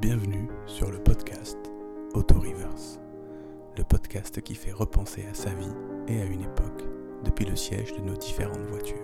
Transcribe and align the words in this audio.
Bienvenue 0.00 0.48
sur 0.66 0.92
le 0.92 1.02
podcast 1.02 1.58
Auto 2.14 2.38
Reverse, 2.38 3.00
le 3.76 3.82
podcast 3.82 4.40
qui 4.40 4.54
fait 4.54 4.70
repenser 4.70 5.26
à 5.28 5.34
sa 5.34 5.50
vie 5.50 5.72
et 6.06 6.22
à 6.22 6.24
une 6.24 6.42
époque 6.42 6.84
depuis 7.24 7.44
le 7.44 7.56
siège 7.56 7.92
de 7.94 8.02
nos 8.02 8.14
différentes 8.14 8.64
voitures. 8.68 8.96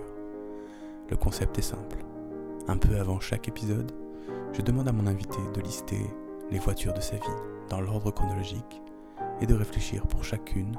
Le 1.09 1.17
concept 1.17 1.59
est 1.59 1.63
simple. 1.63 1.97
Un 2.69 2.77
peu 2.77 2.97
avant 2.97 3.19
chaque 3.19 3.49
épisode, 3.49 3.91
je 4.53 4.61
demande 4.61 4.87
à 4.87 4.93
mon 4.93 5.05
invité 5.05 5.39
de 5.53 5.59
lister 5.59 5.99
les 6.49 6.59
voitures 6.59 6.93
de 6.93 7.01
sa 7.01 7.17
vie 7.17 7.41
dans 7.69 7.81
l'ordre 7.81 8.11
chronologique 8.11 8.81
et 9.41 9.45
de 9.45 9.53
réfléchir 9.53 10.07
pour 10.07 10.23
chacune 10.23 10.77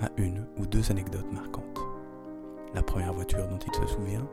à 0.00 0.08
une 0.16 0.46
ou 0.58 0.64
deux 0.64 0.90
anecdotes 0.90 1.30
marquantes. 1.30 1.80
La 2.74 2.82
première 2.82 3.12
voiture 3.12 3.46
dont 3.48 3.58
il 3.58 3.74
se 3.74 3.94
souvient, 3.94 4.26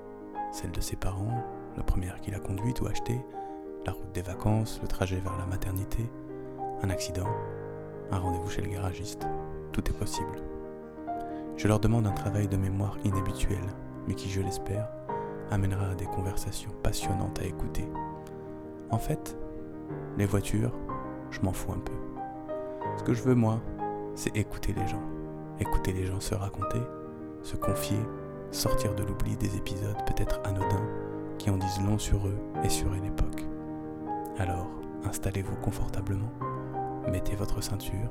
celle 0.54 0.72
de 0.72 0.80
ses 0.80 0.96
parents, 0.96 1.44
la 1.76 1.84
première 1.84 2.22
qu'il 2.22 2.36
a 2.36 2.40
conduite 2.40 2.80
ou 2.80 2.88
achetée, 2.88 3.20
la 3.86 3.94
route 3.94 4.12
des 4.14 4.22
vacances, 4.22 4.80
le 4.82 4.88
trajet 4.88 5.20
vers 5.20 5.38
la 5.38 5.46
maternité, 5.46 6.10
un 6.82 6.90
accident, 6.90 7.28
un 8.12 8.18
rendez-vous 8.18 8.50
chez 8.50 8.62
le 8.62 8.70
garagiste. 8.70 9.28
Tout 9.72 9.88
est 9.90 9.98
possible. 9.98 10.42
Je 11.58 11.68
leur 11.68 11.80
demande 11.80 12.08
un 12.08 12.12
travail 12.12 12.48
de 12.48 12.58
mémoire 12.58 12.98
inhabituel, 13.04 13.64
mais 14.08 14.16
qui, 14.16 14.30
je 14.30 14.42
l'espère, 14.42 14.90
amènera 15.52 15.90
à 15.90 15.96
des 15.96 16.06
conversations 16.06 16.72
passionnantes 16.84 17.40
à 17.40 17.46
écouter. 17.46 17.88
En 18.92 18.98
fait, 18.98 19.38
les 20.18 20.26
voitures, 20.26 20.74
je 21.32 21.42
m'en 21.42 21.54
fous 21.54 21.72
un 21.72 21.80
peu. 21.80 21.94
Ce 22.98 23.04
que 23.04 23.14
je 23.14 23.24
veux, 23.24 23.36
moi, 23.36 23.60
c'est 24.16 24.36
écouter 24.36 24.74
les 24.74 24.88
gens. 24.88 25.04
Écouter 25.60 25.94
les 25.94 26.06
gens 26.06 26.20
se 26.20 26.36
raconter, 26.36 26.82
se 27.44 27.56
confier, 27.56 28.00
sortir 28.52 28.96
de 28.96 29.04
l'oubli 29.04 29.36
des 29.38 29.56
épisodes 29.56 29.98
peut-être 30.08 30.40
anodins 30.44 30.88
qui 31.38 31.50
en 31.50 31.58
disent 31.58 31.82
long 31.86 31.98
sur 31.98 32.28
eux 32.28 32.38
et 32.64 32.70
sur 32.70 32.94
une 32.94 33.06
époque. 33.06 33.39
Alors, 34.40 34.68
installez-vous 35.04 35.58
confortablement, 35.58 36.32
mettez 37.12 37.36
votre 37.36 37.62
ceinture, 37.62 38.10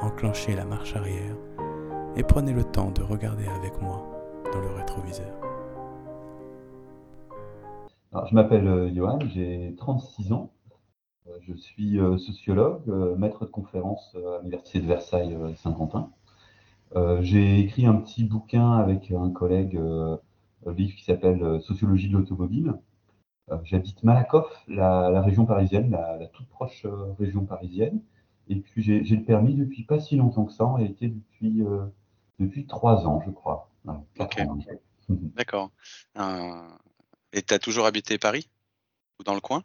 enclenchez 0.00 0.54
la 0.54 0.64
marche 0.64 0.94
arrière 0.94 1.36
et 2.14 2.22
prenez 2.22 2.52
le 2.52 2.62
temps 2.62 2.92
de 2.92 3.02
regarder 3.02 3.48
avec 3.48 3.82
moi 3.82 4.06
dans 4.52 4.60
le 4.60 4.68
rétroviseur. 4.68 5.40
Je 8.30 8.34
m'appelle 8.34 8.68
euh, 8.68 8.94
Johan, 8.94 9.18
j'ai 9.34 9.74
36 9.76 10.32
ans. 10.32 10.52
Euh, 11.26 11.32
Je 11.42 11.54
suis 11.54 11.98
euh, 11.98 12.16
sociologue, 12.16 12.86
maître 13.18 13.44
de 13.44 13.50
conférence 13.50 14.16
à 14.16 14.38
l'Université 14.42 14.80
de 14.80 14.86
Versailles 14.86 15.36
Saint-Quentin. 15.56 16.10
Euh, 16.94 17.20
J'ai 17.22 17.58
écrit 17.58 17.86
un 17.86 17.96
petit 17.96 18.22
bouquin 18.22 18.70
avec 18.70 19.10
un 19.10 19.30
collègue, 19.30 19.76
un 19.76 20.72
livre 20.72 20.94
qui 20.94 21.02
s'appelle 21.02 21.60
Sociologie 21.60 22.08
de 22.08 22.16
l'automobile. 22.18 22.74
Euh, 23.52 23.58
J'habite 23.64 24.02
Malakoff, 24.02 24.50
la, 24.66 25.10
la 25.10 25.22
région 25.22 25.46
parisienne, 25.46 25.90
la, 25.90 26.16
la 26.16 26.26
toute 26.26 26.48
proche 26.48 26.84
euh, 26.84 27.12
région 27.18 27.44
parisienne. 27.44 28.00
Et 28.48 28.56
puis 28.56 28.82
j'ai 28.82 29.00
le 29.02 29.24
permis 29.24 29.54
depuis 29.54 29.82
pas 29.84 29.98
si 30.00 30.16
longtemps 30.16 30.44
que 30.44 30.52
ça, 30.52 30.64
en 30.64 30.74
réalité 30.74 31.08
depuis, 31.08 31.62
euh, 31.62 31.84
depuis 32.38 32.66
trois 32.66 33.06
ans, 33.06 33.22
je 33.26 33.30
crois. 33.30 33.68
Quatre 34.14 34.40
ans. 34.42 34.58
D'accord. 35.08 35.70
Euh, 36.18 36.52
Et 37.32 37.42
tu 37.42 37.54
as 37.54 37.58
toujours 37.58 37.86
habité 37.86 38.18
Paris? 38.18 38.48
Ou 39.20 39.24
dans 39.24 39.34
le 39.34 39.40
coin? 39.40 39.62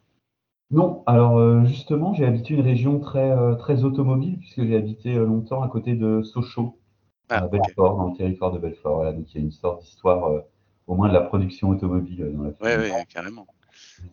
Non, 0.70 1.02
alors 1.06 1.38
euh, 1.38 1.64
justement, 1.64 2.14
j'ai 2.14 2.24
habité 2.24 2.54
une 2.54 2.60
région 2.62 2.98
très, 2.98 3.36
très 3.58 3.84
automobile, 3.84 4.38
puisque 4.38 4.64
j'ai 4.64 4.76
habité 4.76 5.14
longtemps 5.14 5.62
à 5.62 5.68
côté 5.68 5.94
de 5.94 6.22
Sochaux, 6.22 6.78
Ah, 7.28 7.36
à 7.38 7.48
dans 7.48 8.10
le 8.10 8.16
territoire 8.16 8.52
de 8.52 8.58
Belfort. 8.58 8.96
Voilà, 8.96 9.12
donc 9.12 9.32
il 9.34 9.38
y 9.38 9.40
a 9.40 9.44
une 9.44 9.52
sorte 9.52 9.82
d'histoire, 9.82 10.32
au 10.86 10.94
moins 10.94 11.08
de 11.08 11.14
la 11.14 11.20
production 11.20 11.68
automobile 11.68 12.32
dans 12.34 12.44
la 12.44 12.52
famille. 12.52 12.90
ouais, 12.90 13.06
carrément. 13.12 13.46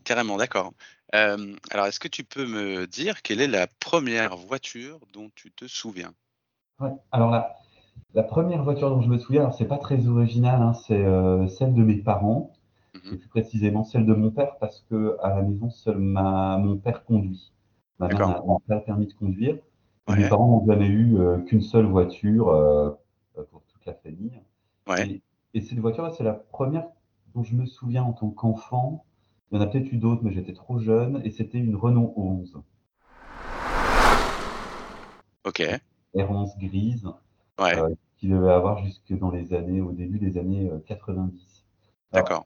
Carrément, 0.04 0.38
d'accord. 0.38 0.74
Euh, 1.16 1.56
alors, 1.72 1.86
est-ce 1.88 2.00
que 2.00 2.08
tu 2.08 2.24
peux 2.24 2.46
me 2.46 2.86
dire 2.88 3.22
quelle 3.22 3.42
est 3.42 3.48
la 3.48 3.68
première 3.68 4.36
voiture 4.36 5.00
dont 5.14 5.30
tu 5.36 5.52
te 5.52 5.68
souviens? 5.68 6.14
Ouais. 6.80 6.92
Alors 7.12 7.30
la, 7.32 7.56
la 8.16 8.24
première 8.24 8.64
voiture 8.64 8.90
dont 8.90 9.02
je 9.02 9.10
me 9.10 9.18
souviens, 9.18 9.42
alors 9.44 9.54
c'est 9.56 9.68
pas 9.68 9.78
très 9.78 10.08
original, 10.08 10.62
hein, 10.62 10.74
c'est 10.74 11.04
euh, 11.06 11.48
celle 11.48 11.74
de 11.74 11.84
mes 11.84 11.98
parents, 11.98 12.54
et 13.12 13.16
Mhm. 13.16 13.18
plus 13.18 13.30
précisément 13.30 13.84
celle 13.84 14.06
de 14.06 14.14
mon 14.16 14.32
père, 14.32 14.58
parce 14.60 14.82
que 14.90 15.18
à 15.24 15.30
la 15.30 15.44
maison, 15.44 15.70
seul 15.72 15.98
ma, 16.00 16.58
mon 16.60 16.78
père 16.78 17.06
conduit. 17.06 17.54
Ma 18.00 18.10
mère 18.10 18.22
D'accord. 18.22 18.28
n'a 18.28 18.42
n'a 18.46 18.60
pas 18.68 18.76
le 18.78 18.84
permis 18.86 19.08
de 19.08 19.14
conduire. 19.14 19.58
Et 20.10 20.14
mes 20.14 20.26
parents 20.26 20.48
n'ont 20.48 20.68
jamais 20.68 20.88
eu 20.88 21.18
euh, 21.20 21.40
qu'une 21.40 21.62
seule 21.62 21.86
voiture 21.86 22.50
euh, 22.50 22.92
pour 23.52 23.64
toute 23.68 23.86
la 23.86 23.94
famille. 23.96 24.34
ouais, 24.88 25.10
Et, 25.10 25.22
et 25.54 25.62
cette 25.62 25.80
voiture, 25.80 26.12
c'est 26.14 26.24
la 26.24 26.34
première 26.34 26.88
dont 27.36 27.44
je 27.44 27.56
me 27.56 27.66
souviens 27.66 28.04
en 28.04 28.14
tant 28.14 28.30
qu'enfant. 28.30 29.06
Il 29.52 29.56
y 29.56 29.60
en 29.60 29.62
a 29.62 29.68
peut-être 29.68 29.92
eu 29.92 29.98
d'autres, 29.98 30.22
mais 30.24 30.32
j'étais 30.32 30.54
trop 30.54 30.80
jeune. 30.80 31.22
Et 31.24 31.32
c'était 31.32 31.58
une 31.58 31.76
Renault 31.76 32.14
11, 32.16 32.62
ok, 35.46 35.64
R11 36.16 36.58
grise, 36.60 37.08
ouais, 37.60 37.78
euh, 37.78 37.94
qui 38.18 38.28
devait 38.28 38.52
avoir 38.52 38.84
jusque 38.84 39.18
dans 39.18 39.32
les 39.32 39.54
années, 39.54 39.82
au 39.82 39.92
début 39.92 40.20
des 40.20 40.38
années 40.38 40.70
euh, 40.70 40.80
90. 40.88 41.66
Alors, 42.12 42.28
d'accord. 42.28 42.46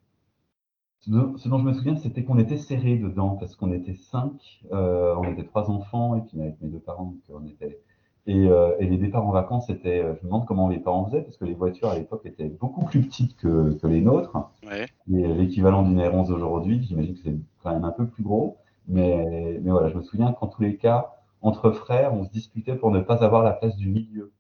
ce 1.01 1.09
dont, 1.09 1.57
je 1.59 1.63
me 1.63 1.73
souviens, 1.73 1.95
c'était 1.95 2.23
qu'on 2.23 2.37
était 2.37 2.57
serrés 2.57 2.97
dedans, 2.97 3.35
parce 3.35 3.55
qu'on 3.55 3.71
était 3.73 3.95
cinq, 3.95 4.61
euh, 4.71 5.15
on 5.17 5.25
était 5.31 5.43
trois 5.45 5.69
enfants, 5.69 6.15
et 6.15 6.21
puis 6.21 6.41
avec 6.41 6.61
mes 6.61 6.69
deux 6.69 6.79
parents, 6.79 7.05
donc 7.05 7.21
on 7.29 7.45
était. 7.45 7.81
Et, 8.25 8.47
euh, 8.47 8.75
et 8.79 8.85
les 8.85 8.97
départs 8.97 9.27
en 9.27 9.31
vacances, 9.31 9.67
c'était, 9.67 9.99
euh, 9.99 10.15
je 10.15 10.21
me 10.21 10.25
demande 10.27 10.45
comment 10.45 10.69
les 10.69 10.79
parents 10.79 11.05
faisaient, 11.05 11.21
parce 11.21 11.35
que 11.35 11.43
les 11.43 11.53
voitures 11.53 11.89
à 11.89 11.95
l'époque 11.95 12.21
étaient 12.25 12.47
beaucoup 12.47 12.85
plus 12.85 13.01
petites 13.01 13.35
que, 13.35 13.73
que 13.73 13.87
les 13.87 13.99
nôtres. 13.99 14.37
Ouais, 14.65 14.87
Et 15.11 15.27
l'équivalent 15.27 15.83
d'une 15.83 15.99
R11 15.99 16.31
aujourd'hui, 16.31 16.81
j'imagine 16.87 17.15
que 17.15 17.19
c'est 17.23 17.35
quand 17.61 17.73
même 17.73 17.83
un 17.83 17.91
peu 17.91 18.07
plus 18.07 18.23
gros. 18.23 18.57
Mais, 18.87 19.59
mais 19.61 19.71
voilà, 19.71 19.89
je 19.89 19.95
me 19.95 20.03
souviens 20.03 20.31
qu'en 20.33 20.47
tous 20.47 20.61
les 20.61 20.77
cas, 20.77 21.13
entre 21.41 21.71
frères, 21.71 22.13
on 22.13 22.23
se 22.23 22.29
disputait 22.29 22.75
pour 22.75 22.91
ne 22.91 23.01
pas 23.01 23.23
avoir 23.23 23.43
la 23.43 23.51
place 23.51 23.75
du 23.75 23.89
milieu 23.89 24.31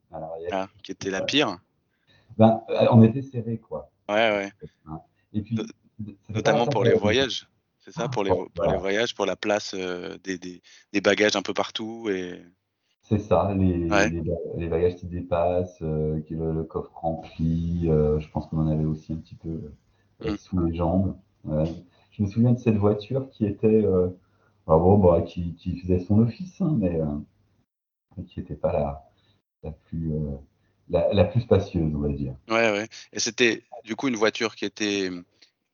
ah, 0.51 0.67
qui 0.83 0.91
était 0.91 1.09
la 1.09 1.21
pire 1.21 1.57
Ben, 2.37 2.61
euh, 2.69 2.87
on 2.91 3.01
était 3.03 3.21
serrés, 3.21 3.57
quoi. 3.57 3.89
Ouais, 4.09 4.15
ouais. 4.15 4.51
Et 5.33 5.41
puis, 5.41 5.57
Notamment 6.29 6.67
pour 6.67 6.83
les 6.83 6.93
voyages. 6.93 7.47
C'est 7.79 7.91
ça, 7.91 8.07
pour 8.07 8.23
les, 8.23 8.31
Oh, 8.31 8.47
pour 8.55 8.65
les 8.65 8.77
voyages, 8.77 9.13
pour 9.13 9.25
la 9.25 9.35
place 9.35 9.73
euh, 9.73 10.17
des, 10.23 10.37
des, 10.37 10.61
des 10.93 11.01
bagages 11.01 11.35
un 11.35 11.41
peu 11.41 11.53
partout. 11.53 12.09
Et... 12.09 12.41
C'est 13.03 13.19
ça, 13.19 13.53
les, 13.53 13.77
Ouais. 13.89 14.09
les, 14.09 14.21
ba- 14.21 14.33
les 14.57 14.67
bagages 14.67 14.95
qui 14.95 15.05
dépassent, 15.07 15.81
euh, 15.81 16.21
qui 16.21 16.35
le, 16.35 16.53
le 16.53 16.63
coffre 16.63 16.91
rempli. 16.95 17.83
euh, 17.89 18.19
je 18.19 18.29
pense 18.29 18.47
qu'on 18.47 18.59
en 18.59 18.67
avait 18.67 18.85
aussi 18.85 19.13
un 19.13 19.17
petit 19.17 19.35
peu 19.35 19.49
euh, 20.23 20.31
Mm. 20.31 20.37
sous 20.37 20.59
les 20.65 20.75
jambes. 20.75 21.15
Je 21.45 22.23
me 22.23 22.27
souviens 22.27 22.53
de 22.53 22.59
cette 22.59 22.77
voiture 22.77 23.29
qui 23.29 23.45
était, 23.45 23.83
alors 24.67 24.79
bon, 24.79 24.97
bah, 24.97 25.21
qui, 25.21 25.53
qui 25.55 25.77
faisait 25.79 25.99
son 25.99 26.19
office, 26.19 26.61
hein, 26.61 26.75
mais 26.79 26.99
mais 28.17 28.23
qui 28.23 28.39
n'était 28.39 28.55
pas 28.55 28.71
la, 28.73 29.03
la 29.63 29.71
plus, 29.71 30.11
la, 30.89 31.13
la 31.13 31.25
plus 31.25 31.41
spacieuse, 31.41 31.93
on 31.95 31.99
va 31.99 32.09
dire. 32.09 32.35
Ouais, 32.49 32.71
ouais. 32.71 32.87
Et 33.11 33.19
c'était 33.19 33.63
du 33.83 33.95
coup 33.95 34.07
une 34.07 34.15
voiture 34.15 34.55
qui 34.55 34.65
était 34.65 35.09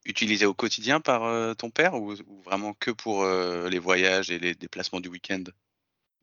utilisée 0.05 0.45
au 0.45 0.53
quotidien 0.53 0.99
par 1.01 1.55
ton 1.57 1.69
père 1.69 1.95
ou, 1.95 2.13
ou 2.13 2.41
vraiment 2.43 2.73
que 2.73 2.91
pour 2.91 3.25
les 3.25 3.79
voyages 3.79 4.31
et 4.31 4.39
les 4.39 4.55
déplacements 4.55 5.01
du 5.01 5.09
week-end? 5.09 5.43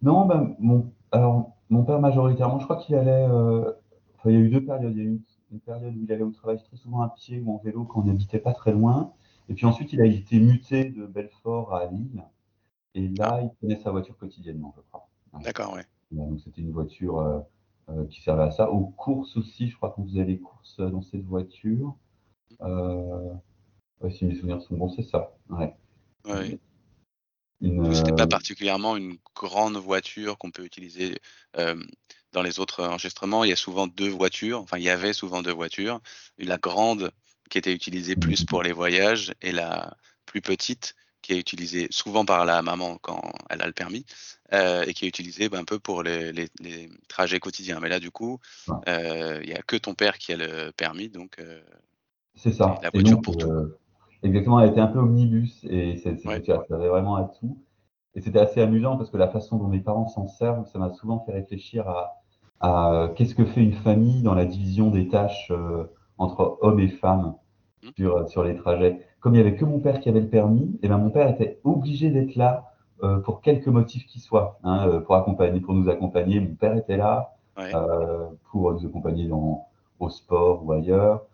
Non, 0.03 0.27
ben, 0.27 0.55
mon, 0.59 0.93
alors, 1.13 1.57
mon 1.71 1.85
père, 1.85 2.01
majoritairement, 2.01 2.59
je 2.59 2.65
crois 2.65 2.77
qu'il 2.77 2.95
allait. 2.95 3.27
euh, 3.29 3.73
enfin, 4.17 4.31
il 4.31 4.35
y 4.35 4.37
a 4.37 4.41
eu 4.41 4.51
deux 4.51 4.65
périodes. 4.65 4.93
Il 4.95 4.99
y 4.99 5.01
a 5.01 5.05
eu 5.05 5.09
une, 5.09 5.21
une 5.53 5.61
période 5.61 5.97
où 5.97 6.03
il 6.03 6.13
allait 6.13 6.23
au 6.23 6.31
travail 6.31 6.59
très 6.63 6.77
souvent 6.77 7.01
à 7.03 7.09
pied 7.11 7.41
ou 7.41 7.53
en 7.55 7.59
vélo 7.59 7.85
quand 7.85 8.01
on 8.01 8.05
n'habitait 8.05 8.39
pas 8.39 8.53
très 8.53 8.73
loin. 8.73 9.13
Et 9.49 9.55
puis 9.55 9.67
ensuite, 9.67 9.93
il 9.93 10.01
a 10.01 10.07
été 10.07 10.41
muté 10.41 10.85
de 10.91 11.07
Belfort 11.07 11.75
à 11.75 11.87
Lille. 11.87 12.25
Et 12.95 13.09
là, 13.09 13.41
il 13.43 13.51
prenait 13.59 13.77
sa 13.83 13.91
voiture 13.91 14.17
quotidiennement, 14.17 14.73
je 14.77 14.83
crois. 14.91 15.09
D'accord, 15.43 15.75
ouais. 15.75 15.85
Donc, 16.11 16.41
c'était 16.41 16.63
une 16.63 16.73
voiture 16.73 17.19
euh, 17.21 17.41
euh, 17.91 18.07
qui 18.07 18.23
servait 18.23 18.45
à 18.45 18.51
ça. 18.51 18.71
Aux 18.71 18.87
courses 18.87 19.37
aussi, 19.37 19.69
je 19.69 19.77
crois 19.77 19.91
qu'on 19.91 20.05
faisait 20.05 20.25
les 20.25 20.39
courses 20.41 20.81
dans 20.81 21.03
cette 21.03 21.25
voiture. 21.25 21.97
Euh, 22.63 23.35
ouais, 24.01 24.11
si 24.11 24.25
mes 24.27 24.35
souvenirs 24.35 24.63
sont 24.63 24.77
bons, 24.77 24.89
c'est 24.89 25.03
ça. 25.03 25.37
Ouais. 25.51 25.77
Ouais. 26.25 26.59
Une, 27.61 27.93
C'était 27.95 28.13
euh, 28.13 28.15
pas 28.15 28.27
particulièrement 28.27 28.97
une 28.97 29.17
grande 29.35 29.77
voiture 29.77 30.39
qu'on 30.39 30.51
peut 30.51 30.65
utiliser 30.65 31.19
euh, 31.57 31.83
dans 32.33 32.43
les 32.43 32.59
autres 32.61 32.85
enregistrements? 32.85 33.45
Il 33.45 33.51
y 33.51 33.53
a 33.53 33.57
souvent 33.57 33.87
deux 33.87 34.09
voitures, 34.09 34.61
enfin 34.61 34.79
il 34.79 34.85
y 34.85 34.91
avait 34.91 35.13
souvent 35.13 35.43
deux 35.43 35.53
voitures. 35.53 36.01
La 36.39 36.59
grande 36.59 37.13
qui 37.51 37.59
était 37.59 37.73
utilisée 37.73 38.17
plus 38.17 38.45
pour 38.45 38.63
les 38.63 38.73
voyages 38.73 39.33
et 39.41 39.53
la 39.53 39.97
plus 40.27 40.43
petite 40.43 40.95
qui 41.23 41.33
est 41.33 41.39
utilisée 41.39 41.89
souvent 41.91 42.25
par 42.25 42.45
la 42.45 42.63
maman 42.63 42.99
quand 42.99 43.33
elle 43.51 43.63
a 43.63 43.67
le 43.67 43.73
permis 43.73 44.05
euh, 44.53 44.85
et 44.87 44.95
qui 44.95 45.07
est 45.07 45.09
utilisée 45.09 45.49
ben, 45.49 45.61
un 45.61 45.65
peu 45.65 45.79
pour 45.81 46.03
les, 46.03 46.33
les- 46.33 46.49
les 46.61 46.89
trajets 47.09 47.41
quotidiens. 47.41 47.81
Mais 47.81 47.89
là 47.89 47.99
du 48.01 48.11
coup, 48.11 48.39
euh, 48.89 49.41
il 49.43 49.49
y 49.49 49.55
a 49.55 49.63
que 49.63 49.77
ton 49.77 49.95
père 49.95 50.19
qui 50.19 50.33
a 50.33 50.37
le 50.37 50.71
permis, 50.73 51.09
donc 51.09 51.39
euh, 51.41 51.63
C'est 52.37 52.53
ça. 52.53 52.79
La 52.83 52.91
voiture 52.91 53.17
donc, 53.17 53.25
pour 53.25 53.37
tout. 53.39 53.53
Euh, 54.27 54.29
exactement, 54.29 54.61
elle 54.61 54.71
était 54.71 54.81
un 54.81 54.87
peu 54.89 54.99
omnibus 55.01 55.65
et 55.69 55.97
cette 55.97 56.25
Ouais. 56.25 56.43
vraiment 56.69 57.17
à 57.17 57.25
tout. 57.25 57.59
Et 58.15 58.21
c'était 58.21 58.41
assez 58.41 58.61
amusant 58.63 58.97
parce 58.97 59.11
que 59.11 59.17
la 59.19 59.29
façon 59.29 59.59
dont 59.59 59.69
mes 59.69 59.81
parents 59.81 60.09
s'en 60.09 60.27
servent, 60.27 60.67
ça 60.67 60.79
m'a 60.79 60.91
souvent 60.93 61.21
fait 61.27 61.33
réfléchir 61.33 61.89
à, 61.89 62.15
à, 62.61 62.93
euh, 62.95 63.09
qu'est-ce 63.09 63.35
que 63.35 63.45
fait 63.45 63.63
une 63.63 63.75
famille 63.75 64.23
dans 64.23 64.35
la 64.35 64.47
division 64.47 64.91
des 64.91 65.09
tâches 65.09 65.51
euh, 65.53 65.85
entre 66.19 66.59
hommes 66.63 66.81
et 66.81 66.89
femmes 66.89 67.35
Mhm. 67.83 67.93
sur, 67.97 68.29
sur 68.29 68.45
les 68.45 68.57
trajets. 68.57 69.01
Comme 69.21 69.35
il 69.35 69.43
n'y 69.43 69.47
avait 69.47 69.57
que 69.57 69.65
mon 69.65 69.81
père 69.81 70.01
qui 70.01 70.09
avait 70.09 70.21
le 70.21 70.29
permis, 70.29 70.79
et 70.83 70.89
ben 70.89 70.99
mon 70.99 71.11
père 71.11 71.29
était 71.29 71.61
obligé 71.65 72.11
d'être 72.11 72.37
là 72.37 72.73
euh, 73.03 73.19
pour 73.21 73.41
quelque 73.43 73.71
motif 73.71 74.07
qu'il 74.07 74.21
soit, 74.23 74.59
hein, 74.65 74.89
euh, 74.89 75.01
pour 75.01 75.15
accompagner, 75.17 75.61
pour 75.61 75.75
nous 75.75 75.89
accompagner. 75.89 76.41
Mon 76.41 76.55
père 76.55 76.77
était 76.77 76.97
là 76.97 77.35
Ouais. 77.57 77.73
euh, 77.75 78.27
pour 78.51 78.73
nous 78.73 78.87
accompagner 78.87 79.29
dans, 79.29 79.67
au 80.01 80.09
sport 80.11 80.65
ou 80.65 80.73
ailleurs, 80.73 81.17
euh, 81.17 81.27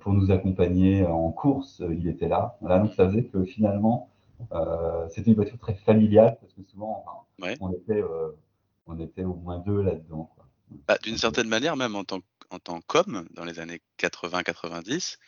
pour 0.00 0.12
nous 0.12 0.30
accompagner 0.30 1.04
en 1.04 1.30
course, 1.32 1.80
euh, 1.80 1.94
il 1.94 2.08
était 2.08 2.28
là. 2.28 2.56
Voilà, 2.60 2.78
donc 2.78 2.94
ça 2.94 3.08
faisait 3.08 3.24
que 3.24 3.44
finalement, 3.44 4.10
euh, 4.52 5.06
c'était 5.08 5.30
une 5.30 5.36
voiture 5.36 5.58
très 5.58 5.74
familiale 5.74 6.38
parce 6.40 6.52
que 6.52 6.62
souvent, 6.62 7.02
enfin, 7.04 7.18
Ouais. 7.46 7.56
on 7.60 7.72
était, 7.72 8.00
euh, 8.00 8.28
on 8.86 8.98
était 9.00 9.24
au 9.24 9.34
moins 9.34 9.58
deux 9.58 9.82
là-dedans. 9.82 10.30
Bah, 10.86 10.96
d'une 11.02 11.18
certaine 11.18 11.48
manière, 11.48 11.76
même 11.76 11.94
en 11.96 12.04
tant, 12.04 12.20
en 12.50 12.58
tant 12.58 12.80
qu'homme, 12.86 13.26
dans 13.32 13.44
les 13.44 13.58
années 13.58 13.80
80-90, 13.98 15.18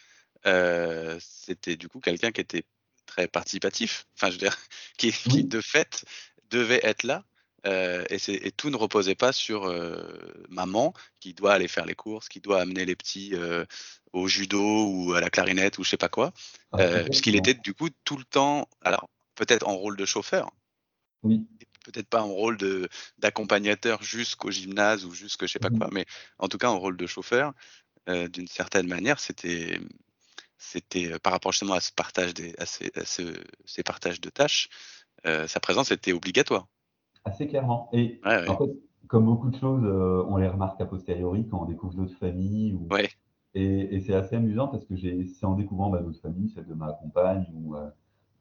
euh, 0.47 1.17
c'était 1.21 1.77
du 1.77 1.89
coup 1.89 2.01
quelqu'un 2.01 2.31
qui 2.31 2.41
était 2.41 2.65
très 3.07 3.27
participatif, 3.29 4.07
enfin, 4.17 4.29
je 4.29 4.33
veux 4.35 4.39
dire, 4.39 4.57
qui, 4.99 5.45
de 5.45 5.61
fait 5.61 6.05
devait 6.51 6.81
être 6.85 7.03
là. 7.03 7.25
Euh, 7.67 8.05
et, 8.11 8.51
tout 8.53 8.71
ne 8.71 8.77
reposait 8.77 9.15
pas 9.15 9.33
sur 9.33 9.65
euh, 9.65 10.19
maman 10.49 10.93
qui 11.21 11.35
doit 11.35 11.53
aller 11.55 11.69
faire 11.69 11.87
les 11.87 11.95
courses, 11.95 12.29
qui 12.29 12.41
doit 12.41 12.61
amener 12.61 12.85
les 12.85 12.97
petits 12.97 13.35
euh, 13.35 13.65
au 14.13 14.29
judo 14.29 14.61
ou 14.89 15.15
à 15.15 15.21
la 15.21 15.31
clarinette 15.31 15.79
ou 15.79 15.85
je 15.85 15.91
sais 15.91 15.97
pas 15.97 16.09
quoi, 16.09 16.33
Ah, 16.73 17.05
puisqu'il 17.11 17.37
était 17.37 17.55
du 17.55 17.75
coup 17.75 17.89
tout 18.05 18.17
le 18.17 18.25
temps, 18.25 18.69
alors 18.83 19.09
peut-être 19.35 19.67
en 19.67 19.77
rôle 19.77 19.97
de 19.97 20.05
chauffeur, 20.05 20.51
Oui, 21.23 21.47
peut-être 21.85 22.09
pas 22.09 22.23
en 22.23 22.29
rôle 22.33 22.57
de 22.57 22.89
d'accompagnateur 23.19 24.03
jusqu'au 24.03 24.51
gymnase 24.51 25.05
ou 25.05 25.13
jusqu'au 25.13 25.47
je 25.47 25.53
sais 25.53 25.59
pas 25.59 25.71
Mhm. 25.71 25.79
quoi, 25.79 25.89
mais 25.93 26.07
en 26.39 26.49
tout 26.49 26.59
cas 26.59 26.69
en 26.69 26.79
rôle 26.79 26.97
de 26.97 27.07
chauffeur, 27.07 27.53
d'une 28.09 28.49
certaine 28.49 28.89
manière, 28.89 29.21
c'était 29.21 29.81
c'était 30.59 31.19
par 31.21 31.33
rapport 31.35 31.53
justement 31.53 31.75
à 31.75 31.81
ce 31.81 31.93
partage 31.93 32.35
des 32.35 32.55
à 32.59 32.67
ces, 32.67 32.91
à 32.97 33.05
ce- 33.07 33.43
ces 33.67 33.83
partages 33.85 34.21
de 34.21 34.31
tâches, 34.31 34.69
sa 35.25 35.61
présence 35.61 35.91
était 35.93 36.13
obligatoire. 36.13 36.69
Assez 37.27 37.47
clairement. 37.47 37.89
Et 37.93 38.21
Ouais, 38.25 38.41
ouais. 38.43 38.49
en 38.49 38.57
fait, 38.57 38.71
comme 39.09 39.27
beaucoup 39.27 39.51
de 39.51 39.57
choses, 39.57 39.85
euh, 39.85 40.25
on 40.29 40.37
les 40.39 40.49
remarque 40.49 40.81
a 40.81 40.87
posteriori 40.87 41.47
quand 41.49 41.63
on 41.63 41.67
découvre 41.67 41.95
d'autres 41.95 42.17
familles. 42.17 42.75
Ou... 42.75 42.89
Ouais. 42.93 43.09
Et, 43.55 43.97
et 43.97 44.01
c'est 44.01 44.15
assez 44.15 44.37
amusant 44.37 44.69
parce 44.69 44.85
que 44.85 44.95
c'est 44.97 45.47
en 45.47 45.55
découvrant 45.55 45.91
bah, 45.91 46.01
d'autres 46.01 46.21
familles, 46.21 46.51
celle 46.51 46.67
de 46.67 46.75
ma 46.75 46.93
compagne 46.93 47.47
ou, 47.55 47.77
euh, 47.77 47.89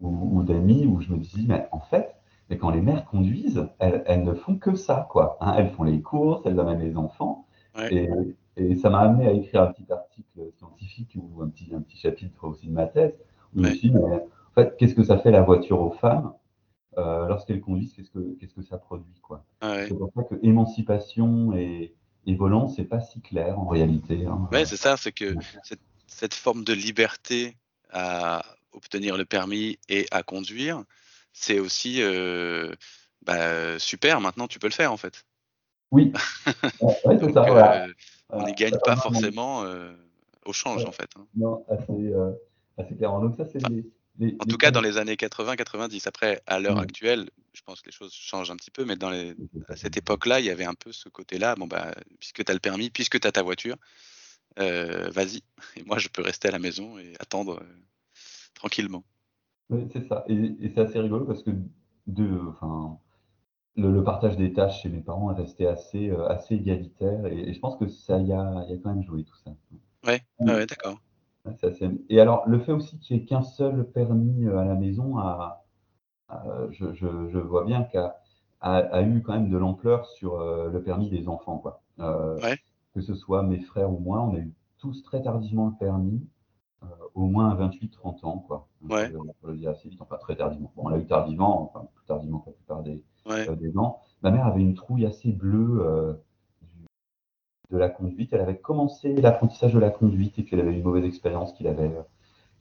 ou, 0.01 0.37
ou 0.39 0.43
d'amis, 0.43 0.85
où 0.85 0.99
je 1.01 1.11
me 1.13 1.17
dis, 1.17 1.45
mais 1.47 1.67
en 1.71 1.79
fait, 1.79 2.15
mais 2.49 2.57
quand 2.57 2.69
les 2.69 2.81
mères 2.81 3.05
conduisent, 3.05 3.67
elles, 3.79 4.03
elles 4.07 4.23
ne 4.23 4.33
font 4.33 4.55
que 4.57 4.75
ça, 4.75 5.07
quoi. 5.09 5.37
hein. 5.41 5.53
elles 5.57 5.69
font 5.71 5.83
les 5.83 6.01
courses, 6.01 6.41
elles 6.45 6.59
amènent 6.59 6.79
les 6.81 6.97
enfants. 6.97 7.45
Et, 7.91 8.07
et 8.57 8.75
ça 8.75 8.89
m'a 8.89 8.99
amené 8.99 9.27
à 9.27 9.31
écrire 9.33 9.63
un 9.63 9.67
petit 9.67 9.91
article 9.91 10.39
scientifique 10.57 11.17
ou 11.17 11.41
un 11.41 11.49
petit, 11.49 11.73
un 11.75 11.81
petit 11.81 11.97
chapitre 11.97 12.47
aussi 12.47 12.67
de 12.67 12.73
ma 12.73 12.85
thèse. 12.87 13.13
Où 13.55 13.59
Je 13.63 13.69
me 13.69 13.73
suis 13.73 13.89
dit, 13.89 13.95
mais 13.95 14.01
en 14.15 14.53
fait, 14.53 14.75
qu'est-ce 14.77 14.95
que 14.95 15.03
ça 15.03 15.17
fait 15.17 15.31
la 15.31 15.41
voiture 15.41 15.81
aux 15.81 15.91
femmes 15.91 16.33
euh, 16.97 17.27
lorsqu'elles 17.27 17.61
conduisent 17.61 17.93
Qu'est-ce 17.93 18.09
que, 18.11 18.35
qu'est-ce 18.39 18.53
que 18.53 18.61
ça 18.63 18.77
produit, 18.77 19.19
quoi 19.21 19.45
Ouais, 19.61 19.85
c'est 19.87 19.95
pour 19.97 20.11
ça 20.15 20.23
que 20.23 20.35
émancipation 20.43 21.53
et, 21.55 21.93
et 22.25 22.35
volant, 22.35 22.67
c'est 22.67 22.85
pas 22.85 22.99
si 23.01 23.21
clair 23.21 23.59
en 23.59 23.67
réalité. 23.67 24.25
hein. 24.25 24.47
Ouais, 24.51 24.65
c'est 24.65 24.77
ça, 24.77 24.97
c'est 24.97 25.11
que 25.11 25.35
cette, 25.63 25.79
cette 26.07 26.33
forme 26.33 26.63
de 26.63 26.73
liberté 26.73 27.57
à 27.91 28.43
obtenir 28.73 29.17
le 29.17 29.25
permis 29.25 29.77
et 29.89 30.05
à 30.11 30.23
conduire, 30.23 30.83
c'est 31.33 31.59
aussi 31.59 32.01
euh, 32.01 32.73
bah, 33.25 33.79
super. 33.79 34.21
Maintenant, 34.21 34.47
tu 34.47 34.59
peux 34.59 34.67
le 34.67 34.73
faire 34.73 34.91
en 34.91 34.97
fait. 34.97 35.25
Oui, 35.91 36.11
Ouais, 36.81 36.93
ouais, 37.05 37.17
c'est 37.19 37.19
Donc, 37.19 37.33
ça. 37.33 37.41
euh, 37.41 37.51
voilà. 37.51 37.87
on 38.31 38.37
Voilà. 38.37 38.47
n'y 38.49 38.55
gagne 38.55 38.77
pas 38.83 38.95
forcément 38.95 39.63
euh, 39.63 39.93
au 40.45 40.53
change 40.53 40.85
en 40.85 40.91
fait. 40.91 41.09
hein. 41.17 41.25
Non, 41.35 41.63
assez, 41.69 41.91
euh, 41.91 42.31
assez 42.77 42.95
clairement. 42.95 43.21
Donc 43.21 43.35
ça, 43.35 43.45
c'est 43.45 43.59
Enfin, 43.63 43.69
En 44.39 44.45
tout 44.45 44.57
cas, 44.57 44.71
dans 44.71 44.81
les 44.81 44.97
années 44.97 45.15
80-90. 45.15 46.07
Après, 46.07 46.41
à 46.47 46.59
l'heure 46.59 46.77
Ouais. 46.77 46.83
actuelle, 46.83 47.29
je 47.53 47.61
pense 47.61 47.81
que 47.81 47.87
les 47.87 47.93
choses 47.93 48.13
changent 48.13 48.51
un 48.51 48.57
petit 48.57 48.71
peu, 48.71 48.85
mais 48.85 48.95
dans 48.97 49.09
les, 49.09 49.35
à 49.69 49.75
cette 49.77 49.97
époque-là, 49.97 50.39
il 50.41 50.45
y 50.45 50.49
avait 50.49 50.65
un 50.65 50.73
peu 50.75 50.91
ce 50.91 51.09
côté-là. 51.09 51.55
Bon, 51.55 51.67
bah, 51.67 51.93
puisque 52.19 52.43
tu 52.43 52.51
as 52.51 52.53
le 52.55 52.59
permis, 52.59 52.89
puisque 52.89 53.19
tu 53.19 53.27
as 53.27 53.31
ta 53.31 53.43
voiture, 53.43 53.77
euh, 54.59 55.09
vas-y. 55.11 55.43
Et 55.77 55.83
moi, 55.83 55.99
je 55.99 56.09
peux 56.09 56.21
rester 56.23 56.49
à 56.49 56.51
la 56.51 56.59
maison 56.59 56.97
et 56.99 57.13
attendre 57.19 57.61
euh, 57.61 57.77
tranquillement. 58.55 59.05
Oui, 59.69 59.87
c'est 59.91 60.07
ça. 60.07 60.23
Et, 60.27 60.33
et 60.59 60.69
c'est 60.69 60.81
assez 60.81 60.99
rigolo 60.99 61.25
parce 61.25 61.43
que 61.43 61.51
de, 62.07 62.39
enfin, 62.49 62.99
le, 63.77 63.91
le 63.93 64.03
partage 64.03 64.37
des 64.37 64.53
tâches 64.53 64.81
chez 64.83 64.89
mes 64.89 65.01
parents 65.01 65.31
est 65.31 65.41
resté 65.41 65.67
assez, 65.67 66.09
euh, 66.11 66.27
assez 66.27 66.55
égalitaire 66.55 67.25
et, 67.27 67.49
et 67.49 67.53
je 67.53 67.59
pense 67.61 67.77
que 67.77 67.87
ça 67.87 68.19
y 68.21 68.33
a, 68.33 68.65
y 68.69 68.73
a 68.73 68.77
quand 68.77 68.93
même 68.95 69.03
joué 69.03 69.23
tout 69.25 69.37
ça. 69.37 69.51
Oui. 69.71 69.79
ouais, 70.03 70.21
ouais, 70.39 70.65
d'accord. 70.65 70.99
Assez- 71.63 71.89
Et 72.09 72.19
alors, 72.19 72.43
le 72.47 72.59
fait 72.59 72.71
aussi 72.71 72.97
qu'il 72.99 73.17
n'y 73.17 73.23
ait 73.23 73.25
qu'un 73.25 73.41
seul 73.43 73.85
permis 73.91 74.45
euh, 74.45 74.57
à 74.57 74.65
la 74.65 74.75
maison, 74.75 75.17
a, 75.17 75.65
a- 76.29 76.43
je, 76.71 76.93
je- 76.93 77.29
je 77.29 77.37
vois 77.39 77.63
bien 77.65 77.83
qu'a 77.83 78.17
a, 78.61 78.77
a 78.77 79.01
eu 79.03 79.21
quand 79.21 79.33
même 79.33 79.49
de 79.49 79.57
l'ampleur 79.57 80.07
sur 80.07 80.39
euh, 80.41 80.69
le 80.71 80.81
permis 80.81 81.09
des 81.09 81.27
enfants. 81.27 81.57
Quoi. 81.59 81.81
Euh, 81.99 82.39
Ouais. 82.41 82.57
Que 82.93 83.01
ce 83.01 83.13
soit 83.13 83.43
mes 83.43 83.59
frères 83.59 83.91
ou 83.91 83.99
moi, 83.99 84.21
on 84.21 84.33
a 84.35 84.39
eu 84.39 84.53
tous 84.79 85.03
très 85.03 85.21
tardivement 85.21 85.67
le 85.67 85.73
permis, 85.77 86.25
euh, 86.83 86.87
au 87.13 87.25
moins 87.25 87.49
à 87.49 87.55
28-30 87.55 88.23
ans. 88.25 88.39
Quoi. 88.47 88.67
Ouais. 88.89 89.09
Pour, 89.11 89.25
le, 89.43 89.57
dire 89.57 89.71
assez 89.71 89.89
vite, 89.89 90.01
enfin 90.01 90.15
très 90.17 90.35
tardivement. 90.37 90.71
Bon, 90.75 90.83
on 90.85 90.89
l'a 90.89 90.97
eu 90.97 91.05
tardivement, 91.05 91.61
enfin 91.63 91.87
plus 91.93 92.05
tardivement 92.05 92.39
que 92.39 92.49
la 92.49 92.53
plupart 92.53 92.83
des, 92.83 93.03
Ouais, 93.27 93.55
des 93.57 93.71
gens. 93.71 93.99
Ma 94.21 94.31
mère 94.31 94.45
avait 94.45 94.61
une 94.61 94.75
trouille 94.75 95.05
assez 95.05 95.31
bleue 95.31 96.19
de 97.71 97.77
la 97.77 97.89
conduite. 97.89 98.33
Elle 98.33 98.41
avait 98.41 98.57
commencé 98.57 99.13
l'apprentissage 99.13 99.73
de 99.73 99.79
la 99.79 99.89
conduite 99.89 100.37
et 100.39 100.43
puis 100.43 100.55
elle 100.55 100.61
avait 100.61 100.73
eu 100.73 100.77
une 100.77 100.83
mauvaise 100.83 101.05
expérience 101.05 101.53
qu'il 101.53 101.67
avait, 101.67 101.91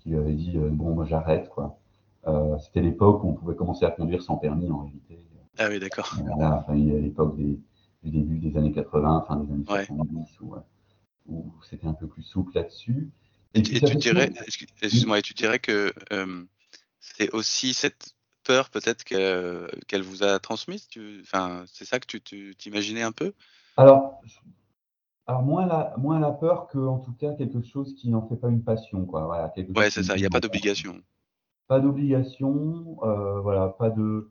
qui 0.00 0.10
lui 0.10 0.18
avait 0.18 0.32
dit 0.32 0.52
euh, 0.56 0.68
bon, 0.70 0.94
moi 0.94 1.04
j'arrête 1.04 1.48
quoi. 1.48 1.78
Euh, 2.26 2.58
C'était 2.58 2.80
l'époque 2.80 3.22
où 3.24 3.28
on 3.28 3.34
pouvait 3.34 3.54
commencer 3.54 3.84
à 3.84 3.90
conduire 3.90 4.22
sans 4.22 4.36
permis 4.36 4.70
en 4.70 4.84
réalité. 4.84 5.18
ah 5.58 5.68
oui, 5.68 5.78
d'accord. 5.78 6.14
Voilà, 6.24 6.56
enfin, 6.56 6.74
il 6.74 6.88
y 6.88 6.96
a 6.96 6.98
l'époque 6.98 7.36
des, 7.36 7.58
du 8.02 8.10
début 8.10 8.38
des 8.38 8.56
années 8.56 8.72
80, 8.72 9.24
fin 9.28 9.36
des 9.36 9.52
années 9.52 9.64
Ouais. 9.68 9.86
70 9.86 10.40
où, 10.40 10.54
euh, 10.54 10.58
où 11.26 11.52
c'était 11.68 11.86
un 11.86 11.94
peu 11.94 12.06
plus 12.06 12.22
souple 12.22 12.52
là-dessus. 12.54 13.10
Et, 13.54 13.62
tu 13.62 13.78
dirais, 13.96 14.32
excuse-moi, 14.46 15.22
tu 15.22 15.32
dirais 15.34 15.58
que 15.58 15.92
euh, 16.12 16.44
c'est 16.98 17.30
aussi 17.32 17.72
cette 17.72 18.14
peur 18.42 18.68
peut-être 18.68 19.04
que- 19.04 19.68
qu'elle 19.86 20.02
vous 20.02 20.22
a 20.22 20.38
transmise? 20.38 20.88
Enfin, 21.22 21.64
c'est 21.66 21.84
ça 21.84 22.00
que 22.00 22.06
tu 22.18 22.54
t'imaginais 22.56 23.02
un 23.02 23.12
peu? 23.12 23.32
Alors, 23.76 24.20
alors 25.26 25.42
moins, 25.42 25.66
la, 25.66 25.94
moins 25.98 26.20
la 26.20 26.30
peur 26.30 26.66
que, 26.68 26.78
en 26.78 26.98
tout 26.98 27.12
cas, 27.14 27.32
quelque 27.34 27.62
chose 27.62 27.94
qui 27.94 28.10
n'en 28.10 28.26
fait 28.28 28.36
pas 28.36 28.48
une 28.48 28.62
passion. 28.62 29.06
Quoi. 29.06 29.24
Voilà, 29.26 29.48
quelque 29.50 29.72
Ouais, 29.76 29.84
chose 29.84 29.92
c'est 29.94 30.02
ça, 30.04 30.16
il 30.16 30.20
n'y 30.20 30.26
a 30.26 30.30
pas 30.30 30.40
d'obligation. 30.40 31.00
Pas 31.66 31.80
d'obligation, 31.80 32.98
euh, 33.04 33.40
voilà, 33.40 33.68
pas 33.68 33.90
de, 33.90 34.30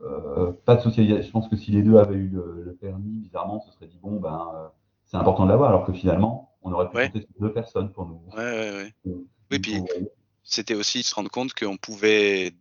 euh, 0.00 0.52
pas 0.64 0.76
de 0.76 0.80
socialisation. 0.82 1.26
Je 1.26 1.32
pense 1.32 1.48
que 1.48 1.56
si 1.56 1.70
les 1.72 1.82
deux 1.82 1.96
avaient 1.98 2.14
eu 2.16 2.28
le, 2.28 2.62
le 2.64 2.74
permis, 2.74 3.18
bizarrement, 3.20 3.56
on 3.58 3.60
se 3.60 3.72
serait 3.76 3.86
dit, 3.86 3.98
bon, 4.00 4.18
ben, 4.18 4.48
euh, 4.54 4.68
c'est 5.04 5.16
important 5.18 5.44
de 5.44 5.50
l'avoir, 5.50 5.68
alors 5.70 5.84
que 5.86 5.92
finalement, 5.92 6.56
on 6.62 6.72
aurait 6.72 6.88
pu 6.90 6.96
Ouais. 6.96 7.06
compter 7.06 7.20
sur 7.20 7.30
deux 7.40 7.52
personnes 7.52 7.92
pour 7.92 8.06
nous. 8.06 8.22
Ouais, 8.32 8.36
ouais, 8.36 8.92
ouais. 9.04 9.14
Oui, 9.50 9.58
puis-. 9.58 9.82
C'était 10.42 10.74
aussi 10.74 11.02
se 11.02 11.14
rendre 11.14 11.30
compte 11.30 11.54
qu'on 11.54 11.76
pouvait, 11.76 12.52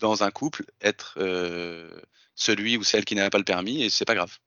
dans 0.00 0.22
un 0.24 0.30
couple, 0.30 0.64
être 0.80 1.14
euh, 1.18 2.00
celui 2.34 2.76
ou 2.76 2.82
celle 2.84 3.04
qui 3.04 3.14
n'avait 3.14 3.30
pas 3.30 3.38
le 3.38 3.44
permis 3.44 3.82
et 3.82 3.90
c'est 3.90 4.04
pas 4.04 4.14
grave. 4.14 4.38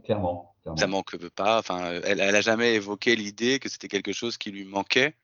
Clairement. 0.00 0.54
clairement. 0.62 0.76
Ça 0.76 0.86
manque 0.86 1.16
pas. 1.28 1.58
Enfin, 1.58 1.92
elle, 2.04 2.20
elle 2.20 2.36
a 2.36 2.40
jamais 2.40 2.74
évoqué 2.74 3.16
l'idée 3.16 3.58
que 3.58 3.68
c'était 3.68 3.88
quelque 3.88 4.12
chose 4.12 4.38
qui 4.38 4.50
lui 4.50 4.64
manquait 4.64 5.14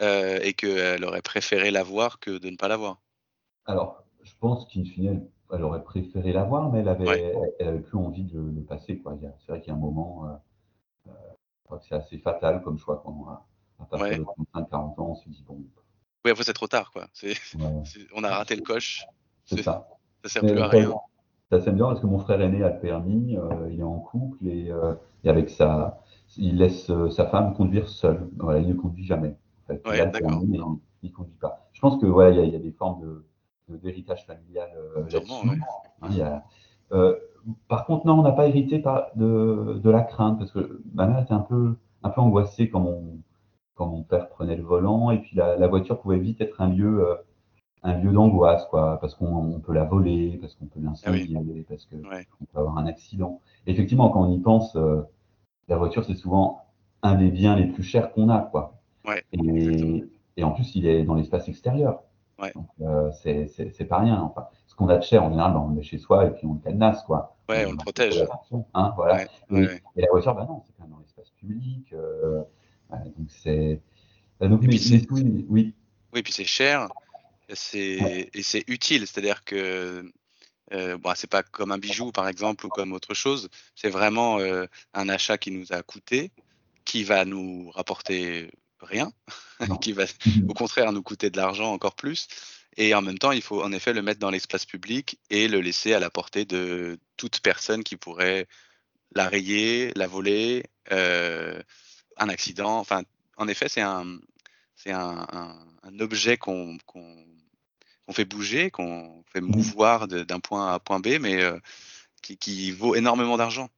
euh, 0.00 0.40
et 0.42 0.54
qu'elle 0.54 1.04
aurait 1.04 1.22
préféré 1.22 1.70
l'avoir 1.70 2.18
que 2.18 2.38
de 2.38 2.50
ne 2.50 2.56
pas 2.56 2.68
l'avoir. 2.68 3.00
Alors, 3.66 4.02
je 4.22 4.32
pense 4.40 4.66
qu'in 4.66 4.84
fine, 4.84 5.28
elle, 5.52 5.62
aurait 5.62 5.84
préféré 5.84 6.32
l'avoir, 6.32 6.72
mais 6.72 6.80
elle 6.80 6.88
avait, 6.88 7.06
Ouais. 7.08 7.34
elle, 7.60 7.68
avait 7.68 7.80
plus 7.80 7.98
envie 7.98 8.24
de 8.24 8.40
le, 8.40 8.62
passer. 8.62 9.00
C'est 9.04 9.52
vrai 9.52 9.60
qu'il 9.60 9.68
y 9.68 9.70
a 9.70 9.74
un 9.74 9.78
moment, 9.80 10.26
euh, 10.26 11.10
euh, 11.10 11.78
c'est 11.88 11.94
assez 11.94 12.18
fatal 12.18 12.62
comme 12.62 12.78
choix 12.78 13.00
quand 13.04 13.12
on 13.12 13.28
a, 13.28 13.46
à 13.80 13.84
partir 13.84 14.08
Ouais. 14.08 14.18
de 14.18 14.24
35-40 14.54 15.00
ans, 15.00 15.10
on 15.10 15.14
se 15.14 15.28
dit, 15.28 15.44
bon, 15.46 15.64
Oui, 16.24 16.30
après 16.30 16.42
c'est 16.44 16.52
trop 16.52 16.66
tard, 16.66 16.90
quoi. 16.90 17.06
Ouais, 17.22 17.34
on 18.14 18.24
a 18.24 18.30
raté 18.36 18.56
le 18.56 18.62
coche. 18.62 19.04
c'est 19.44 19.62
ça. 19.62 19.88
Ça 20.24 20.30
sert 20.30 20.44
Mais 20.44 20.52
plus 20.52 20.60
à 20.60 20.68
rien. 20.68 20.94
Ça 21.54 21.60
c'est 21.60 21.72
bien 21.72 21.86
parce 21.86 22.00
que 22.00 22.06
mon 22.06 22.18
frère 22.18 22.40
aîné 22.40 22.62
a 22.62 22.70
le 22.70 22.80
permis, 22.80 23.36
euh, 23.36 23.68
il 23.70 23.80
est 23.80 23.82
en 23.84 23.98
couple 24.00 24.46
et, 24.46 24.70
euh, 24.70 24.94
et 25.24 25.28
avec 25.28 25.50
sa, 25.50 26.00
il 26.36 26.56
laisse 26.58 26.90
euh, 26.90 27.10
sa 27.10 27.26
femme 27.26 27.54
conduire 27.54 27.88
seule. 27.88 28.28
Voilà, 28.38 28.60
il 28.60 28.68
ne 28.68 28.74
conduit 28.74 29.04
jamais. 29.04 29.36
En 29.64 29.66
fait. 29.68 29.74
Ouais, 29.86 29.96
il 29.96 30.00
a 30.00 30.06
le 30.06 30.10
permis, 30.12 30.46
mais 30.48 30.58
il 31.02 31.10
ne 31.10 31.14
conduit 31.14 31.36
pas. 31.40 31.68
Je 31.72 31.80
pense 31.80 32.00
que 32.00 32.06
voilà, 32.06 32.30
il 32.30 32.36
y, 32.38 32.40
a- 32.40 32.44
il 32.44 32.52
y 32.52 32.56
a 32.56 32.58
des 32.58 32.72
formes 32.72 33.00
de, 33.68 33.76
d'héritage 33.78 34.26
familial 34.26 34.68
ouais. 35.04 35.10
Hein, 36.02 36.08
il 36.10 36.16
y 36.18 36.22
a- 36.22 36.44
par 37.68 37.84
contre, 37.86 38.06
non, 38.06 38.20
on 38.20 38.22
n'a 38.22 38.32
pas 38.32 38.46
hérité 38.46 38.78
par, 38.78 39.08
de, 39.16 39.80
de 39.82 39.90
la 39.90 40.02
crainte 40.02 40.38
parce 40.38 40.50
que 40.52 40.82
ma 40.94 41.06
mère 41.06 41.20
était 41.20 41.32
un 41.34 41.40
peu, 41.40 41.76
un 42.02 42.10
peu 42.10 42.20
angoissée 42.20 42.68
quand 42.70 42.80
mon, 42.80 43.18
quand 43.74 43.86
mon 43.86 44.02
père 44.02 44.28
prenait 44.28 44.56
le 44.56 44.62
volant 44.62 45.10
et 45.10 45.18
puis 45.20 45.36
la, 45.36 45.56
la 45.56 45.68
voiture 45.68 46.00
pouvait 46.00 46.18
vite 46.18 46.40
être 46.40 46.60
un 46.60 46.68
lieu, 46.68 47.06
un 47.84 47.98
lieu 47.98 48.12
d'angoisse, 48.12 48.66
quoi, 48.70 48.98
parce 49.00 49.14
qu'on 49.14 49.26
on 49.36 49.60
peut 49.60 49.74
la 49.74 49.84
voler, 49.84 50.38
parce 50.40 50.54
qu'on 50.54 50.64
peut 50.66 50.80
l'incendier, 50.80 51.64
parce 51.68 51.84
qu'on 51.84 52.08
Ouais. 52.08 52.26
peut 52.52 52.58
avoir 52.58 52.78
un 52.78 52.86
accident. 52.86 53.40
Et 53.66 53.72
effectivement, 53.72 54.08
quand 54.08 54.22
on 54.26 54.32
y 54.32 54.40
pense, 54.40 54.74
euh, 54.74 55.02
la 55.68 55.76
voiture, 55.76 56.04
c'est 56.04 56.14
souvent 56.14 56.62
un 57.02 57.14
des 57.14 57.30
biens 57.30 57.54
les 57.56 57.66
plus 57.66 57.82
chers 57.82 58.10
qu'on 58.12 58.30
a, 58.30 58.40
quoi. 58.40 58.80
Ouais, 59.06 59.22
Et, 59.32 60.42
en 60.42 60.50
plus, 60.52 60.74
il 60.74 60.86
est 60.86 61.04
dans 61.04 61.14
l'espace 61.14 61.46
extérieur. 61.48 62.02
Ouais. 62.40 62.50
Donc, 62.54 62.66
euh, 62.80 63.12
c'est 63.12 63.84
pas 63.86 63.98
rien. 63.98 64.20
Enfin, 64.20 64.48
ce 64.66 64.74
qu'on 64.74 64.88
a 64.88 64.96
de 64.96 65.02
cher, 65.02 65.22
en 65.22 65.30
général, 65.30 65.52
ben, 65.52 65.60
on 65.60 65.68
le 65.68 65.74
met 65.74 65.82
chez 65.82 65.98
soi 65.98 66.24
et 66.26 66.30
puis 66.30 66.46
on 66.46 66.54
le 66.54 66.60
cadenasse, 66.60 67.02
quoi. 67.04 67.36
Ouais, 67.48 67.66
on 67.66 67.72
le 67.72 67.76
protège. 67.76 68.24
Hein, 68.72 68.92
voilà. 68.96 69.24
Et, 69.50 69.80
la 69.96 70.08
voiture, 70.10 70.34
bah 70.34 70.46
non, 70.48 70.62
c'est 70.66 70.72
quand 70.72 70.84
même 70.84 70.92
dans 70.92 70.98
l'espace 71.00 71.30
public. 71.38 71.92
euh, 71.92 72.42
donc 72.90 73.28
c'est. 73.28 73.80
bah, 74.40 74.48
donc 74.48 74.64
Et 74.64 74.68
puis 74.68 75.06
oui, 75.10 75.46
oui, 75.48 75.74
Oui, 76.14 76.22
puis 76.22 76.32
c'est 76.32 76.44
cher, 76.44 76.88
c'est 77.54 78.30
et 78.34 78.42
c'est 78.42 78.64
utile, 78.68 79.06
c'est-à-dire 79.06 79.44
que 79.44 80.04
euh, 80.72 80.96
bon, 80.98 81.12
c'est 81.16 81.30
pas 81.30 81.42
comme 81.42 81.72
un 81.72 81.78
bijou 81.78 82.12
par 82.12 82.28
exemple 82.28 82.66
ou 82.66 82.68
comme 82.70 82.92
autre 82.92 83.14
chose, 83.14 83.48
c'est 83.74 83.90
vraiment 83.90 84.38
euh, 84.40 84.66
un 84.94 85.08
achat 85.08 85.38
qui 85.38 85.50
nous 85.50 85.72
a 85.72 85.82
coûté, 85.82 86.32
qui 86.84 87.04
va 87.04 87.24
nous 87.24 87.70
rapporter 87.70 88.50
rien, 88.80 89.12
qui 89.82 89.92
va 89.92 90.04
au 90.48 90.54
contraire 90.54 90.92
nous 90.92 91.02
coûter 91.02 91.30
de 91.30 91.36
l'argent 91.36 91.72
encore 91.72 91.96
plus. 91.96 92.28
Et 92.76 92.94
en 92.94 93.02
même 93.02 93.18
temps, 93.18 93.32
il 93.32 93.42
faut 93.42 93.62
en 93.62 93.72
effet 93.72 93.92
le 93.92 94.02
mettre 94.02 94.20
dans 94.20 94.30
l'espace 94.30 94.66
public 94.66 95.18
et 95.30 95.48
le 95.48 95.60
laisser 95.60 95.94
à 95.94 96.00
la 96.00 96.10
portée 96.10 96.44
de 96.44 96.98
toute 97.16 97.40
personne 97.40 97.84
qui 97.84 97.96
pourrait 97.96 98.46
la 99.14 99.28
rayer, 99.28 99.92
la 99.96 100.06
voler, 100.08 100.64
euh, 100.92 101.62
un 102.16 102.28
accident. 102.28 102.78
Enfin, 102.78 103.02
en 103.36 103.48
effet, 103.48 103.68
c'est 103.68 103.80
un, 103.82 104.18
c'est 104.76 104.92
un, 104.92 105.26
un- 105.32 105.66
un 105.84 106.00
objet 106.00 106.36
qu'on 106.38 106.78
qu'on 106.86 107.24
qu'on 108.06 108.12
fait 108.12 108.24
bouger, 108.24 108.70
qu'on 108.70 109.22
fait 109.32 109.40
Mhm. 109.40 109.56
mouvoir 109.56 110.08
d'un 110.08 110.40
point 110.40 110.68
A 110.68 110.74
à 110.74 110.78
point 110.80 111.00
B, 111.00 111.18
mais 111.20 111.42
euh, 111.42 111.58
qui, 112.22 112.36
qui 112.36 112.70
vaut 112.72 112.94
énormément 112.94 113.36
d'argent, 113.36 113.68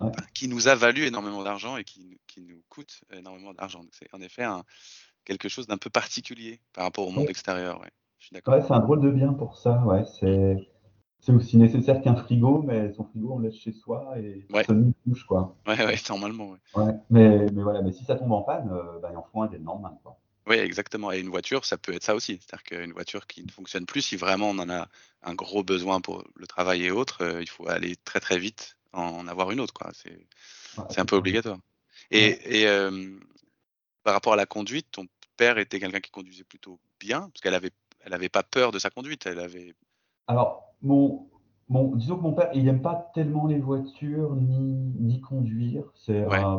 Ouais. 0.00 0.10
Enfin, 0.10 0.22
qui 0.32 0.46
nous 0.46 0.68
a 0.68 0.76
valu 0.76 1.06
énormément 1.06 1.42
d'argent 1.42 1.76
et 1.76 1.82
qui, 1.82 2.20
qui 2.28 2.40
nous 2.40 2.62
coûte 2.68 3.00
énormément 3.12 3.52
d'argent. 3.52 3.80
Donc, 3.80 3.90
C'est 3.92 4.08
en 4.14 4.20
effet 4.20 4.44
un, 4.44 4.62
quelque 5.24 5.48
chose 5.48 5.66
d'un 5.66 5.76
peu 5.76 5.90
particulier 5.90 6.60
par 6.72 6.84
rapport 6.84 7.06
au 7.08 7.10
monde 7.10 7.24
Ouais. 7.24 7.30
extérieur. 7.30 7.80
Ouais. 7.80 7.90
C'est 8.30 8.72
un 8.72 8.80
drôle 8.80 9.00
de 9.00 9.10
bien 9.10 9.32
pour 9.32 9.56
ça. 9.56 9.82
Ouais, 9.84 10.04
c'est 10.20 10.56
aussi 11.32 11.56
nécessaire 11.56 12.00
qu'un 12.00 12.14
frigo, 12.14 12.62
mais 12.62 12.92
son 12.92 13.04
frigo, 13.04 13.34
on 13.34 13.38
le 13.38 13.48
laisse 13.48 13.58
chez 13.58 13.72
soi 13.72 14.18
et 14.18 14.46
Ouais. 14.50 14.64
personne 14.64 14.86
n'y 14.86 14.94
touche, 15.12 15.24
quoi. 15.24 15.56
Ouais, 15.66 15.84
ouais, 15.84 15.96
normalement. 16.08 16.50
Ouais. 16.50 16.58
Ouais, 16.74 16.94
mais, 17.10 17.46
mais 17.52 17.62
voilà, 17.62 17.82
mais 17.82 17.92
si 17.92 18.04
ça 18.04 18.14
tombe 18.14 18.32
en 18.32 18.42
panne, 18.42 18.70
euh, 18.72 18.98
bah, 19.00 19.08
il 19.10 19.16
en 19.16 19.22
faut 19.24 19.42
un 19.42 19.46
dès 19.46 19.58
le 19.58 19.64
lendemain, 19.64 19.98
quoi. 20.02 20.16
Oui, 20.48 20.56
exactement. 20.56 21.12
Et 21.12 21.20
une 21.20 21.28
voiture, 21.28 21.64
ça 21.64 21.76
peut 21.76 21.92
être 21.92 22.04
ça 22.04 22.14
aussi. 22.14 22.40
C'est-à-dire 22.40 22.64
qu'une 22.64 22.92
voiture 22.92 23.26
qui 23.26 23.44
ne 23.44 23.50
fonctionne 23.50 23.86
plus, 23.86 24.02
si 24.02 24.16
vraiment 24.16 24.50
on 24.50 24.58
en 24.58 24.70
a 24.70 24.88
un 25.22 25.34
gros 25.34 25.62
besoin 25.62 26.00
pour 26.00 26.24
le 26.34 26.46
travail 26.46 26.84
et 26.84 26.90
autres, 26.90 27.22
euh, 27.22 27.42
il 27.42 27.48
faut 27.48 27.68
aller 27.68 27.96
très 27.96 28.20
très 28.20 28.38
vite 28.38 28.76
en 28.92 29.28
avoir 29.28 29.50
une 29.50 29.60
autre. 29.60 29.74
quoi. 29.74 29.90
C'est 29.92 30.26
c'est 30.90 31.00
un 31.00 31.06
peu 31.06 31.16
obligatoire. 31.16 31.58
Et, 32.10 32.60
et, 32.60 32.68
euh, 32.68 33.18
par 34.04 34.14
rapport 34.14 34.32
à 34.32 34.36
la 34.36 34.46
conduite, 34.46 34.86
ton 34.92 35.06
père 35.36 35.58
était 35.58 35.80
quelqu'un 35.80 36.00
qui 36.00 36.10
conduisait 36.10 36.44
plutôt 36.44 36.78
bien, 37.00 37.28
parce 37.28 37.40
qu'elle 37.40 37.54
avait, 37.54 37.72
elle 38.00 38.14
avait 38.14 38.28
pas 38.28 38.42
peur 38.42 38.70
de 38.70 38.78
sa 38.78 38.90
conduite. 38.90 39.26
Elle 39.26 39.40
avait. 39.40 39.74
Alors, 40.28 40.74
mon, 40.80 41.28
mon, 41.68 41.94
disons 41.96 42.16
que 42.16 42.22
mon 42.22 42.32
père, 42.32 42.50
il 42.54 42.64
n'aime 42.64 42.80
pas 42.80 43.10
tellement 43.12 43.46
les 43.46 43.58
voitures 43.58 44.34
ni, 44.36 44.92
ni 45.00 45.20
conduire. 45.20 45.84
C'est 45.94 46.24
Ouais. 46.24 46.42
euh, 46.42 46.58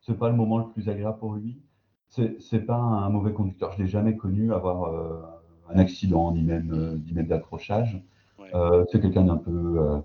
c'est 0.00 0.18
pas 0.18 0.28
le 0.28 0.34
moment 0.34 0.58
le 0.58 0.68
plus 0.72 0.88
agréable 0.88 1.18
pour 1.18 1.34
lui. 1.34 1.60
C'est 2.08 2.60
pas 2.66 2.76
un 2.76 3.10
mauvais 3.10 3.32
conducteur. 3.32 3.72
Je 3.72 3.82
l'ai 3.82 3.88
jamais 3.88 4.16
connu 4.16 4.52
avoir 4.52 4.84
euh, 4.84 5.22
un 5.70 5.78
accident 5.78 6.32
ni 6.32 6.42
même, 6.42 6.72
euh, 6.72 6.98
ni 7.06 7.12
même 7.12 7.26
d'accrochage. 7.26 8.02
Ouais. 8.38 8.48
Euh, 8.54 8.84
c'est 8.90 9.00
quelqu'un 9.00 9.24
d'un 9.24 9.36
peu, 9.36 10.00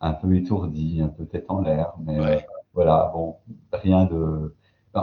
un 0.00 0.12
peu 0.12 0.34
étourdi, 0.36 1.00
un 1.02 1.08
peu 1.08 1.26
tête 1.26 1.46
en 1.48 1.60
l'air, 1.60 1.92
mais 2.04 2.18
Ouais. 2.20 2.46
voilà, 2.74 3.10
bon, 3.12 3.36
rien 3.72 4.04
de. 4.04 4.54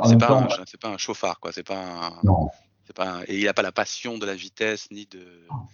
C'est 0.05 0.17
pas, 0.17 0.27
temps, 0.27 0.41
un, 0.43 0.47
c'est 0.65 0.79
pas 0.81 0.89
un 0.89 0.97
chauffard, 0.97 1.39
quoi. 1.39 1.51
C'est 1.51 1.65
pas 1.65 1.77
un, 1.77 2.09
non, 2.23 2.49
pas 2.95 3.17
un- 3.19 3.21
et 3.27 3.37
il 3.39 3.47
a 3.47 3.53
pas 3.53 3.61
la 3.61 3.71
passion 3.71 4.17
de 4.17 4.25
la 4.25 4.35
vitesse 4.35 4.89
ni 4.91 5.05
de. 5.05 5.19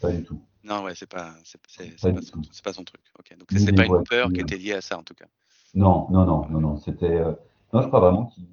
pas 0.01 0.11
du 0.11 0.23
tout. 0.23 0.39
Non, 0.63 0.83
ouais, 0.83 0.93
c'est 0.95 1.09
pas, 1.09 1.31
c'est, 1.43 1.59
Pas 2.01 2.11
pas, 2.11 2.19
pas 2.63 2.73
son 2.73 2.83
truc. 2.83 3.01
Ok. 3.17 3.35
Donc 3.37 3.47
c'est 3.57 3.73
pas 3.73 3.85
une 3.85 4.03
peur 4.03 4.29
qui 4.31 4.41
était 4.41 4.57
liée 4.57 4.73
à 4.73 4.81
ça 4.81 4.97
en 4.97 5.03
tout 5.03 5.15
cas. 5.15 5.25
Non, 5.73 6.07
non, 6.11 6.25
non, 6.25 6.47
non, 6.49 6.59
non. 6.59 6.77
C'était. 6.77 7.23
Non, 7.73 7.81
je 7.81 7.87
crois 7.87 7.99
vraiment 7.99 8.25
qu'il. 8.25 8.45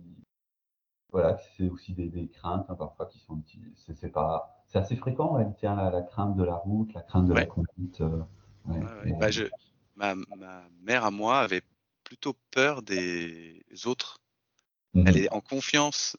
Voilà, 1.10 1.38
c'est 1.56 1.68
aussi 1.68 1.94
des, 1.94 2.08
des 2.08 2.28
craintes 2.28 2.66
hein, 2.68 2.74
parfois 2.74 3.06
qui 3.06 3.18
sont. 3.18 3.36
petits- 3.36 3.60
C'est 3.76 3.96
c'est 3.96 4.10
pas. 4.10 4.62
C'est 4.66 4.78
assez 4.78 4.96
fréquent, 4.96 5.30
en 5.30 5.34
réalité, 5.34 5.66
hein, 5.66 5.76
la, 5.76 5.90
la 5.90 6.02
crainte 6.02 6.36
de 6.36 6.44
la 6.44 6.56
route, 6.56 6.92
la 6.92 7.00
crainte 7.02 7.26
de 7.26 7.32
la 7.32 7.40
Ouais. 7.40 7.46
conduite. 7.46 8.00
euh, 8.02 8.22
ouais. 8.66 8.78
Ouais, 8.78 9.12
ouais. 9.12 9.18
Bah, 9.18 9.30
je, 9.30 9.44
ma, 9.96 10.14
ma 10.14 10.68
mère 10.82 11.04
à 11.04 11.10
moi 11.10 11.38
avait 11.40 11.62
plutôt 12.04 12.34
peur 12.50 12.82
des 12.82 13.62
autres. 13.86 14.20
Mhm. 14.92 15.06
Elle 15.06 15.16
est 15.16 15.32
en 15.32 15.40
confiance 15.40 16.16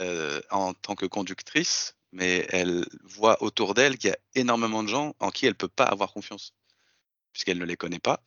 euh, 0.00 0.40
en 0.50 0.74
tant 0.74 0.94
que 0.94 1.06
conductrice, 1.06 1.96
mais 2.12 2.46
elle 2.50 2.84
voit 3.04 3.42
autour 3.42 3.74
d'elle 3.74 3.96
qu'il 3.96 4.10
y 4.10 4.12
a 4.12 4.18
énormément 4.34 4.82
de 4.82 4.88
gens 4.88 5.14
en 5.20 5.30
qui 5.30 5.46
elle 5.46 5.54
peut 5.54 5.68
pas 5.68 5.84
avoir 5.84 6.12
confiance, 6.12 6.52
puisqu'elle 7.32 7.58
ne 7.58 7.64
les 7.64 7.76
connaît 7.76 7.98
pas 7.98 8.22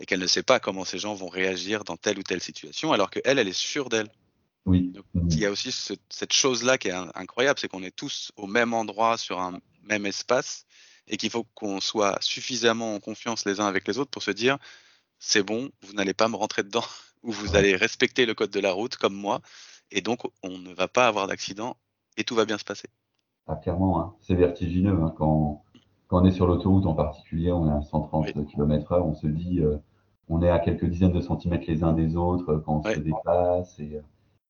et 0.00 0.06
qu'elle 0.06 0.20
ne 0.20 0.26
sait 0.26 0.42
pas 0.42 0.60
comment 0.60 0.84
ces 0.84 0.98
gens 0.98 1.14
vont 1.14 1.28
réagir 1.28 1.84
dans 1.84 1.96
telle 1.96 2.18
ou 2.18 2.22
telle 2.22 2.42
situation, 2.42 2.92
alors 2.92 3.10
qu'elle, 3.10 3.38
elle 3.38 3.48
est 3.48 3.52
sûre 3.52 3.88
d'elle. 3.88 4.10
Oui. 4.66 4.90
Donc, 4.94 5.04
Mhm. 5.14 5.28
Il 5.30 5.38
y 5.40 5.46
a 5.46 5.50
aussi 5.50 5.72
ce- 5.72 5.94
cette 6.10 6.32
chose-là 6.32 6.76
qui 6.78 6.88
est 6.88 6.92
in- 6.92 7.10
incroyable, 7.14 7.58
c'est 7.58 7.68
qu'on 7.68 7.82
est 7.82 7.94
tous 7.94 8.32
au 8.36 8.46
même 8.46 8.74
endroit, 8.74 9.16
sur 9.16 9.40
un 9.40 9.58
même 9.84 10.06
espace, 10.06 10.66
et 11.08 11.16
qu'il 11.16 11.30
faut 11.30 11.44
qu'on 11.54 11.80
soit 11.80 12.18
suffisamment 12.20 12.94
en 12.94 13.00
confiance 13.00 13.44
les 13.46 13.60
uns 13.60 13.66
avec 13.66 13.86
les 13.88 13.98
autres 13.98 14.10
pour 14.10 14.22
se 14.22 14.30
dire, 14.32 14.58
c'est 15.18 15.42
bon, 15.42 15.70
vous 15.82 15.92
n'allez 15.94 16.14
pas 16.14 16.28
me 16.28 16.36
rentrer 16.36 16.62
dedans, 16.64 16.84
ou 17.22 17.32
vous 17.32 17.50
Ouais. 17.52 17.56
allez 17.58 17.76
respecter 17.76 18.26
le 18.26 18.34
code 18.34 18.50
de 18.50 18.60
la 18.60 18.72
route 18.72 18.96
comme 18.96 19.14
moi, 19.14 19.40
et 19.90 20.00
donc 20.02 20.20
on 20.42 20.58
ne 20.58 20.74
va 20.74 20.88
pas 20.88 21.06
avoir 21.06 21.26
d'accident, 21.28 21.76
et 22.16 22.24
tout 22.24 22.34
va 22.34 22.44
bien 22.44 22.58
se 22.58 22.64
passer. 22.64 22.88
Ah, 23.46 23.56
clairement, 23.56 24.00
hein, 24.00 24.14
c'est 24.20 24.34
vertigineux. 24.34 24.98
hein, 25.00 25.14
quand, 25.16 25.64
quand 26.08 26.22
on 26.22 26.24
est 26.26 26.32
sur 26.32 26.46
l'autoroute 26.46 26.86
en 26.86 26.94
particulier, 26.94 27.52
on 27.52 27.68
est 27.68 27.72
à 27.72 27.82
130 27.82 28.26
km/h, 28.48 29.00
on 29.02 29.14
se 29.14 29.26
dit, 29.28 29.60
euh, 29.60 29.76
on 30.28 30.42
est 30.42 30.50
à 30.50 30.58
quelques 30.58 30.86
dizaines 30.86 31.12
de 31.12 31.20
centimètres 31.20 31.64
les 31.68 31.84
uns 31.84 31.92
des 31.92 32.16
autres 32.16 32.50
euh, 32.54 32.58
quand 32.58 32.78
on 32.78 32.82
Ouais. 32.82 32.94
se 32.94 33.00
déplace. 33.00 33.78
Et, 33.78 33.94
euh, 33.96 34.00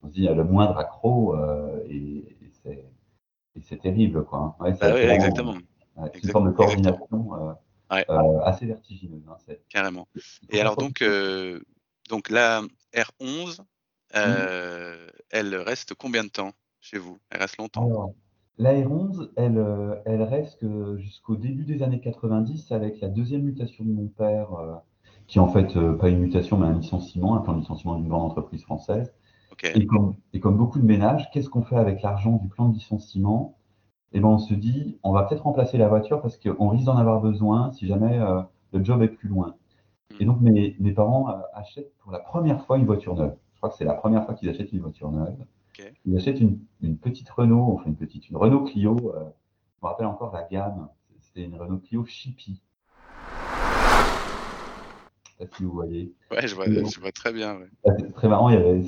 on 0.03 0.07
se 0.07 0.13
dit, 0.13 0.21
il 0.21 0.25
y 0.25 0.29
a 0.29 0.33
le 0.35 0.43
moindre 0.43 0.77
accro, 0.77 1.35
euh, 1.35 1.83
et, 1.89 2.37
et 3.55 3.61
c'est 3.61 3.77
terrible. 3.79 4.23
Quoi, 4.25 4.39
hein. 4.39 4.55
Ouais, 4.63 4.73
Bah 4.79 4.93
oui, 4.93 5.01
exactement, 5.01 5.55
c'est 6.13 6.23
une 6.23 6.29
forme 6.31 6.47
de 6.49 6.55
coordination 6.55 7.07
euh, 7.35 7.53
Ouais. 7.91 8.07
euh, 8.09 8.39
assez 8.43 8.65
vertigineuse. 8.65 9.23
hein, 9.29 9.37
carrément. 9.69 10.07
Et 10.49 10.59
alors 10.59 10.77
donc, 10.77 11.01
euh, 11.01 11.59
donc 12.09 12.29
la 12.29 12.61
R11, 12.93 13.61
Mmh. 14.23 14.47
euh, 14.47 15.07
elle 15.29 15.55
reste 15.55 15.93
combien 15.95 16.23
de 16.23 16.29
temps 16.29 16.53
chez 16.79 16.97
vous? 16.97 17.19
Elle 17.29 17.39
reste 17.41 17.57
longtemps? 17.57 17.89
Alors, 17.89 18.13
la 18.57 18.73
R11, 18.73 19.31
elle, 19.37 19.57
euh, 19.57 19.95
elle 20.05 20.21
reste 20.23 20.65
jusqu'au 20.97 21.35
début 21.37 21.63
des 21.65 21.81
années 21.83 21.99
90 22.01 22.71
avec 22.73 22.99
la 23.01 23.07
deuxième 23.09 23.43
mutation 23.43 23.85
de 23.85 23.91
mon 23.91 24.07
père, 24.07 24.53
euh, 24.53 24.75
qui 25.27 25.37
est 25.37 25.41
en 25.41 25.47
fait 25.47 25.77
euh, 25.77 25.93
pas 25.97 26.09
une 26.09 26.19
mutation 26.19 26.57
mais 26.57 26.67
un 26.67 26.73
licenciement, 26.79 27.35
un 27.37 27.41
plan 27.41 27.53
de 27.53 27.59
licenciement 27.61 27.95
d'une 27.95 28.09
grande 28.09 28.23
entreprise 28.31 28.63
française. 28.63 29.13
Et 29.63 29.85
comme, 29.87 30.15
et 30.33 30.39
comme 30.39 30.55
beaucoup 30.57 30.79
de 30.79 30.85
ménages, 30.85 31.29
qu'est-ce 31.31 31.49
qu'on 31.49 31.63
fait 31.63 31.75
avec 31.77 32.01
l'argent 32.01 32.37
du 32.37 32.47
plan 32.47 32.69
de 32.69 32.73
licenciement? 32.75 33.57
Eh 34.13 34.19
ben, 34.19 34.27
on 34.29 34.37
se 34.37 34.53
dit, 34.53 34.99
on 35.03 35.11
va 35.11 35.23
peut-être 35.23 35.43
remplacer 35.43 35.77
la 35.77 35.87
voiture 35.87 36.21
parce 36.21 36.37
qu'on 36.37 36.69
risque 36.69 36.85
d'en 36.85 36.97
avoir 36.97 37.19
besoin 37.21 37.71
si 37.73 37.87
jamais 37.87 38.17
euh, 38.19 38.41
le 38.73 38.83
job 38.83 39.01
est 39.01 39.07
plus 39.09 39.27
loin. 39.29 39.55
Et 40.19 40.25
donc 40.25 40.39
mes, 40.41 40.75
mes 40.79 40.93
parents 40.93 41.29
euh, 41.29 41.33
achètent 41.53 41.93
pour 41.99 42.11
la 42.11 42.19
première 42.19 42.65
fois 42.65 42.77
une 42.77 42.85
voiture 42.85 43.15
neuve. 43.15 43.35
Je 43.53 43.57
crois 43.57 43.69
que 43.69 43.75
c'est 43.75 43.83
la 43.85 43.93
première 43.95 44.25
fois 44.25 44.33
qu'ils 44.35 44.49
achètent 44.49 44.71
une 44.71 44.79
voiture 44.81 45.11
neuve. 45.11 45.35
Ils 46.05 46.15
achètent 46.17 46.39
une, 46.39 46.59
une 46.81 46.97
petite 46.97 47.29
Renault, 47.29 47.73
enfin 47.75 47.85
une 47.89 47.95
petite, 47.95 48.29
une 48.29 48.37
Renault 48.37 48.63
Clio. 48.63 48.95
euh, 49.15 49.23
je 49.79 49.85
me 49.85 49.89
rappelle 49.89 50.07
encore 50.07 50.33
la 50.33 50.43
gamme. 50.43 50.87
C'était 51.19 51.43
une 51.43 51.55
Renault 51.55 51.79
Clio 51.79 52.05
Chippy. 52.05 52.61
Je 55.25 55.31
sais 55.43 55.47
pas 55.49 55.55
si 55.57 55.63
vous 55.63 55.71
voyez. 55.71 56.13
Ouais, 56.31 56.47
je 56.47 56.55
vois, 56.55 56.65
Oui. 56.67 56.83
je 56.89 56.99
vois 56.99 57.11
très 57.11 57.31
bien. 57.33 57.57
Ouais, 57.57 57.69
Ah, 57.87 57.91
C'était 57.97 58.11
très 58.11 58.27
marrant. 58.27 58.49
Il 58.49 58.53
y 58.55 58.57
avait, 58.57 58.81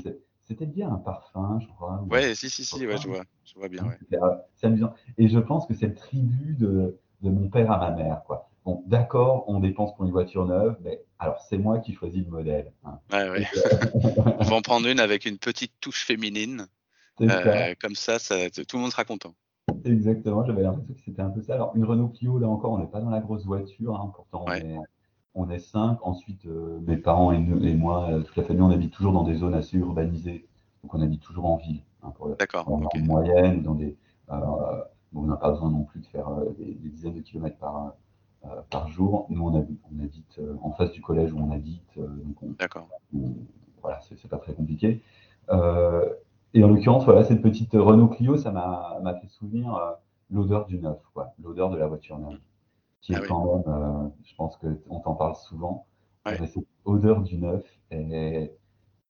c'était 0.50 0.66
bien 0.66 0.90
un 0.92 0.98
parfum, 0.98 1.60
je 1.62 1.68
crois. 1.68 2.02
ou- 2.04 2.12
ouais 2.12 2.34
si, 2.36 2.50
si, 2.50 2.66
si, 2.66 2.86
ouais, 2.88 2.98
je 2.98 3.08
vois, 3.08 3.22
je 3.46 3.54
vois 3.54 3.70
bien. 3.70 3.84
Ouais. 3.86 4.18
Euh, 4.18 4.36
C'est 4.56 4.68
amusant. 4.68 4.94
Et 5.18 5.30
je 5.30 5.40
pense 5.40 5.68
que 5.68 5.74
c'est 5.76 5.88
le 5.88 5.94
tribut 5.96 6.56
de, 6.56 6.98
de 7.22 7.30
mon 7.30 7.50
père 7.50 7.72
à 7.72 7.78
ma 7.78 7.92
mère. 7.92 8.24
Quoi. 8.26 8.50
Bon, 8.66 8.84
d'accord, 8.88 9.46
on 9.48 9.60
dépense 9.60 9.96
pour 9.96 10.06
une 10.06 10.12
voiture 10.12 10.46
neuve, 10.48 10.76
mais 10.84 11.02
alors 11.20 11.40
c'est 11.48 11.58
moi 11.60 11.78
qui 11.80 11.94
choisis 11.94 12.26
le 12.26 12.32
modèle. 12.32 12.74
hein. 12.84 13.00
Ouais, 13.14 13.30
ouais. 13.30 13.48
On 14.40 14.44
va 14.44 14.56
en 14.56 14.62
prendre 14.62 14.88
une 14.88 15.00
avec 15.00 15.26
une 15.26 15.38
petite 15.38 15.74
touche 15.80 16.04
féminine. 16.04 16.68
Euh, 17.22 17.74
comme 17.82 17.96
ça, 17.96 18.18
ça, 18.18 18.50
tout 18.50 18.78
le 18.78 18.82
monde 18.82 18.92
sera 18.92 19.06
content. 19.06 19.34
Exactement, 19.86 20.44
j'avais 20.46 20.64
l'impression 20.64 20.94
que 20.94 21.02
c'était 21.06 21.22
un 21.22 21.30
peu 21.30 21.42
ça. 21.42 21.54
Alors, 21.54 21.76
une 21.76 21.84
Renault 21.86 22.08
Clio, 22.10 22.40
là 22.40 22.48
encore, 22.48 22.72
on 22.72 22.80
n'est 22.80 22.88
pas 22.88 23.02
dans 23.02 23.10
la 23.12 23.20
grosse 23.20 23.46
voiture, 23.46 23.96
hein, 23.96 24.12
pourtant 24.16 24.46
on, 24.48 24.52
est, 24.52 24.78
on 25.40 25.50
est 25.50 25.60
cinq. 25.60 25.98
Ensuite, 26.04 26.46
euh, 26.46 26.80
mes 26.86 26.98
parents 26.98 27.32
et, 27.32 27.40
nous- 27.40 27.64
et 27.66 27.74
moi, 27.74 28.10
euh, 28.10 28.22
toute 28.22 28.36
la 28.36 28.44
famille, 28.44 28.62
on 28.62 28.70
habite 28.72 28.92
toujours 28.94 29.14
dans 29.14 29.24
des 29.24 29.36
zones 29.36 29.54
assez 29.54 29.78
urbanisées. 29.78 30.46
Donc, 30.84 30.94
on 30.94 31.02
habite 31.02 31.22
toujours 31.22 31.46
en 31.46 31.58
ville, 31.58 31.82
hein, 32.04 32.12
D'accord. 32.38 32.68
en, 32.68 32.82
ok. 32.84 32.96
en 32.96 33.00
moyenne, 33.00 33.64
dans 33.64 33.76
des, 33.76 33.98
euh, 34.32 34.36
bon, 35.12 35.24
on 35.24 35.28
n'a 35.28 35.36
pas 35.38 35.52
besoin 35.52 35.72
non 35.72 35.84
plus 35.84 36.00
de 36.02 36.06
faire 36.06 36.30
des, 36.58 36.74
des 36.74 36.90
dizaines 36.90 37.16
de 37.16 37.22
kilomètres 37.22 37.58
par, 37.58 37.94
par 38.70 38.88
jour. 38.88 39.26
Nous, 39.30 39.44
on 39.46 39.54
habite, 39.56 39.82
on 39.92 40.00
habite 40.04 40.40
en 40.62 40.72
face 40.72 40.92
du 40.92 41.02
collège 41.02 41.34
où 41.34 41.40
on 41.40 41.52
habite, 41.52 42.00
D'accord. 42.58 42.88
voilà, 43.82 44.00
c'est 44.02 44.30
pas 44.30 44.38
très 44.38 44.54
compliqué. 44.54 45.02
Et 45.52 46.64
en 46.64 46.68
l'occurrence, 46.68 47.06
voilà, 47.06 47.24
cette 47.24 47.42
petite 47.42 47.74
Renault 47.74 48.08
Clio, 48.08 48.38
ça 48.38 48.52
m'a 48.52 49.14
fait 49.22 49.28
souvenir 49.28 49.98
l'odeur 50.32 50.66
du 50.66 50.80
neuf, 50.80 50.98
l'odeur 51.44 51.70
de 51.70 51.78
la 51.78 51.88
voiture 51.88 52.18
neuve. 52.20 52.40
Qui 53.02 53.14
est 53.14 53.20
oui. 53.20 53.28
quand 53.28 53.64
même, 53.66 54.12
je 54.24 54.36
pense 54.36 54.58
qu'on 54.58 55.00
t'en 55.00 55.16
parle 55.16 55.36
souvent, 55.36 55.86
Ouais. 56.26 56.38
cette 56.38 56.66
odeur 56.86 57.22
du 57.22 57.38
neuf 57.38 57.64
est, 57.92 58.52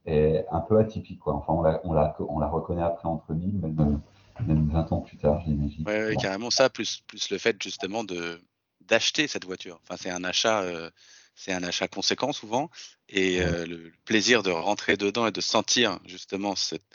est 0.05 0.45
un 0.51 0.59
peu 0.61 0.77
atypique. 0.79 1.19
Quoi. 1.19 1.33
Enfin, 1.35 1.53
on 1.53 1.61
la, 1.63 1.81
on, 1.83 1.91
la, 1.93 2.15
on 2.19 2.39
la 2.39 2.47
reconnaît 2.47 2.83
après 2.83 3.07
entre 3.09 3.33
mille, 3.33 3.57
même, 3.59 3.99
même 4.45 4.69
20 4.69 4.91
ans 4.91 5.01
plus 5.01 5.17
tard, 5.17 5.41
j'imagine. 5.43 5.85
Ouais, 5.87 6.05
ouais, 6.05 6.15
carrément 6.15 6.51
ça, 6.51 6.69
plus, 6.69 7.01
plus 7.07 7.29
le 7.31 7.37
fait 7.39 7.61
justement 7.61 8.03
de 8.03 8.39
d'acheter 8.81 9.27
cette 9.27 9.45
voiture. 9.45 9.79
Enfin, 9.83 9.97
c'est 9.99 10.09
un 10.09 10.23
achat, 10.23 10.61
euh, 10.61 10.89
c'est 11.35 11.51
un 11.51 11.63
achat 11.63 11.87
conséquent 11.87 12.31
souvent, 12.31 12.69
et 13.09 13.41
euh, 13.41 13.65
le, 13.65 13.75
le 13.77 13.91
plaisir 14.05 14.41
de 14.43 14.49
rentrer 14.51 14.95
dedans 14.97 15.27
et 15.27 15.31
de 15.31 15.41
sentir 15.41 15.99
justement 16.05 16.55
cette, 16.55 16.85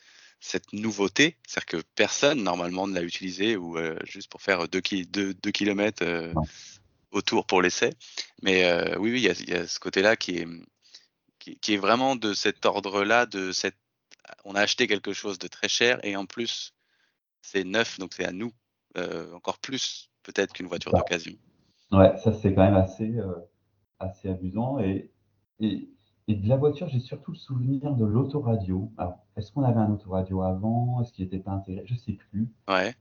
cette 0.40 0.72
nouveauté, 0.72 1.36
c'est-à-dire 1.46 1.66
que 1.80 1.86
personne 1.94 2.42
normalement 2.42 2.86
ne 2.86 2.94
l'a 2.94 3.02
utilisé 3.02 3.56
ou 3.56 3.78
euh, 3.78 3.96
juste 4.04 4.30
pour 4.30 4.42
faire 4.42 4.68
2 4.68 4.80
ki 4.80 5.06
deux, 5.06 5.34
deux 5.34 5.50
kilomètres 5.50 6.02
Ouais. 6.04 6.32
Autour 7.14 7.46
pour 7.46 7.62
l'essai. 7.62 7.90
Mais 8.42 8.64
euh, 8.64 8.98
oui, 8.98 9.12
oui, 9.12 9.20
il 9.20 9.24
y 9.24 9.30
a, 9.30 9.32
il 9.40 9.48
y 9.48 9.54
a 9.54 9.66
ce 9.66 9.78
côté-là 9.80 10.16
qui 10.16 10.38
est, 10.38 10.48
qui, 11.38 11.58
qui 11.58 11.74
est 11.74 11.78
vraiment 11.78 12.16
de 12.16 12.34
cet 12.34 12.66
ordre-là, 12.66 13.24
de 13.26 13.52
cette, 13.52 13.78
on 14.44 14.54
a 14.54 14.60
acheté 14.60 14.86
quelque 14.86 15.12
chose 15.12 15.38
de 15.38 15.48
très 15.48 15.68
cher 15.68 15.98
et 16.02 16.16
en 16.16 16.26
plus 16.26 16.74
c'est 17.40 17.64
neuf, 17.64 17.98
donc 17.98 18.12
c'est 18.14 18.24
à 18.24 18.32
nous 18.32 18.52
euh, 18.96 19.32
encore 19.32 19.58
plus 19.58 20.10
peut-être 20.22 20.52
qu'une 20.52 20.66
voiture 20.66 20.92
d'occasion. 20.92 21.34
Ouais, 21.92 22.16
ça 22.16 22.32
c'est 22.32 22.54
quand 22.54 22.64
même 22.64 22.76
assez, 22.76 23.18
euh, 23.18 23.34
assez 23.98 24.28
amusant. 24.28 24.80
Et, 24.80 25.10
et, 25.60 25.88
et 26.26 26.34
de 26.34 26.48
la 26.48 26.56
voiture, 26.56 26.88
j'ai 26.88 27.00
surtout 27.00 27.32
le 27.32 27.36
souvenir 27.36 27.92
de 27.92 28.04
l'autoradio. 28.04 28.90
Alors, 28.96 29.18
est-ce 29.36 29.52
qu'on 29.52 29.62
avait 29.62 29.80
un 29.80 29.92
autoradio 29.92 30.42
avant? 30.42 31.02
Est-ce 31.02 31.12
qu'il 31.12 31.24
n'était 31.24 31.38
pas 31.38 31.52
intégré? 31.52 31.84
Je 31.86 31.94
sais 31.94 32.14
plus. 32.14 32.48
Ouais, 32.66 32.94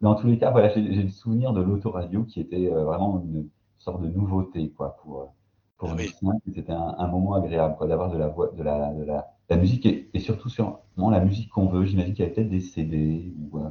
Dans 0.00 0.14
tous 0.14 0.26
les 0.26 0.38
cas, 0.38 0.50
voilà, 0.50 0.68
j'ai 0.68 0.80
le 0.82 1.08
souvenir 1.10 1.52
de 1.52 1.62
l'autoradio 1.62 2.24
qui 2.24 2.40
était 2.40 2.70
euh, 2.72 2.84
vraiment 2.84 3.20
une 3.24 3.48
sorte 3.78 4.02
de 4.02 4.08
nouveauté 4.08 4.70
quoi, 4.70 4.96
pour, 5.02 5.20
euh, 5.22 5.26
pour 5.78 5.90
Ah 5.90 5.94
oui. 5.96 6.10
C'était 6.54 6.72
un, 6.72 6.94
un 6.98 7.06
moment 7.08 7.34
agréable 7.34 7.76
quoi, 7.76 7.86
d'avoir 7.86 8.10
de 8.10 8.18
la, 8.18 8.28
voix, 8.28 8.50
de 8.56 8.62
la, 8.62 8.92
de 8.94 9.04
la, 9.04 9.28
la 9.50 9.56
musique 9.56 9.86
et, 9.86 10.10
et 10.14 10.20
surtout 10.20 10.48
sur 10.50 10.80
la 10.96 11.20
musique 11.20 11.50
qu'on 11.50 11.68
veut. 11.68 11.84
J'imagine 11.84 12.14
qu'il 12.14 12.24
y 12.24 12.26
avait 12.26 12.34
peut-être 12.34 12.50
des 12.50 12.60
CD 12.60 13.32
ou 13.38 13.58
euh, 13.58 13.70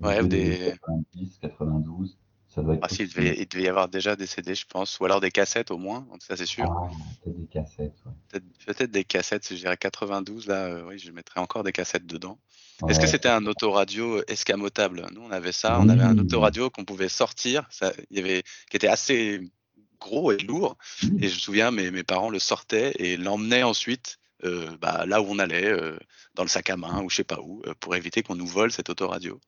Ouais, 0.00 0.20
ou 0.22 0.26
des- 0.28 0.74
90, 0.84 1.38
92. 1.38 2.18
Ça 2.54 2.62
doit 2.62 2.74
être 2.74 2.80
ah, 2.82 2.88
si, 2.88 3.02
il, 3.02 3.08
devait, 3.08 3.36
il 3.38 3.46
devait 3.46 3.62
y 3.62 3.68
avoir 3.68 3.88
déjà 3.88 4.16
des 4.16 4.26
CD, 4.26 4.54
je 4.54 4.66
pense, 4.66 4.98
ou 4.98 5.04
alors 5.04 5.20
des 5.20 5.30
cassettes 5.30 5.70
au 5.70 5.78
moins, 5.78 6.06
ça 6.20 6.36
c'est 6.36 6.46
sûr. 6.46 6.64
Ah, 6.68 6.90
peut-être 7.22 7.38
des 7.38 7.46
cassettes. 7.46 7.94
ouais. 8.04 8.40
Peut-être 8.66 8.90
des 8.90 9.04
cassettes, 9.04 9.48
je 9.48 9.54
dirais 9.54 9.76
92, 9.76 10.48
là, 10.48 10.64
euh, 10.66 10.84
oui, 10.88 10.98
je 10.98 11.12
mettrais 11.12 11.40
encore 11.40 11.62
des 11.62 11.72
cassettes 11.72 12.06
dedans. 12.06 12.38
Est-ce 12.88 12.98
que 12.98 13.06
c'était 13.06 13.28
un 13.28 13.44
autoradio 13.46 14.22
escamotable? 14.26 15.06
Nous, 15.12 15.20
on 15.20 15.30
avait 15.30 15.52
ça, 15.52 15.78
on 15.80 15.88
avait 15.88 16.02
un 16.02 16.18
autoradio 16.18 16.70
qu'on 16.70 16.84
pouvait 16.84 17.10
sortir, 17.10 17.68
ça, 17.70 17.92
il 18.10 18.16
y 18.18 18.20
avait, 18.20 18.42
qui 18.70 18.76
était 18.76 18.88
assez 18.88 19.40
gros 20.00 20.32
et 20.32 20.38
lourd, 20.38 20.76
et 21.20 21.28
je 21.28 21.34
me 21.34 21.40
souviens, 21.40 21.70
mes, 21.70 21.90
mes 21.90 22.02
parents 22.02 22.30
le 22.30 22.38
sortaient 22.38 22.94
et 22.98 23.16
l'emmenaient 23.16 23.62
ensuite 23.62 24.18
euh, 24.44 24.70
bah, 24.80 25.04
là 25.06 25.20
où 25.20 25.26
on 25.28 25.38
allait, 25.38 25.66
euh, 25.66 25.98
dans 26.34 26.42
le 26.42 26.48
sac 26.48 26.70
à 26.70 26.76
main 26.76 27.02
ou 27.02 27.10
je 27.10 27.16
sais 27.16 27.24
pas 27.24 27.40
où, 27.42 27.62
euh, 27.66 27.74
pour 27.78 27.94
éviter 27.94 28.22
qu'on 28.22 28.36
nous 28.36 28.46
vole 28.46 28.72
cet 28.72 28.88
autoradio. 28.88 29.38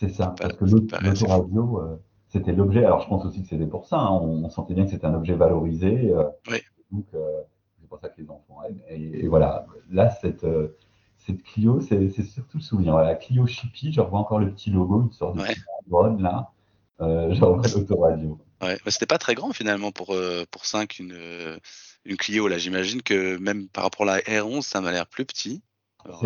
C'est 0.00 0.12
ça, 0.12 0.34
parce 0.38 0.54
que 0.56 0.64
l'autoradio, 0.64 2.00
c'était 2.34 2.52
l'objet. 2.52 2.84
Alors, 2.84 3.00
je 3.00 3.08
pense 3.08 3.24
aussi 3.24 3.42
que 3.42 3.48
c'était 3.48 3.66
pour 3.66 3.86
ça. 3.86 3.96
hein, 3.98 4.10
on, 4.10 4.44
on 4.44 4.50
sentait 4.50 4.74
bien 4.74 4.84
que 4.84 4.90
c'était 4.90 5.06
un 5.06 5.14
objet 5.14 5.34
valorisé. 5.34 6.10
euh, 6.10 6.24
Oui. 6.50 6.58
Donc, 6.90 7.06
euh, 7.14 7.42
c'est 7.80 7.88
pour 7.88 7.98
ça 8.00 8.08
que 8.10 8.20
les 8.20 8.28
enfants 8.28 8.62
aiment. 8.68 8.80
Et, 8.90 9.24
et 9.24 9.28
voilà, 9.28 9.66
là, 9.90 10.10
cette, 10.10 10.44
euh, 10.44 10.76
cette 11.16 11.42
Clio, 11.42 11.80
c'est 11.80 12.10
surtout 12.22 12.58
le 12.58 12.62
souvenir. 12.62 12.92
Voilà, 12.92 13.14
Clio 13.14 13.46
Chippy, 13.46 13.92
je 13.92 14.00
revois 14.00 14.18
encore 14.20 14.38
le 14.40 14.52
petit 14.52 14.70
logo, 14.70 15.02
une 15.02 15.12
sorte 15.12 15.36
de 15.36 15.40
Ouais. 15.42 15.54
là. 16.20 16.50
Je 17.00 17.40
revois 17.44 17.66
l'autoradio. 17.74 18.38
Ouais, 18.62 18.78
mais 18.84 18.90
c'était 18.90 19.06
pas 19.06 19.18
très 19.18 19.34
grand 19.34 19.52
finalement 19.52 19.92
pour, 19.92 20.14
pour 20.50 20.64
5, 20.66 20.98
une, 20.98 21.58
une 22.04 22.16
Clio. 22.16 22.48
Là, 22.48 22.58
j'imagine 22.58 23.02
que 23.02 23.36
même 23.38 23.68
par 23.68 23.84
rapport 23.84 24.08
à 24.08 24.16
la 24.16 24.18
R11, 24.20 24.62
ça 24.62 24.80
m'a 24.80 24.90
l'air 24.92 25.06
plus 25.06 25.24
petit. 25.24 25.62
Alors, 26.04 26.24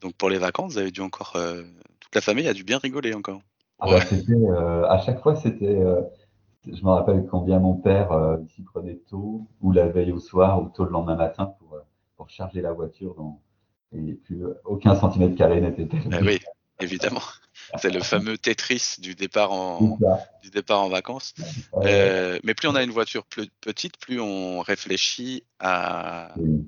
donc 0.00 0.14
pour 0.14 0.28
les 0.30 0.38
vacances, 0.38 0.72
vous 0.74 0.78
avez 0.78 0.90
dû 0.90 1.00
encore. 1.00 1.32
toute 2.00 2.14
la 2.14 2.20
famille 2.20 2.46
a 2.48 2.54
dû 2.54 2.64
bien 2.64 2.78
rigoler 2.78 3.14
encore. 3.14 3.40
Ah 3.80 3.88
Ouais. 3.88 4.00
bah, 4.00 4.34
euh, 4.34 4.84
à 4.88 4.98
chaque 5.00 5.22
fois, 5.22 5.36
c'était. 5.36 5.66
euh, 5.76 6.00
je 6.66 6.82
me 6.84 6.90
rappelle 6.90 7.24
combien 7.30 7.60
mon 7.60 7.74
père 7.74 8.12
euh, 8.12 8.36
s'y 8.54 8.62
prenait 8.62 9.00
tôt, 9.08 9.46
ou 9.60 9.72
la 9.72 9.88
veille 9.88 10.12
au 10.12 10.18
soir, 10.18 10.60
ou 10.62 10.68
tôt 10.68 10.84
le 10.84 10.90
lendemain 10.90 11.16
matin 11.16 11.46
pour, 11.58 11.74
euh, 11.74 11.80
pour 12.16 12.28
charger 12.28 12.60
la 12.60 12.72
voiture. 12.72 13.14
Dans, 13.14 13.40
et 13.94 14.14
puis, 14.24 14.42
euh, 14.42 14.54
aucun 14.64 14.94
centimètre 14.94 15.34
carré 15.36 15.60
n'était. 15.60 15.88
Ah 16.12 16.18
oui, 16.22 16.40
évidemment. 16.80 17.22
C'est 17.78 17.90
le 17.90 18.00
fameux 18.00 18.38
Tetris 18.38 18.96
du 18.98 19.14
départ 19.14 19.52
en, 19.52 19.96
C'est 19.98 20.04
ça. 20.04 20.20
du 20.42 20.50
départ 20.50 20.80
en 20.82 20.88
vacances. 20.88 21.34
Mais 21.84 22.54
plus 22.54 22.68
on 22.68 22.74
a 22.74 22.82
une 22.82 22.90
voiture 22.90 23.24
plus 23.26 23.48
petite, 23.60 23.98
plus 23.98 24.20
on 24.20 24.60
réfléchit 24.60 25.44
à, 25.58 26.32
oui. 26.38 26.66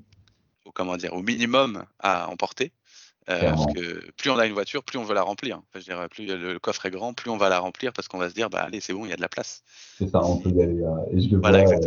au, 0.65 0.71
comment 0.71 0.97
dire, 0.97 1.13
au 1.13 1.21
minimum 1.21 1.85
à 1.99 2.29
emporter. 2.29 2.71
Euh, 3.29 3.49
parce 3.51 3.65
que 3.67 4.11
plus 4.13 4.29
on 4.31 4.37
a 4.37 4.45
une 4.47 4.53
voiture, 4.53 4.83
plus 4.83 4.97
on 4.97 5.03
veut 5.03 5.13
la 5.13 5.21
remplir. 5.21 5.57
Enfin, 5.59 5.79
je 5.79 5.85
dirais, 5.85 6.09
plus 6.09 6.25
le, 6.25 6.59
coffre 6.59 6.85
est 6.87 6.91
grand, 6.91 7.13
plus 7.13 7.29
on 7.29 7.37
va 7.37 7.49
la 7.49 7.59
remplir 7.59 7.93
parce 7.93 8.07
qu'on 8.07 8.17
va 8.17 8.29
se 8.29 8.33
dire, 8.33 8.49
bah 8.49 8.61
allez, 8.63 8.81
c'est 8.81 8.93
bon, 8.93 9.05
il 9.05 9.09
y 9.09 9.13
a 9.13 9.15
de 9.15 9.21
la 9.21 9.29
place. 9.29 9.63
C'est 9.99 10.07
ça, 10.07 10.25
on 10.25 10.37
peut 10.37 10.49
y 10.49 10.61
aller. 10.61 10.81
euh, 10.81 11.05
et 11.11 11.21
je 11.21 11.29
le, 11.35 11.37
Voilà, 11.41 11.59
vois, 11.59 11.73
euh, 11.75 11.79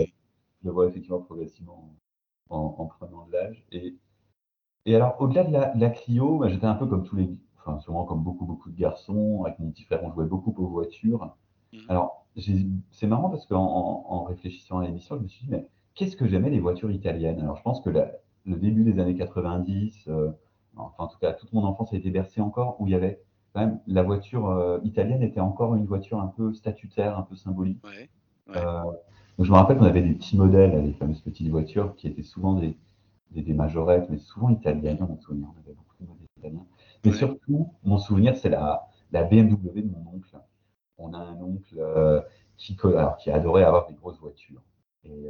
je 0.62 0.66
le 0.66 0.70
vois 0.72 0.86
effectivement 0.86 1.20
progressivement 1.20 1.94
en, 2.50 2.76
en 2.78 2.86
prenant 2.86 3.26
de 3.26 3.32
l'âge. 3.32 3.64
Et, 3.72 3.96
et 4.86 4.94
alors, 4.96 5.16
au-delà 5.20 5.44
de 5.44 5.52
la, 5.52 5.74
de 5.74 5.80
la 5.80 5.90
Clio, 5.90 6.38
bah, 6.38 6.48
j'étais 6.48 6.66
un 6.66 6.74
peu 6.74 6.86
comme 6.86 7.04
tous 7.04 7.16
les, 7.16 7.30
enfin, 7.58 7.80
sûrement 7.80 8.04
comme 8.04 8.22
beaucoup, 8.22 8.46
beaucoup 8.46 8.70
de 8.70 8.78
garçons. 8.78 9.44
Avec 9.46 9.58
mon 9.58 9.70
petit 9.70 9.84
frère, 9.84 10.02
on 10.04 10.12
jouait 10.12 10.26
beaucoup 10.26 10.54
aux 10.62 10.68
voitures. 10.68 11.36
Mhm. 11.72 11.86
Alors, 11.88 12.26
c'est 12.92 13.06
marrant 13.06 13.30
parce 13.30 13.46
qu'en 13.46 13.62
en, 13.64 14.06
en 14.08 14.24
réfléchissant 14.24 14.78
à 14.80 14.84
l'émission, 14.86 15.16
je 15.16 15.22
me 15.22 15.28
suis 15.28 15.46
dit, 15.46 15.50
mais 15.52 15.66
qu'est-ce 15.94 16.16
que 16.16 16.26
j'aimais 16.26 16.50
les 16.50 16.60
voitures 16.60 16.90
italiennes? 16.90 17.40
Alors, 17.40 17.56
je 17.56 17.62
pense 17.62 17.80
que 17.80 17.90
la- 17.90 18.12
le 18.46 18.56
début 18.56 18.84
des 18.84 19.00
années 19.00 19.16
90, 19.16 20.04
euh, 20.08 20.30
enfin, 20.94 21.04
en 21.04 21.08
tout 21.08 21.18
cas, 21.18 21.32
toute 21.32 21.52
mon 21.52 21.64
enfance 21.64 21.92
a 21.92 21.96
été 21.96 22.10
bercée 22.10 22.40
encore 22.40 22.80
où 22.80 22.86
il 22.86 22.92
y 22.92 22.94
avait 22.94 23.20
quand 23.52 23.60
même 23.60 23.80
la 23.86 24.02
voiture 24.02 24.48
euh, 24.50 24.78
italienne 24.84 25.22
était 25.22 25.40
encore 25.40 25.74
une 25.76 25.86
voiture 25.86 26.20
un 26.20 26.26
peu 26.28 26.52
statutaire, 26.54 27.18
un 27.18 27.22
peu 27.22 27.36
symbolique. 27.36 27.82
Ouais. 27.84 28.10
Ouais. 28.48 28.56
Euh, 28.56 28.82
donc 29.38 29.46
je 29.46 29.50
me 29.52 29.56
rappelle 29.56 29.78
qu'on 29.78 29.84
avait 29.84 30.02
des 30.02 30.14
petits 30.14 30.36
modèles, 30.36 30.84
les 30.84 30.92
fameuses 30.94 31.20
petites 31.20 31.48
voitures, 31.50 31.94
qui 31.96 32.08
étaient 32.08 32.22
souvent 32.22 32.54
des, 32.54 32.76
des, 33.30 33.42
des 33.42 33.54
majorettes, 33.54 34.08
mais 34.10 34.18
souvent 34.18 34.48
italiennes, 34.50 34.98
mon 35.00 35.16
souvenir. 35.18 35.48
On 35.56 35.60
avait 35.60 35.74
beaucoup 35.74 35.96
de 36.00 36.06
modèles 36.08 36.26
italiens. 36.38 36.66
Mais 37.04 37.10
Ouais. 37.10 37.16
surtout, 37.16 37.72
mon 37.84 37.98
souvenir, 37.98 38.36
c'est 38.36 38.48
la, 38.50 38.88
la 39.12 39.24
BMW 39.24 39.82
de 39.82 39.90
mon 39.90 40.16
oncle. 40.16 40.36
On 40.98 41.12
a 41.14 41.18
un 41.18 41.40
oncle 41.42 41.76
euh, 41.78 42.20
qui, 42.56 42.76
co- 42.76 42.90
alors, 42.96 43.16
qui 43.18 43.30
adorait 43.30 43.64
avoir 43.64 43.86
des 43.88 43.94
grosses 43.94 44.20
voitures. 44.20 44.62
Et, 45.04 45.28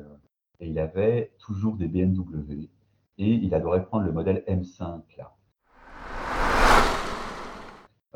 et 0.60 0.68
il 0.68 0.78
avait 0.78 1.32
toujours 1.38 1.76
des 1.76 1.88
BMW. 1.88 2.68
Et 3.18 3.32
il 3.34 3.54
adorait 3.54 3.84
prendre 3.84 4.04
le 4.04 4.12
modèle 4.12 4.42
M5, 4.46 5.02
là. 5.18 5.34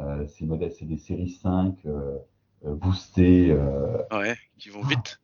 Euh, 0.00 0.26
ces 0.28 0.46
modèles, 0.46 0.72
c'est 0.72 0.84
des 0.86 0.96
séries 0.98 1.30
5 1.30 1.76
euh, 1.86 2.18
euh, 2.64 2.74
boostées. 2.74 3.52
Ouais, 4.12 4.36
qui 4.58 4.68
vont 4.70 4.82
vite. 4.82 5.20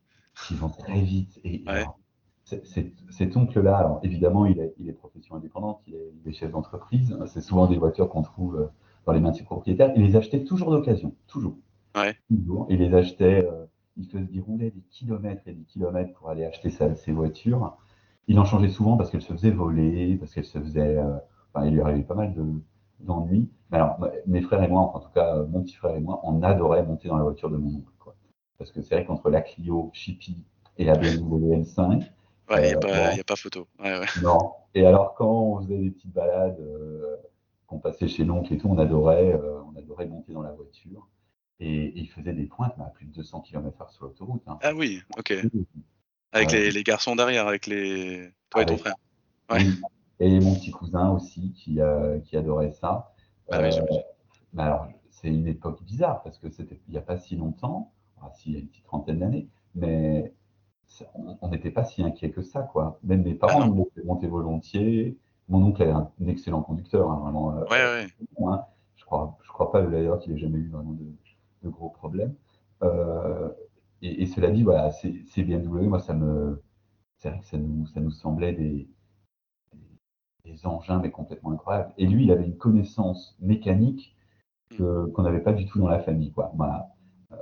qui 0.46 0.54
vont 0.54 0.68
très 0.68 1.00
vite. 1.00 1.38
Et 1.44 1.62
Ouais. 1.66 1.72
alors, 1.80 1.98
cet 2.44 3.36
oncle-là, 3.36 3.76
alors 3.78 4.00
évidemment, 4.02 4.46
il 4.46 4.58
est, 4.60 4.74
il 4.78 4.88
est 4.88 4.92
profession 4.92 5.36
indépendante, 5.36 5.80
il 5.86 5.94
est, 5.94 6.12
il 6.24 6.28
est 6.30 6.34
chef 6.34 6.50
d'entreprise. 6.50 7.16
C'est 7.26 7.40
souvent 7.40 7.66
des 7.66 7.76
voitures 7.78 8.08
qu'on 8.08 8.22
trouve 8.22 8.70
dans 9.06 9.12
les 9.12 9.20
mains 9.20 9.30
de 9.30 9.36
ses 9.36 9.44
propriétaires. 9.44 9.92
Il 9.96 10.02
les 10.02 10.16
achetait 10.16 10.44
toujours 10.44 10.70
d'occasion, 10.70 11.14
toujours. 11.26 11.56
Ouais. 11.96 12.16
Toujours. 12.28 12.66
Il 12.70 12.78
les 12.80 12.92
achetait, 12.94 13.44
euh, 13.46 13.64
il, 13.96 14.06
faisait, 14.08 14.26
il 14.32 14.40
roulait 14.40 14.70
des 14.70 14.82
kilomètres 14.90 15.42
et 15.46 15.52
des 15.54 15.64
kilomètres 15.64 16.12
pour 16.14 16.28
aller 16.30 16.44
acheter 16.44 16.70
sa, 16.70 16.94
ses 16.94 17.12
voitures. 17.12 17.76
Il 18.28 18.38
en 18.38 18.44
changeait 18.44 18.68
souvent 18.70 18.96
parce 18.96 19.10
qu'elles 19.10 19.22
se 19.22 19.32
faisaient 19.32 19.50
voler, 19.50 20.16
parce 20.16 20.34
qu'elles 20.34 20.44
se 20.44 20.58
faisaient. 20.58 20.96
euh, 20.98 21.16
enfin, 21.52 21.66
il 21.66 21.74
lui 21.74 21.80
arrivait 21.80 22.02
pas 22.02 22.14
mal 22.14 22.34
de- 22.34 22.60
d'ennuis. 23.00 23.48
Mais 23.70 23.78
alors, 23.78 23.98
mes 24.26 24.40
frères 24.42 24.62
et 24.62 24.68
moi, 24.68 24.82
enfin, 24.82 24.98
en 24.98 25.02
tout 25.02 25.12
cas, 25.14 25.36
euh, 25.36 25.46
mon 25.46 25.62
petit 25.62 25.74
frère 25.74 25.94
et 25.96 26.00
moi, 26.00 26.20
on 26.22 26.42
adorait 26.42 26.82
monter 26.84 27.08
dans 27.08 27.16
la 27.16 27.24
voiture 27.24 27.50
de 27.50 27.56
mon 27.56 27.76
oncle. 27.78 27.92
Quoi. 27.98 28.14
Parce 28.58 28.70
que 28.70 28.82
c'est 28.82 28.94
vrai 28.94 29.04
qu'entre 29.04 29.30
la 29.30 29.40
Clio, 29.42 29.90
Chippy 29.92 30.44
et 30.78 30.84
la 30.84 30.94
BMW 30.96 31.56
M5, 31.62 32.10
Ouais, 32.50 32.56
il 32.58 32.66
n'y 32.66 32.72
a, 32.74 32.76
Euh, 32.76 32.80
pas- 32.80 33.10
bon. 33.10 33.16
y 33.16 33.20
a 33.20 33.24
pas 33.24 33.36
photo. 33.36 33.66
Ouais, 33.80 33.98
ouais. 33.98 34.06
non. 34.22 34.52
Et 34.74 34.84
alors, 34.86 35.14
quand 35.14 35.30
on 35.30 35.60
faisait 35.62 35.78
des 35.78 35.90
petites 35.90 36.12
balades, 36.12 36.60
euh, 36.60 37.16
qu'on 37.66 37.78
passait 37.78 38.06
chez 38.06 38.22
l'oncle 38.24 38.52
et 38.52 38.58
tout, 38.58 38.68
on 38.68 38.76
adorait, 38.76 39.32
euh, 39.32 39.62
on 39.72 39.74
adorait 39.78 40.04
monter 40.06 40.34
dans 40.34 40.42
la 40.42 40.52
voiture. 40.52 41.08
Et, 41.58 41.66
et 41.86 41.98
il 42.00 42.06
faisait 42.10 42.34
des 42.34 42.44
pointes, 42.44 42.74
à 42.78 42.90
plus 42.90 43.06
de 43.06 43.12
200 43.12 43.40
km/h 43.40 43.90
sur 43.92 44.04
l'autoroute. 44.04 44.42
Hein. 44.46 44.58
Ah 44.62 44.74
oui, 44.74 45.00
ok. 45.16 45.32
Avec 46.32 46.50
Ouais. 46.50 46.58
les, 46.58 46.70
les 46.72 46.82
garçons 46.82 47.16
derrière, 47.16 47.46
avec 47.48 47.66
les. 47.66 48.28
Toi 48.50 48.62
et 48.62 48.66
ton 48.66 48.76
frère. 48.76 48.96
Ouais. 49.50 49.58
Oui. 49.60 49.80
Et 50.20 50.40
mon 50.40 50.54
petit 50.54 50.70
cousin 50.70 51.10
aussi 51.10 51.52
qui, 51.52 51.80
euh, 51.80 52.18
qui 52.20 52.36
adorait 52.36 52.70
ça. 52.70 53.12
Ah 53.50 53.60
oui, 53.60 53.70
j'imagine. 53.72 54.02
mais 54.52 54.62
alors, 54.62 54.86
c'est 55.10 55.28
une 55.28 55.46
époque 55.46 55.82
bizarre 55.84 56.22
parce 56.22 56.38
que 56.38 56.48
c'était 56.50 56.80
il 56.88 56.92
n'y 56.92 56.98
a 56.98 57.02
pas 57.02 57.18
si 57.18 57.36
longtemps, 57.36 57.92
si, 58.32 58.50
il 58.50 58.52
y 58.54 58.56
a 58.56 58.60
une 58.60 58.68
petite 58.68 58.84
trentaine 58.84 59.18
d'années, 59.18 59.48
mais 59.74 60.32
on 61.42 61.48
n'était 61.48 61.70
pas 61.70 61.84
si 61.84 62.02
inquiet 62.02 62.30
que 62.30 62.42
ça, 62.42 62.62
quoi. 62.62 62.98
Même 63.02 63.22
mes 63.22 63.34
parents 63.34 63.62
Ah 63.62 63.66
nous 63.66 63.88
monter 64.04 64.26
volontiers. 64.28 65.18
Mon 65.48 65.62
oncle 65.62 65.82
est 65.82 65.90
un, 65.90 66.10
un 66.22 66.26
excellent 66.26 66.62
conducteur, 66.62 67.10
hein, 67.10 67.18
vraiment. 67.22 67.56
euh, 67.56 67.64
Ouais, 67.64 67.84
ouais. 67.84 68.06
hein. 68.46 68.64
Je 68.96 69.04
crois, 69.04 69.36
je 69.42 69.48
crois 69.50 69.70
pas 69.70 69.82
d'ailleurs 69.82 70.18
qu'il 70.20 70.32
ait 70.32 70.38
jamais 70.38 70.58
eu 70.58 70.68
vraiment 70.70 70.92
de, 70.92 71.04
de 71.62 71.68
gros 71.68 71.90
problèmes. 71.90 72.34
Euh, 72.82 73.50
et, 74.02 74.26
cela 74.26 74.50
dit, 74.50 74.62
voilà, 74.62 74.90
c'est 74.90 75.42
BMW, 75.42 75.86
moi, 75.88 75.98
ça 75.98 76.14
me, 76.14 76.62
c'est 77.18 77.30
vrai 77.30 77.38
que 77.40 77.46
ça 77.46 77.56
nous, 77.58 77.86
ça 77.86 78.00
nous 78.00 78.10
semblait 78.10 78.52
des, 78.52 78.88
des 80.44 80.66
engins, 80.66 80.98
mais 80.98 81.10
complètement 81.10 81.52
incroyables. 81.52 81.92
Et 81.98 82.06
lui, 82.06 82.24
il 82.24 82.30
avait 82.30 82.44
une 82.44 82.56
connaissance 82.56 83.36
mécanique 83.40 84.14
qu'on 84.76 85.22
n'avait 85.22 85.40
pas 85.40 85.52
du 85.52 85.66
tout 85.66 85.78
dans 85.78 85.88
la 85.88 86.00
famille, 86.00 86.32
quoi. 86.32 86.52
Voilà. 86.56 86.88
Euh, 87.32 87.36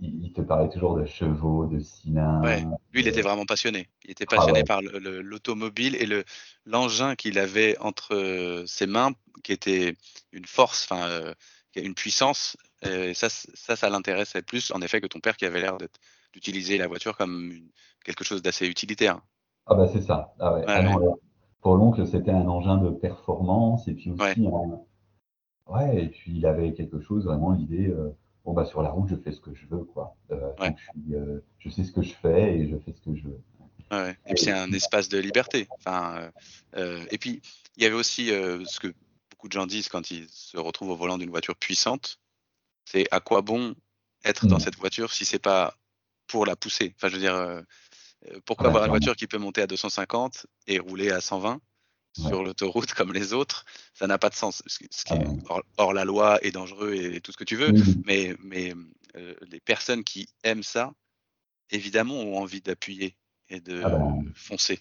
il, 0.00 0.32
te 0.32 0.40
parlait 0.40 0.68
toujours 0.68 0.96
de 0.96 1.04
chevaux, 1.04 1.66
de 1.66 1.78
cylindres. 1.78 2.44
Ouais. 2.44 2.64
Lui, 2.92 3.02
il 3.02 3.08
était 3.08 3.22
vraiment 3.22 3.46
passionné. 3.46 3.88
Il 4.04 4.10
était 4.10 4.26
ah 4.28 4.36
passionné 4.36 4.64
par 4.64 4.82
l'automobile 4.82 5.94
et 5.94 6.06
le 6.06 6.24
l'engin 6.66 7.14
qu'il 7.14 7.38
avait 7.38 7.78
entre 7.78 8.64
ses 8.66 8.86
mains, 8.86 9.12
qui 9.44 9.52
était 9.52 9.94
une 10.32 10.44
force, 10.44 10.88
enfin, 10.90 11.06
euh, 11.06 11.34
une 11.76 11.94
puissance. 11.94 12.56
Et 12.84 13.14
ça, 13.14 13.28
ça, 13.28 13.76
ça 13.76 13.88
l'intéressait 13.88 14.42
plus, 14.42 14.72
en 14.72 14.82
effet, 14.82 15.00
que 15.00 15.06
ton 15.06 15.20
père 15.20 15.36
qui 15.36 15.44
avait 15.44 15.60
l'air 15.60 15.78
d'utiliser 16.32 16.78
la 16.78 16.88
voiture 16.88 17.16
comme 17.16 17.52
quelque 18.04 18.24
chose 18.24 18.42
d'assez 18.42 18.66
utilitaire. 18.66 19.20
Ah 19.66 19.76
bah 19.76 19.86
c'est 19.92 20.02
ça. 20.02 20.34
Ah 20.40 20.54
ouais. 20.54 20.64
Ah 20.66 20.82
pour 21.62 21.76
l'oncle, 21.76 22.06
c'était 22.06 22.32
un 22.32 22.48
engin 22.48 22.76
de 22.76 22.90
performance 22.90 23.86
et 23.86 23.94
puis 23.94 24.10
aussi 24.10 24.40
ouais. 25.68 26.04
et 26.04 26.08
puis 26.08 26.32
il 26.36 26.44
avait 26.44 26.74
quelque 26.74 27.00
chose 27.00 27.24
vraiment 27.24 27.52
l'idée. 27.52 27.86
Euh, 27.86 28.10
bon 28.44 28.52
bah 28.52 28.66
sur 28.66 28.82
la 28.82 28.90
route 28.90 29.08
je 29.08 29.14
fais 29.14 29.30
ce 29.30 29.40
que 29.40 29.54
je 29.54 29.66
veux 29.68 29.84
quoi. 29.84 30.16
Euh, 30.32 30.52
je, 31.08 31.14
euh, 31.14 31.44
je, 31.60 31.70
sais 31.70 31.84
ce 31.84 31.92
que 31.92 32.02
je 32.02 32.12
fais 32.14 32.58
et 32.58 32.68
je 32.68 32.76
fais 32.78 32.92
ce 32.92 33.00
que 33.00 33.14
je 33.14 33.22
veux. 33.22 33.40
Ouais. 33.92 34.10
Et 34.26 34.34
puis 34.34 34.44
c'est 34.44 34.52
un 34.52 34.72
espace 34.72 35.08
de 35.08 35.18
liberté. 35.18 35.68
Enfin, 35.78 36.30
et 36.76 37.18
puis 37.18 37.40
il 37.76 37.84
y 37.84 37.86
avait 37.86 37.94
aussi 37.94 38.26
ce 38.28 38.80
que 38.80 38.92
beaucoup 39.30 39.46
de 39.46 39.52
gens 39.52 39.66
disent 39.66 39.88
quand 39.88 40.10
ils 40.10 40.28
se 40.28 40.58
retrouvent 40.58 40.90
au 40.90 40.96
volant 40.96 41.16
d'une 41.16 41.30
voiture 41.30 41.56
puissante, 41.56 42.18
c'est 42.84 43.06
à 43.12 43.20
quoi 43.20 43.42
bon 43.42 43.74
être 44.24 44.46
dans 44.46 44.56
mmh. 44.56 44.60
cette 44.60 44.76
voiture 44.76 45.12
si 45.12 45.24
c'est 45.24 45.38
pas 45.38 45.74
pour 46.26 46.44
la 46.44 46.56
pousser? 46.56 46.94
Enfin 46.96 47.08
je 47.08 47.14
veux 47.14 47.20
dire, 47.20 47.62
pourquoi 48.44 48.68
avoir 48.68 48.84
une 48.84 48.90
voiture 48.90 49.16
qui 49.16 49.26
peut 49.26 49.38
monter 49.38 49.62
à 49.62 49.66
250 49.66 50.46
et 50.66 50.78
rouler 50.78 51.10
à 51.10 51.20
120 51.20 51.60
sur 52.12 52.42
l'autoroute 52.42 52.92
comme 52.94 53.12
les 53.12 53.32
autres, 53.32 53.64
ça 53.94 54.06
n'a 54.06 54.18
pas 54.18 54.28
de 54.28 54.34
sens. 54.34 54.62
Ce 54.66 54.78
qui 54.78 54.84
est 55.14 55.26
ah 55.48 55.60
hors, 55.78 55.92
la 55.92 56.04
loi 56.04 56.38
est 56.44 56.52
dangereux 56.52 56.94
et, 56.94 57.20
tout 57.20 57.32
ce 57.32 57.36
que 57.36 57.44
tu 57.44 57.56
veux, 57.56 57.72
mais, 58.06 58.34
mais 58.42 58.74
euh, 59.16 59.34
les 59.50 59.60
personnes 59.60 60.04
qui 60.04 60.28
aiment 60.44 60.62
ça, 60.62 60.92
évidemment, 61.70 62.14
ont 62.14 62.38
envie 62.38 62.60
d'appuyer 62.60 63.16
et 63.48 63.60
de 63.60 63.82
ah 63.84 63.90
ben. 63.90 64.24
foncer. 64.34 64.80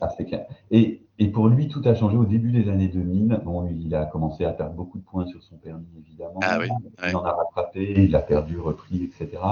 Ah, 0.00 0.08
et, 0.70 1.02
et, 1.18 1.28
pour 1.28 1.48
lui, 1.48 1.68
tout 1.68 1.82
a 1.84 1.94
changé 1.94 2.16
au 2.16 2.24
début 2.24 2.50
des 2.50 2.70
années 2.70 2.88
2000. 2.88 3.42
Bon, 3.44 3.68
il 3.68 3.94
a 3.94 4.06
commencé 4.06 4.44
à 4.44 4.52
perdre 4.52 4.74
beaucoup 4.74 4.98
de 4.98 5.04
points 5.04 5.26
sur 5.26 5.42
son 5.42 5.56
permis, 5.56 5.86
évidemment. 5.98 6.38
Ah 6.42 6.58
oui, 6.58 6.68
il 7.06 7.16
en 7.16 7.24
a 7.24 7.32
rattrapé, 7.32 7.94
il 7.96 8.14
a 8.14 8.22
perdu, 8.22 8.58
repris, 8.58 9.04
etc. 9.04 9.42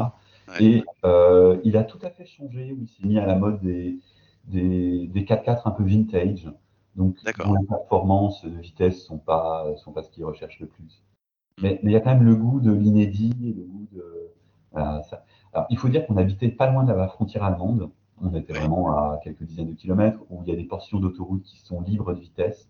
Et 0.60 0.84
euh, 1.04 1.58
il 1.64 1.76
a 1.76 1.84
tout 1.84 1.98
à 2.02 2.10
fait 2.10 2.26
changé, 2.26 2.76
il 2.78 2.88
s'est 2.88 3.06
mis 3.06 3.18
à 3.18 3.26
la 3.26 3.34
mode 3.34 3.60
des, 3.60 3.98
des, 4.46 5.06
des 5.06 5.24
4x4 5.24 5.62
un 5.64 5.70
peu 5.70 5.84
vintage. 5.84 6.50
Donc, 6.96 7.16
les 7.24 7.32
performances 7.68 8.44
de 8.44 8.56
vitesse 8.60 9.04
sont 9.04 9.18
pas, 9.18 9.66
sont 9.76 9.92
pas 9.92 10.02
ce 10.02 10.10
qu'ils 10.10 10.24
recherchent 10.24 10.60
le 10.60 10.66
plus. 10.66 11.02
Hmm. 11.58 11.62
Mais, 11.62 11.80
il 11.82 11.90
y 11.90 11.96
a 11.96 12.00
quand 12.00 12.14
même 12.14 12.24
le 12.24 12.36
goût 12.36 12.60
de 12.60 12.72
l'inédit 12.72 13.54
le 13.56 13.64
goût 13.64 13.88
de. 13.92 14.30
ça. 14.74 15.24
Alors, 15.52 15.66
il 15.70 15.78
faut 15.78 15.88
dire 15.88 16.06
qu'on 16.06 16.16
habitait 16.16 16.48
pas 16.48 16.70
loin 16.70 16.84
de 16.84 16.92
la 16.92 17.08
frontière 17.08 17.44
allemande. 17.44 17.90
On 18.22 18.32
était 18.34 18.52
vraiment 18.52 18.96
à 18.96 19.18
quelques 19.24 19.42
dizaines 19.42 19.70
de 19.70 19.74
kilomètres 19.74 20.20
où 20.30 20.42
il 20.44 20.48
y 20.48 20.52
a 20.52 20.56
des 20.56 20.64
portions 20.64 21.00
d'autoroute 21.00 21.42
qui 21.42 21.58
sont 21.58 21.80
libres 21.80 22.14
de 22.14 22.20
vitesse. 22.20 22.68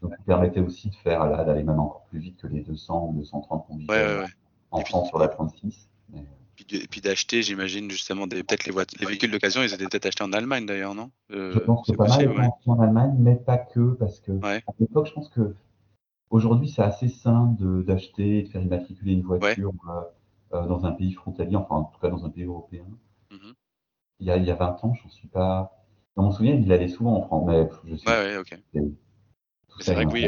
Donc, 0.00 0.12
ça 0.12 0.22
permettait 0.24 0.60
aussi 0.60 0.90
de 0.90 0.94
faire 0.94 1.26
là, 1.26 1.44
d'aller 1.44 1.64
même 1.64 1.80
encore 1.80 2.04
plus 2.04 2.18
vite 2.18 2.36
que 2.38 2.46
les 2.46 2.60
200 2.60 3.08
ou 3.08 3.18
230 3.18 3.66
qu'on 3.66 3.76
vivait 3.76 4.24
en 4.70 4.80
France 4.80 5.08
sur 5.08 5.18
la 5.18 5.28
36. 5.28 5.88
Mais, 6.10 6.24
et 6.70 6.86
puis 6.86 7.00
d'acheter, 7.00 7.42
j'imagine, 7.42 7.90
justement, 7.90 8.28
peut-être 8.28 8.66
les, 8.66 8.72
les, 9.00 9.06
véhicules 9.06 9.30
d'occasion, 9.30 9.62
ils 9.62 9.72
étaient 9.72 9.86
peut-être 9.86 10.06
achetés 10.06 10.24
en 10.24 10.32
Allemagne 10.32 10.66
d'ailleurs, 10.66 10.94
non? 10.94 11.10
Euh, 11.32 11.52
Je 11.52 11.58
pense 11.58 11.86
que 11.86 11.92
pas 11.92 12.08
mal 12.08 12.28
ouais. 12.28 12.48
en 12.66 12.80
Allemagne, 12.80 13.14
mais 13.18 13.36
pas 13.36 13.58
que, 13.58 13.94
parce 13.94 14.20
que 14.20 14.32
à 14.44 14.60
l'époque, 14.78 15.06
je 15.06 15.12
pense 15.12 15.28
que 15.28 15.54
aujourd'hui, 16.30 16.68
c'est 16.68 16.82
assez 16.82 17.08
simple 17.08 17.84
d'acheter 17.84 18.38
et 18.38 18.42
de 18.44 18.48
faire 18.48 18.62
immatriculer 18.62 19.12
une 19.12 19.22
voiture 19.22 19.72
euh, 19.88 20.00
euh, 20.54 20.66
dans 20.66 20.86
un 20.86 20.92
pays 20.92 21.12
frontalier, 21.12 21.56
enfin, 21.56 21.76
en 21.76 21.84
tout 21.84 22.00
cas 22.00 22.08
dans 22.08 22.24
un 22.24 22.30
pays 22.30 22.44
européen. 22.44 22.84
Mm-hmm. 23.30 23.54
il, 24.20 24.26
y 24.26 24.30
a, 24.30 24.36
il 24.36 24.44
y 24.44 24.50
a 24.50 24.54
20 24.54 24.84
ans, 24.84 24.94
je 24.94 25.04
ne 25.04 25.10
suis 25.10 25.28
pas. 25.28 25.72
Dans 26.16 26.22
mon 26.22 26.32
souvenir, 26.32 26.54
il 26.54 26.72
allait 26.72 26.88
souvent 26.88 27.16
en 27.16 27.22
France, 27.22 27.44
mais 27.46 27.68
je 27.90 27.96
sais. 27.96 28.08
Ouais, 28.08 28.16
ouais, 28.16 28.36
ok. 28.38 28.58
C'est 29.80 29.92
vrai 29.92 30.06
que 30.06 30.12
oui. 30.12 30.24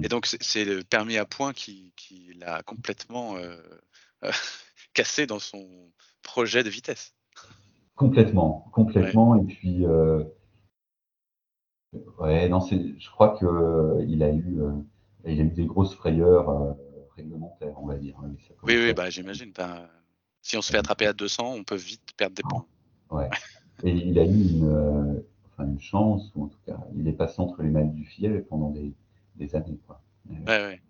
et 0.00 0.08
donc, 0.08 0.26
c'est 0.26 0.64
le 0.64 0.84
permis 0.84 1.16
à 1.16 1.24
points 1.24 1.52
qui, 1.52 1.92
qui 1.96 2.34
l'a 2.38 2.62
complètement 2.62 3.34
cassé 4.94 5.26
dans 5.26 5.38
son 5.38 5.66
projet 6.22 6.62
de 6.62 6.70
vitesse. 6.70 7.14
Complètement, 7.94 8.66
complètement. 8.72 9.36
Et 9.36 9.44
puis, 9.44 9.84
euh, 9.84 10.24
ouais, 12.18 12.48
non, 12.48 12.60
je 12.60 13.10
crois 13.10 13.36
qu'il 13.36 13.46
euh, 13.46 14.02
il 14.08 14.22
a 14.22 14.30
eu, 14.30 14.60
euh, 14.60 14.72
il 15.26 15.40
a 15.40 15.44
eu 15.44 15.50
des 15.50 15.66
grosses 15.66 15.94
frayeurs 15.94 16.76
réglementaires, 17.16 17.74
on 17.76 17.86
va 17.86 17.96
dire. 17.96 18.16
Hein, 18.22 18.32
oui, 18.62 18.76
oui, 18.76 18.94
bah, 18.94 19.10
j'imagine. 19.10 19.52
si 20.40 20.56
on 20.56 20.62
se 20.62 20.72
fait 20.72 20.78
attraper 20.78 21.06
à 21.06 21.12
200, 21.12 21.54
on 21.58 21.64
peut 21.64 21.76
vite 21.76 22.14
perdre 22.16 22.36
des 22.36 22.42
points. 22.42 22.64
Ouais. 23.10 23.28
Et 23.82 23.92
il 23.92 24.18
a 24.18 24.24
eu 24.24 24.48
une, 24.48 25.22
enfin, 25.52 25.68
une 25.68 25.80
chance, 25.80 26.32
ou 26.34 26.44
en 26.44 26.48
tout 26.48 26.60
cas, 26.66 26.78
il 26.96 27.06
est 27.06 27.12
passé 27.12 27.40
entre 27.40 27.62
les 27.62 27.70
mailles 27.70 27.90
du 27.90 28.04
filet 28.04 28.40
pendant 28.40 28.70
des, 28.70 28.94
des 29.36 29.54
années. 29.54 29.78
Quoi. 29.86 30.00
Ouais, 30.30 30.46
ouais. 30.46 30.80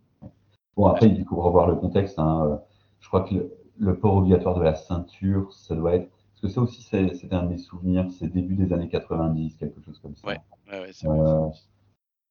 Bon, 0.76 0.86
après, 0.86 1.08
il 1.08 1.24
faut 1.24 1.40
revoir 1.40 1.66
le 1.66 1.74
contexte. 1.74 2.18
Hein. 2.18 2.60
Je 3.00 3.08
crois 3.08 3.22
que 3.22 3.34
le 3.80 3.98
port 3.98 4.16
obligatoire 4.16 4.54
de 4.54 4.62
la 4.62 4.74
ceinture, 4.74 5.52
ça 5.52 5.74
doit 5.74 5.94
être. 5.94 6.08
Parce 6.32 6.42
que 6.42 6.48
ça 6.48 6.60
aussi, 6.60 6.82
c'était 6.82 7.34
un 7.34 7.42
de 7.44 7.48
mes 7.48 7.58
souvenirs, 7.58 8.06
c'est 8.10 8.28
début 8.28 8.54
des 8.54 8.72
années 8.72 8.88
90, 8.88 9.56
quelque 9.56 9.80
chose 9.80 9.98
comme 9.98 10.14
ça. 10.14 10.28
Ouais, 10.28 10.38
ouais, 10.70 10.90
euh, 11.04 11.48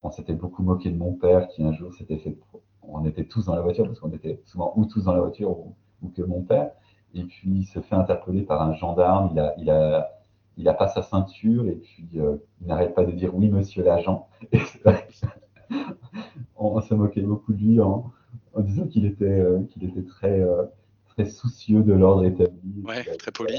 on 0.02 0.10
s'était 0.10 0.34
beaucoup 0.34 0.62
moqué 0.62 0.90
de 0.90 0.96
mon 0.96 1.12
père 1.12 1.48
qui 1.48 1.62
un 1.62 1.72
jour 1.72 1.92
s'était 1.92 2.18
fait. 2.18 2.38
On 2.82 3.04
était 3.04 3.24
tous 3.24 3.44
dans 3.44 3.54
la 3.54 3.60
voiture, 3.60 3.84
parce 3.84 4.00
qu'on 4.00 4.12
était 4.12 4.40
souvent 4.44 4.72
ou 4.76 4.86
tous 4.86 5.04
dans 5.04 5.12
la 5.12 5.20
voiture 5.20 5.50
ou, 5.50 5.74
que 6.16 6.22
mon 6.22 6.42
père. 6.42 6.70
Et 7.14 7.24
puis 7.24 7.50
il 7.50 7.64
se 7.64 7.80
fait 7.80 7.94
interpeller 7.94 8.42
par 8.42 8.62
un 8.62 8.72
gendarme, 8.74 9.30
il 9.32 9.40
a, 9.40 9.54
il 9.58 9.70
a, 9.70 10.12
il 10.56 10.68
a 10.68 10.74
pas 10.74 10.88
sa 10.88 11.02
ceinture 11.02 11.66
et 11.66 11.74
puis 11.74 12.08
euh, 12.16 12.36
il 12.60 12.68
n'arrête 12.68 12.94
pas 12.94 13.04
de 13.04 13.12
dire 13.12 13.34
oui, 13.34 13.48
monsieur 13.48 13.82
l'agent. 13.82 14.28
on, 16.56 16.80
se 16.80 16.94
moquait 16.94 17.22
beaucoup 17.22 17.52
de 17.52 17.58
lui 17.58 17.80
en, 17.80 18.10
disant 18.58 18.86
qu'il 18.86 19.04
était, 19.04 19.24
euh, 19.24 19.62
qu'il 19.70 19.84
était 19.84 20.04
très, 20.04 20.40
très 21.20 21.30
soucieux 21.30 21.82
de 21.82 21.92
l'ordre 21.92 22.24
établi. 22.24 22.82
Ouais, 22.82 23.04
très 23.16 23.32
poli. 23.32 23.58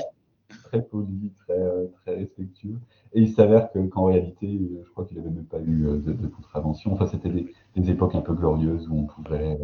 Très 0.65 0.81
poli, 0.81 1.31
très, 1.45 1.53
euh, 1.53 1.87
très 2.01 2.15
respectueux. 2.15 2.79
Et 3.13 3.21
il 3.21 3.33
s'avère 3.33 3.69
qu'en 3.91 4.05
réalité, 4.05 4.47
euh, 4.47 4.83
je 4.85 4.89
crois 4.91 5.05
qu'il 5.05 5.17
n'avait 5.17 5.29
même 5.29 5.45
pas 5.45 5.59
eu 5.59 5.87
euh, 5.87 5.97
de, 5.97 6.27
contravention. 6.27 6.93
Enfin, 6.93 7.07
c'était 7.07 7.29
des, 7.29 7.89
époques 7.89 8.15
un 8.15 8.21
peu 8.21 8.33
glorieuses 8.33 8.87
où 8.89 8.99
on 8.99 9.05
pouvait, 9.05 9.57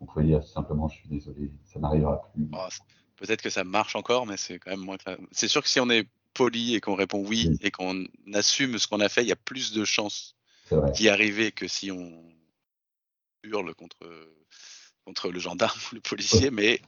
on 0.00 0.06
pouvait 0.06 0.24
dire 0.24 0.42
simplement 0.44 0.88
je 0.88 0.96
suis 0.96 1.08
désolé, 1.08 1.50
ça 1.64 1.80
n'arrivera 1.80 2.22
plus. 2.32 2.48
Oh, 2.52 2.68
peut-être 3.16 3.42
que 3.42 3.50
ça 3.50 3.64
marche 3.64 3.96
encore, 3.96 4.26
mais 4.26 4.36
c'est 4.36 4.58
quand 4.58 4.70
même 4.70 4.84
moins. 4.84 4.96
C'est 5.30 5.48
sûr 5.48 5.62
que 5.62 5.68
si 5.68 5.80
on 5.80 5.90
est 5.90 6.06
poli 6.34 6.74
et 6.74 6.80
qu'on 6.80 6.94
répond 6.94 7.24
oui, 7.26 7.58
et 7.60 7.70
qu'on 7.70 8.04
assume 8.32 8.78
ce 8.78 8.86
qu'on 8.88 9.00
a 9.00 9.08
fait, 9.08 9.22
il 9.22 9.28
y 9.28 9.32
a 9.32 9.36
plus 9.36 9.72
de 9.72 9.84
chances 9.84 10.34
d'y 10.94 11.10
arriver 11.10 11.52
que 11.52 11.68
si 11.68 11.90
on 11.90 12.24
hurle 13.42 13.74
contre 13.74 13.98
contre 15.04 15.30
le 15.30 15.38
gendarme 15.38 15.78
ou 15.90 15.96
le 15.96 16.00
policier, 16.00 16.50
mais 16.50 16.80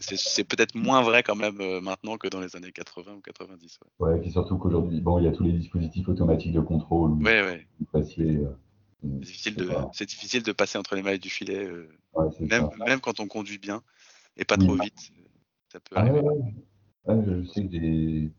c'est 0.00 0.44
peut-être 0.44 0.74
moins 0.74 1.02
vrai 1.02 1.22
quand 1.22 1.34
même 1.34 1.60
euh, 1.60 1.80
maintenant 1.80 2.16
que 2.16 2.28
dans 2.28 2.40
les 2.40 2.56
années 2.56 2.72
80 2.72 3.14
ou 3.14 3.20
90. 3.20 3.80
Ouais, 3.98 4.16
et 4.16 4.20
puis 4.20 4.30
surtout 4.30 4.58
qu'aujourd'hui, 4.58 5.00
bon, 5.00 5.18
il 5.18 5.24
y 5.24 5.28
a 5.28 5.32
tous 5.32 5.44
les 5.44 5.52
dispositifs 5.52 6.08
automatiques 6.08 6.52
de 6.52 6.60
contrôle. 6.60 7.12
Ouais, 7.22 7.42
ouais. 7.42 7.66
Euh, 7.94 8.02
c'est 8.02 9.20
difficile, 9.20 9.56
de, 9.56 10.04
difficile 10.04 10.42
de 10.42 10.52
passer 10.52 10.78
entre 10.78 10.96
les 10.96 11.02
mailles 11.02 11.18
du 11.18 11.30
filet, 11.30 11.64
euh, 11.64 11.88
même, 12.40 12.68
même 12.86 13.00
quand 13.00 13.20
on 13.20 13.26
conduit 13.26 13.58
bien 13.58 13.82
et 14.36 14.44
pas 14.44 14.56
trop 14.56 14.74
vite. 14.74 15.12
Ça 15.72 15.80
peut 15.80 15.96
ah 15.96 16.00
arriver. 16.00 16.22
je 17.06 17.44
sais 17.44 17.66
que 17.66 17.72
j'ai 17.72 18.32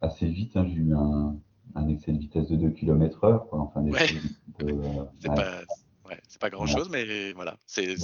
assez 0.00 0.26
vite, 0.26 0.56
hein, 0.56 0.66
j'ai 0.68 0.80
eu 0.80 0.94
un, 0.94 1.36
un, 1.74 1.88
excès 1.88 2.12
de 2.12 2.18
vitesse 2.18 2.48
de 2.48 2.56
2 2.56 2.70
km/h. 2.70 3.48
Enfin, 3.52 3.82
des 3.82 3.92
c'est 5.20 5.28
pas 5.28 5.62
c'est 6.28 6.40
pas 6.40 6.50
grand 6.50 6.66
chose, 6.66 6.88
mais 6.90 7.32
voilà, 7.32 7.56
c'est 7.66 7.96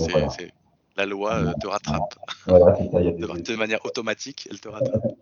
la 0.98 1.06
loi 1.06 1.34
euh, 1.34 1.52
te 1.60 1.66
rattrape. 1.66 2.14
de, 2.46 3.56
manière 3.56 3.84
automatique, 3.84 4.48
elle 4.50 4.60
te 4.60 4.68
rattrape. 4.68 5.02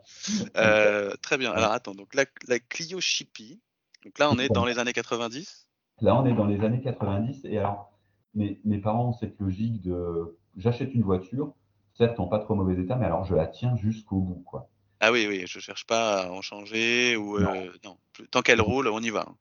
Euh, 0.57 1.13
très 1.21 1.37
bien. 1.37 1.53
Alors 1.53 1.73
attends, 1.73 1.95
donc 1.95 2.15
la, 2.15 2.25
la 2.49 2.59
Clio 2.59 3.01
Chippy, 3.01 3.61
donc 4.05 4.19
là 4.19 4.31
on 4.31 4.39
est 4.39 4.49
dans 4.49 4.65
les 4.65 4.79
années 4.79 4.93
90 4.93 5.69
Là 6.01 6.17
on 6.17 6.25
est 6.25 6.33
dans 6.33 6.47
les 6.47 6.65
années 6.65 6.81
90 6.81 7.45
et 7.45 7.59
alors 7.59 7.93
mes, 8.35 8.59
mes 8.65 8.79
parents 8.79 9.09
ont 9.09 9.13
cette 9.13 9.39
logique 9.39 9.83
de 9.83 10.39
j'achète 10.57 10.95
une 10.95 11.03
voiture, 11.03 11.55
certes 11.95 12.19
en 12.19 12.29
pas 12.29 12.39
trop 12.39 12.55
mauvais 12.55 12.81
état, 12.81 12.97
mais 12.97 13.07
alors 13.07 13.25
je 13.25 13.35
la 13.35 13.47
tiens 13.47 13.77
jusqu'au 13.77 14.21
bout. 14.21 14.43
quoi. 14.47 14.71
Ah 15.01 15.13
oui, 15.13 15.27
oui, 15.29 15.45
je 15.47 15.59
cherche 15.59 15.87
pas 15.87 16.23
à 16.23 16.31
en 16.31 16.41
changer 16.41 17.17
ou 17.17 17.39
non. 17.39 17.99
Euh, 18.21 18.25
tant 18.31 18.43
qu'elle 18.43 18.63
roule, 18.63 18.89
on 18.89 19.01
y 19.01 19.11
va. 19.11 19.27
Hein. 19.29 19.35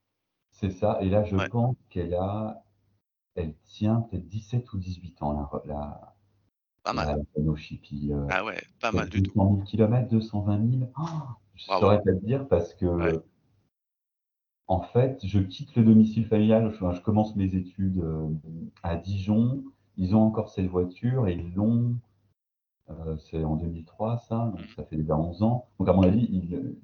C'est 0.51 0.71
ça, 0.71 0.97
et 1.01 1.09
là 1.09 1.23
je 1.23 1.35
pense 1.47 1.77
qu'elle 1.89 2.15
a 2.15 2.64
elle 3.35 3.53
tient 3.65 4.01
peut-être 4.01 4.27
17 4.27 4.71
ou 4.73 4.77
18 4.77 5.21
ans, 5.21 5.33
la, 5.65 6.13
pas 6.83 6.93
mal. 6.93 7.07
La 7.35 7.53
puis, 7.81 8.13
euh, 8.13 8.25
Ah 8.29 8.43
ouais, 8.45 8.61
pas 8.79 8.91
mal 8.91 9.09
du 9.09 9.21
tout. 9.23 9.33
200 9.35 9.55
000 9.55 9.61
km, 9.65 10.07
220 10.09 10.71
000. 10.79 10.91
Oh, 10.97 11.03
je 11.55 11.65
Bravo. 11.67 11.81
saurais 11.81 12.01
pas 12.01 12.13
te 12.13 12.25
dire 12.25 12.47
parce 12.47 12.73
que, 12.73 12.85
Ouais. 12.85 13.19
en 14.67 14.81
fait, 14.81 15.19
je 15.23 15.39
quitte 15.39 15.75
le 15.75 15.83
domicile 15.83 16.25
familial. 16.27 16.71
Je, 16.71 16.91
je 16.93 17.01
commence 17.01 17.35
mes 17.35 17.55
études 17.55 17.99
euh, 17.99 18.27
à 18.83 18.95
Dijon. 18.95 19.63
Ils 19.97 20.15
ont 20.15 20.21
encore 20.23 20.49
cette 20.49 20.67
voiture 20.67 21.27
et 21.27 21.33
ils 21.35 21.53
l'ont. 21.53 21.95
euh, 22.89 23.17
c'est 23.17 23.43
en 23.43 23.55
2003, 23.55 24.19
ça. 24.19 24.51
Donc, 24.55 24.61
ça 24.75 24.83
fait 24.85 24.95
déjà 24.95 25.17
11 25.17 25.43
ans. 25.43 25.67
Donc, 25.79 25.89
à 25.89 25.93
mon 25.93 26.03
avis, 26.03 26.27
ils, 26.31 26.75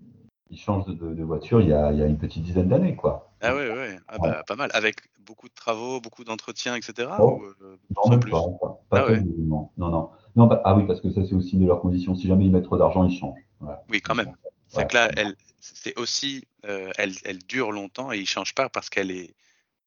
ils 0.50 0.58
changent 0.58 0.86
de, 0.86 0.94
de- 0.94 1.14
de 1.14 1.24
voiture 1.24 1.62
il 1.62 1.70
y, 1.70 1.74
a, 1.74 1.92
il 1.94 2.00
y 2.00 2.02
a 2.02 2.08
une 2.08 2.18
petite 2.18 2.44
dizaine 2.44 2.68
d'années, 2.70 2.96
quoi. 2.96 3.31
Ah 3.42 3.56
ouais, 3.56 3.72
ouais, 3.72 3.98
ah 4.08 4.18
bah, 4.20 4.44
pas 4.46 4.56
mal. 4.56 4.70
Avec 4.74 4.98
beaucoup 5.26 5.50
de 5.50 5.54
travaux, 5.54 6.00
beaucoup 6.00 6.24
d'entretiens, 6.24 6.76
etc. 6.76 7.10
Oh. 7.20 7.40
ou, 7.40 7.44
euh, 7.46 7.78
Non, 7.96 8.20
plus 8.20 8.32
pas, 8.32 8.44
pas, 8.62 8.80
pas 8.90 9.00
Ah 9.00 9.06
ouais. 9.12 9.22
non, 9.22 9.70
non. 9.78 10.10
Non, 10.36 10.48
bah, 10.48 10.62
ah 10.64 10.76
oui, 10.76 10.86
parce 10.86 11.02
que 11.02 11.10
ça, 11.10 11.22
c'est 11.26 11.34
aussi 11.34 11.58
de 11.58 11.66
leurs 11.66 11.82
conditions. 11.82 12.16
Si 12.16 12.28
jamais 12.28 12.46
ils 12.46 12.52
mettent 12.52 12.66
trop 12.66 12.78
d'argent, 12.78 13.04
ils 13.04 13.18
changent. 13.18 13.46
Oui, 13.90 14.02
quand 14.02 14.16
même. 14.16 14.34
C'est 14.68 14.78
Ouais. 14.78 14.88
que 14.88 14.94
là, 14.96 15.10
elle, 15.18 15.36
c'est 15.60 15.98
aussi, 16.00 16.46
euh, 16.66 16.92
elle, 16.98 17.14
elle 17.26 17.40
dure 17.40 17.72
longtemps 17.72 18.14
et 18.14 18.20
il 18.20 18.26
change 18.26 18.56
pas 18.56 18.70
parce 18.70 18.90
qu'elle 18.90 19.12
est, 19.12 19.36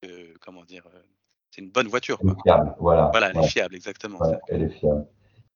euh, 0.05 0.35
comment 0.40 0.64
dire, 0.64 0.87
c'est 1.51 1.62
une 1.62 1.71
bonne 1.71 1.88
voiture. 1.88 2.19
Elle 2.23 2.35
Quoi. 2.35 2.37
est 2.38 2.43
fiable, 2.43 2.77
voilà. 2.81 3.09
Voilà, 3.12 3.31
elle 3.31 3.38
Ouais. 3.38 3.45
est 3.45 3.49
fiable, 3.49 3.75
exactement. 3.75 4.21
Ouais, 4.21 4.38
elle 4.49 4.62
est 4.62 4.69
fiable. 4.69 5.07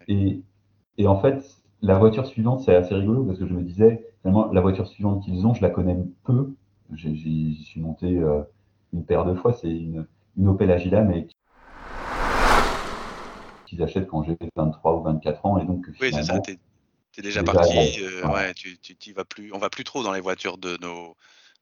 Et, 0.07 0.41
et 0.97 1.07
en 1.07 1.21
fait, 1.21 1.45
la 1.83 1.99
voiture 1.99 2.27
suivante, 2.27 2.63
c'est 2.63 2.75
assez 2.75 2.95
rigolo 2.95 3.25
parce 3.25 3.39
que 3.39 3.47
je 3.47 3.53
me 3.53 3.63
disais, 3.63 4.07
finalement, 4.23 4.51
la 4.53 4.61
voiture 4.61 4.87
suivante 4.89 5.25
qu'ils 5.25 5.47
ont, 5.47 5.53
je 5.53 5.61
la 5.63 5.71
connais 5.71 5.97
peu. 6.25 6.55
J'y 6.95 7.63
suis 7.65 7.81
monté 7.81 8.19
euh, 8.19 8.43
une 8.93 9.05
paire 9.05 9.25
de 9.25 9.35
fois. 9.35 9.53
C'est 9.53 9.71
une, 9.71 10.07
une 10.37 10.49
Opel 10.49 10.71
Agila, 10.71 11.03
mais 11.03 11.29
qu'ils 13.67 13.83
achètent 13.83 14.07
quand 14.09 14.23
j'ai 14.23 14.37
23 14.57 14.97
ou 14.97 15.03
24 15.03 15.47
ans. 15.47 15.59
Et 15.59 15.67
donc, 15.67 15.87
Oui, 16.01 16.11
c'est 16.13 16.23
ça. 16.23 16.41
T'es 16.41 16.59
es 17.19 17.23
déjà 17.23 17.41
Déjà, 17.41 17.53
parti. 17.53 17.77
ouais. 17.77 17.97
euh, 18.01 18.27
Ouais. 18.27 18.33
ouais, 18.33 18.55
tu, 18.55 18.79
tu 18.79 19.13
vas 19.13 19.25
plus. 19.25 19.53
On 19.53 19.59
va 19.59 19.71
plus 19.71 19.85
trop 19.85 20.03
dans 20.03 20.13
les 20.13 20.21
voitures 20.21 20.57
de 20.59 20.77
nos, 20.81 21.15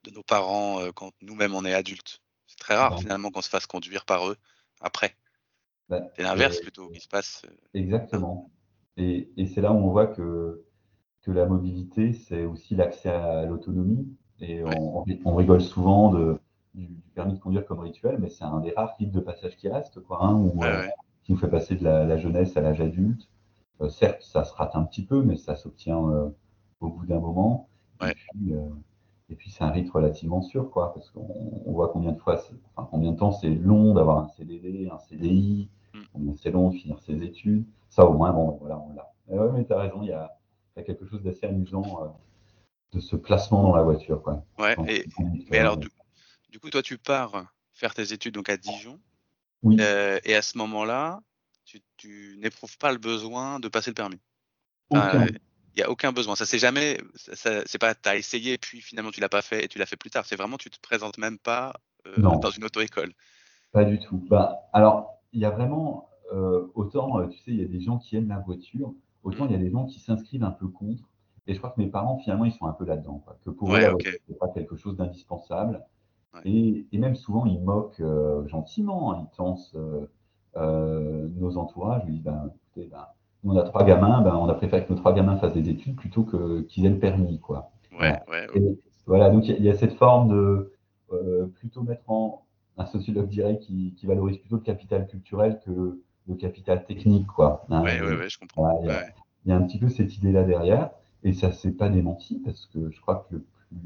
de 0.05 0.11
nos 0.11 0.23
parents 0.23 0.81
euh, 0.81 0.91
quand 0.95 1.13
nous-mêmes 1.23 1.55
on 1.55 1.65
est 1.65 1.75
adultes. 1.75 2.21
C'est 2.47 2.59
très 2.59 2.77
rare 2.77 2.95
Ouais. 2.95 3.01
finalement 3.03 3.31
qu'on 3.31 3.43
se 3.43 3.49
fasse 3.49 3.67
conduire 3.67 4.05
par 4.05 4.29
eux 4.29 4.37
après. 4.81 5.17
bah, 5.89 6.03
C'est 6.17 6.23
l'inverse 6.23 6.59
euh, 6.59 6.63
plutôt 6.63 6.89
qui 6.91 7.01
se 7.01 7.09
passe. 7.09 7.43
Exactement. 7.75 8.51
Et, 8.97 9.31
et 9.37 9.47
c'est 9.47 9.61
là 9.61 9.73
où 9.73 9.77
on 9.77 9.91
voit 9.91 10.07
que, 10.07 10.65
que 11.23 11.31
la 11.33 11.47
mobilité, 11.47 12.13
c'est 12.13 12.45
aussi 12.45 12.77
l'accès 12.77 13.11
à 13.11 13.45
l'autonomie. 13.47 14.07
Et 14.41 14.63
Ouais. 14.65 14.77
on, 14.79 15.05
on 15.25 15.35
rigole 15.37 15.61
souvent 15.63 16.11
de, 16.13 16.39
du, 16.75 16.87
du 16.87 17.11
permis 17.15 17.35
de 17.35 17.39
conduire 17.39 17.67
comme 17.67 17.81
rituel, 17.81 18.19
mais 18.21 18.29
c'est 18.29 18.45
un 18.45 18.61
des 18.61 18.73
rares 18.73 18.97
rites 18.99 19.13
de 19.13 19.21
passage 19.21 19.57
qui 19.57 19.69
reste, 19.69 20.01
quoi, 20.01 20.25
hein, 20.25 20.35
où, 20.35 20.61
Ouais, 20.61 20.69
euh, 20.69 20.81
ouais. 20.83 20.91
qui 21.25 21.33
nous 21.33 21.39
fait 21.39 21.49
passer 21.51 21.77
de 21.77 21.85
la, 21.85 22.05
la 22.05 22.19
jeunesse 22.19 22.57
à 22.57 22.61
l'âge 22.61 22.81
adulte. 22.81 23.29
Euh, 23.81 23.89
certes, 23.89 24.23
ça 24.23 24.45
se 24.45 24.55
rate 24.55 24.75
un 24.77 24.85
petit 24.85 25.05
peu, 25.05 25.23
mais 25.23 25.37
ça 25.37 25.57
s'obtient 25.57 26.09
euh, 26.11 26.29
au 26.81 26.89
bout 26.89 27.07
d'un 27.07 27.21
moment. 27.21 27.69
Et 28.03 28.15
puis, 28.15 28.55
euh, 28.55 28.69
c'est 29.49 29.65
un 29.65 29.71
rite 29.71 29.91
relativement 29.91 30.43
sûr, 30.43 30.71
quoi, 30.71 30.93
parce 30.95 31.11
qu'on 31.11 31.27
on 31.67 31.73
voit 31.73 31.89
combien 31.89 32.13
de 32.13 32.19
fois, 32.19 32.41
enfin, 32.77 32.89
combien 32.91 33.13
de 33.13 33.17
temps 33.19 33.33
c'est 33.33 33.51
long 33.51 33.95
d'avoir 33.95 34.19
un 34.19 34.29
CDD, 34.29 34.89
un 34.93 34.99
CDI, 34.99 35.69
Mm. 35.95 35.99
combien 36.13 36.35
c'est 36.37 36.51
long 36.51 36.71
de 36.71 36.75
finir 36.75 36.99
ses 37.01 37.23
études. 37.23 37.65
Ça, 37.89 38.05
au 38.07 38.13
moins, 38.15 38.33
bon, 38.33 38.59
voilà, 38.61 38.79
on 38.79 38.93
l'a. 38.95 39.13
Mais 39.29 39.39
ouais, 39.39 39.51
mais 39.53 39.65
t'as 39.65 39.81
raison, 39.81 40.03
il 40.03 40.09
y 40.09 40.13
a, 40.13 40.37
y 40.77 40.81
a 40.81 40.83
quelque 40.83 41.07
chose 41.07 41.23
d'assez 41.23 41.47
amusant 41.47 42.15
de 42.93 43.01
ce 43.01 43.17
placement 43.17 43.63
dans 43.63 43.77
la 43.77 43.83
voiture, 43.83 44.23
quoi. 44.23 44.45
Ouais, 44.59 44.77
et, 44.89 45.07
mais 45.51 45.59
alors, 45.59 45.77
du, 45.77 45.89
du 46.51 46.59
coup, 46.61 46.71
toi, 46.71 46.83
tu 46.83 46.99
pars 46.99 47.47
faire 47.73 47.95
tes 47.95 48.13
études 48.13 48.35
donc 48.35 48.49
à 48.49 48.57
Dijon, 48.57 48.99
oui, 49.63 49.77
euh, 49.81 50.19
et 50.25 50.35
à 50.35 50.43
ce 50.43 50.59
moment-là, 50.59 51.21
tu, 51.65 51.83
tu 51.97 52.37
n'éprouves 52.39 52.79
pas 52.79 52.93
le 52.93 52.99
besoin 52.99 53.61
de 53.61 53.69
passer 53.69 53.91
le 53.91 53.95
permis? 53.95 54.21
Enfin. 54.91 55.27
Il 55.79 55.81
n'y 55.81 55.85
a 55.85 55.91
aucun 55.91 56.11
besoin. 56.11 56.37
Ça 56.37 56.47
c'est 56.47 56.59
jamais, 56.59 56.99
c'est 57.17 57.79
pas, 57.79 57.95
t'as 57.95 58.17
essayé 58.17 58.57
puis 58.57 58.81
finalement 58.81 59.11
tu 59.11 59.21
l'as 59.21 59.29
pas 59.29 59.43
fait 59.43 59.63
et 59.63 59.69
tu 59.69 59.79
l'as 59.79 59.85
fait 59.85 59.99
plus 59.99 60.09
tard. 60.09 60.25
C'est 60.25 60.35
vraiment, 60.35 60.57
tu 60.57 60.71
te 60.71 60.81
présentes 60.81 61.19
même 61.19 61.39
pas 61.39 61.75
euh, 62.07 62.17
dans 62.17 62.49
une 62.49 62.65
auto-école. 62.65 63.13
Pas 63.73 63.85
du 63.85 63.99
tout. 64.01 64.17
Bah, 64.31 64.71
alors, 64.73 65.21
il 65.35 65.41
y 65.41 65.45
a 65.45 65.51
vraiment, 65.51 66.09
euh, 66.33 66.67
autant, 66.75 67.29
tu 67.29 67.37
sais, 67.41 67.51
il 67.51 67.61
y 67.61 67.63
a 67.63 67.69
des 67.69 67.83
gens 67.83 67.99
qui 67.99 68.17
aiment 68.17 68.31
la 68.31 68.39
voiture, 68.39 68.95
autant 69.23 69.45
il 69.45 69.53
y 69.53 69.55
a 69.55 69.59
des 69.59 69.71
gens 69.71 69.85
qui 69.85 70.01
s'inscrivent 70.01 70.45
un 70.45 70.51
peu 70.51 70.67
contre. 70.67 71.05
Et 71.47 71.55
je 71.55 71.59
crois 71.59 71.71
que 71.71 71.81
mes 71.81 71.87
parents, 71.89 72.19
finalement, 72.19 72.45
ils 72.45 72.53
sont 72.53 72.67
un 72.67 72.73
peu 72.73 72.85
là-dedans. 72.85 73.23
Que 73.45 73.51
pour 73.51 73.69
eux, 73.71 73.75
Ouais, 73.75 73.83
la 73.83 73.95
ok. 73.95 74.03
voiture, 74.03 74.21
c'est 74.29 74.39
pas 74.39 74.49
quelque 74.49 74.77
chose 74.77 74.97
d'indispensable. 74.97 75.83
Ouais. 76.35 76.41
Et, 76.45 76.87
et 76.93 76.99
même 76.99 77.15
souvent, 77.15 77.47
ils 77.47 77.61
moquent 77.61 78.01
euh, 78.01 78.47
gentiment, 78.49 79.13
hein, 79.13 79.27
ils 79.33 79.37
tensent 79.37 79.73
euh, 79.77 80.07
euh, 80.57 81.29
nos 81.37 81.57
entourages. 81.57 82.03
Ils 82.07 82.15
disent, 82.15 82.23
ben, 82.25 82.51
écoutez, 82.69 82.89
ben, 82.91 83.07
on 83.45 83.57
a 83.57 83.63
trois 83.63 83.85
gamins, 83.85 84.23
ben, 84.23 84.35
on 84.35 84.49
a 84.49 84.55
préféré 84.55 84.85
que 84.85 84.93
nos 84.93 84.99
trois 84.99 85.13
gamins 85.13 85.37
fassent 85.39 85.55
des 85.55 85.69
études 85.69 85.97
plutôt 85.97 86.25
que 86.25 86.63
qu'ils 86.63 86.85
aient 86.87 86.91
le 86.91 86.99
permis. 86.99 87.39
Quoi. 87.41 87.71
Ouais. 87.99 88.19
Et 88.55 88.79
voilà, 89.07 89.31
donc 89.31 89.47
il 89.47 89.51
y 89.53 89.55
a- 89.55 89.57
il 89.59 89.65
y, 89.65 89.71
a 89.71 89.75
cette 89.75 89.95
forme 89.95 90.29
de 90.31 90.73
euh, 91.13 91.47
plutôt 91.47 91.83
mettre 91.83 92.03
en. 92.11 92.43
Un 92.79 92.85
sociologue 92.85 93.29
dirait 93.29 93.59
qui, 93.59 93.95
qui 93.97 94.05
valorise 94.05 94.37
plutôt 94.37 94.57
le 94.57 94.61
capital 94.63 95.07
culturel 95.07 95.61
que 95.65 95.99
le, 96.29 96.35
capital 96.35 96.85
technique, 96.85 97.27
quoi. 97.27 97.65
hein. 97.71 97.83
Je 97.87 98.39
comprends. 98.39 98.83
Y 98.85 98.91
il 99.47 99.49
y 99.49 99.53
a 99.53 99.57
un 99.57 99.63
petit 99.63 99.79
peu 99.79 99.89
cette 99.89 100.15
idée-là 100.19 100.43
derrière, 100.45 100.91
et 101.27 101.35
ça 101.35 101.51
s'est 101.53 101.73
pas 101.73 101.89
démenti 101.89 102.39
parce 102.45 102.67
que 102.67 102.91
je 102.91 103.01
crois 103.01 103.27
que 103.29 103.35
le 103.35 103.41
plus. 103.43 103.77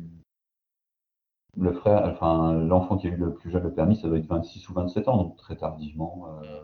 Le 1.56 1.72
frère, 1.72 2.04
enfin, 2.04 2.52
l'enfant 2.52 2.96
qui 2.96 3.08
a 3.08 3.10
eu 3.10 3.16
le 3.16 3.34
plus 3.34 3.50
jeune 3.50 3.64
le 3.64 3.74
permis, 3.74 3.96
ça 3.96 4.08
doit 4.08 4.18
être 4.18 4.26
26 4.26 4.68
ou 4.68 4.72
27 4.74 5.08
ans, 5.08 5.16
donc 5.16 5.36
très 5.36 5.56
tardivement. 5.56 6.38
euh, 6.42 6.60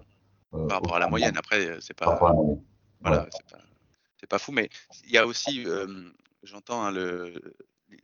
euh, 0.55 0.67
Par 0.69 0.79
rapport 0.79 0.97
à 0.97 1.01
la 1.01 1.09
moyenne, 1.09 1.37
après, 1.37 1.67
euh, 1.67 1.81
c'est 1.81 1.95
Par 1.95 2.11
rapport 2.11 2.29
pas, 2.29 2.33
à 2.33 2.37
la 2.37 2.41
moyenne. 2.41 2.63
voilà, 3.01 3.23
Ouais. 3.25 3.29
c'est 3.33 3.51
pas, 3.51 3.65
c'est 4.21 4.27
pas 4.29 4.39
fou. 4.39 4.53
Mais 4.53 4.69
il 5.05 5.11
y 5.11 5.19
a 5.19 5.27
aussi, 5.27 5.65
euh, 5.67 6.09
j'entends 6.45 6.83
hein, 6.85 6.93
le, 6.93 7.35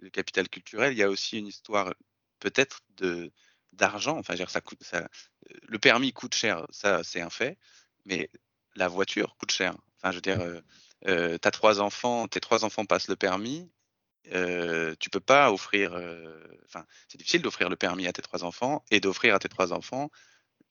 le 0.01 0.11
capital 0.11 0.49
culturel. 0.49 0.93
Il 0.93 0.99
y 0.99 1.03
a 1.05 1.09
aussi 1.09 1.39
une 1.39 1.47
histoire 1.47 1.95
peut-être 2.41 2.81
de 2.97 3.31
d'argent. 3.73 4.19
Enfin, 4.19 4.35
dire, 4.35 4.51
ça 4.51 4.61
coûte, 4.61 4.83
ça, 4.83 5.09
le 5.69 5.79
permis 5.79 6.13
coûte 6.13 6.35
cher, 6.35 6.67
ça 6.71 7.05
c'est 7.05 7.21
un 7.21 7.31
fait. 7.31 7.59
Mais 8.07 8.29
la 8.75 8.89
voiture 8.89 9.37
coûte 9.39 9.53
cher. 9.53 9.77
Enfin, 9.97 10.11
je 10.11 10.17
veux 10.17 10.21
dire, 10.23 10.41
euh, 11.09 11.35
euh, 11.35 11.39
t'as 11.39 11.51
trois 11.51 11.81
enfants, 11.81 12.29
tes 12.29 12.41
trois 12.41 12.65
enfants 12.65 12.85
passent 12.87 13.09
le 13.09 13.17
permis. 13.17 13.71
Euh, 14.33 14.95
tu 15.01 15.11
peux 15.11 15.21
pas 15.21 15.53
offrir, 15.53 15.95
euh, 15.95 16.41
enfin, 16.67 16.87
c'est 17.09 17.19
difficile 17.19 17.43
d'offrir 17.43 17.69
le 17.71 17.77
permis 17.77 18.07
à 18.07 18.13
tes 18.13 18.23
trois 18.23 18.45
enfants 18.45 18.85
et 18.91 19.01
d'offrir 19.01 19.35
à 19.35 19.39
tes 19.41 19.49
trois 19.49 19.73
enfants 19.73 20.11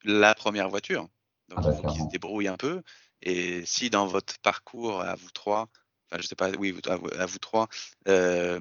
la 0.04 0.36
première 0.36 0.70
voiture. 0.70 1.10
Donc 1.50 1.60
Ah 1.60 1.62
bah, 1.62 1.74
il 1.74 1.76
faut 1.78 1.84
qu'ils 1.84 2.04
se 2.04 2.08
débrouillent 2.08 2.48
un 2.50 2.58
peu. 2.58 2.84
Et 3.22 3.66
si 3.66 3.90
dans 3.90 4.08
votre 4.08 4.40
parcours 4.40 5.02
à 5.02 5.16
vous 5.16 5.32
trois, 5.32 5.70
enfin 6.12 6.22
je 6.22 6.28
sais 6.28 6.36
pas, 6.36 6.52
oui, 6.52 6.80
à 6.88 6.98
vous, 6.98 7.10
à 7.18 7.26
vous 7.26 7.40
trois, 7.40 7.68
euh, 8.08 8.60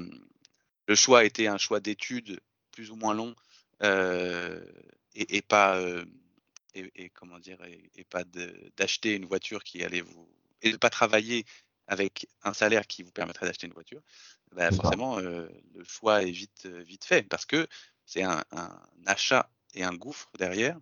le 0.88 0.94
choix 0.94 1.24
était 1.24 1.46
un 1.46 1.58
choix 1.58 1.80
d'études 1.80 2.40
plus 2.72 2.90
ou 2.90 2.96
moins 2.96 3.14
long 3.14 3.34
euh, 3.82 4.64
et, 5.14 5.36
et 5.38 5.42
pas 5.42 5.76
euh, 5.78 6.04
et, 6.74 6.90
et 6.96 7.10
comment 7.10 7.38
dire 7.38 7.62
et, 7.64 7.90
et 7.96 8.04
pas 8.04 8.24
d'acheter 8.76 9.14
une 9.14 9.26
voiture 9.26 9.64
qui 9.64 9.84
allait 9.84 10.00
vous 10.02 10.28
et 10.62 10.72
de 10.72 10.76
pas 10.76 10.90
travailler 10.90 11.44
avec 11.86 12.28
un 12.44 12.52
salaire 12.52 12.86
qui 12.86 13.02
vous 13.02 13.10
permettrait 13.12 13.46
d'acheter 13.46 13.66
une 13.66 13.72
voiture, 13.72 14.00
bah, 14.54 14.70
forcément 14.70 15.18
euh, 15.18 15.48
le 15.74 15.84
choix 15.84 16.22
est 16.22 16.30
vite 16.30 16.66
euh, 16.66 16.82
vite 16.82 17.04
fait 17.04 17.22
parce 17.22 17.46
que 17.46 17.66
c'est 18.06 18.22
un, 18.22 18.44
un 18.52 18.70
achat 19.06 19.50
et 19.74 19.84
un 19.84 19.94
gouffre 19.94 20.30
derrière 20.38 20.78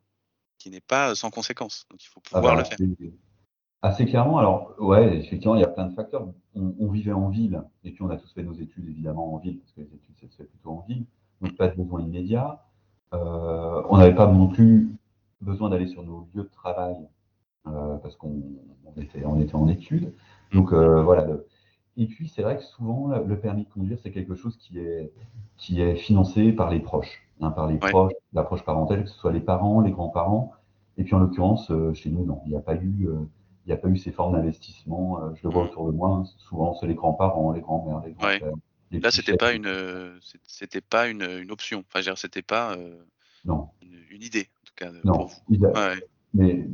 qui 0.58 0.70
n'est 0.70 0.80
pas 0.80 1.14
sans 1.14 1.30
conséquence. 1.30 1.86
Donc 1.90 2.02
il 2.04 2.08
faut 2.08 2.20
Ah 2.32 2.40
pouvoir 2.40 2.56
bah, 2.56 2.62
le 2.62 2.64
faire. 2.64 2.78
assez- 2.80 3.12
Assez 3.80 4.06
clairement, 4.06 4.38
alors 4.38 4.74
ouais, 4.80 5.18
effectivement, 5.18 5.54
il 5.54 5.60
y 5.60 5.64
a 5.64 5.68
plein 5.68 5.86
de 5.86 5.94
facteurs. 5.94 6.26
On, 6.56 6.74
on 6.80 6.90
vivait 6.90 7.12
en 7.12 7.28
ville, 7.28 7.62
et 7.84 7.92
puis 7.92 8.02
on 8.02 8.10
a 8.10 8.16
tous 8.16 8.32
fait 8.32 8.42
nos 8.42 8.54
études 8.54 8.88
évidemment 8.88 9.32
en 9.32 9.38
ville, 9.38 9.60
parce 9.60 9.70
que 9.72 9.82
les 9.82 9.94
études, 9.94 10.16
ça 10.20 10.26
se 10.28 10.36
fait 10.36 10.44
plutôt 10.44 10.70
en 10.70 10.84
ville, 10.88 11.04
donc 11.40 11.56
pas 11.56 11.68
de 11.68 11.76
besoin 11.76 12.02
immédiat. 12.02 12.64
Euh, 13.14 13.82
on 13.88 13.98
n'avait 13.98 14.16
pas 14.16 14.26
non 14.26 14.48
plus 14.48 14.88
besoin 15.40 15.70
d'aller 15.70 15.86
sur 15.86 16.02
nos 16.02 16.28
lieux 16.34 16.42
de 16.42 16.48
travail, 16.50 16.96
euh, 16.96 17.06
parce 18.02 18.16
qu'on 18.16 18.42
on 18.86 19.00
était, 19.00 19.24
on 19.24 19.40
était 19.40 19.54
en 19.54 19.68
études. 19.68 20.12
Donc 20.52 20.72
euh, 20.72 21.02
voilà. 21.02 21.24
le- 21.26 21.46
Et 21.96 22.06
puis 22.06 22.28
c'est 22.28 22.42
vrai 22.42 22.56
que 22.56 22.62
souvent, 22.62 23.08
le 23.08 23.38
permis 23.40 23.64
de 23.64 23.70
conduire, 23.70 23.98
c'est 24.02 24.12
quelque 24.12 24.34
chose 24.34 24.56
qui 24.56 24.78
est, 24.78 25.12
qui 25.56 25.80
est 25.82 25.96
financé 25.96 26.52
par 26.52 26.70
les 26.70 26.80
proches, 26.80 27.22
hein, 27.40 27.50
par 27.50 27.66
les 27.68 27.78
Ouais. 27.78 27.90
proches, 27.90 28.12
l'approche 28.32 28.64
parentale, 28.64 29.02
que 29.04 29.10
ce 29.10 29.16
soit 29.18 29.32
les 29.32 29.40
parents, 29.40 29.80
les 29.80 29.90
grands-parents. 29.92 30.52
Et 30.96 31.04
puis 31.04 31.14
en 31.14 31.20
l'occurrence, 31.20 31.70
euh, 31.70 31.92
chez 31.94 32.10
nous, 32.10 32.24
non, 32.24 32.40
il 32.46 32.50
n'y 32.50 32.56
a 32.56 32.60
pas 32.60 32.74
eu, 32.76 33.08
euh, 33.08 33.20
il 33.66 33.68
n'y 33.68 33.72
a 33.72 33.76
pas 33.76 33.88
eu 33.88 33.96
ces 33.96 34.12
formes 34.12 34.34
d'investissement. 34.34 35.22
euh, 35.22 35.30
je 35.34 35.42
le 35.46 35.52
vois 35.52 35.62
Mhm. 35.64 35.70
autour 35.70 35.86
de 35.86 35.92
moi, 35.96 36.08
hein, 36.10 36.24
souvent 36.38 36.74
c'est 36.74 36.86
les 36.86 36.94
grands-parents, 36.94 37.52
les 37.52 37.60
grands-mères, 37.60 38.00
les 38.04 38.12
Ouais. 38.22 38.38
grands-pères. 38.38 38.56
les 38.92 39.00
Là, 39.00 39.10
c'était 39.10 39.36
pas 39.36 39.52
une, 39.52 39.66
euh, 39.66 40.18
c'était 40.46 40.80
pas 40.80 41.08
une, 41.08 41.22
une 41.22 41.50
option. 41.50 41.80
Enfin, 41.80 42.00
je 42.00 42.06
veux 42.06 42.12
dire, 42.14 42.18
c'était 42.18 42.42
pas 42.42 42.74
euh, 42.76 42.96
Non, 43.44 43.68
une, 43.82 44.04
une 44.10 44.22
idée, 44.22 44.48
en 44.62 44.64
tout 44.66 44.74
cas, 44.76 44.92
non. 45.04 45.12
pour 45.14 45.26
vous. 45.26 45.42
il 45.50 45.64
a- 45.66 45.72
Ouais, 45.72 46.02
Mais 46.34 46.66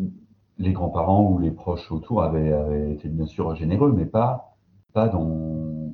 les 0.58 0.72
grands-parents 0.72 1.22
ou 1.30 1.38
les 1.38 1.50
proches 1.50 1.90
autour 1.90 2.22
avaient, 2.22 2.52
avaient 2.52 2.92
été 2.92 3.08
bien 3.08 3.26
sûr 3.26 3.54
généreux, 3.54 3.92
mais 3.92 4.06
pas, 4.06 4.54
pas 4.92 5.08
dans, 5.08 5.92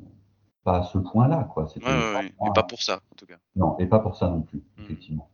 pas 0.64 0.78
à 0.78 0.82
ce 0.82 0.98
point-là, 0.98 1.44
quoi. 1.52 1.64
Ouais, 1.64 1.82
ouais. 1.86 2.32
Mais 2.42 2.50
pas 2.54 2.62
pour 2.62 2.82
ça, 2.82 2.96
en 3.10 3.14
tout 3.16 3.26
cas. 3.26 3.36
Non, 3.56 3.76
et 3.78 3.86
pas 3.86 3.98
pour 4.00 4.16
ça 4.16 4.28
non 4.28 4.42
plus, 4.42 4.58
Mhm. 4.78 4.84
effectivement. 4.84 5.28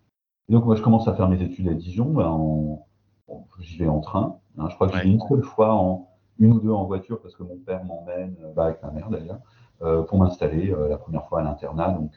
Et 0.48 0.52
donc, 0.52 0.64
moi, 0.64 0.76
je 0.76 0.82
commence 0.82 1.08
à 1.08 1.14
faire 1.14 1.28
mes 1.28 1.42
études 1.42 1.68
à 1.68 1.74
Dijon. 1.74 2.06
Ben, 2.06 2.28
en- 2.28 2.82
J'y 3.58 3.78
vais 3.78 3.88
en 3.88 3.98
train. 4.00 4.38
hein. 4.58 4.68
Je 4.68 4.74
crois 4.76 4.86
que 4.86 4.92
j'y 4.92 4.98
Ouais. 5.00 5.04
vais 5.06 5.10
une 5.10 5.20
seule 5.28 5.42
fois 5.42 5.74
en, 5.74 6.08
une 6.38 6.52
ou 6.52 6.60
deux 6.60 6.70
en 6.70 6.84
voiture 6.84 7.20
parce 7.20 7.34
que 7.34 7.42
mon 7.42 7.56
père 7.56 7.82
m'emmène, 7.84 8.36
bah, 8.54 8.66
avec 8.66 8.80
ma 8.82 8.90
mère 8.92 9.10
d'ailleurs, 9.10 9.40
pour 10.06 10.18
m'installer 10.18 10.72
la 10.88 10.96
première 10.98 11.26
fois 11.26 11.40
à 11.40 11.42
l'internat. 11.42 11.90
Donc 11.90 12.12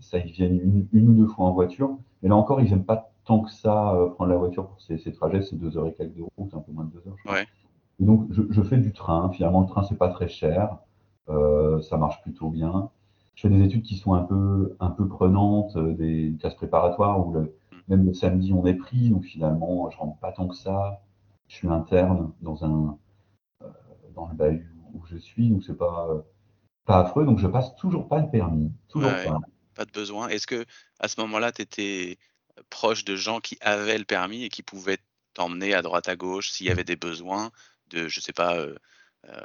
ça, 0.00 0.18
ils 0.18 0.32
viennent 0.32 0.58
une, 0.60 0.88
une, 0.92 1.08
ou 1.10 1.14
deux 1.14 1.26
fois 1.26 1.46
en 1.46 1.52
voiture. 1.52 1.98
Mais 2.22 2.28
là 2.30 2.36
encore, 2.36 2.60
ils 2.62 2.70
n'aiment 2.70 2.84
pas 2.84 3.10
tant 3.24 3.40
que 3.40 3.50
ça 3.50 3.96
prendre 4.14 4.30
la 4.30 4.36
voiture 4.36 4.66
pour 4.66 4.80
ces, 4.80 4.98
ces 4.98 5.12
trajets. 5.12 5.42
C'est 5.42 5.56
deux 5.56 5.76
heures 5.78 5.86
et 5.86 5.94
quelques 5.94 6.16
de 6.16 6.22
route, 6.36 6.54
un 6.54 6.60
peu 6.60 6.72
moins 6.72 6.84
de 6.84 6.90
deux 6.90 7.08
heures. 7.08 7.16
Je 7.24 7.30
ouais. 7.30 7.46
donc 8.00 8.26
je, 8.30 8.42
je, 8.50 8.62
fais 8.62 8.78
du 8.78 8.92
train. 8.92 9.30
Finalement, 9.30 9.62
le 9.62 9.66
train 9.66 9.82
c'est 9.82 9.98
pas 9.98 10.08
très 10.08 10.28
cher, 10.28 10.78
ça 11.28 11.96
marche 11.96 12.22
plutôt 12.22 12.50
bien 12.50 12.90
je 13.34 13.42
fais 13.42 13.48
des 13.48 13.62
études 13.64 13.82
qui 13.82 13.96
sont 13.96 14.14
un 14.14 14.22
peu, 14.22 14.76
un 14.80 14.90
peu 14.90 15.08
prenantes, 15.08 15.76
euh, 15.76 15.94
des 15.94 16.34
classes 16.38 16.54
préparatoires 16.54 17.26
où 17.26 17.32
le, 17.32 17.56
même 17.88 18.06
le 18.06 18.14
samedi 18.14 18.52
on 18.52 18.64
est 18.66 18.74
pris, 18.74 19.10
donc 19.10 19.24
finalement 19.24 19.90
je 19.90 19.98
rentre 19.98 20.18
pas 20.18 20.32
tant 20.32 20.48
que 20.48 20.56
ça. 20.56 21.02
Je 21.48 21.56
suis 21.56 21.68
interne 21.68 22.32
dans 22.40 22.64
un 22.64 22.98
euh, 23.62 23.66
dans 24.14 24.28
le 24.28 24.34
bahut 24.34 24.72
où 24.94 25.04
je 25.06 25.16
suis, 25.16 25.50
donc 25.50 25.64
c'est 25.64 25.76
pas 25.76 26.08
euh, 26.10 26.20
pas 26.86 27.00
affreux, 27.00 27.24
donc 27.24 27.38
je 27.38 27.46
passe 27.46 27.74
toujours 27.76 28.08
pas 28.08 28.20
le 28.20 28.30
permis, 28.30 28.72
toujours 28.88 29.10
ouais, 29.10 29.26
pas. 29.26 29.40
Pas 29.74 29.84
de 29.84 29.90
besoin. 29.90 30.28
Est-ce 30.28 30.46
que 30.46 30.64
à 31.00 31.08
ce 31.08 31.20
moment-là, 31.22 31.50
tu 31.50 31.62
étais 31.62 32.18
proche 32.70 33.04
de 33.04 33.16
gens 33.16 33.40
qui 33.40 33.58
avaient 33.60 33.98
le 33.98 34.04
permis 34.04 34.44
et 34.44 34.48
qui 34.48 34.62
pouvaient 34.62 34.98
t'emmener 35.34 35.74
à 35.74 35.82
droite 35.82 36.08
à 36.08 36.16
gauche 36.16 36.50
s'il 36.50 36.66
y 36.66 36.70
avait 36.70 36.84
des 36.84 36.96
besoins 36.96 37.50
de, 37.90 38.08
je 38.08 38.20
sais 38.20 38.32
pas, 38.32 38.56
euh, 38.56 38.74
euh, 39.28 39.40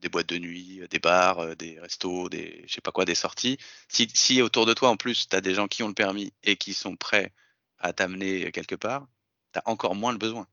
des 0.00 0.08
boîtes 0.08 0.28
de 0.28 0.38
nuit, 0.38 0.82
des 0.90 0.98
bars, 0.98 1.38
euh, 1.38 1.54
des 1.54 1.78
restos, 1.80 2.28
des 2.28 2.64
je 2.66 2.74
sais 2.74 2.80
pas 2.80 2.90
quoi, 2.90 3.04
des 3.04 3.14
sorties. 3.14 3.58
Si, 3.88 4.08
si 4.14 4.42
autour 4.42 4.66
de 4.66 4.74
toi 4.74 4.90
en 4.90 4.96
plus 4.96 5.28
tu 5.28 5.36
as 5.36 5.40
des 5.40 5.54
gens 5.54 5.68
qui 5.68 5.82
ont 5.82 5.88
le 5.88 5.94
permis 5.94 6.32
et 6.42 6.56
qui 6.56 6.74
sont 6.74 6.96
prêts 6.96 7.32
à 7.78 7.92
t'amener 7.92 8.50
quelque 8.52 8.74
part, 8.74 9.06
tu 9.52 9.58
as 9.58 9.62
encore 9.66 9.94
moins 9.94 10.12
le 10.12 10.18
besoin. 10.18 10.46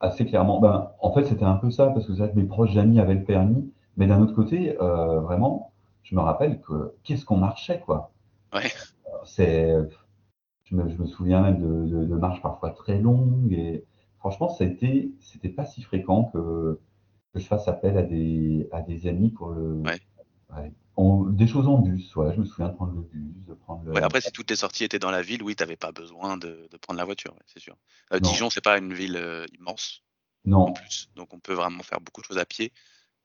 Assez 0.00 0.24
clairement. 0.26 0.60
Ben, 0.60 0.92
en 1.00 1.12
fait, 1.12 1.24
c'était 1.24 1.44
un 1.44 1.56
peu 1.56 1.70
ça, 1.70 1.88
parce 1.88 2.06
que 2.06 2.12
mes 2.34 2.44
proches 2.44 2.76
amis 2.76 3.00
avaient 3.00 3.14
le 3.14 3.24
permis, 3.24 3.72
mais 3.96 4.06
d'un 4.06 4.22
autre 4.22 4.34
côté, 4.34 4.76
euh, 4.80 5.20
vraiment, 5.20 5.72
je 6.04 6.14
me 6.14 6.20
rappelle 6.20 6.60
que 6.60 6.94
qu'est-ce 7.02 7.24
qu'on 7.24 7.36
marchait, 7.36 7.80
quoi. 7.80 8.12
Ouais. 8.54 8.70
C'est, 9.24 9.74
je 10.68 10.76
me, 10.76 10.88
je 10.88 10.96
me, 10.96 11.06
souviens 11.06 11.42
même 11.42 11.60
de, 11.60 11.86
de, 11.86 12.04
de, 12.04 12.14
marches 12.14 12.42
parfois 12.42 12.70
très 12.70 12.98
longues, 12.98 13.52
et 13.52 13.84
franchement, 14.18 14.48
ça 14.48 14.64
a 14.64 14.66
été, 14.66 15.12
c'était 15.20 15.48
pas 15.48 15.64
si 15.64 15.82
fréquent 15.82 16.24
que 16.32 16.78
que 17.32 17.40
je 17.40 17.46
fasse 17.46 17.68
appel 17.68 17.96
à 17.98 18.02
des, 18.02 18.68
à 18.72 18.80
des 18.80 19.06
amis 19.06 19.30
pour 19.30 19.50
le. 19.50 19.74
Ouais. 19.74 20.00
Ouais. 20.50 20.72
On, 20.96 21.24
des 21.24 21.46
choses 21.46 21.68
en 21.68 21.78
bus. 21.78 22.10
Je 22.14 22.40
me 22.40 22.44
souviens 22.44 22.68
de 22.68 22.74
prendre 22.74 22.92
le 22.92 23.02
bus, 23.02 23.46
de 23.46 23.54
prendre 23.54 23.84
le. 23.84 23.92
Ouais, 23.92 24.02
après, 24.02 24.20
si 24.20 24.32
toutes 24.32 24.46
tes 24.46 24.56
sorties 24.56 24.84
étaient 24.84 24.98
dans 24.98 25.10
la 25.10 25.22
ville, 25.22 25.42
oui, 25.42 25.54
tu 25.54 25.62
n'avais 25.62 25.76
pas 25.76 25.92
besoin 25.92 26.36
de, 26.36 26.68
de, 26.70 26.76
prendre 26.76 26.98
la 26.98 27.04
voiture, 27.04 27.34
c'est 27.46 27.60
sûr. 27.60 27.76
Euh, 28.12 28.18
Dijon, 28.18 28.50
c'est 28.50 28.64
pas 28.64 28.78
une 28.78 28.92
ville 28.92 29.16
euh, 29.16 29.46
immense. 29.58 30.02
Non. 30.44 30.68
En 30.68 30.72
plus, 30.72 31.10
donc 31.14 31.32
on 31.34 31.38
peut 31.38 31.52
vraiment 31.52 31.82
faire 31.82 32.00
beaucoup 32.00 32.20
de 32.20 32.26
choses 32.26 32.38
à 32.38 32.46
pied. 32.46 32.72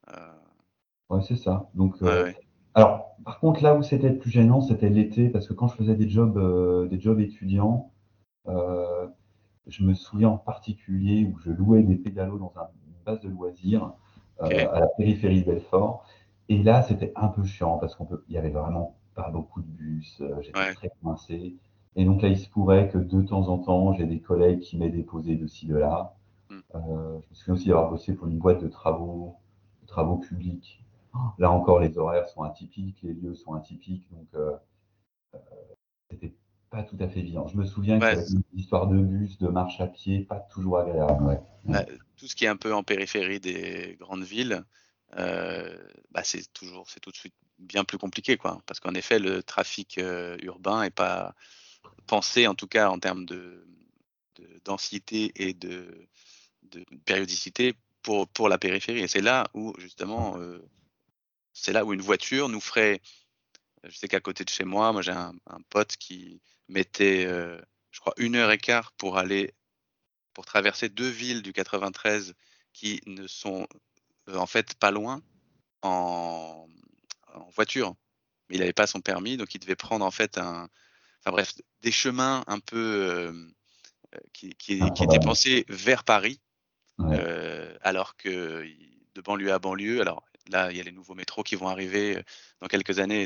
Euh... 0.10 0.34
Ouais, 1.10 1.22
c'est 1.28 1.38
ça. 1.38 1.70
Donc. 1.74 1.96
Euh, 2.02 2.26
ouais, 2.26 2.38
alors, 2.76 3.16
par 3.26 3.40
contre, 3.40 3.64
là 3.64 3.76
où 3.76 3.84
c'était 3.84 4.10
le 4.10 4.18
plus 4.18 4.32
gênant, 4.32 4.62
c'était 4.62 4.90
l'été, 4.90 5.30
parce 5.30 5.48
que 5.48 5.54
quand 5.54 5.68
je 5.68 5.76
faisais 5.76 5.96
des 5.96 6.10
jobs, 6.10 6.38
euh, 6.38 6.88
des 6.88 7.00
jobs 7.00 7.20
étudiants, 7.20 7.92
euh, 8.48 9.08
je 9.68 9.84
me 9.84 9.94
souviens 9.94 10.30
en 10.30 10.38
particulier 10.38 11.26
où 11.26 11.38
je 11.40 11.52
louais 11.52 11.84
des 11.84 11.96
pédalos 11.96 12.40
dans 12.40 12.54
un 12.58 12.68
base 13.06 13.22
de 13.22 13.30
loisirs 13.30 13.94
euh, 14.42 14.68
à 14.74 14.80
la 14.82 14.88
périphérie 14.98 15.42
de 15.42 15.48
Belfort. 15.52 16.06
Et 16.50 16.64
là, 16.64 16.82
c'était 16.84 17.14
un 17.16 17.28
peu 17.30 17.44
chiant 17.46 17.78
parce 17.78 17.96
qu'on 17.96 18.06
peut, 18.06 18.24
il 18.30 18.36
y 18.36 18.38
avait 18.38 18.50
vraiment 18.50 18.98
pas 19.16 19.30
beaucoup 19.32 19.62
de 19.62 19.68
bus. 19.68 20.20
euh, 20.22 20.42
J'étais 20.42 20.58
Ouais. 20.60 20.74
très 20.74 20.92
coincé. 21.02 21.56
Et 21.96 22.06
donc 22.06 22.22
là, 22.22 22.30
il 22.30 22.38
se 22.38 22.50
pourrait 22.50 22.90
que 22.90 22.98
de 22.98 23.22
temps 23.22 23.48
en 23.50 23.60
temps, 23.60 23.94
j'ai 23.94 24.06
des 24.06 24.20
collègues 24.20 24.60
qui 24.62 24.78
m'aient 24.78 24.90
déposé 24.90 25.36
de 25.36 25.48
ci, 25.48 25.68
de 25.68 25.76
là. 25.78 26.16
Mm. 26.50 26.60
Euh, 26.76 27.20
je 27.22 27.30
me 27.30 27.36
souviens 27.36 27.54
aussi 27.56 27.68
d'avoir 27.70 27.90
bossé 27.92 28.14
pour 28.16 28.28
une 28.28 28.38
boîte 28.40 28.62
de 28.64 28.68
travaux, 28.68 29.36
de 29.84 29.88
travaux 29.88 30.18
publics. 30.18 30.83
Là 31.38 31.52
encore, 31.52 31.80
les 31.80 31.98
horaires 31.98 32.28
sont 32.28 32.44
atypiques, 32.44 33.00
les 33.04 33.14
lieux 33.14 33.36
sont 33.36 33.54
atypiques, 33.54 34.10
donc 34.12 34.28
euh, 34.34 34.54
euh, 35.36 35.38
c'était 36.10 36.34
pas 36.70 36.84
tout 36.84 36.98
à 37.00 37.08
fait 37.08 37.20
évident. 37.20 37.48
Je 37.48 37.58
me 37.58 37.66
souviens 37.66 38.00
Ouais, 38.00 38.14
qu'avec 38.14 38.30
une 38.30 38.60
histoire 38.60 38.88
de 38.88 38.98
bus, 38.98 39.38
de 39.38 39.48
marche 39.48 39.80
à 39.80 39.88
pied, 39.88 40.22
pas 40.22 40.40
toujours 40.40 40.80
agréable. 40.80 41.24
Ouais. 41.24 41.40
Bah, 41.66 41.86
tout 42.18 42.28
ce 42.28 42.36
qui 42.36 42.46
est 42.46 42.50
un 42.50 42.58
peu 42.58 42.74
en 42.74 42.84
périphérie 42.84 43.40
des 43.40 43.96
grandes 44.00 44.24
villes, 44.24 44.64
euh, 45.18 45.78
bah, 46.12 46.24
c'est 46.24 46.52
toujours, 46.54 46.90
c'est 46.90 47.00
tout 47.00 47.12
de 47.12 47.16
suite 47.16 47.36
bien 47.60 47.84
plus 47.84 47.98
compliqué, 47.98 48.38
quoi. 48.38 48.62
Parce 48.66 48.80
qu'en 48.80 48.96
effet, 48.96 49.20
le 49.20 49.44
trafic 49.44 49.98
euh, 50.00 50.38
urbain 50.42 50.84
est 50.84 50.90
pas 50.90 51.36
pensé, 52.08 52.48
en 52.48 52.56
tout 52.56 52.68
cas 52.68 52.90
en 52.90 53.00
termes 53.00 53.26
de, 53.26 53.66
de 54.36 54.48
densité 54.66 55.32
et 55.36 55.54
de, 55.54 56.08
de, 56.64 56.84
périodicité, 57.06 57.76
pour, 58.02 58.28
pour 58.28 58.50
la 58.50 58.58
périphérie. 58.58 59.02
Et 59.02 59.08
c'est 59.08 59.22
là 59.22 59.48
où, 59.54 59.74
justement, 59.78 60.38
euh, 60.38 60.60
c'est 61.54 61.74
là 61.74 61.86
où 61.86 61.94
une 61.94 62.02
voiture 62.02 62.50
nous 62.50 62.62
ferait. 62.62 63.02
Je 63.84 63.96
sais 63.96 64.08
qu'à 64.08 64.20
côté 64.20 64.44
de 64.44 64.50
chez 64.50 64.64
moi, 64.64 64.92
moi 64.94 65.02
j'ai 65.02 65.12
un, 65.12 65.34
un, 65.48 65.62
pote 65.70 65.98
qui 65.98 66.42
mettait, 66.70 67.26
euh, 67.26 67.60
je 67.92 68.00
crois, 68.00 68.14
une 68.18 68.36
heure 68.36 68.52
et 68.52 68.58
quart 68.58 68.92
pour 68.94 69.18
aller 69.18 69.54
pour 70.34 70.46
traverser 70.46 70.90
deux 70.90 71.10
villes 71.10 71.42
du 71.42 71.54
93 71.54 72.34
qui 72.74 73.02
ne 73.06 73.28
sont 73.28 73.68
euh, 74.30 74.38
en 74.38 74.48
fait 74.48 74.74
pas 74.76 74.92
loin 74.92 75.22
en, 75.82 76.68
en 77.34 77.50
voiture. 77.52 77.96
Mais 78.50 78.56
il 78.56 78.60
n'avait 78.60 78.74
pas 78.74 78.88
son 78.88 79.02
permis, 79.02 79.38
donc 79.38 79.54
il 79.56 79.60
devait 79.60 79.76
prendre 79.76 80.06
en 80.06 80.12
fait 80.12 80.38
un, 80.38 80.68
enfin 81.20 81.32
bref, 81.32 81.54
des 81.82 81.92
chemins 81.92 82.44
un 82.48 82.60
peu 82.60 82.78
euh, 82.78 83.32
qui, 84.34 84.56
qui, 84.56 84.80
qui, 84.92 85.04
étaient 85.04 85.20
pensés 85.20 85.66
vers 85.70 86.04
Paris, 86.04 86.42
ouais. 86.98 87.18
euh, 87.20 87.78
alors 87.82 88.18
que 88.18 88.66
de 89.16 89.22
banlieue 89.22 89.54
à 89.54 89.60
banlieue, 89.60 90.02
alors 90.02 90.26
là 90.50 90.72
il 90.72 90.78
y 90.78 90.80
a 90.80 90.84
les 90.84 90.92
nouveaux 90.92 91.16
métros 91.16 91.44
qui 91.44 91.56
vont 91.56 91.68
arriver 91.68 92.22
dans 92.62 92.68
quelques 92.68 93.00
années. 93.00 93.26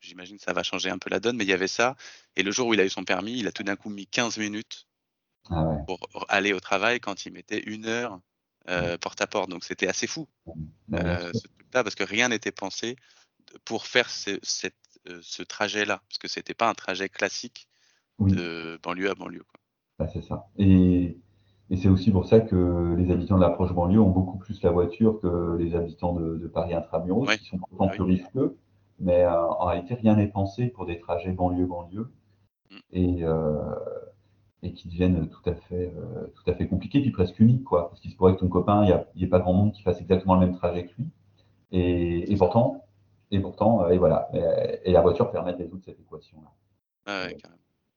J'imagine 0.00 0.36
que 0.36 0.42
ça 0.42 0.52
va 0.52 0.62
changer 0.62 0.90
un 0.90 0.98
peu 0.98 1.10
la 1.10 1.20
donne, 1.20 1.36
mais 1.36 1.44
il 1.44 1.50
y 1.50 1.52
avait 1.52 1.68
ça. 1.68 1.96
Et 2.36 2.42
le 2.42 2.52
jour 2.52 2.68
où 2.68 2.74
il 2.74 2.80
a 2.80 2.84
eu 2.84 2.90
son 2.90 3.04
permis, 3.04 3.38
il 3.38 3.48
a 3.48 3.52
tout 3.52 3.64
d'un 3.64 3.76
coup 3.76 3.90
mis 3.90 4.06
15 4.06 4.38
minutes 4.38 4.86
ah 5.50 5.62
ouais. 5.64 5.78
pour 5.86 6.26
aller 6.28 6.52
au 6.52 6.60
travail 6.60 7.00
quand 7.00 7.26
il 7.26 7.32
mettait 7.32 7.60
une 7.60 7.86
heure 7.86 8.20
euh, 8.68 8.98
porte 8.98 9.20
à 9.20 9.26
porte. 9.26 9.50
Donc 9.50 9.64
c'était 9.64 9.88
assez 9.88 10.06
fou 10.06 10.28
euh, 10.92 11.32
ce 11.32 11.48
truc-là 11.48 11.82
parce 11.82 11.94
que 11.94 12.04
rien 12.04 12.28
n'était 12.28 12.52
pensé 12.52 12.96
pour 13.64 13.86
faire 13.86 14.10
ce, 14.10 14.38
cette, 14.42 14.74
euh, 15.08 15.20
ce 15.22 15.42
trajet-là 15.42 16.02
parce 16.08 16.18
que 16.18 16.28
c'était 16.28 16.54
pas 16.54 16.68
un 16.68 16.74
trajet 16.74 17.08
classique 17.08 17.68
oui. 18.18 18.32
de 18.32 18.78
banlieue 18.82 19.10
à 19.10 19.14
banlieue. 19.14 19.46
Bah, 19.98 20.06
c'est 20.12 20.22
ça. 20.22 20.48
Et, 20.58 21.16
et 21.70 21.76
c'est 21.76 21.88
aussi 21.88 22.10
pour 22.10 22.26
ça 22.26 22.40
que 22.40 22.94
les 22.96 23.10
habitants 23.10 23.36
de 23.36 23.42
l'approche 23.42 23.72
banlieue 23.72 24.00
ont 24.00 24.10
beaucoup 24.10 24.38
plus 24.38 24.62
la 24.62 24.70
voiture 24.70 25.20
que 25.20 25.56
les 25.58 25.74
habitants 25.74 26.14
de, 26.14 26.36
de 26.36 26.46
Paris 26.46 26.74
intramuros, 26.74 27.26
ouais. 27.26 27.38
qui 27.38 27.44
sont 27.46 27.58
pourtant 27.58 27.86
oui. 27.86 27.90
plus 27.90 28.02
risqueux. 28.02 28.56
Mais 29.00 29.22
euh, 29.24 29.46
en 29.46 29.66
réalité, 29.66 29.94
rien 29.94 30.16
n'est 30.16 30.28
pensé 30.28 30.66
pour 30.68 30.86
des 30.86 30.98
trajets 30.98 31.32
banlieue-banlieue. 31.32 32.10
Mm. 32.70 32.76
Et, 32.92 33.24
euh, 33.24 33.74
et 34.62 34.72
qui 34.72 34.88
deviennent 34.88 35.28
tout 35.28 35.48
à 35.48 35.54
fait, 35.54 35.92
euh, 35.96 36.26
tout 36.34 36.50
à 36.50 36.54
fait 36.54 36.66
compliqués, 36.66 37.00
puis 37.00 37.10
presque 37.10 37.38
uniques, 37.38 37.64
quoi. 37.64 37.88
Parce 37.88 38.00
qu'il 38.00 38.10
se 38.10 38.16
pourrait 38.16 38.34
que 38.34 38.40
ton 38.40 38.48
copain, 38.48 38.84
il 38.84 39.04
n'y 39.16 39.24
ait 39.24 39.28
pas 39.28 39.38
grand 39.38 39.52
monde 39.52 39.72
qui 39.72 39.82
fasse 39.82 40.00
exactement 40.00 40.34
le 40.34 40.40
même 40.40 40.56
trajet 40.56 40.86
que 40.86 40.92
lui. 40.98 41.08
Et, 41.70 42.32
et 42.32 42.36
pourtant, 42.36 42.84
et 43.30 43.40
pourtant, 43.40 43.84
euh, 43.84 43.90
et 43.90 43.98
voilà. 43.98 44.28
Et, 44.32 44.90
et, 44.90 44.92
la 44.92 45.02
voiture 45.02 45.30
permet 45.30 45.52
de 45.52 45.58
résoudre 45.58 45.84
cette 45.84 46.00
équation-là. 46.00 46.50
Ah 47.06 47.26
ouais, 47.26 47.36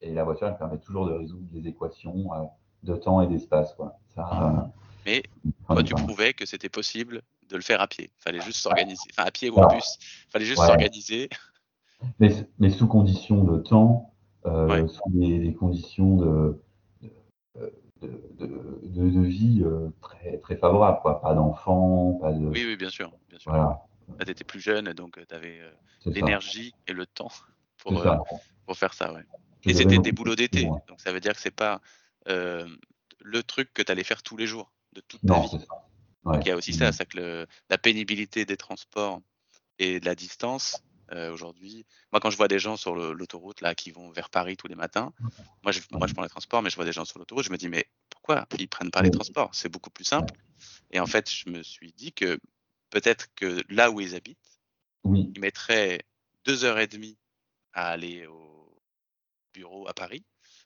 et 0.01 0.13
la 0.13 0.23
voiture, 0.23 0.47
elle 0.47 0.57
permet 0.57 0.79
toujours 0.79 1.05
de 1.05 1.13
résoudre 1.13 1.45
les 1.53 1.67
équations 1.67 2.33
euh, 2.33 2.43
de 2.83 2.95
temps 2.95 3.21
et 3.21 3.27
d'espace, 3.27 3.73
quoi. 3.75 3.97
Ça, 4.15 4.71
Mais 5.05 5.23
toi, 5.67 5.83
tu 5.83 5.93
prouvais 5.93 6.33
que 6.33 6.45
c'était 6.45 6.69
possible 6.69 7.21
de 7.49 7.55
le 7.55 7.61
faire 7.61 7.81
à 7.81 7.87
pied. 7.87 8.11
Il 8.17 8.21
fallait 8.21 8.41
juste 8.41 8.59
s'organiser. 8.59 9.09
Enfin, 9.11 9.27
à 9.27 9.31
pied 9.31 9.49
ou 9.49 9.57
en 9.57 9.67
bus. 9.67 9.97
Il 10.27 10.31
fallait 10.31 10.45
juste 10.45 10.59
ouais. 10.59 10.67
s'organiser. 10.67 11.29
Mais, 12.19 12.29
mais, 12.59 12.69
sous 12.69 12.87
conditions 12.87 13.43
de 13.43 13.59
temps, 13.59 14.13
euh, 14.45 14.67
ouais. 14.67 14.87
sous 14.87 15.09
des, 15.09 15.39
des, 15.39 15.53
conditions 15.53 16.15
de, 16.17 16.61
de, 18.01 18.09
de, 18.39 19.09
de 19.09 19.21
vie 19.21 19.61
euh, 19.63 19.89
très, 20.01 20.37
très 20.39 20.55
favorables, 20.55 20.99
quoi. 21.01 21.21
Pas 21.21 21.35
d'enfants, 21.35 22.17
pas 22.19 22.33
de. 22.33 22.47
Oui, 22.47 22.63
oui, 22.65 22.75
bien 22.75 22.89
sûr. 22.89 23.11
Bien 23.29 23.37
sûr. 23.37 23.51
Voilà. 23.51 23.81
Bah, 24.07 24.25
tu 24.25 24.31
étais 24.31 24.43
plus 24.43 24.59
jeune, 24.59 24.91
donc 24.93 25.19
tu 25.27 25.35
avais 25.35 25.59
euh, 25.59 25.71
l'énergie 26.05 26.73
et 26.87 26.93
le 26.93 27.05
temps 27.05 27.31
pour, 27.77 28.03
pour 28.65 28.77
faire 28.77 28.93
ça, 28.93 29.13
ouais. 29.13 29.23
Et 29.63 29.73
c'était 29.73 29.99
des 29.99 30.11
boulots 30.11 30.35
d'été. 30.35 30.65
Donc 30.65 30.99
ça 30.99 31.11
veut 31.11 31.19
dire 31.19 31.33
que 31.33 31.41
c'est 31.41 31.55
pas 31.55 31.81
euh, 32.27 32.67
le 33.19 33.43
truc 33.43 33.73
que 33.73 33.81
tu 33.81 33.91
allais 33.91 34.03
faire 34.03 34.23
tous 34.23 34.37
les 34.37 34.47
jours 34.47 34.71
de 34.93 35.01
toute 35.01 35.21
ta 35.25 35.39
vie. 35.39 35.65
Ouais. 36.23 36.35
Donc 36.35 36.45
il 36.45 36.49
y 36.49 36.51
a 36.51 36.55
aussi 36.55 36.73
ça, 36.73 36.91
c'est 36.91 37.05
que 37.05 37.17
le, 37.17 37.47
la 37.69 37.77
pénibilité 37.77 38.45
des 38.45 38.57
transports 38.57 39.21
et 39.79 39.99
de 39.99 40.05
la 40.05 40.15
distance. 40.15 40.83
Euh, 41.11 41.33
Aujourd'hui, 41.33 41.85
moi 42.13 42.21
quand 42.21 42.29
je 42.29 42.37
vois 42.37 42.47
des 42.47 42.59
gens 42.59 42.77
sur 42.77 42.95
l'autoroute 42.95 43.59
là 43.59 43.75
qui 43.75 43.91
vont 43.91 44.11
vers 44.11 44.29
Paris 44.29 44.55
tous 44.55 44.67
les 44.67 44.75
matins, 44.75 45.11
moi 45.61 45.73
je, 45.73 45.81
moi 45.91 46.07
je 46.07 46.13
prends 46.13 46.23
les 46.23 46.29
transports, 46.29 46.61
mais 46.61 46.69
je 46.69 46.75
vois 46.77 46.85
des 46.85 46.93
gens 46.93 47.03
sur 47.03 47.19
l'autoroute, 47.19 47.43
je 47.43 47.51
me 47.51 47.57
dis 47.57 47.67
mais 47.67 47.85
pourquoi 48.09 48.47
ils 48.57 48.69
prennent 48.69 48.91
pas 48.91 49.01
les 49.01 49.11
transports? 49.11 49.49
C'est 49.53 49.67
beaucoup 49.67 49.89
plus 49.89 50.05
simple. 50.05 50.33
Et 50.91 50.99
en 51.01 51.07
fait, 51.07 51.29
je 51.29 51.49
me 51.49 51.63
suis 51.63 51.91
dit 51.91 52.13
que 52.13 52.39
peut-être 52.91 53.27
que 53.35 53.61
là 53.67 53.91
où 53.91 53.99
ils 53.99 54.15
habitent, 54.15 54.61
oui. 55.03 55.29
ils 55.35 55.41
mettraient 55.41 55.99
deux 56.45 56.63
heures 56.63 56.79
et 56.79 56.87
demie 56.87 57.17
à 57.73 57.87
aller 57.87 58.25
au 58.27 58.81
bureau 59.53 59.87
à 59.87 59.93
Paris, 59.93 60.23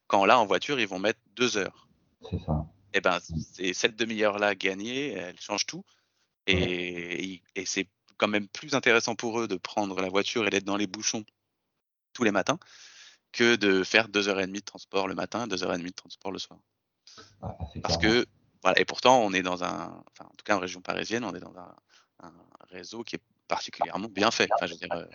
quand 0.07 0.25
là, 0.25 0.39
en 0.39 0.45
voiture, 0.45 0.79
ils 0.79 0.87
vont 0.87 0.99
mettre 0.99 1.19
deux 1.35 1.57
heures. 1.57 1.87
C'est 2.29 2.39
ça. 2.39 2.65
et 2.93 3.01
ben 3.01 3.19
c'est 3.53 3.73
cette 3.73 3.95
demi-heure-là 3.95 4.55
gagnée, 4.55 5.11
elle 5.13 5.39
change 5.39 5.65
tout. 5.65 5.83
Et, 6.47 7.41
et 7.55 7.65
c'est 7.65 7.87
quand 8.17 8.27
même 8.27 8.47
plus 8.47 8.75
intéressant 8.75 9.15
pour 9.15 9.39
eux 9.39 9.47
de 9.47 9.55
prendre 9.57 9.99
la 10.01 10.09
voiture 10.09 10.45
et 10.47 10.49
d'être 10.49 10.63
dans 10.63 10.77
les 10.77 10.87
bouchons 10.87 11.23
tous 12.13 12.23
les 12.23 12.31
matins 12.31 12.57
que 13.31 13.55
de 13.55 13.83
faire 13.83 14.07
deux 14.07 14.29
heures 14.29 14.39
et 14.39 14.47
demie 14.47 14.59
de 14.59 14.65
transport 14.65 15.07
le 15.07 15.15
matin, 15.15 15.47
deux 15.47 15.63
heures 15.63 15.73
et 15.73 15.77
demie 15.77 15.89
de 15.89 15.95
transport 15.95 16.31
le 16.31 16.39
soir. 16.39 16.59
Ah, 17.41 17.55
Parce 17.81 17.97
que 17.97 18.25
voilà, 18.63 18.79
et 18.79 18.85
pourtant 18.85 19.19
on 19.19 19.33
est 19.33 19.41
dans 19.43 19.63
un, 19.63 20.03
enfin 20.11 20.25
en 20.25 20.35
tout 20.35 20.43
cas 20.45 20.55
en 20.55 20.59
région 20.59 20.81
parisienne, 20.81 21.23
on 21.23 21.35
est 21.35 21.39
dans 21.39 21.55
un, 21.57 21.75
un 22.23 22.31
réseau 22.69 23.03
qui 23.03 23.15
est 23.17 23.21
particulièrement 23.47 24.07
bien 24.07 24.31
fait. 24.31 24.47
Enfin, 24.55 24.67
je 24.67 24.73
veux 24.73 24.79
dire, 24.79 24.91
euh, 24.93 25.05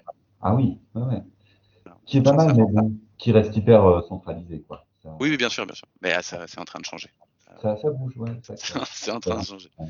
Ah 0.43 0.55
oui, 0.55 0.79
ouais, 0.95 1.23
Qui 2.07 2.19
est 2.19 2.23
pas 2.23 2.31
ça, 2.31 2.37
mal, 2.37 2.49
ça- 2.49 2.55
mais 2.55 2.65
bon, 2.73 2.97
qui 3.19 3.33
reste 3.33 3.57
hyper 3.57 3.85
euh, 3.85 4.03
centralisé, 4.03 4.63
quoi. 4.63 4.87
Ça, 5.03 5.17
Oui, 5.21 5.31
oui, 5.31 5.37
bien 5.37 5.49
sûr, 5.49 5.65
bien 5.67 5.75
sûr. 5.75 5.89
Mais 6.03 6.13
ah, 6.13 6.23
ça, 6.23 6.47
c'est 6.47 6.59
en 6.61 6.65
train 6.65 6.81
de 6.81 6.85
changer. 6.85 7.09
ça, 7.63 7.77
ça 7.77 7.91
bouge, 7.91 8.17
ouais. 8.17 8.31
ça- 8.43 8.57
ça- 8.57 8.81
c'est 8.93 9.11
en 9.11 9.21
train 9.21 9.39
de 9.41 9.45
changer. 9.45 9.71
Ouais. 9.79 9.87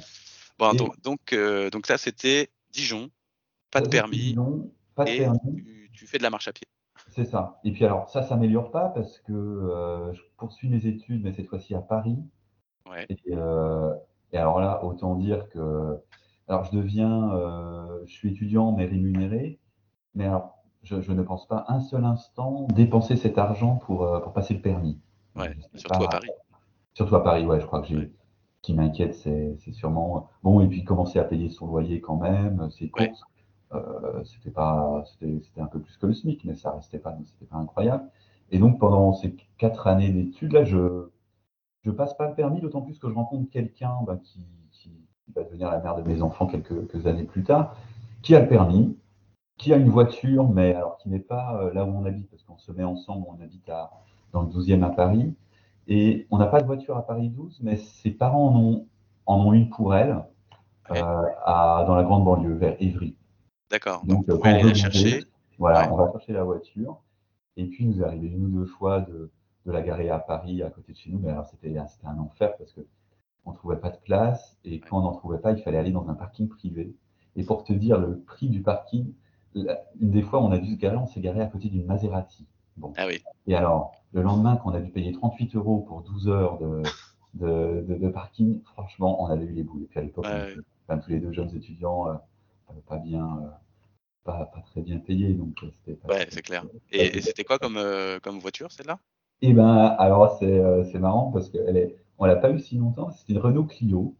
Bon, 0.58 0.72
Et- 0.72 0.76
donc, 0.76 1.00
donc, 1.02 1.32
euh, 1.32 1.70
donc 1.70 1.86
ça, 1.86 1.98
c'était 1.98 2.50
Dijon, 2.72 3.10
pas 3.70 3.80
de 3.80 3.86
ça, 3.86 3.90
permis, 3.90 4.16
Dijon, 4.18 4.70
Pas 4.94 5.04
de 5.04 5.10
et 5.10 5.18
permis. 5.18 5.38
tu, 5.56 5.90
tu 5.92 6.06
fais 6.06 6.18
de 6.18 6.22
la 6.22 6.30
marche 6.30 6.48
à 6.48 6.52
pied. 6.52 6.66
C'est 7.08 7.24
ça. 7.24 7.58
Et 7.64 7.72
puis 7.72 7.84
alors, 7.84 8.08
ça 8.10 8.22
s'améliore 8.22 8.70
pas 8.70 8.88
parce 8.90 9.18
que 9.20 9.32
euh, 9.32 10.12
je 10.12 10.20
poursuis 10.36 10.68
mes 10.68 10.86
études, 10.86 11.22
mais 11.24 11.32
cette 11.32 11.48
fois-ci 11.48 11.74
à 11.74 11.80
Paris. 11.80 12.16
Ouais. 12.88 13.06
Et, 13.08 13.16
euh, 13.32 13.92
et 14.32 14.36
alors 14.38 14.60
là, 14.60 14.84
autant 14.84 15.16
dire 15.16 15.48
que, 15.48 15.96
alors 16.46 16.64
je 16.64 16.76
deviens, 16.76 17.30
je 18.06 18.12
suis 18.12 18.30
étudiant 18.30 18.72
mais 18.72 18.86
rémunéré, 18.86 19.58
mais 20.14 20.24
alors 20.26 20.59
je, 20.82 21.00
je 21.00 21.12
ne 21.12 21.22
pense 21.22 21.46
pas 21.46 21.64
un 21.68 21.80
seul 21.80 22.04
instant 22.04 22.66
dépenser 22.74 23.16
cet 23.16 23.38
argent 23.38 23.76
pour, 23.76 24.02
euh, 24.04 24.20
pour 24.20 24.32
passer 24.32 24.54
le 24.54 24.60
permis. 24.60 24.98
Ouais, 25.36 25.56
surtout 25.74 25.98
pas- 25.98 26.04
à 26.06 26.08
Paris. 26.08 26.28
Surtout 26.94 27.16
à 27.16 27.22
Paris, 27.22 27.46
ouais, 27.46 27.60
je 27.60 27.66
crois 27.66 27.80
que 27.80 27.86
j'ai. 27.88 27.96
Ouais. 27.96 28.10
Ce 28.56 28.62
qui 28.62 28.74
m'inquiète, 28.74 29.14
c'est 29.14 29.56
sûrement 29.72 30.28
bon 30.42 30.60
et 30.60 30.66
puis 30.68 30.84
commencer 30.84 31.18
à 31.18 31.24
payer 31.24 31.48
son 31.48 31.66
loyer 31.66 32.00
quand 32.02 32.16
même, 32.16 32.68
ses 32.70 32.90
Ouais. 32.98 33.08
courses. 33.08 33.22
Euh, 33.72 34.22
c'était 34.24 34.50
pas, 34.50 35.02
c'était 35.06 35.40
c'était 35.42 35.60
un 35.62 35.66
peu 35.66 35.78
plus 35.78 35.96
que 35.96 36.06
le 36.06 36.12
SMIC, 36.12 36.44
mais 36.44 36.54
ça 36.54 36.72
restait 36.72 36.98
pas, 36.98 37.16
c'était 37.24 37.46
pas 37.46 37.56
incroyable. 37.56 38.04
Et 38.50 38.58
donc 38.58 38.78
pendant 38.78 39.14
ces 39.14 39.34
quatre 39.56 39.86
années 39.86 40.10
d'études 40.10 40.52
là, 40.52 40.64
je 40.64 41.08
je 41.82 41.90
passe 41.90 42.14
pas 42.14 42.28
le 42.28 42.34
permis, 42.34 42.60
d'autant 42.60 42.82
plus 42.82 42.98
que 42.98 43.08
je 43.08 43.14
rencontre 43.14 43.48
quelqu'un 43.50 43.94
bah, 44.06 44.18
qui, 44.22 44.44
qui 44.72 44.92
va 45.34 45.44
devenir 45.44 45.70
la 45.70 45.78
mère 45.80 45.96
de 45.96 46.02
mes 46.02 46.20
enfants 46.20 46.46
quelques, 46.46 46.88
quelques 46.90 47.06
années 47.06 47.24
plus 47.24 47.44
tard, 47.44 47.74
qui 48.22 48.34
a 48.34 48.40
le 48.40 48.48
permis, 48.48 48.98
qui 49.60 49.74
a 49.74 49.76
une 49.76 49.90
voiture, 49.90 50.48
mais 50.48 50.74
alors 50.74 50.96
qui 50.96 51.10
n'est 51.10 51.18
pas 51.18 51.60
euh, 51.60 51.72
là 51.74 51.84
où 51.84 51.88
on 51.90 52.06
habite, 52.06 52.30
parce 52.30 52.42
qu'on 52.44 52.56
se 52.56 52.72
met 52.72 52.82
ensemble, 52.82 53.26
on 53.28 53.42
habite 53.42 53.68
à, 53.68 53.90
dans 54.32 54.40
le 54.40 54.48
12e 54.48 54.82
à 54.82 54.88
Paris, 54.88 55.34
et 55.86 56.26
on 56.30 56.38
n'a 56.38 56.46
pas 56.46 56.62
de 56.62 56.66
voiture 56.66 56.96
à 56.96 57.06
Paris 57.06 57.28
12, 57.28 57.60
mais 57.62 57.76
ses 57.76 58.10
parents 58.10 58.48
en 58.48 58.56
ont, 58.56 58.86
en 59.26 59.38
ont 59.46 59.52
une 59.52 59.68
pour 59.68 59.94
elle, 59.94 60.24
Ouais. 60.90 61.00
euh, 61.02 61.22
à, 61.44 61.84
dans 61.86 61.94
la 61.94 62.02
grande 62.02 62.24
banlieue, 62.24 62.54
vers 62.54 62.74
Évry. 62.80 63.14
D'accord. 63.70 64.02
Donc, 64.04 64.28
euh, 64.28 64.38
on 64.40 64.42
aller 64.42 64.62
la 64.62 64.74
chercher. 64.74 65.24
Voilà, 65.58 65.82
Ouais. 65.82 65.88
on 65.92 65.96
va 65.96 66.10
chercher 66.10 66.32
la 66.32 66.42
voiture. 66.42 66.98
Et 67.56 67.66
puis, 67.66 67.84
il 67.84 67.90
nous 67.90 68.00
est 68.00 68.04
arrivé 68.04 68.28
une 68.28 68.46
ou 68.46 68.48
deux 68.48 68.66
fois 68.66 69.00
de, 69.00 69.30
de 69.66 69.72
la 69.72 69.82
garer 69.82 70.08
à 70.08 70.18
Paris, 70.18 70.62
à 70.62 70.70
côté 70.70 70.92
de 70.92 70.96
chez 70.96 71.10
nous. 71.10 71.20
Mais 71.20 71.30
alors, 71.30 71.46
c'était 71.46 71.76
un 71.76 72.18
enfer 72.18 72.56
parce 72.56 72.72
que 72.72 72.80
on 73.44 73.52
trouvait 73.52 73.76
pas 73.76 73.90
de 73.90 73.98
place. 73.98 74.58
Et 74.64 74.80
quand 74.80 74.98
on 74.98 75.02
n'en 75.02 75.12
trouvait 75.12 75.38
pas, 75.38 75.52
il 75.52 75.62
fallait 75.62 75.78
aller 75.78 75.92
dans 75.92 76.08
un 76.08 76.14
parking 76.14 76.48
privé. 76.48 76.94
Et 77.36 77.44
pour 77.44 77.62
te 77.62 77.72
dire 77.72 77.98
le 78.00 78.18
prix 78.18 78.48
du 78.48 78.62
parking, 78.62 79.12
la- 79.54 79.80
une 80.00 80.10
des 80.10 80.22
fois, 80.22 80.42
on 80.42 80.50
a 80.52 80.58
dû 80.58 80.74
se 80.74 80.78
garer, 80.78 80.96
on 80.96 81.06
s'est 81.06 81.20
garé 81.20 81.40
à 81.40 81.46
côté 81.46 81.68
d'une 81.68 81.86
Maserati. 81.86 82.46
Bon. 82.76 82.92
Ah 82.96 83.06
oui. 83.06 83.22
Et 83.46 83.54
alors, 83.54 83.92
le 84.12 84.22
lendemain, 84.22 84.56
quand 84.56 84.70
on 84.70 84.74
a 84.74 84.80
dû 84.80 84.90
payer 84.90 85.12
38 85.12 85.56
euros 85.56 85.84
pour 85.88 86.02
12 86.02 86.28
heures 86.28 86.58
de, 86.58 86.82
de, 87.34 87.84
de- 87.88 87.94
de 87.96 88.08
parking, 88.08 88.62
franchement, 88.64 89.22
on 89.22 89.26
avait 89.26 89.44
eu 89.44 89.52
les 89.52 89.62
boules. 89.62 89.82
Et 89.82 89.86
puis 89.86 89.98
à 89.98 90.02
l'époque, 90.02 90.26
tous 90.88 91.10
les 91.10 91.20
deux 91.20 91.32
jeunes 91.32 91.54
étudiants, 91.54 92.08
euh, 92.08 92.14
pas 92.88 92.98
bien, 92.98 93.24
euh, 93.24 93.48
pas, 94.24 94.46
pas 94.46 94.60
très 94.60 94.82
bien 94.82 94.98
payés. 94.98 95.34
Donc, 95.34 95.54
euh, 95.62 95.70
c'était 95.84 95.98
Ouais, 96.08 96.26
c'est 96.30 96.42
clair. 96.42 96.64
Et, 96.92 97.18
et 97.18 97.20
c'était 97.20 97.44
quoi 97.44 97.58
comme, 97.58 97.76
euh, 97.76 98.18
comme 98.20 98.38
voiture, 98.38 98.72
celle-là? 98.72 98.98
Et 99.42 99.52
ben, 99.52 99.96
alors 99.98 100.38
c'est 100.38 100.98
marrant 100.98 101.30
parce 101.32 101.48
qu'elle 101.48 101.76
est, 101.76 101.96
on 102.18 102.26
l'a 102.26 102.36
pas 102.36 102.50
eu 102.50 102.58
si 102.58 102.76
longtemps. 102.76 103.10
C'était 103.10 103.32
une 103.32 103.38
Renault 103.38 103.64
Clio. 103.64 104.14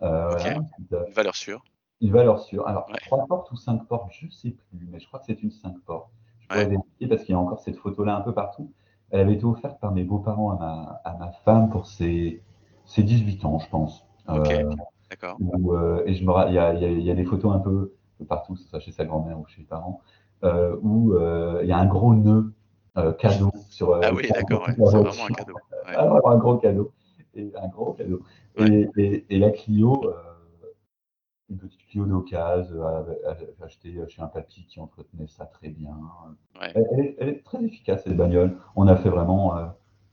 voilà, 0.00 0.54
une, 0.78 0.98
Une 1.06 1.12
valeur 1.12 1.36
sûre. 1.36 1.62
Une 2.02 2.12
valeur 2.12 2.40
sûre. 2.40 2.66
Alors, 2.66 2.88
Ouais. 2.88 2.98
trois 3.00 3.24
portes 3.26 3.50
ou 3.52 3.56
cinq 3.56 3.86
portes, 3.86 4.10
je 4.12 4.28
sais 4.28 4.50
plus, 4.50 4.88
mais 4.90 4.98
je 5.00 5.06
crois 5.06 5.20
que 5.20 5.26
c'est 5.26 5.42
une 5.42 5.50
cinq 5.50 5.74
portes. 5.86 6.10
Je 6.40 6.48
pourrais 6.48 6.66
vérifier 6.66 7.06
parce 7.08 7.22
qu'il 7.22 7.32
y 7.32 7.36
a 7.36 7.38
encore 7.38 7.60
cette 7.60 7.76
photo-là 7.76 8.16
un 8.16 8.20
peu 8.20 8.32
partout. 8.34 8.70
Elle 9.10 9.20
avait 9.20 9.34
été 9.34 9.44
offerte 9.44 9.78
par 9.80 9.92
mes 9.92 10.04
beaux-parents 10.04 10.50
à 10.52 10.56
ma, 10.58 11.00
à 11.04 11.16
ma 11.18 11.30
femme 11.44 11.70
pour 11.70 11.86
ses, 11.86 12.42
ses 12.86 13.02
18 13.02 13.44
ans, 13.44 13.58
je 13.58 13.68
pense. 13.68 14.04
Euh, 14.28 14.74
D'accord. 15.10 15.36
où, 15.40 15.74
euh, 15.74 16.02
et 16.06 16.14
je 16.14 16.24
me 16.24 16.30
ra- 16.30 16.48
il 16.48 16.54
y 16.54 16.58
a, 16.58 16.74
il 16.74 16.80
y 16.80 16.84
a- 16.84 16.90
il 16.90 17.02
y 17.02 17.10
a 17.10 17.14
des 17.14 17.24
photos 17.24 17.54
un 17.54 17.58
peu 17.58 17.92
partout, 18.28 18.54
que 18.54 18.60
ce 18.60 18.68
soit 18.68 18.80
chez 18.80 18.92
sa 18.92 19.04
grand-mère 19.04 19.38
ou 19.38 19.46
chez 19.46 19.60
les 19.60 19.66
parents, 19.66 20.00
euh, 20.44 20.76
où 20.82 21.12
euh, 21.14 21.60
il 21.62 21.68
y 21.68 21.72
a 21.72 21.78
un 21.78 21.86
gros 21.86 22.14
nœud 22.14 22.52
euh, 22.96 23.12
cadeau 23.12 23.50
sur. 23.70 23.90
euh, 23.90 24.00
Ah 24.04 24.12
oui, 24.14 24.24
sur 24.26 24.34
d'accord, 24.34 24.62
ouais. 24.62 24.68
la 24.68 24.74
C'est 24.74 24.80
voiture. 24.80 25.02
vraiment 25.12 25.24
un 25.26 25.34
cadeau. 25.34 25.54
Ouais. 25.54 25.94
Ah, 25.96 26.18
un 26.24 26.36
gros 26.38 26.56
cadeau. 26.56 26.92
Et 27.34 27.52
un 27.60 27.68
gros 27.68 27.92
cadeau. 27.92 28.20
Et, 28.58 28.88
et, 28.96 29.24
et 29.30 29.38
la 29.38 29.50
Clio, 29.50 30.02
une 31.50 31.58
petite 31.58 31.84
Clio 31.86 32.06
d'occasion, 32.06 32.82
euh, 32.86 33.02
euh, 33.26 33.34
achetée 33.64 33.98
chez 34.08 34.22
un 34.22 34.26
papy 34.26 34.66
qui 34.66 34.80
entretenait 34.80 35.26
ça 35.26 35.44
très 35.46 35.68
bien. 35.68 35.90
Ouais. 36.60 36.72
Elle, 36.74 36.86
elle 36.92 37.00
est, 37.00 37.16
elle 37.18 37.28
est 37.28 37.44
très 37.44 37.62
efficace, 37.62 38.04
cette 38.04 38.16
bagnole. 38.16 38.56
On 38.76 38.86
a 38.86 38.96
fait 38.96 39.10
vraiment 39.10 39.56
euh, 39.56 39.66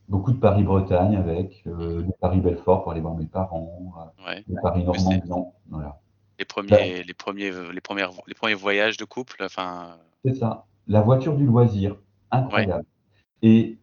beaucoup 0.08 0.32
de 0.32 0.38
Paris-Bretagne 0.38 1.16
avec, 1.16 1.62
euh, 1.66 2.02
des 2.02 2.12
Paris-Belfort 2.20 2.82
pour 2.82 2.92
aller 2.92 3.00
voir 3.00 3.14
mes 3.14 3.26
parents, 3.26 3.92
euh, 4.20 4.26
Ouais. 4.26 4.44
des 4.46 4.56
Paris-Normandie. 4.62 5.22
Voilà. 5.68 6.00
Les 6.38 6.44
premiers, 6.44 7.02
les 7.02 7.14
premiers, 7.14 7.52
les 7.72 7.80
premières, 7.80 8.10
les 8.26 8.34
premiers 8.34 8.54
voyages 8.54 8.96
de 8.96 9.04
couple. 9.04 9.42
Enfin, 9.44 9.96
C'est 10.24 10.34
ça. 10.34 10.66
La 10.86 11.02
voiture 11.02 11.36
du 11.36 11.44
loisir. 11.46 11.96
Incroyable. 12.30 12.84
Et, 13.42 13.78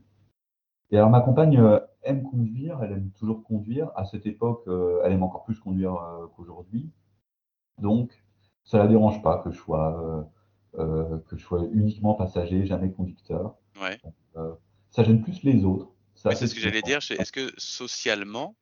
et 0.92 0.98
alors, 0.98 1.10
ma 1.10 1.22
compagne 1.22 1.58
euh, 1.60 1.80
aime 2.04 2.24
conduire, 2.24 2.82
elle 2.84 2.94
aime 2.94 3.12
toujours 3.12 3.44
conduire. 3.44 3.92
À 3.96 4.06
cette 4.06 4.26
époque, 4.26 4.64
euh, 4.68 5.02
elle 5.04 5.14
aime 5.14 5.24
encore 5.24 5.44
plus 5.44 5.60
conduire 5.60 5.94
euh, 5.96 6.28
qu'aujourd'hui. 6.36 6.90
Donc, 7.80 8.12
ça 8.64 8.78
la 8.80 8.88
dérange 8.88 9.22
pas 9.22 9.40
que 9.40 9.52
je 9.52 9.58
sois, 9.58 10.30
euh, 10.78 10.82
euh, 10.82 11.20
que 11.28 11.38
je 11.38 11.44
sois 11.44 11.64
uniquement 11.72 12.16
passager, 12.16 12.66
jamais 12.66 12.92
conducteur. 12.92 13.56
ouais. 13.82 14.00
Ça 14.92 15.04
gêne 15.04 15.22
plus 15.22 15.44
les 15.44 15.64
autres. 15.64 15.90
Ça, 16.16 16.34
c'est 16.34 16.48
ce 16.48 16.56
que 16.56 16.62
j'allais 16.62 16.82
dire. 16.82 16.98
Est-ce 16.98 17.32
que 17.32 17.52
socialement, 17.58 18.56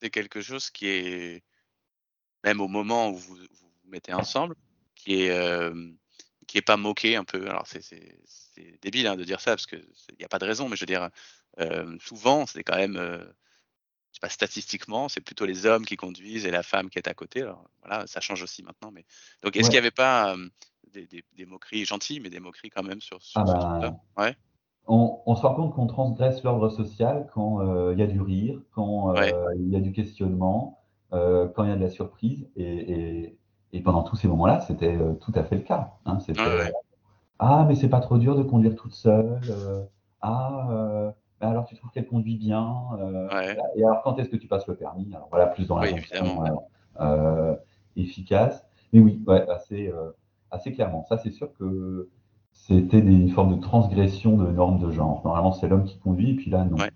c'est 0.00 0.10
quelque 0.10 0.40
chose 0.40 0.70
qui 0.70 0.86
est, 0.86 1.42
même 2.42 2.60
au 2.60 2.68
moment 2.68 3.10
où 3.10 3.16
vous 3.16 3.36
vous, 3.36 3.46
vous 3.82 3.90
mettez 3.90 4.12
ensemble, 4.12 4.54
qui 4.94 5.22
est, 5.24 5.30
euh, 5.30 5.92
qui 6.46 6.58
est 6.58 6.62
pas 6.62 6.76
moqué 6.76 7.16
un 7.16 7.24
peu? 7.24 7.48
Alors 7.48 7.66
c'est 7.66 7.82
c'est- 7.82 8.18
c'est 8.26 8.80
débile 8.82 9.06
hein, 9.06 9.16
de 9.16 9.24
dire 9.24 9.40
ça 9.40 9.52
parce 9.52 9.66
que 9.66 9.76
il 9.76 10.16
n'y 10.18 10.24
a 10.24 10.28
pas 10.28 10.38
de 10.38 10.46
raison, 10.46 10.68
mais 10.68 10.76
je 10.76 10.82
veux 10.82 10.86
dire, 10.86 11.10
euh, 11.60 11.96
souvent 12.00 12.46
c'est 12.46 12.62
quand 12.62 12.76
même, 12.76 12.96
euh, 12.96 13.24
je 14.14 14.18
sais 14.18 14.20
pas 14.20 14.28
statistiquement, 14.28 15.08
c'est 15.08 15.20
plutôt 15.20 15.44
les 15.44 15.66
hommes 15.66 15.84
qui 15.84 15.96
conduisent 15.96 16.46
et 16.46 16.52
la 16.52 16.62
femme 16.62 16.88
qui 16.88 16.98
est 16.98 17.08
à 17.08 17.14
côté. 17.14 17.42
Alors 17.42 17.64
voilà, 17.82 18.06
ça 18.06 18.20
change 18.20 18.44
aussi 18.44 18.62
maintenant. 18.62 18.92
Mais 18.92 19.04
donc 19.42 19.56
est-ce 19.56 19.64
Ouais. 19.64 19.70
qu'il 19.70 19.74
n'y 19.74 19.78
avait 19.78 19.90
pas 19.90 20.34
euh, 20.36 20.48
des, 20.92 21.06
des- 21.08 21.24
des 21.36 21.46
moqueries 21.46 21.84
gentilles, 21.84 22.20
mais 22.20 22.30
des 22.30 22.38
moqueries 22.38 22.70
quand 22.70 22.84
même 22.84 23.00
sur, 23.00 23.20
sur 23.20 23.40
Ah 23.40 23.44
ce 23.46 23.52
bah, 23.52 23.96
Ouais. 24.16 24.36
On, 24.86 25.18
on 25.26 25.34
se 25.34 25.42
rend 25.42 25.54
compte 25.56 25.74
qu'on 25.74 25.88
transgresse 25.88 26.44
l'ordre 26.44 26.68
social 26.68 27.28
quand 27.34 27.60
euh, 27.60 27.92
il 27.92 27.98
y 27.98 28.02
a 28.02 28.06
du 28.06 28.20
rire, 28.20 28.60
quand 28.72 29.10
euh, 29.10 29.20
Ouais. 29.20 29.34
il 29.58 29.70
y 29.70 29.76
a 29.76 29.80
du 29.80 29.90
questionnement, 29.90 30.78
euh, 31.12 31.48
quand 31.48 31.64
il 31.64 31.70
y 31.70 31.72
a 31.72 31.76
de 31.76 31.82
la 31.82 31.90
surprise. 31.90 32.48
Et, 32.54 32.62
et- 32.92 33.38
et 33.72 33.80
pendant 33.80 34.04
tous 34.04 34.14
ces 34.14 34.28
moments-là, 34.28 34.60
c'était 34.60 34.96
tout 35.20 35.32
à 35.34 35.42
fait 35.42 35.56
le 35.56 35.62
cas. 35.62 35.94
hein. 36.06 36.18
Ouais. 36.28 36.72
Ah, 37.40 37.64
mais 37.66 37.74
c'est 37.74 37.88
pas 37.88 37.98
trop 37.98 38.18
dur 38.18 38.36
de 38.36 38.44
conduire 38.44 38.76
toute 38.76 38.94
seule. 38.94 39.40
ah, 40.20 41.12
alors 41.50 41.66
tu 41.66 41.74
trouves 41.76 41.90
qu'elle 41.90 42.06
conduit 42.06 42.36
bien. 42.36 42.76
euh, 42.98 43.28
Ouais. 43.28 43.56
Et 43.76 43.84
alors 43.84 44.02
quand 44.02 44.18
est-ce 44.18 44.28
que 44.28 44.36
tu 44.36 44.46
passes 44.48 44.66
le 44.66 44.76
permis? 44.76 45.12
Alors 45.14 45.28
voilà, 45.30 45.46
plus 45.46 45.66
dans 45.66 45.78
Oui, 45.78 45.88
la 45.90 45.96
évidemment. 45.96 46.68
euh, 47.00 47.56
efficace. 47.96 48.64
Mais 48.92 49.00
oui, 49.00 49.20
ouais, 49.26 49.48
assez, 49.48 49.88
euh, 49.88 50.10
assez 50.50 50.72
clairement. 50.72 51.04
Ça, 51.08 51.18
c'est 51.18 51.32
sûr 51.32 51.52
que 51.58 52.08
c'était 52.52 53.00
des- 53.00 53.10
une 53.12 53.30
forme 53.30 53.56
de 53.56 53.60
transgression 53.60 54.36
de 54.36 54.46
normes 54.50 54.78
de 54.80 54.90
genre. 54.92 55.22
Normalement, 55.24 55.52
c'est 55.52 55.68
l'homme 55.68 55.84
qui 55.84 55.98
conduit, 55.98 56.30
et 56.30 56.34
puis 56.34 56.50
là, 56.50 56.64
non. 56.64 56.76
Ouais. 56.78 56.90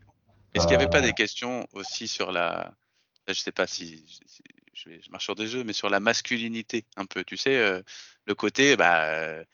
Est-ce 0.55 0.67
qu'il 0.67 0.77
n'y 0.77 0.83
avait 0.83 0.91
pas 0.91 1.03
des 1.03 1.13
questions 1.13 1.67
aussi 1.73 2.09
sur 2.09 2.33
la, 2.33 2.73
là, 3.27 3.33
je 3.35 3.41
sais 3.41 3.53
pas 3.53 3.67
si, 3.67 4.05
si- 4.27 4.43
je, 4.73 4.89
vais- 4.91 5.01
je 5.03 5.11
marche 5.11 5.25
sur 5.25 5.35
des 5.35 5.47
jeux, 5.47 5.65
mais 5.65 5.73
sur 5.73 5.91
la 5.91 6.01
masculinité 6.01 6.85
un 6.97 7.05
peu, 7.07 7.25
tu 7.25 7.37
sais, 7.37 7.57
euh, 7.59 7.83
le 8.27 8.35
côté, 8.35 8.77
bah, 8.77 9.05
euh, 9.11 9.45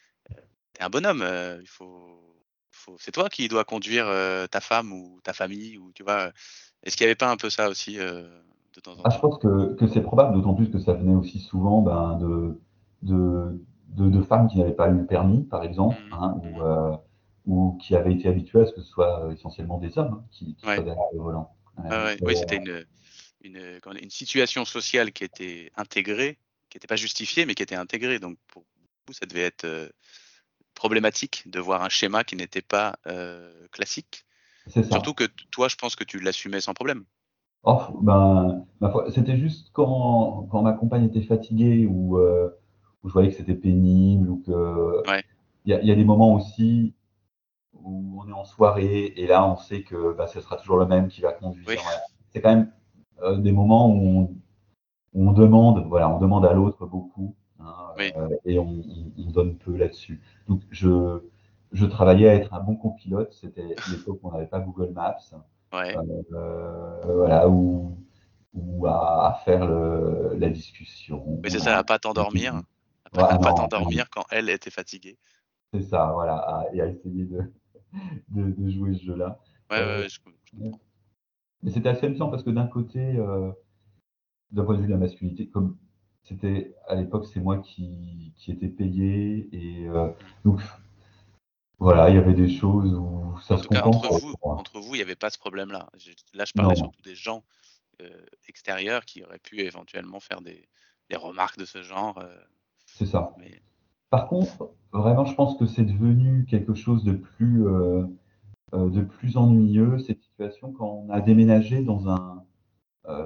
t'es 0.75 0.83
un 0.83 0.91
bonhomme, 0.91 1.23
euh, 1.23 1.59
il 1.61 1.69
faut, 1.69 2.34
faut, 2.85 2.97
c'est 2.99 3.13
toi 3.13 3.29
qui 3.29 3.49
dois 3.49 3.65
conduire 3.65 4.07
euh, 4.09 4.47
ta 4.47 4.61
femme 4.61 4.93
ou 4.93 5.21
ta 5.23 5.33
famille 5.33 5.79
ou 5.79 5.93
tu 5.93 6.03
vois. 6.03 6.29
euh, 6.29 6.31
Est-ce 6.83 6.97
qu'il 6.97 7.05
n'y 7.05 7.09
avait 7.09 7.17
pas 7.17 7.31
un 7.31 7.37
peu 7.37 7.51
ça 7.51 7.69
aussi 7.69 7.99
euh, 7.99 8.23
de 8.75 8.81
temps 8.81 8.93
en 8.99 9.03
Ah, 9.05 9.11
je 9.11 9.17
temps 9.17 9.23
pense 9.31 9.39
que, 9.39 9.75
que 9.75 9.87
c'est 9.87 10.03
probable, 10.03 10.35
d'autant 10.35 10.55
plus 10.55 10.71
que 10.71 10.79
ça 10.79 10.93
venait 10.93 11.15
aussi 11.15 11.41
souvent 11.41 11.83
ben, 11.83 12.19
de, 12.19 12.61
de, 13.03 13.61
de, 13.97 14.09
de 14.11 14.23
femmes 14.23 14.49
qui 14.49 14.59
n'avaient 14.59 14.73
pas 14.73 14.89
eu 14.89 14.95
le 14.99 15.07
permis, 15.07 15.45
par 15.45 15.63
exemple, 15.63 16.03
Mhm. 16.03 16.13
hein, 16.13 16.41
euh, 16.61 16.97
ou 17.47 17.79
qui 17.81 17.95
avaient 17.95 18.15
été 18.15 18.29
habitués 18.29 18.61
à 18.61 18.67
ce 18.67 18.73
que 18.73 18.81
ce 18.81 18.89
soit 18.89 19.29
essentiellement 19.33 19.79
des 19.79 19.99
hommes 19.99 20.15
hein, 20.15 20.25
qui, 20.31 20.55
qui 20.55 20.67
Ouais. 20.67 20.75
soient 20.77 20.85
derrière 20.85 21.05
le 21.13 21.21
volant. 21.21 21.51
Ah 21.77 22.05
ouais, 22.05 22.19
oui, 22.23 22.37
c'était 22.37 22.57
une, 22.57 22.87
une, 23.43 24.11
situation 24.11 24.65
sociale 24.65 25.13
qui 25.13 25.25
était 25.25 25.71
intégrée, 25.77 26.39
qui 26.71 26.77
n'était 26.77 26.87
pas 26.87 26.97
justifiée, 26.97 27.45
mais 27.47 27.55
qui 27.55 27.63
était 27.63 27.75
intégrée. 27.75 28.19
Donc, 28.19 28.39
pour 28.47 28.65
vous, 29.07 29.13
ça 29.13 29.27
devait 29.27 29.43
être 29.43 29.67
problématique 30.75 31.45
de 31.47 31.61
voir 31.61 31.83
un 31.83 31.89
schéma 31.89 32.25
qui 32.25 32.37
n'était 32.37 32.63
pas 32.63 32.97
euh, 33.07 33.67
classique. 33.73 34.25
Surtout 34.69 35.15
que 35.15 35.25
toi, 35.51 35.69
je 35.69 35.77
pense 35.77 35.95
que 35.97 36.05
tu 36.05 36.21
l'assumais 36.21 36.61
sans 36.61 36.75
problème. 36.75 37.05
Oh, 37.65 37.81
ben, 38.03 38.67
c'était 39.15 39.39
juste 39.39 39.71
quand, 39.73 40.47
quand 40.51 40.63
ma 40.63 40.73
compagne 40.73 41.05
était 41.05 41.23
fatiguée 41.23 41.87
ou 41.87 42.19
euh, 42.19 42.51
où 43.03 43.09
je 43.09 43.13
voyais 43.13 43.31
que 43.31 43.37
c'était 43.37 43.55
pénible 43.55 44.29
ou 44.29 44.43
que 44.45 45.09
Ouais. 45.09 45.25
il 45.65 45.71
y 45.71 45.75
a, 45.75 45.81
il 45.81 45.87
y 45.87 45.91
a 45.91 45.95
des 45.95 46.05
moments 46.05 46.35
aussi 46.35 46.95
où 47.73 48.23
on 48.23 48.29
est 48.29 48.33
en 48.33 48.45
soirée 48.45 49.13
et 49.17 49.27
là 49.27 49.47
on 49.47 49.57
sait 49.57 49.83
que 49.83 50.13
bah, 50.13 50.27
ce 50.27 50.41
sera 50.41 50.57
toujours 50.57 50.77
le 50.77 50.87
même 50.87 51.09
qui 51.09 51.21
va 51.23 51.33
conduire. 51.33 51.67
Oui. 51.69 51.77
Voilà. 51.83 52.01
C'est 52.33 52.41
quand 52.43 52.55
même 52.55 52.73
euh, 53.23 53.37
des 53.39 53.53
moments 53.53 53.89
où 53.89 54.19
on, 54.19 54.23
où 55.15 55.29
on 55.29 55.33
demande, 55.33 55.87
voilà, 55.89 56.11
on 56.11 56.19
demande 56.19 56.45
à 56.45 56.53
l'autre 56.53 56.87
beaucoup 56.87 57.35
hein, 57.67 57.95
Oui. 57.97 58.15
euh, 58.17 58.29
et 58.45 58.59
on, 58.59 58.65
on- 58.69 59.13
on 59.19 59.31
donne 59.31 59.57
peu 59.59 59.77
là-dessus. 59.77 60.21
Donc 60.49 60.63
je, 60.71 61.21
je 61.73 61.87
travaillais 61.87 62.29
à 62.29 62.35
être 62.35 62.53
un 62.55 62.61
bon 62.61 62.77
copilote. 62.77 63.33
C'était 63.41 63.83
l'époque 63.87 64.21
où 64.23 64.29
on 64.29 64.33
n'avait 64.33 64.47
pas 64.47 64.61
Google 64.61 64.93
Maps 64.93 65.17
Ouais, 65.73 66.01
euh, 66.33 67.01
voilà, 67.05 67.49
ou, 67.49 67.97
ou 68.55 68.87
à, 68.87 69.29
à 69.29 69.35
faire 69.45 69.67
le, 69.67 70.37
la 70.39 70.49
discussion. 70.51 71.45
mais 71.45 71.51
c'est 71.51 71.61
ça, 71.61 71.79
à 71.79 71.85
pas 71.85 71.99
t'endormir, 72.01 72.63
à 73.05 73.11
Ouais, 73.13 73.39
pas, 73.39 73.53
t'endormir 73.55 74.11
quand 74.11 74.25
elle 74.31 74.51
était 74.51 74.71
fatiguée. 74.71 75.17
C'est 75.73 75.83
ça, 75.83 76.11
voilà, 76.15 76.37
à- 76.37 76.65
et 76.73 76.81
à 76.81 76.87
essayer 76.89 77.25
de, 77.27 77.41
de, 78.31 78.51
de 78.53 78.71
jouer 78.71 78.95
ce 78.95 79.05
jeu-là. 79.05 79.41
Ouais, 79.71 79.79
Euh, 79.79 79.85
ouais, 79.85 80.01
ouais, 80.03 80.09
je, 80.09 80.19
je 80.47 80.53
comprends. 80.53 80.81
Mais 81.65 81.73
c'était 81.73 81.89
assez 81.89 82.07
amusant 82.07 82.31
parce 82.31 82.45
que 82.45 82.51
d'un 82.51 82.69
côté, 82.69 83.01
euh, 83.17 83.51
d'un 84.53 84.65
point 84.65 84.77
de 84.77 84.81
vue 84.81 84.87
de 84.87 84.93
la 84.93 84.99
masculinité, 84.99 85.49
comme 85.49 85.77
c'était 86.25 86.75
à 86.89 86.95
l'époque, 86.95 87.27
c'est 87.27 87.41
moi 87.41 87.59
qui, 87.59 88.33
qui 88.37 88.51
étais 88.51 88.69
payé, 88.69 89.49
et 89.53 89.87
euh, 89.89 90.11
donc 90.45 90.61
voilà, 91.79 92.09
il 92.09 92.17
y 92.17 92.19
avait 92.19 92.35
des 92.35 92.49
choses 92.49 92.95
où 92.95 93.39
ça 93.43 93.55
En 93.55 93.59
se 93.59 93.69
cas, 93.69 93.83
entre 93.85 94.19
vous, 94.21 94.35
entre 94.43 94.81
il 94.87 94.93
n'y 94.93 95.03
avait 95.03 95.17
pas 95.17 95.31
ce 95.31 95.39
problème-là. 95.39 95.91
Là, 96.33 96.45
je 96.45 96.53
parlais 96.53 96.71
Non. 96.71 96.75
surtout 96.77 97.03
des 97.03 97.15
gens 97.15 97.45
euh, 98.01 98.09
extérieurs 98.49 99.05
qui 99.05 99.23
auraient 99.23 99.39
pu 99.39 99.61
éventuellement 99.61 100.19
faire 100.21 100.41
des, 100.41 100.67
des 101.11 101.17
remarques 101.17 101.59
de 101.59 101.67
ce 101.67 101.83
genre. 101.83 102.17
euh, 102.19 102.35
C'est 102.87 103.07
ça. 103.07 103.35
mais 103.39 103.61
Par 104.09 104.27
contre, 104.29 104.71
vraiment, 104.93 105.27
je 105.27 105.35
pense 105.35 105.59
que 105.59 105.67
c'est 105.67 105.85
devenu 105.85 106.47
quelque 106.47 106.75
chose 106.75 107.05
de 107.05 107.13
plus, 107.13 107.65
de 108.73 109.03
plus 109.03 109.37
ennuyeux, 109.37 109.99
cette 109.99 110.23
situation, 110.23 110.73
quand 110.73 111.05
on 111.07 111.11
a 111.11 111.21
déménagé 111.21 111.83
dans 111.83 112.09
un, 112.09 112.45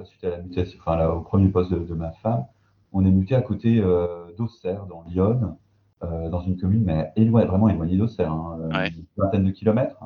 suite 0.03 0.23
à 0.25 0.29
la 0.31 0.37
mutation, 0.41 0.77
enfin, 0.81 0.97
là, 0.97 1.13
au 1.13 1.21
premier 1.21 1.47
poste 1.47 1.71
de, 1.71 1.79
de 1.79 1.93
ma 1.93 2.11
femme, 2.11 2.45
on 2.91 3.05
est 3.05 3.11
muté 3.11 3.35
à 3.35 3.41
côté 3.41 3.79
euh, 3.79 4.31
d'Auxerre, 4.37 4.85
dans 4.85 5.03
Lyon, 5.03 5.57
euh, 6.03 6.29
dans 6.29 6.41
une 6.41 6.57
commune, 6.57 6.83
mais 6.83 7.11
éloignée, 7.15 7.47
vraiment 7.47 7.69
éloignée 7.69 7.97
d'Auxerre, 7.97 8.31
hein, 8.31 8.59
euh, 8.61 8.69
Ouais. 8.77 8.89
une 8.89 9.05
vingtaine 9.17 9.43
de 9.43 9.51
kilomètres. 9.51 9.99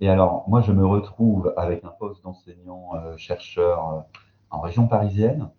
Et 0.00 0.08
alors, 0.10 0.48
moi, 0.48 0.60
je 0.60 0.72
me 0.72 0.84
retrouve 0.84 1.54
avec 1.56 1.82
un 1.84 1.88
poste 1.90 2.22
d'enseignant-chercheur 2.24 3.88
euh, 3.94 4.00
en 4.50 4.60
région 4.60 4.86
parisienne, 4.86 5.50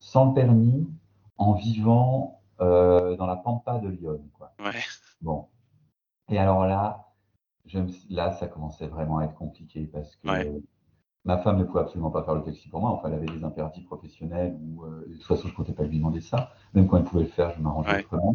sans 0.00 0.28
le 0.28 0.34
permis, 0.34 0.88
en 1.38 1.52
vivant 1.52 2.40
euh, 2.60 3.16
dans 3.16 3.26
la 3.26 3.36
pampa 3.36 3.78
de 3.78 3.88
Lyon. 3.88 4.20
Quoi. 4.34 4.52
ouais, 4.60 4.72
Bon. 5.20 5.46
Et 6.28 6.38
alors 6.38 6.66
là, 6.66 7.08
je 7.66 7.78
me 7.78 7.88
là, 8.10 8.32
ça 8.32 8.46
commençait 8.48 8.86
vraiment 8.86 9.18
à 9.18 9.24
être 9.24 9.34
compliqué 9.34 9.84
parce 9.86 10.16
que 10.16 10.28
Ouais. 10.28 10.62
Ma 11.24 11.38
femme 11.38 11.58
ne 11.58 11.64
pouvait 11.64 11.80
absolument 11.80 12.10
pas 12.10 12.22
faire 12.24 12.34
le 12.34 12.42
taxi 12.42 12.68
pour 12.68 12.80
moi. 12.80 12.90
Enfin, 12.90 13.08
elle 13.08 13.14
avait 13.14 13.26
des 13.26 13.44
interdits 13.44 13.82
professionnels 13.82 14.56
ou 14.60 14.84
euh, 14.84 15.04
de 15.08 15.14
toute 15.14 15.24
façon, 15.24 15.42
je 15.48 15.52
ne 15.52 15.56
comptais 15.56 15.72
pas 15.72 15.84
lui 15.84 15.98
demander 15.98 16.20
ça. 16.20 16.50
Même 16.74 16.86
quand 16.88 16.96
elle 16.98 17.04
pouvait 17.04 17.22
le 17.24 17.28
faire, 17.28 17.52
je 17.56 17.60
m'arrangeais 17.62 17.92
Ouais. 17.92 18.00
autrement. 18.04 18.34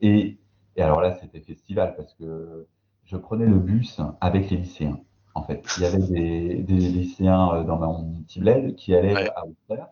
Et, 0.00 0.38
et 0.76 0.82
alors 0.82 1.00
là, 1.00 1.12
c'était 1.20 1.40
festival 1.40 1.94
parce 1.96 2.14
que 2.14 2.66
je 3.04 3.16
prenais 3.16 3.46
le 3.46 3.58
bus 3.58 4.00
avec 4.20 4.50
les 4.50 4.56
lycéens. 4.56 4.98
En 5.34 5.42
fait, 5.42 5.64
il 5.76 5.82
y 5.82 5.86
avait 5.86 5.98
des, 5.98 6.62
des 6.62 6.78
lycéens 6.78 7.54
euh, 7.54 7.64
dans 7.64 7.78
mon 7.78 8.20
petit 8.22 8.40
bled 8.40 8.74
qui 8.76 8.94
allaient 8.94 9.14
Ouais. 9.14 9.30
à 9.36 9.44
Auxerre. 9.46 9.88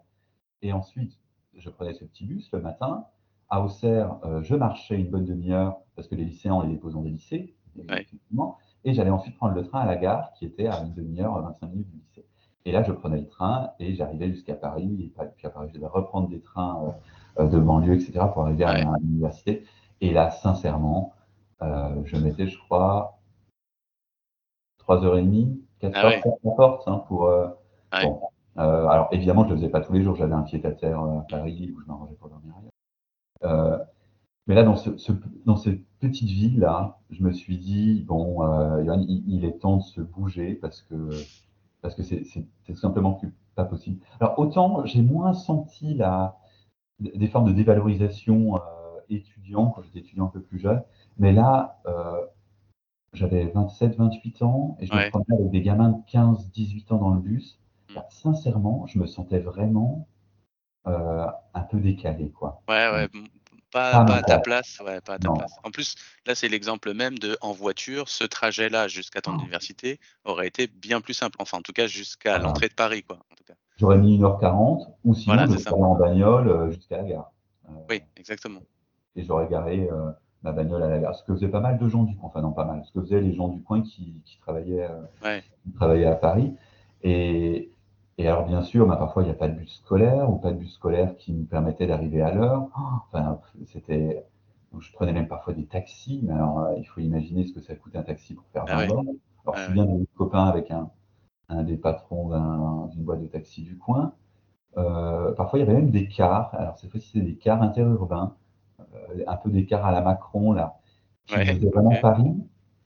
Et 0.63 0.73
ensuite, 0.73 1.19
je 1.55 1.69
prenais 1.71 1.95
ce 1.95 2.05
petit 2.05 2.25
bus 2.25 2.51
le 2.53 2.61
matin. 2.61 3.07
À 3.51 3.61
Auxerre, 3.63 4.17
euh, 4.25 4.43
je 4.43 4.55
marchais 4.55 4.99
une 4.99 5.11
bonne 5.11 5.25
demi-heure 5.27 5.79
parce 5.95 6.09
que 6.09 6.15
les 6.15 6.25
lycéens, 6.25 6.55
on 6.55 6.63
les 6.63 6.71
dépose 6.75 6.95
dans 6.95 7.03
des 7.03 7.11
lycées, 7.11 7.55
Ouais. 7.89 8.07
Et 8.85 8.93
j'allais 8.95 9.11
ensuite 9.11 9.37
prendre 9.37 9.55
le 9.55 9.63
train 9.67 9.81
à 9.81 9.87
la 9.87 9.97
gare 9.97 10.33
qui 10.35 10.45
était 10.45 10.67
à 10.67 10.81
une 10.83 10.93
demi-heure, 10.93 11.41
25 11.41 11.69
minutes 11.71 11.89
du 11.91 11.97
lycée. 11.99 12.27
Et 12.65 12.73
là, 12.73 12.83
je 12.83 12.93
prenais 12.93 13.19
le 13.19 13.27
train 13.29 13.71
et 13.79 13.95
j'arrivais 13.95 14.29
jusqu'à 14.31 14.55
Paris. 14.55 15.13
Et 15.19 15.27
puis 15.37 15.47
à 15.47 15.51
Paris, 15.51 15.69
je 15.71 15.75
devais 15.75 15.87
reprendre 15.87 16.29
des 16.29 16.41
trains 16.41 16.81
euh, 17.39 17.43
euh, 17.45 17.49
de 17.49 17.59
banlieue, 17.59 17.95
etc., 17.95 18.27
pour 18.33 18.43
arriver 18.43 18.65
à, 18.65 18.85
l'université. 19.01 19.65
Et 20.01 20.13
là, 20.13 20.31
sincèrement, 20.31 21.13
euh, 21.63 22.01
je 22.05 22.17
mettais, 22.17 22.47
je 22.47 22.59
crois, 22.59 23.19
3h30, 24.87 25.59
4 25.81 25.93
Ah 25.97 26.07
ouais. 26.09 26.21
pour 26.21 26.39
la 26.45 26.51
porte 26.53 26.89
hein, 26.89 27.05
pour. 27.09 27.27
euh, 27.27 27.49
Ouais. 27.93 28.05
bon. 28.05 28.21
Euh, 28.59 28.87
alors 28.87 29.09
évidemment, 29.13 29.45
je 29.45 29.49
ne 29.49 29.55
le 29.55 29.61
faisais 29.61 29.71
pas 29.71 29.81
tous 29.81 29.93
les 29.93 30.03
jours. 30.03 30.15
J'avais 30.17 30.35
un 30.35 30.43
pied 30.43 30.65
à 30.65 30.73
terre 30.73 31.01
à 31.01 31.27
Paris 31.29 31.73
où 31.75 31.81
je 31.81 31.87
m'arrangeais 31.87 32.15
pour 32.15 32.29
dormir 32.29 32.55
ailleurs. 33.43 33.87
Mais 34.47 34.55
là, 34.55 34.63
dans, 34.65 34.77
ce, 34.77 34.97
ce- 34.99 35.13
dans 35.47 35.57
cette 35.57 35.81
petite 36.01 36.29
ville-là, 36.29 36.99
je 37.11 37.23
me 37.23 37.33
suis 37.33 37.59
dit, 37.59 38.03
bon, 38.07 38.43
il, 38.83 39.23
il 39.29 39.45
est 39.45 39.59
temps 39.59 39.77
de 39.79 39.83
se 39.83 40.01
bouger 40.01 40.55
parce 40.55 40.83
que 40.83 41.11
parce 41.83 41.95
que 41.95 42.03
c'est 42.03 42.25
tout 42.65 42.77
simplement 42.77 43.13
plus 43.15 43.35
pas 43.55 43.65
possible. 43.65 44.01
Alors 44.21 44.39
autant 44.39 44.85
j'ai 44.87 45.03
moins 45.03 45.35
senti 45.35 45.95
la, 45.95 46.39
des 47.01 47.29
formes 47.29 47.49
de 47.49 47.53
dévalorisation 47.53 48.57
euh, 48.57 48.61
étudiant 49.11 49.67
quand 49.71 49.83
j'étais 49.83 50.01
étudiant 50.01 50.27
un 50.27 50.29
peu 50.29 50.41
plus 50.41 50.59
jeune, 50.59 50.83
mais 51.19 51.33
là, 51.33 51.81
euh, 51.87 52.25
j'avais 53.13 53.47
27, 53.47 53.97
28 53.97 54.43
ans 54.43 54.77
et 54.81 54.87
je 54.87 54.93
me 54.93 54.99
Ouais. 54.99 55.11
promenais 55.11 55.35
avec 55.39 55.51
des 55.51 55.63
gamins 55.63 55.91
de 55.91 56.03
15, 56.07 56.51
18 56.51 56.93
ans 56.93 56.99
dans 56.99 57.11
le 57.11 57.21
bus. 57.21 57.59
Mm. 57.91 57.95
Bah, 57.95 58.07
sincèrement, 58.11 58.87
je 58.87 58.99
me 58.99 59.07
sentais 59.07 59.41
vraiment 59.41 60.07
euh, 60.87 61.27
un 61.55 61.61
peu 61.63 61.79
décalé, 61.79 62.31
quoi. 62.31 62.63
Ouais, 62.69 62.91
ouais, 62.91 63.09
pas, 63.73 64.05
Ah, 64.07 64.15
à 64.17 64.23
ta 64.23 64.39
place, 64.39 64.79
ouais, 64.85 65.01
pas 65.01 65.15
à 65.15 65.19
ta 65.19 65.33
place. 65.33 65.53
En 65.65 65.71
plus, 65.71 65.95
là, 66.27 66.35
c'est 66.35 66.49
l'exemple 66.49 66.93
même 66.95 67.19
de 67.19 67.37
en 67.41 67.53
voiture, 67.53 68.09
ce 68.09 68.25
trajet-là 68.25 68.87
jusqu'à 68.89 69.21
ton 69.21 69.39
université 69.39 69.99
aurait 70.25 70.47
été 70.47 70.67
bien 70.69 71.01
plus 71.01 71.15
simple. 71.15 71.37
Enfin, 71.41 71.59
en 71.59 71.63
tout 71.63 71.73
cas, 71.73 71.87
jusqu'à 71.87 72.39
l'entrée 72.39 72.69
de 72.69 72.75
Paris, 72.75 73.03
quoi. 73.03 73.17
En 73.31 73.35
tout 73.35 73.45
cas. 73.45 73.55
J'aurais 73.79 73.99
mis 73.99 74.19
1h40 74.19 74.87
ou 75.05 75.15
sinon 75.15 75.35
Voilà, 75.35 75.51
je 75.51 75.69
en 75.71 75.95
bagnole 75.97 76.49
euh, 76.49 76.71
jusqu'à 76.71 76.99
la 76.99 77.05
gare. 77.05 77.33
Euh, 77.69 77.73
Oui, 77.89 78.03
exactement. 78.17 78.61
et 79.17 79.25
j'aurais 79.25 79.49
garé 79.49 79.89
euh, 79.91 80.11
ma 80.43 80.53
bagnole 80.53 80.83
à 80.83 80.89
la 80.89 80.99
gare. 80.99 81.17
Ce 81.17 81.25
que 81.25 81.35
faisaient 81.35 81.49
pas 81.49 81.61
mal 81.61 81.79
de 81.79 81.89
gens 81.89 82.05
du 82.05 82.15
coin, 82.17 82.29
enfin 82.29 82.43
non 82.43 82.53
pas 82.53 82.65
mal, 82.65 82.83
ce 82.85 82.93
que 82.93 83.01
faisaient 83.01 83.21
les 83.21 83.35
gens 83.35 83.49
du 83.49 83.63
coin 83.63 83.83
qui, 83.83 84.21
qui 84.25 84.39
travaillaient, 84.39 84.89
euh, 84.89 85.01
Ouais. 85.25 85.43
qui 85.65 85.73
travaillaient 85.73 86.07
à 86.07 86.15
Paris. 86.15 86.55
Et, 87.03 87.72
et 88.19 88.29
alors 88.29 88.47
bien 88.47 88.63
sûr, 88.63 88.87
bah, 88.87 88.97
parfois 88.97 89.23
il 89.23 89.27
n'y 89.27 89.33
a 89.33 89.35
pas 89.35 89.49
de 89.49 89.55
bus 89.57 89.77
scolaire 89.85 90.31
ou 90.31 90.37
pas 90.39 90.53
de 90.53 90.59
bus 90.59 90.75
scolaire 90.75 91.17
qui 91.17 91.33
me 91.33 91.45
permettait 91.47 91.87
d'arriver 91.87 92.23
à 92.23 92.33
l'heure. 92.33 92.69
Enfin, 93.13 93.41
c'était, 93.67 94.25
donc, 94.73 94.83
je 94.83 94.93
prenais 94.93 95.13
même 95.13 95.29
parfois 95.29 95.53
des 95.55 95.67
taxis, 95.67 96.21
mais 96.23 96.33
alors 96.35 96.61
euh, 96.61 96.75
il 96.79 96.85
faut 96.85 97.01
imaginer 97.01 97.45
ce 97.47 97.53
que 97.53 97.61
ça 97.61 97.75
coûte 97.75 97.97
un 97.97 98.03
taxi 98.03 98.35
pour 98.35 98.45
faire 98.53 98.67
Ah 98.67 98.77
20 98.77 98.79
ouais. 98.79 98.89
bornes. 98.89 99.09
Alors 99.45 99.55
Ah 99.55 99.59
je 99.59 99.63
suis 99.63 99.73
ouais. 99.73 99.75
bien 99.75 99.85
devenu 99.87 100.07
copain 100.17 100.45
avec 100.47 100.71
un, 100.71 100.91
un 101.51 101.63
des 101.65 101.77
patrons 101.79 102.29
d'un- 102.31 102.89
d'une 102.93 103.05
boîte 103.05 103.23
de 103.23 103.29
taxi 103.29 103.63
du 103.65 103.79
coin. 103.79 104.15
Euh, 104.79 105.33
parfois, 105.35 105.59
il 105.59 105.63
y 105.63 105.65
avait 105.65 105.75
même 105.75 105.91
des 105.91 106.09
cars. 106.09 106.55
Alors, 106.55 106.79
cette 106.79 106.91
fois-ci, 106.91 107.09
c'était 107.13 107.27
des 107.27 107.37
cars 107.37 107.63
interurbains, 107.63 108.37
euh, 108.95 109.25
un 109.27 109.37
peu 109.37 109.51
des 109.51 109.67
cars 109.67 109.85
à 109.87 109.93
la 109.93 110.01
Macron, 110.03 110.53
là, 110.53 110.79
Ouais, 111.31 111.45
faisaient 111.47 111.69
vraiment 111.71 111.97
ok. 111.97 112.03
Paris 112.03 112.33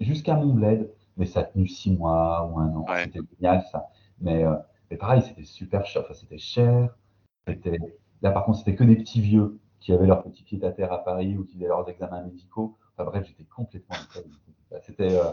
jusqu'à 0.00 0.34
Montbled. 0.36 0.90
Mais 1.16 1.26
ça 1.26 1.40
a 1.40 1.44
tenu 1.44 1.66
six 1.66 1.92
mois 1.96 2.50
ou 2.52 2.58
un 2.58 2.74
an. 2.76 2.88
Ouais. 2.88 3.04
C'était 3.04 3.20
génial, 3.40 3.64
ça. 3.72 3.88
Mais, 4.20 4.44
euh, 4.44 4.54
mais 4.91 4.97
pareil, 4.97 5.22
c'était 5.22 5.45
super 5.45 5.87
cher. 5.87 6.03
Enfin, 6.03 6.14
c'était 6.14 6.39
cher. 6.39 6.97
C'était... 7.47 7.78
Là, 8.22 8.30
par 8.30 8.45
contre, 8.45 8.59
c'était 8.59 8.74
que 8.74 8.84
des 8.84 8.97
petits 8.97 9.20
vieux 9.20 9.59
qui 9.80 9.93
avaient 9.93 10.07
leur 10.07 10.22
petit 10.22 10.43
pied 10.43 10.62
à 10.64 10.72
terre 10.72 10.93
à 10.93 11.05
Paris 11.05 11.37
ou 11.37 11.45
qui 11.45 11.55
faisaient 11.55 11.68
leurs 11.68 11.89
examens 11.89 12.22
médicaux. 12.22 12.76
Enfin, 12.97 13.09
bref, 13.11 13.26
j'étais 13.26 13.45
complètement. 13.45 13.97
C'était. 14.82 15.12
euh, 15.16 15.30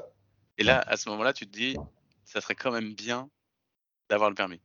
Et 0.57 0.63
là, 0.63 0.79
à 0.85 0.97
ce 0.97 1.09
moment-là, 1.09 1.33
tu 1.33 1.47
te 1.47 1.51
dis, 1.51 1.77
ça 2.25 2.41
serait 2.41 2.55
quand 2.55 2.71
même 2.71 2.93
bien 2.93 3.29
d'avoir 4.09 4.29
le 4.29 4.35
permis. 4.35 4.59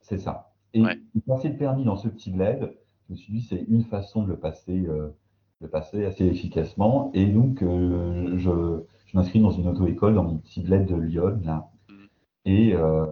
C'est 0.00 0.18
ça. 0.18 0.52
Et 0.74 0.82
Ouais. 0.82 1.00
passer 1.26 1.48
le 1.48 1.56
permis 1.56 1.84
dans 1.84 1.96
ce 1.96 2.08
petit 2.08 2.30
bled, 2.30 2.76
je 3.08 3.12
me 3.12 3.16
suis 3.16 3.32
dit, 3.32 3.42
c'est 3.42 3.64
une 3.68 3.84
façon 3.84 4.22
de 4.22 4.28
le 4.28 4.38
passer, 4.38 4.86
euh, 4.86 5.10
de 5.60 5.66
passer 5.66 6.04
assez 6.04 6.24
efficacement. 6.26 7.10
Et 7.14 7.26
donc, 7.26 7.62
euh, 7.62 8.38
je, 8.38 8.84
je 9.06 9.16
m'inscris 9.16 9.40
dans 9.40 9.50
une 9.50 9.68
auto-école 9.68 10.14
dans 10.14 10.24
mon 10.24 10.38
petit 10.38 10.60
bled 10.62 10.86
de 10.86 10.94
Lyon, 10.96 11.40
là. 11.44 11.70
Mhm. 11.88 12.08
Et 12.44 12.74
euh, 12.74 13.06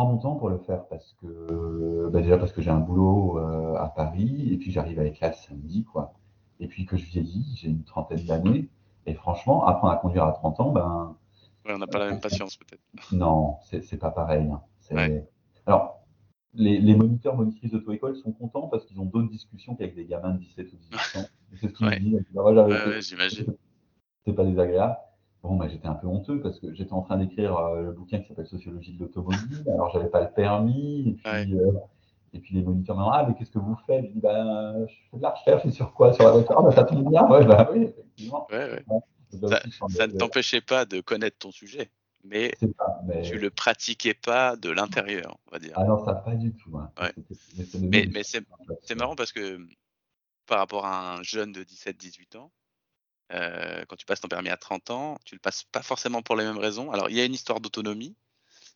prends 0.00 0.12
mon 0.12 0.16
temps 0.16 0.36
pour 0.36 0.48
le 0.48 0.56
faire 0.56 0.86
parce 0.86 1.14
que, 1.20 2.08
bah 2.10 2.22
déjà 2.22 2.38
parce 2.38 2.52
que 2.52 2.62
j'ai 2.62 2.70
un 2.70 2.78
boulot 2.78 3.38
euh, 3.38 3.74
à 3.74 3.88
Paris, 3.88 4.48
et 4.50 4.56
puis 4.56 4.70
j'arrive 4.70 4.98
à 4.98 5.04
le 5.04 5.34
samedi, 5.34 5.84
quoi. 5.84 6.14
Et 6.58 6.68
puis 6.68 6.86
que 6.86 6.96
je 6.96 7.04
vieillis, 7.04 7.54
j'ai 7.56 7.68
une 7.68 7.84
trentaine 7.84 8.24
d'années. 8.24 8.68
Et 9.04 9.12
franchement, 9.12 9.66
apprendre 9.66 9.92
à 9.92 9.96
conduire 9.96 10.24
à 10.24 10.32
30 10.32 10.60
ans, 10.60 10.72
ben. 10.72 11.16
on 11.68 11.76
n'a 11.76 11.86
pas 11.86 11.98
la 11.98 12.10
même 12.10 12.20
patience 12.20 12.56
peut-être. 12.56 12.82
Non, 13.12 13.56
c'est 13.62 13.98
pas 13.98 14.10
pareil. 14.10 14.50
Hein. 14.50 15.22
Alors, 15.66 16.00
les, 16.54 16.94
moniteurs, 16.94 17.36
monitrices 17.36 17.72
d'auto-école 17.72 18.16
sont 18.16 18.32
contents 18.32 18.68
parce 18.68 18.86
qu'ils 18.86 19.00
ont 19.00 19.04
d'autres 19.04 19.28
discussions 19.28 19.74
qu'avec 19.74 19.94
des 19.94 20.06
gamins 20.06 20.32
de 20.32 20.38
17 20.38 20.72
ou 20.72 20.76
18 20.76 21.20
ans. 21.20 21.26
C'est 21.60 21.68
ce 21.68 21.74
qu'ils 21.74 21.86
me 21.86 21.98
disent. 21.98 22.24
Ouais, 22.32 23.02
j'imagine. 23.02 23.54
C'est 24.24 24.32
pas 24.32 24.44
désagréable. 24.44 24.96
Bon, 25.42 25.56
bah, 25.56 25.68
j'étais 25.68 25.86
un 25.86 25.94
peu 25.94 26.06
honteux 26.06 26.40
parce 26.40 26.58
que 26.58 26.74
j'étais 26.74 26.92
en 26.92 27.02
train 27.02 27.16
d'écrire 27.16 27.56
euh, 27.56 27.82
le 27.82 27.92
bouquin 27.92 28.20
qui 28.20 28.28
s'appelle 28.28 28.46
Sociologie 28.46 28.92
de 28.92 29.00
l'automobile. 29.00 29.64
Alors, 29.72 29.90
j'avais 29.92 30.08
pas 30.08 30.20
le 30.20 30.30
permis. 30.30 31.08
Et 31.08 31.12
puis, 31.12 31.58
euh, 31.58 31.72
et 32.34 32.40
puis 32.40 32.54
les 32.54 32.62
moniteurs 32.62 32.96
me 32.96 33.02
disent 33.02 33.12
Ah, 33.14 33.26
mais 33.26 33.34
qu'est-ce 33.34 33.50
que 33.50 33.58
vous 33.58 33.76
faites? 33.86 34.04
Je 34.04 34.10
dis 34.10 34.20
ben, 34.20 34.86
Je 34.86 34.94
fais 35.10 35.16
de 35.16 35.22
la 35.22 35.30
recherche. 35.30 35.64
Et 35.64 35.70
sur 35.70 35.94
quoi? 35.94 36.12
Sur 36.12 36.24
la 36.24 36.32
voiture 36.32 36.56
Ah, 36.58 36.62
bah, 36.62 36.72
ça 36.72 36.84
tombe 36.84 37.08
bien. 37.08 37.26
Ouais, 37.26 37.44
bah, 37.46 37.70
oui, 37.72 37.84
effectivement. 37.84 38.46
ça, 39.88 40.06
ne 40.06 40.12
t'empêchait 40.12 40.60
pas 40.60 40.84
de 40.84 41.00
connaître 41.00 41.38
ton 41.38 41.50
sujet, 41.50 41.90
mais, 42.22 42.52
tu 43.22 43.38
le 43.38 43.48
pratiquais 43.48 44.14
pas 44.14 44.56
de 44.56 44.68
l'intérieur, 44.68 45.38
on 45.48 45.52
va 45.52 45.58
dire. 45.58 45.72
Ah 45.76 45.84
non, 45.84 46.04
ça 46.04 46.14
pas 46.14 46.34
du 46.34 46.52
tout. 46.52 46.76
Hein. 46.76 46.90
Mais, 47.80 48.06
mais 48.12 48.22
c'est 48.24 48.94
marrant 48.94 49.16
parce 49.16 49.32
que 49.32 49.58
par 50.46 50.58
rapport 50.58 50.84
à 50.84 51.14
un 51.14 51.22
jeune 51.22 51.52
de 51.52 51.62
17-18 51.62 52.36
ans, 52.36 52.50
euh, 53.32 53.84
quand 53.88 53.96
tu 53.96 54.06
passes 54.06 54.20
ton 54.20 54.28
permis 54.28 54.48
à 54.48 54.56
30 54.56 54.90
ans, 54.90 55.18
tu 55.24 55.34
le 55.34 55.40
passes 55.40 55.64
pas 55.64 55.82
forcément 55.82 56.22
pour 56.22 56.36
les 56.36 56.44
mêmes 56.44 56.58
raisons. 56.58 56.90
Alors, 56.90 57.10
il 57.10 57.16
y 57.16 57.20
a 57.20 57.24
une 57.24 57.34
histoire 57.34 57.60
d'autonomie, 57.60 58.16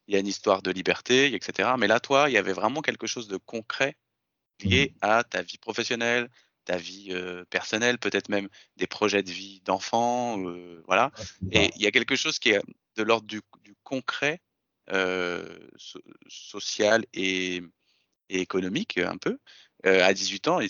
il 0.06 0.14
y 0.14 0.16
a 0.16 0.20
une 0.20 0.26
histoire 0.26 0.62
de 0.62 0.70
liberté, 0.70 1.34
etc. 1.34 1.70
Mais 1.78 1.86
là, 1.86 2.00
toi, 2.00 2.28
il 2.28 2.32
y 2.32 2.38
avait 2.38 2.52
vraiment 2.52 2.82
quelque 2.82 3.06
chose 3.06 3.26
de 3.28 3.36
concret 3.36 3.96
lié 4.62 4.92
mmh. 4.94 4.98
à 5.02 5.24
ta 5.24 5.42
vie 5.42 5.58
professionnelle, 5.58 6.30
ta 6.64 6.76
vie 6.76 7.08
euh, 7.10 7.44
personnelle, 7.50 7.98
peut-être 7.98 8.28
même 8.28 8.48
des 8.76 8.86
projets 8.86 9.22
de 9.22 9.30
vie 9.30 9.60
d'enfant, 9.64 10.38
euh, 10.46 10.82
voilà. 10.86 11.10
Et 11.50 11.70
il 11.76 11.82
y 11.82 11.86
a 11.86 11.90
quelque 11.90 12.16
chose 12.16 12.38
qui 12.38 12.50
est 12.50 12.62
de 12.96 13.02
l'ordre 13.02 13.26
du, 13.26 13.42
concret, 13.82 14.40
social 16.28 17.04
et, 17.12 17.62
et, 18.28 18.40
économique 18.40 18.98
un 18.98 19.16
peu. 19.16 19.38
à 19.84 20.14
18 20.14 20.48
ans, 20.48 20.60
et 20.60 20.68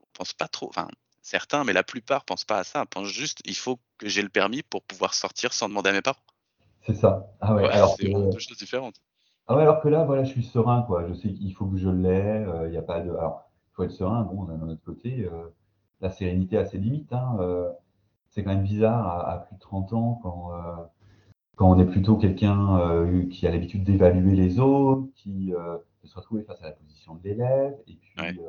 on 0.00 0.06
pense 0.12 0.32
pas 0.32 0.48
trop. 0.48 0.68
Enfin, 0.68 0.88
certains, 1.24 1.64
mais 1.64 1.72
la 1.72 1.82
plupart 1.82 2.24
pensent 2.24 2.44
pas 2.44 2.58
à 2.58 2.64
ça. 2.64 2.86
Pensent 2.86 3.08
juste, 3.08 3.40
il 3.44 3.56
faut 3.56 3.80
que 3.98 4.08
j'ai 4.08 4.22
le 4.22 4.28
permis 4.28 4.62
pour 4.62 4.82
pouvoir 4.82 5.14
sortir 5.14 5.52
sans 5.52 5.68
demander 5.68 5.90
à 5.90 5.92
mes 5.92 6.02
parents. 6.02 6.20
C'est 6.86 6.94
ça. 6.94 7.26
Ah 7.40 7.54
ouais, 7.54 7.68
alors 7.68 7.96
c'est 7.98 8.08
deux 8.08 8.38
choses 8.38 8.58
différentes. 8.58 9.00
Ah 9.46 9.56
ouais, 9.56 9.62
alors 9.62 9.80
que 9.80 9.88
là, 9.88 10.04
voilà, 10.04 10.24
je 10.24 10.30
suis 10.30 10.44
serein, 10.44 10.82
quoi. 10.82 11.06
Je 11.08 11.14
sais 11.14 11.32
qu'il 11.32 11.52
faut 11.54 11.66
que 11.66 11.76
je 11.76 11.88
l'ai. 11.88 12.44
Il 12.66 12.70
n'y 12.70 12.76
a 12.76 12.82
pas 12.82 13.00
de. 13.00 13.10
Alors, 13.10 13.50
il 13.70 13.74
faut 13.74 13.82
être 13.84 13.90
serein. 13.90 14.22
Bon, 14.22 14.44
d'un 14.44 14.68
autre 14.68 14.84
côté, 14.84 15.24
euh, 15.24 15.48
la 16.00 16.10
sérénité 16.10 16.56
a 16.56 16.64
ses 16.64 16.78
limites. 16.78 17.12
Hein, 17.12 17.36
euh, 17.40 17.70
c'est 18.30 18.44
quand 18.44 18.54
même 18.54 18.62
bizarre 18.62 19.28
à, 19.28 19.38
plus 19.44 19.56
de 19.56 19.60
30 19.60 19.92
ans 19.92 20.20
quand, 20.22 20.52
euh, 20.52 20.84
quand 21.56 21.70
on 21.70 21.78
est 21.78 21.86
plutôt 21.86 22.16
quelqu'un 22.16 23.26
qui 23.30 23.46
a 23.46 23.50
l'habitude 23.50 23.84
d'évaluer 23.84 24.34
les 24.34 24.58
autres, 24.58 25.08
qui 25.14 25.52
se 26.02 26.14
retrouver 26.16 26.42
face 26.42 26.60
à 26.62 26.66
la 26.66 26.72
position 26.72 27.14
de 27.14 27.22
l'élève, 27.22 27.76
et 27.86 27.94
puis 27.94 28.40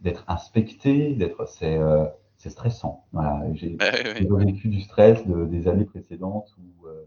d'être 0.00 0.24
inspecté, 0.28 1.14
d'être 1.14 1.46
c'est 1.46 1.78
euh, 1.78 2.06
c'est 2.38 2.50
stressant. 2.50 3.04
Voilà, 3.12 3.42
j'ai 3.52 3.76
vécu 4.44 4.68
du 4.68 4.80
stress 4.80 5.26
de, 5.26 5.44
des 5.44 5.68
années 5.68 5.84
précédentes 5.84 6.54
où, 6.58 6.86
euh, 6.86 7.06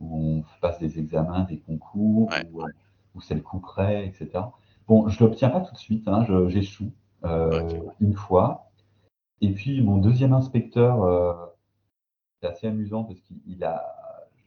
où, 0.00 0.40
on 0.40 0.44
passe 0.60 0.78
des 0.78 0.98
examens, 0.98 1.44
des 1.44 1.58
concours, 1.58 2.30
où, 2.52 2.62
euh, 2.62 2.66
où 3.14 3.20
c'est 3.20 3.34
le 3.34 3.40
coup 3.40 3.60
près, 3.60 4.06
etc. 4.06 4.44
Bon, 4.86 5.08
je 5.08 5.22
l'obtiens 5.24 5.48
pas 5.48 5.60
tout 5.60 5.72
de 5.72 5.78
suite, 5.78 6.06
hein, 6.06 6.26
j'échoue 6.48 6.92
une 8.00 8.14
fois. 8.14 8.70
Et 9.40 9.52
puis 9.52 9.82
mon 9.82 9.98
deuxième 9.98 10.32
inspecteur, 10.32 11.50
c'est 12.40 12.48
assez 12.48 12.66
amusant 12.66 13.04
parce 13.04 13.20
qu'il 13.20 13.64
a, 13.64 13.84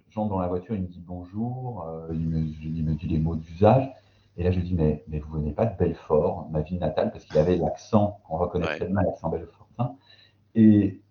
j'entre 0.09 0.29
dans 0.29 0.39
la 0.39 0.47
voiture, 0.47 0.75
il 0.75 0.81
me 0.81 0.87
dit 0.87 1.03
bonjour, 1.05 1.87
il 2.11 2.27
me, 2.27 2.39
il 2.39 2.83
me 2.83 2.95
dit 2.95 3.07
les 3.07 3.19
mots 3.19 3.35
d'usage. 3.35 3.91
Et 4.37 4.43
là, 4.43 4.51
je 4.51 4.59
lui 4.59 4.63
dis, 4.63 4.73
mais, 4.73 5.03
mais 5.07 5.19
vous 5.19 5.31
venez 5.31 5.51
pas 5.51 5.65
de 5.65 5.77
Belfort, 5.77 6.49
ma 6.51 6.61
ville 6.61 6.79
natale, 6.79 7.11
parce 7.11 7.25
qu'il 7.25 7.37
avait 7.37 7.57
l'accent, 7.57 8.21
on 8.29 8.37
reconnaît 8.37 8.77
très 8.77 8.87
bien 8.87 9.01
l'accent 9.01 9.29
belfortin. 9.29 9.97
Et, 10.55 11.01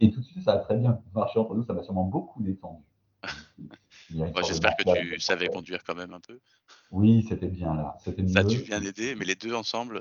et 0.00 0.10
tout 0.10 0.20
de 0.20 0.24
suite, 0.24 0.42
ça 0.44 0.52
a 0.52 0.58
très 0.58 0.76
bien 0.76 1.00
marché 1.14 1.38
entre 1.38 1.54
nous, 1.54 1.62
ça 1.62 1.74
m'a 1.74 1.82
sûrement 1.82 2.04
beaucoup 2.04 2.42
détendu. 2.42 2.82
J'espère 4.10 4.76
que 4.76 5.14
tu 5.14 5.20
savais 5.20 5.48
conduire 5.48 5.84
quand 5.84 5.94
même 5.94 6.14
un 6.14 6.20
peu. 6.20 6.40
Oui, 6.90 7.24
c'était 7.28 7.48
bien 7.48 7.74
là. 7.74 7.96
Ça 7.98 8.10
a 8.10 8.44
dû 8.44 8.62
bien 8.62 8.82
aider, 8.82 9.14
mais 9.14 9.24
les 9.24 9.34
deux 9.34 9.54
ensemble 9.54 10.00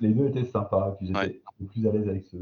Les 0.00 0.08
deux 0.08 0.28
étaient 0.28 0.44
sympas, 0.44 0.96
puis 0.98 1.08
j'étais 1.08 1.42
plus 1.68 1.86
à 1.86 1.92
l'aise 1.92 2.08
avec 2.08 2.26
ce, 2.26 2.36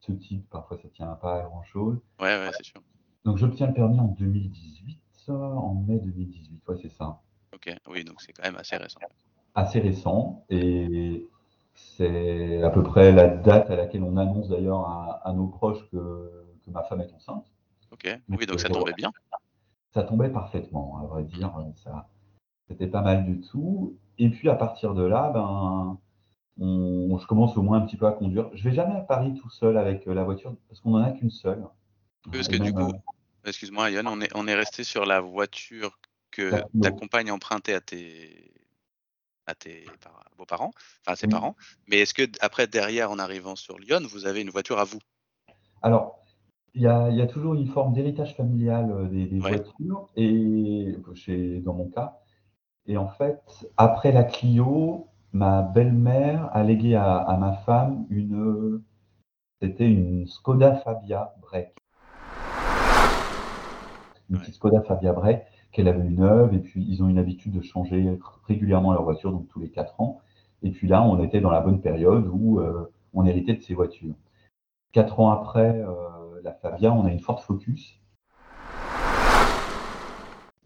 ce, 0.00 0.12
type. 0.12 0.48
Parfois, 0.50 0.78
ça 0.78 0.88
tient 0.88 1.06
pas 1.08 1.40
à 1.40 1.42
grand 1.42 1.62
chose. 1.62 1.98
Ouais, 2.20 2.38
ouais, 2.38 2.50
c'est 2.56 2.64
sûr. 2.64 2.82
Donc, 3.24 3.36
j'obtiens 3.36 3.68
le 3.68 3.74
permis 3.74 4.00
en 4.00 4.08
2018, 4.08 4.98
en 5.28 5.74
mai 5.86 5.98
2018, 5.98 6.62
ouais, 6.68 6.76
c'est 6.80 6.90
ça. 6.90 7.20
Ok, 7.66 7.74
oui, 7.88 8.04
donc 8.04 8.20
c'est 8.20 8.32
quand 8.32 8.42
même 8.42 8.56
assez 8.56 8.76
récent. 8.76 9.00
Assez 9.54 9.80
récent, 9.80 10.44
et 10.50 11.28
c'est 11.74 12.62
à 12.62 12.70
peu 12.70 12.82
près 12.82 13.12
la 13.12 13.28
date 13.28 13.70
à 13.70 13.76
laquelle 13.76 14.02
on 14.02 14.16
annonce 14.16 14.48
d'ailleurs 14.48 14.86
à, 15.24 15.32
nos 15.32 15.46
proches 15.46 15.88
que, 15.90 16.30
ma 16.68 16.82
femme 16.82 17.00
est 17.00 17.12
enceinte. 17.12 17.46
Ok, 17.92 18.08
oui, 18.28 18.46
donc 18.46 18.60
ça 18.60 18.68
tombait 18.68 18.94
bien. 18.94 19.12
Ça 19.92 20.02
tombait 20.02 20.28
parfaitement, 20.28 20.98
à 21.02 21.06
vrai 21.06 21.22
dire. 21.22 21.54
Ça, 21.76 22.08
c'était 22.68 22.88
pas 22.88 23.02
mal 23.02 23.24
du 23.24 23.40
tout. 23.40 23.96
Et 24.18 24.28
puis 24.30 24.48
à 24.48 24.54
partir 24.54 24.94
de 24.94 25.04
là, 25.04 25.30
ben, 25.32 25.98
je 26.58 27.26
commence 27.26 27.56
au 27.56 27.62
moins 27.62 27.78
un 27.78 27.86
petit 27.86 27.96
peu 27.96 28.06
à 28.06 28.12
conduire. 28.12 28.50
Je 28.54 28.68
vais 28.68 28.74
jamais 28.74 28.94
à 28.96 29.00
Paris 29.00 29.34
tout 29.34 29.50
seul 29.50 29.76
avec 29.76 30.04
la 30.06 30.24
voiture 30.24 30.54
parce 30.68 30.80
qu'on 30.80 30.90
n'en 30.90 31.04
a 31.04 31.12
qu'une 31.12 31.30
seule. 31.30 31.64
Parce 32.30 32.48
que 32.48 32.56
du 32.56 32.72
coup, 32.72 32.90
euh, 32.90 32.92
excuse-moi 33.44 33.90
Yann, 33.90 34.06
on 34.08 34.20
est, 34.20 34.34
on 34.34 34.48
est 34.48 34.54
resté 34.54 34.82
sur 34.82 35.04
la 35.04 35.20
voiture 35.20 35.98
que 36.34 36.50
ta 36.82 36.90
compagne 36.90 37.30
empruntait 37.30 37.74
à 37.74 37.80
tes, 37.80 38.52
à 39.46 39.54
tes 39.54 39.86
beaux-parents, 40.36 40.72
enfin 41.02 41.12
à 41.12 41.16
ses 41.16 41.28
parents. 41.28 41.54
Mais 41.86 41.98
est-ce 41.98 42.14
que 42.14 42.22
après, 42.40 42.66
derrière, 42.66 43.10
en 43.10 43.18
arrivant 43.18 43.56
sur 43.56 43.78
Lyon, 43.78 44.00
vous 44.10 44.26
avez 44.26 44.40
une 44.42 44.50
voiture 44.50 44.78
à 44.78 44.84
vous? 44.84 44.98
Alors, 45.82 46.18
il 46.74 46.82
y, 46.82 46.88
a, 46.88 47.26
toujours 47.28 47.54
une 47.54 47.68
forme 47.68 47.92
d'héritage 47.92 48.34
familial 48.34 48.90
euh, 48.90 49.08
des, 49.08 49.38
voitures, 49.38 50.08
et 50.16 50.96
chez, 51.14 51.60
dans 51.60 51.74
mon 51.74 51.88
cas. 51.88 52.18
Et 52.86 52.96
en 52.96 53.08
fait, 53.08 53.40
après 53.76 54.10
la 54.10 54.24
Clio, 54.24 55.06
ma 55.32 55.62
belle-mère 55.62 56.50
a 56.52 56.64
légué 56.64 56.96
à, 56.96 57.36
ma 57.38 57.52
femme 57.58 58.06
une, 58.10 58.82
c'était 59.62 59.86
une 59.86 60.26
Skoda 60.26 60.76
Fabia 60.76 61.34
Break. 61.40 61.74
Une 64.30 64.38
petite 64.40 64.54
Skoda 64.54 64.82
Fabia 64.82 65.12
Break 65.12 65.44
qu'elle 65.74 65.88
avait 65.88 66.06
une 66.06 66.20
neuve, 66.20 66.54
et 66.54 66.60
puis 66.60 66.86
ils 66.88 67.02
ont 67.02 67.08
une 67.08 67.18
habitude 67.18 67.52
de 67.52 67.60
changer 67.60 68.16
régulièrement 68.46 68.92
leur 68.92 69.02
voiture, 69.02 69.32
donc 69.32 69.48
tous 69.48 69.58
les 69.58 69.70
quatre 69.70 70.00
ans. 70.00 70.20
Et 70.62 70.70
puis 70.70 70.86
là, 70.86 71.02
on 71.02 71.22
était 71.22 71.40
dans 71.40 71.50
la 71.50 71.60
bonne 71.60 71.80
période 71.80 72.28
où 72.32 72.60
euh, 72.60 72.90
on 73.12 73.26
héritait 73.26 73.54
de 73.54 73.60
ces 73.60 73.74
voitures. 73.74 74.14
Quatre 74.92 75.18
ans 75.18 75.30
après 75.30 75.80
euh, 75.80 76.40
la 76.42 76.52
Fabia, 76.52 76.92
on 76.92 77.04
a 77.04 77.10
une 77.10 77.18
Ford 77.18 77.42
Focus. 77.42 78.00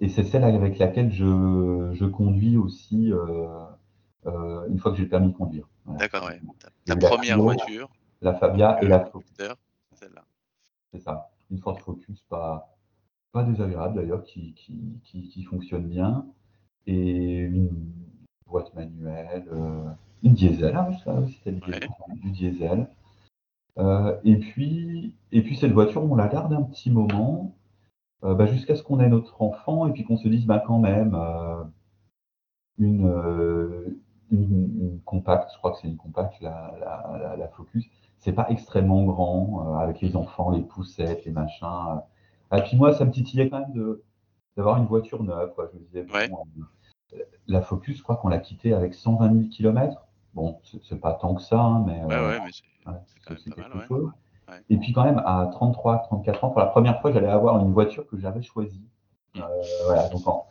Et 0.01 0.09
c'est 0.11 0.25
celle 0.25 0.45
avec 0.45 0.79
laquelle 0.79 1.11
je, 1.11 2.05
conduis 2.05 2.59
aussi 2.59 3.11
euh, 3.11 4.69
une 4.69 4.79
fois 4.79 4.93
que 4.93 4.99
j'ai 4.99 5.05
le 5.05 5.09
permis 5.09 5.33
de 5.33 5.37
conduire. 5.37 5.67
D'accord, 5.87 6.27
ouais. 6.27 6.41
Ta, 6.85 6.97
première 6.97 7.41
voiture. 7.41 7.89
La 8.21 8.35
Fabia 8.35 8.79
et 8.83 8.87
la 8.87 9.07
Focus. 9.07 9.33
C'est 10.93 11.01
ça. 11.01 11.31
Une 11.51 11.59
Ford 11.59 11.81
Focus, 11.81 12.21
pas, 12.29 12.78
pas 13.39 13.45
désagréable 13.45 13.95
d'ailleurs, 13.95 14.25
qui, 14.25 14.55
qui, 15.05 15.43
fonctionne 15.45 15.87
bien, 15.87 16.27
et 16.87 17.39
une 17.39 17.71
boîte 18.49 18.75
manuelle, 18.75 19.45
euh, 19.53 19.85
une 20.25 20.35
diesel, 20.35 20.75
ah, 20.77 20.91
c'était 21.29 21.53
du 21.53 22.31
diesel. 22.33 22.89
Euh, 23.79 24.17
et, 24.25 24.37
puis, 24.39 25.15
et 25.31 25.43
puis 25.43 25.57
cette 25.57 25.71
voiture, 25.71 26.03
on 26.03 26.17
la 26.17 26.27
garde 26.27 26.53
un 26.53 26.63
petit 26.63 26.91
moment, 26.91 27.55
euh, 28.25 28.35
bah, 28.35 28.47
jusqu'à 28.47 28.75
ce 28.75 28.83
qu'on 28.83 28.99
ait 28.99 29.09
notre 29.09 29.41
enfant, 29.41 29.87
et 29.87 29.93
puis 29.93 30.05
qu'on 30.05 30.17
se 30.17 30.27
dise, 30.27 30.45
bah, 30.45 30.61
quand 30.67 30.81
même, 30.81 31.17
une, 32.77 33.95
une, 34.33 35.01
compacte, 35.05 35.53
je 35.53 35.59
crois 35.59 35.71
que 35.73 35.79
c'est 35.81 35.89
une 35.89 35.97
compacte, 35.97 36.41
la, 36.41 36.75
la, 36.81 37.37
la 37.37 37.49
Focus, 37.49 37.87
c'est 38.19 38.33
pas 38.33 38.47
extrêmement 38.51 39.05
grand, 39.05 39.77
avec 39.79 40.01
les 40.01 40.17
enfants, 40.17 40.51
les 40.51 40.63
poussettes, 40.63 41.25
les 41.25 41.31
machins 41.31 42.01
ah, 42.51 42.61
puis 42.61 42.77
moi, 42.77 42.95
ça 42.95 43.05
me 43.05 43.11
titillait 43.11 43.51
quand 43.51 43.61
même 43.61 43.97
d'avoir 44.57 44.79
une 44.79 44.87
voiture 44.87 45.23
neuve. 45.23 45.53
Quoi. 45.55 45.71
Je 45.73 45.79
me 45.79 45.85
disais, 45.85 46.07
euh, 47.15 47.19
la 47.47 47.63
Focus, 47.63 47.99
je 47.99 48.03
crois 48.03 48.17
qu'on 48.17 48.29
l'a 48.29 48.39
quittée 48.39 48.73
avec 48.73 48.95
120 48.95 49.33
000 49.33 49.49
km. 49.51 50.07
Bon, 50.35 50.61
c'est 50.83 51.01
pas 51.01 51.15
tant 51.15 51.35
que 51.35 51.43
ça, 51.43 51.61
hein, 51.61 51.85
mais, 51.87 52.01
euh, 52.11 52.39
c'est 53.37 53.55
quelque 53.55 53.81
chose. 53.87 54.11
Et 54.71 54.79
puis 54.79 54.93
quand 54.93 55.05
même, 55.05 55.23
à 55.27 55.49
33, 55.53 56.05
34 56.05 56.45
ans, 56.45 56.51
pour 56.51 56.61
la 56.61 56.67
première 56.67 57.01
fois, 57.01 57.13
j'allais 57.13 57.29
avoir 57.29 57.59
une 57.65 57.73
voiture 57.73 58.07
que 58.07 58.19
j'avais 58.19 58.43
choisie. 58.43 58.85
Euh, 59.37 59.41
voilà, 59.85 60.09
donc 60.09 60.27
en, 60.27 60.47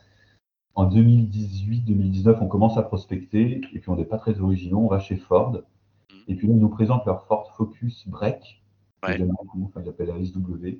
en 0.76 0.86
2018, 0.86 1.82
2019, 1.82 2.38
on 2.42 2.48
commence 2.48 2.78
à 2.78 2.84
prospecter, 2.84 3.62
et 3.74 3.80
puis 3.80 3.90
on 3.90 3.96
n'est 3.96 4.06
pas 4.06 4.20
très 4.20 4.40
originaux, 4.40 4.80
on 4.80 4.88
va 4.88 5.00
chez 5.00 5.18
Ford. 5.18 5.52
Mm. 5.52 6.16
Et 6.28 6.36
puis 6.36 6.48
là, 6.48 6.54
ils 6.54 6.60
nous 6.60 6.70
présentent 6.70 7.06
leur 7.06 7.26
Ford 7.26 7.52
Focus 7.56 8.08
Break, 8.08 8.64
ouais. 9.04 9.20
ils 9.20 9.90
appellent 9.90 10.08
la 10.08 10.24
SW. 10.24 10.80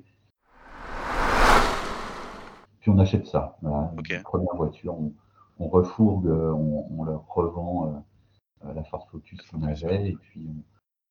Puis 2.80 2.90
on 2.90 2.98
achète 2.98 3.26
ça. 3.26 3.56
Voilà, 3.62 3.92
première 4.24 4.54
voiture, 4.56 4.98
on, 4.98 5.12
on 5.58 5.68
refourgue, 5.68 6.26
on, 6.28 6.86
on 6.98 7.04
leur 7.04 7.26
revend 7.28 7.86
euh, 7.86 8.68
euh, 8.68 8.72
la 8.74 8.84
Ford 8.84 9.08
Focus 9.10 9.40
qu'on 9.42 9.62
avait, 9.62 10.10
et 10.10 10.16
puis 10.16 10.48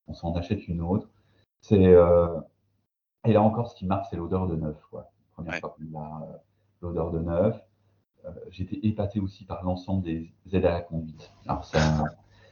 on, 0.07 0.11
on 0.11 0.13
s'en 0.13 0.33
achète 0.35 0.67
une 0.67 0.81
autre. 0.81 1.09
C'est 1.61 1.85
euh, 1.85 2.39
et 3.25 3.33
là 3.33 3.41
encore, 3.41 3.69
ce 3.69 3.75
qui 3.75 3.85
marque, 3.85 4.05
c'est 4.09 4.15
l'odeur 4.15 4.47
de 4.47 4.55
neuf. 4.55 4.77
Quoi. 4.89 5.11
Première 5.33 5.53
Ouais. 5.55 5.59
fois 5.59 5.75
qu'on 5.77 5.99
a 5.99 6.27
l'odeur 6.81 7.11
de 7.11 7.19
neuf. 7.19 7.59
Euh, 8.25 8.29
J'étais 8.49 8.79
épaté 8.87 9.19
aussi 9.19 9.45
par 9.45 9.63
l'ensemble 9.63 10.03
des 10.03 10.31
aides 10.53 10.65
à 10.65 10.71
la 10.71 10.81
conduite. 10.81 11.31
Alors 11.47 11.65
ça, 11.65 11.79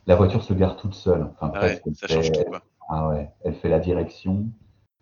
la 0.06 0.16
voiture 0.16 0.44
se 0.44 0.54
gare 0.54 0.76
toute 0.78 0.94
seule. 0.94 1.24
Enfin, 1.24 1.52
Ah 1.56 1.62
ouais, 1.62 1.80
presque. 1.80 1.96
ça 1.96 2.08
change 2.08 2.32
tout, 2.32 2.44
quoi. 2.46 2.62
ah 2.90 3.10
ouais, 3.10 3.32
elle 3.44 3.56
fait 3.56 3.70
la 3.70 3.80
direction, 3.80 4.46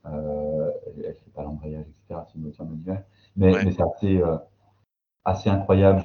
euh, 0.06 0.72
elle, 0.97 1.16
fait 1.16 1.32
pas 1.34 1.43
l'embrayage, 1.43 1.86
etc. 1.88 2.26
C'est 2.28 2.36
une 2.36 2.43
voiture 2.43 2.66
manuelle. 2.66 3.06
Mais, 3.36 3.54
Ouais. 3.54 3.66
mais 3.66 3.72
c'est 3.72 3.84
assez, 3.84 4.18
euh, 4.18 4.38
assez 5.26 5.49
incroyable 5.49 6.04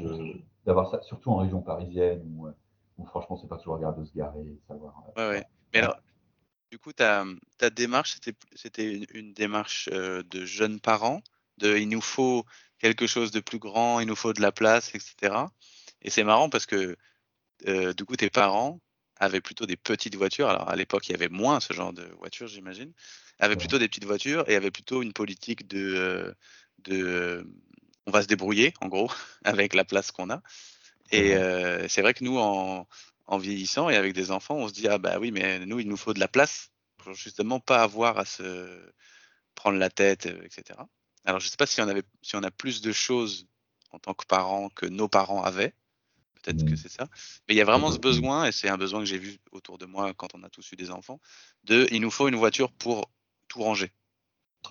d'avoir 0.65 0.91
ça, 0.91 1.03
surtout 1.03 1.31
en 1.31 1.37
région 1.37 1.61
parisienne 1.61 2.23
où, 2.35 2.47
euh, 2.47 2.53
où 2.99 3.07
franchement, 3.07 3.37
c'est 3.37 3.49
pas 3.49 3.59
toujours 3.59 3.77
agréable 3.77 4.01
de 4.01 4.05
se 4.05 4.15
garer 4.15 4.41
et 4.41 4.61
savoir. 4.67 5.03
euh, 5.17 5.31
Ouais, 5.31 5.39
ouais. 5.39 5.45
Mais 5.73 5.81
alors, 5.81 5.97
du 6.71 6.79
coup, 6.79 6.93
ta, 6.93 7.25
ta 7.59 7.71
démarche, 7.71 8.19
c'était, 8.55 8.95
une, 8.95 9.07
une 9.15 9.33
démarche 9.33 9.89
de 9.91 10.45
jeunes 10.45 10.81
parents, 10.81 11.21
de 11.59 11.77
il 11.77 11.89
nous 11.89 12.01
faut 12.01 12.45
quelque 12.79 13.07
chose 13.07 13.31
de 13.31 13.41
plus 13.41 13.59
grand, 13.59 14.01
il 14.01 14.07
nous 14.07 14.17
faut 14.17 14.33
de 14.33 14.41
la 14.41 14.53
place, 14.53 14.95
etc. 14.95 15.47
Et 16.03 16.11
c'est 16.11 16.25
marrant 16.25 16.49
parce 16.49 16.67
que 16.67 16.97
euh, 17.67 17.93
du 17.93 18.05
coup, 18.05 18.17
tes 18.17 18.31
parents 18.31 18.81
avaient 19.17 19.41
plutôt 19.41 19.67
des 19.67 19.77
petites 19.77 20.15
voitures. 20.15 20.49
Alors, 20.49 20.69
à 20.69 20.77
l'époque, 20.77 21.09
il 21.09 21.13
y 21.13 21.15
avait 21.15 21.29
moins 21.29 21.61
ce 21.61 21.73
genre 21.73 21.93
de 21.93 22.05
voitures, 22.19 22.47
j'imagine. 22.47 22.93
Ouais. 23.41 23.57
plutôt 23.57 23.78
des 23.78 23.89
petites 23.89 24.05
voitures 24.05 24.49
et 24.49 24.57
avaient 24.57 24.70
plutôt 24.70 25.03
une 25.03 25.12
politique 25.12 25.68
de, 25.68 25.95
euh, 25.95 26.32
de 26.84 27.05
euh, 27.05 27.45
on 28.07 28.11
va 28.11 28.22
se 28.22 28.26
débrouiller, 28.26 28.74
en 28.80 28.89
gros, 28.89 29.11
avec 29.45 29.74
la 29.74 29.84
place 29.84 30.11
qu'on 30.11 30.30
a. 30.30 30.43
Et 31.11 31.34
euh, 31.36 31.86
c'est 31.89 32.03
vrai 32.03 32.14
que 32.14 32.24
nous, 32.24 32.39
en, 32.39 32.86
en 33.26 33.39
vieillissant 33.39 33.89
et 33.89 33.97
avec 33.97 34.12
des 34.12 34.30
enfants, 34.30 34.57
on 34.57 34.68
se 34.68 34.72
dit 34.72 34.89
ah 34.89 34.99
bah 34.99 35.18
oui, 35.18 35.30
mais 35.30 35.64
nous, 35.66 35.80
il 35.80 35.89
nous 35.89 35.97
faut 35.97 36.14
de 36.14 36.20
la 36.20 36.28
place 36.28 36.70
pour 36.99 37.14
justement 37.14 37.61
pas 37.61 37.82
avoir 37.82 38.18
à 38.18 38.24
se 38.24 38.93
prendre 39.55 39.78
la 39.78 39.89
tête, 39.89 40.26
etc. 40.26 40.78
Alors 41.24 41.41
je 41.41 41.49
sais 41.49 41.57
pas 41.57 41.66
si 41.66 41.80
on 41.80 41.89
avait, 41.89 42.03
si 42.22 42.36
on 42.36 42.43
a 42.43 42.51
plus 42.51 42.80
de 42.80 42.93
choses 42.93 43.47
en 43.93 43.99
tant 43.99 44.14
que 44.14 44.26
parents 44.26 44.68
que 44.70 44.86
nos 44.86 45.09
parents 45.09 45.43
avaient. 45.43 45.74
Peut-être 46.43 46.64
que 46.64 46.76
c'est 46.76 46.89
ça. 46.89 47.09
Mais 47.49 47.55
il 47.55 47.57
y 47.57 47.61
a 47.61 47.64
vraiment 47.64 47.91
ce 47.91 47.99
besoin, 47.99 48.47
et 48.47 48.53
c'est 48.53 48.68
un 48.68 48.78
besoin 48.78 49.01
que 49.01 49.07
j'ai 49.07 49.18
vu 49.18 49.39
autour 49.51 49.76
de 49.76 49.86
moi 49.86 50.14
quand 50.14 50.34
on 50.34 50.43
a 50.43 50.49
tous 50.49 50.70
eu 50.72 50.76
des 50.76 50.91
enfants, 50.91 51.20
de 51.64 51.86
il 51.91 52.01
nous 52.01 52.11
faut 52.11 52.28
une 52.28 52.36
voiture 52.36 52.70
pour 52.72 53.11
tout 53.49 53.63
ranger. 53.63 53.91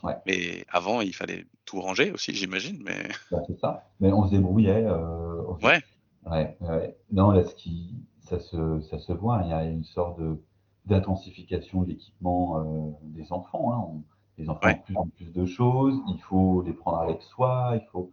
Ouais. 0.03 0.15
Mais 0.25 0.65
avant, 0.69 1.01
il 1.01 1.13
fallait 1.15 1.45
tout 1.65 1.81
ranger 1.81 2.11
aussi, 2.11 2.33
j'imagine. 2.33 2.81
Mais 2.83 3.07
Bah, 3.31 3.39
c'est 3.47 3.59
ça. 3.59 3.89
Mais 3.99 4.11
on 4.13 4.25
se 4.25 4.31
débrouillait. 4.31 4.85
euh, 4.85 5.43
ouais, 5.63 5.81
Ouais, 6.25 6.57
ouais. 6.61 6.97
Non, 7.11 7.31
là, 7.31 7.43
ce 7.45 7.55
qui, 7.55 7.95
ça 8.21 8.39
se, 8.39 8.81
ça 8.81 8.99
se 8.99 9.13
voit. 9.13 9.41
Il 9.43 9.49
y 9.49 9.53
a 9.53 9.63
une 9.65 9.83
sorte 9.85 10.19
de 10.19 10.37
d'intensification 10.85 11.81
de 11.83 11.89
l'équipement 11.89 12.59
euh, 12.59 12.91
des 13.03 13.31
enfants. 13.33 13.73
hein. 13.73 13.85
On- 13.89 14.03
les 14.37 14.49
enfants 14.49 14.67
Ouais. 14.67 14.73
ont 14.75 14.77
de 14.77 14.83
plus 14.85 14.97
en 14.97 15.07
plus 15.07 15.33
de 15.33 15.45
choses. 15.45 15.99
Il 16.09 16.19
faut 16.21 16.61
les 16.61 16.73
prendre 16.73 16.99
avec 16.99 17.21
soi. 17.23 17.71
Il 17.75 17.85
faut. 17.91 18.11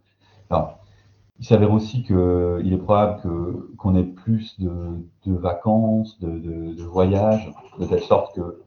Alors, 0.49 0.79
il 1.39 1.45
s'avère 1.45 1.71
aussi 1.71 2.03
que 2.03 2.61
il 2.65 2.73
est 2.73 2.77
probable 2.77 3.21
que 3.21 3.71
qu'on 3.77 3.95
ait 3.95 4.03
plus 4.03 4.59
de, 4.59 4.99
de 5.25 5.33
vacances, 5.35 6.19
de, 6.19 6.29
de, 6.39 6.73
de 6.73 6.83
voyages, 6.83 7.51
de 7.79 7.85
telle 7.85 8.03
sorte 8.03 8.35
que 8.35 8.63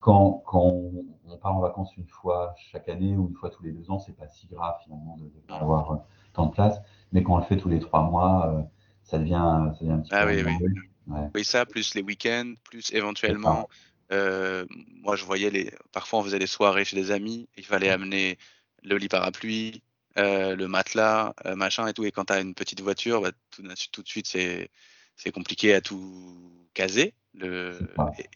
quand, 0.00 0.42
quand 0.46 0.62
on, 0.62 1.04
on 1.26 1.36
part 1.38 1.56
en 1.56 1.60
vacances 1.60 1.96
une 1.96 2.06
fois 2.08 2.54
chaque 2.56 2.88
année 2.88 3.16
ou 3.16 3.28
une 3.28 3.34
fois 3.34 3.50
tous 3.50 3.62
les 3.62 3.72
deux 3.72 3.90
ans, 3.90 3.98
c'est 3.98 4.16
pas 4.16 4.28
si 4.28 4.46
grave 4.46 4.76
finalement 4.84 5.16
de 5.16 5.30
avoir 5.52 5.92
euh, 5.92 5.96
tant 6.32 6.46
de 6.46 6.52
place. 6.52 6.78
Mais 7.12 7.22
quand 7.22 7.34
on 7.34 7.38
le 7.38 7.44
fait 7.44 7.56
tous 7.56 7.68
les 7.68 7.80
trois 7.80 8.02
mois, 8.02 8.46
euh, 8.48 8.62
ça 9.02 9.18
devient, 9.18 9.72
ça 9.74 9.80
devient 9.80 9.92
un 9.92 10.00
petit 10.00 10.10
Ah 10.12 10.24
peu. 10.24 10.32
oui, 10.32 10.42
oui. 10.44 10.80
Ouais, 11.06 11.30
oui, 11.34 11.44
ça, 11.44 11.66
plus 11.66 11.94
les 11.94 12.02
week-ends, 12.02 12.54
plus 12.64 12.92
éventuellement. 12.92 13.68
euh, 14.12 14.66
moi, 15.02 15.16
je 15.16 15.24
voyais 15.24 15.50
les. 15.50 15.70
Parfois, 15.92 16.20
on 16.20 16.22
faisait 16.24 16.38
des 16.38 16.46
soirées 16.46 16.84
chez 16.84 16.96
des 16.96 17.10
amis. 17.10 17.48
Il 17.56 17.64
fallait 17.64 17.90
amener 17.90 18.38
le 18.82 18.96
lit 18.96 19.08
parapluie, 19.08 19.82
le 20.16 20.66
matelas, 20.66 21.34
machin 21.56 21.86
et 21.86 21.92
tout. 21.92 22.04
Et 22.04 22.12
quand 22.12 22.26
tu 22.26 22.32
as 22.32 22.40
une 22.40 22.54
petite 22.54 22.80
voiture, 22.80 23.20
bah, 23.22 23.32
tout, 23.50 23.62
tout 23.92 24.02
de 24.02 24.08
suite, 24.08 24.26
c'est 24.26 25.32
compliqué 25.32 25.74
à 25.74 25.80
tout 25.80 26.66
caser. 26.74 27.14
Le... 27.34 27.78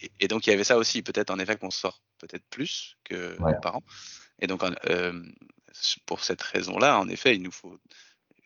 Et, 0.03 0.11
et 0.21 0.29
donc, 0.29 0.47
il 0.47 0.51
y 0.51 0.53
avait 0.53 0.65
ça 0.65 0.77
aussi. 0.79 1.03
Peut-être, 1.03 1.31
en 1.31 1.39
effet, 1.39 1.57
qu'on 1.57 1.71
sort 1.71 2.03
peut-être 2.19 2.45
plus 2.51 2.97
que 3.05 3.41
Ouais. 3.43 3.53
nos 3.55 3.61
parents. 3.61 3.83
Et 4.41 4.47
donc, 4.47 4.63
euh, 4.89 5.23
pour 6.07 6.21
cette 6.25 6.43
raison-là, 6.43 6.99
en 6.99 7.09
effet, 7.09 7.35
il 7.37 7.43
nous 7.43 7.51
faut 7.53 7.79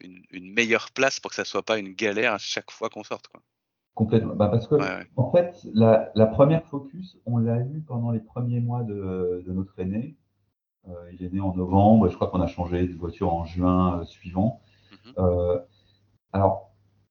une, 0.01 0.22
une 0.30 0.53
meilleure 0.53 0.90
place 0.92 1.20
pour 1.20 1.30
que 1.30 1.34
ça 1.36 1.44
soit 1.44 1.62
pas 1.64 1.78
une 1.78 1.92
galère 1.94 2.34
à 2.34 2.38
chaque 2.38 2.70
fois 2.70 2.88
qu'on 2.90 3.05
sorte. 3.05 3.28
Quoi. 3.28 3.40
complètement. 3.94 4.34
Bah, 4.36 4.49
parce 4.49 4.66
que 4.68 4.74
Ouais, 4.76 4.82
ouais. 4.82 5.07
en 5.16 5.30
fait, 5.32 5.57
la, 5.74 6.11
la 6.14 6.26
première 6.26 6.64
focus, 6.66 7.16
on 7.26 7.38
l'a 7.38 7.59
eu 7.61 7.82
pendant 7.86 8.11
les 8.11 8.20
premiers 8.20 8.61
mois 8.61 8.82
de, 8.82 9.42
de 9.47 9.53
notre 9.53 9.78
aîné. 9.78 10.16
Euh, 10.88 10.92
il 11.12 11.24
est 11.24 11.30
né 11.32 11.40
en 11.40 11.53
novembre 11.53 12.09
je 12.09 12.14
crois 12.14 12.28
qu'on 12.30 12.40
a 12.40 12.47
changé 12.47 12.86
de 12.86 12.94
voiture 12.94 13.32
en 13.34 13.44
juin 13.44 14.01
euh, 14.01 14.05
suivant. 14.05 14.61
Mhm. 14.92 15.14
Euh, 15.18 15.59
alors, 16.32 16.66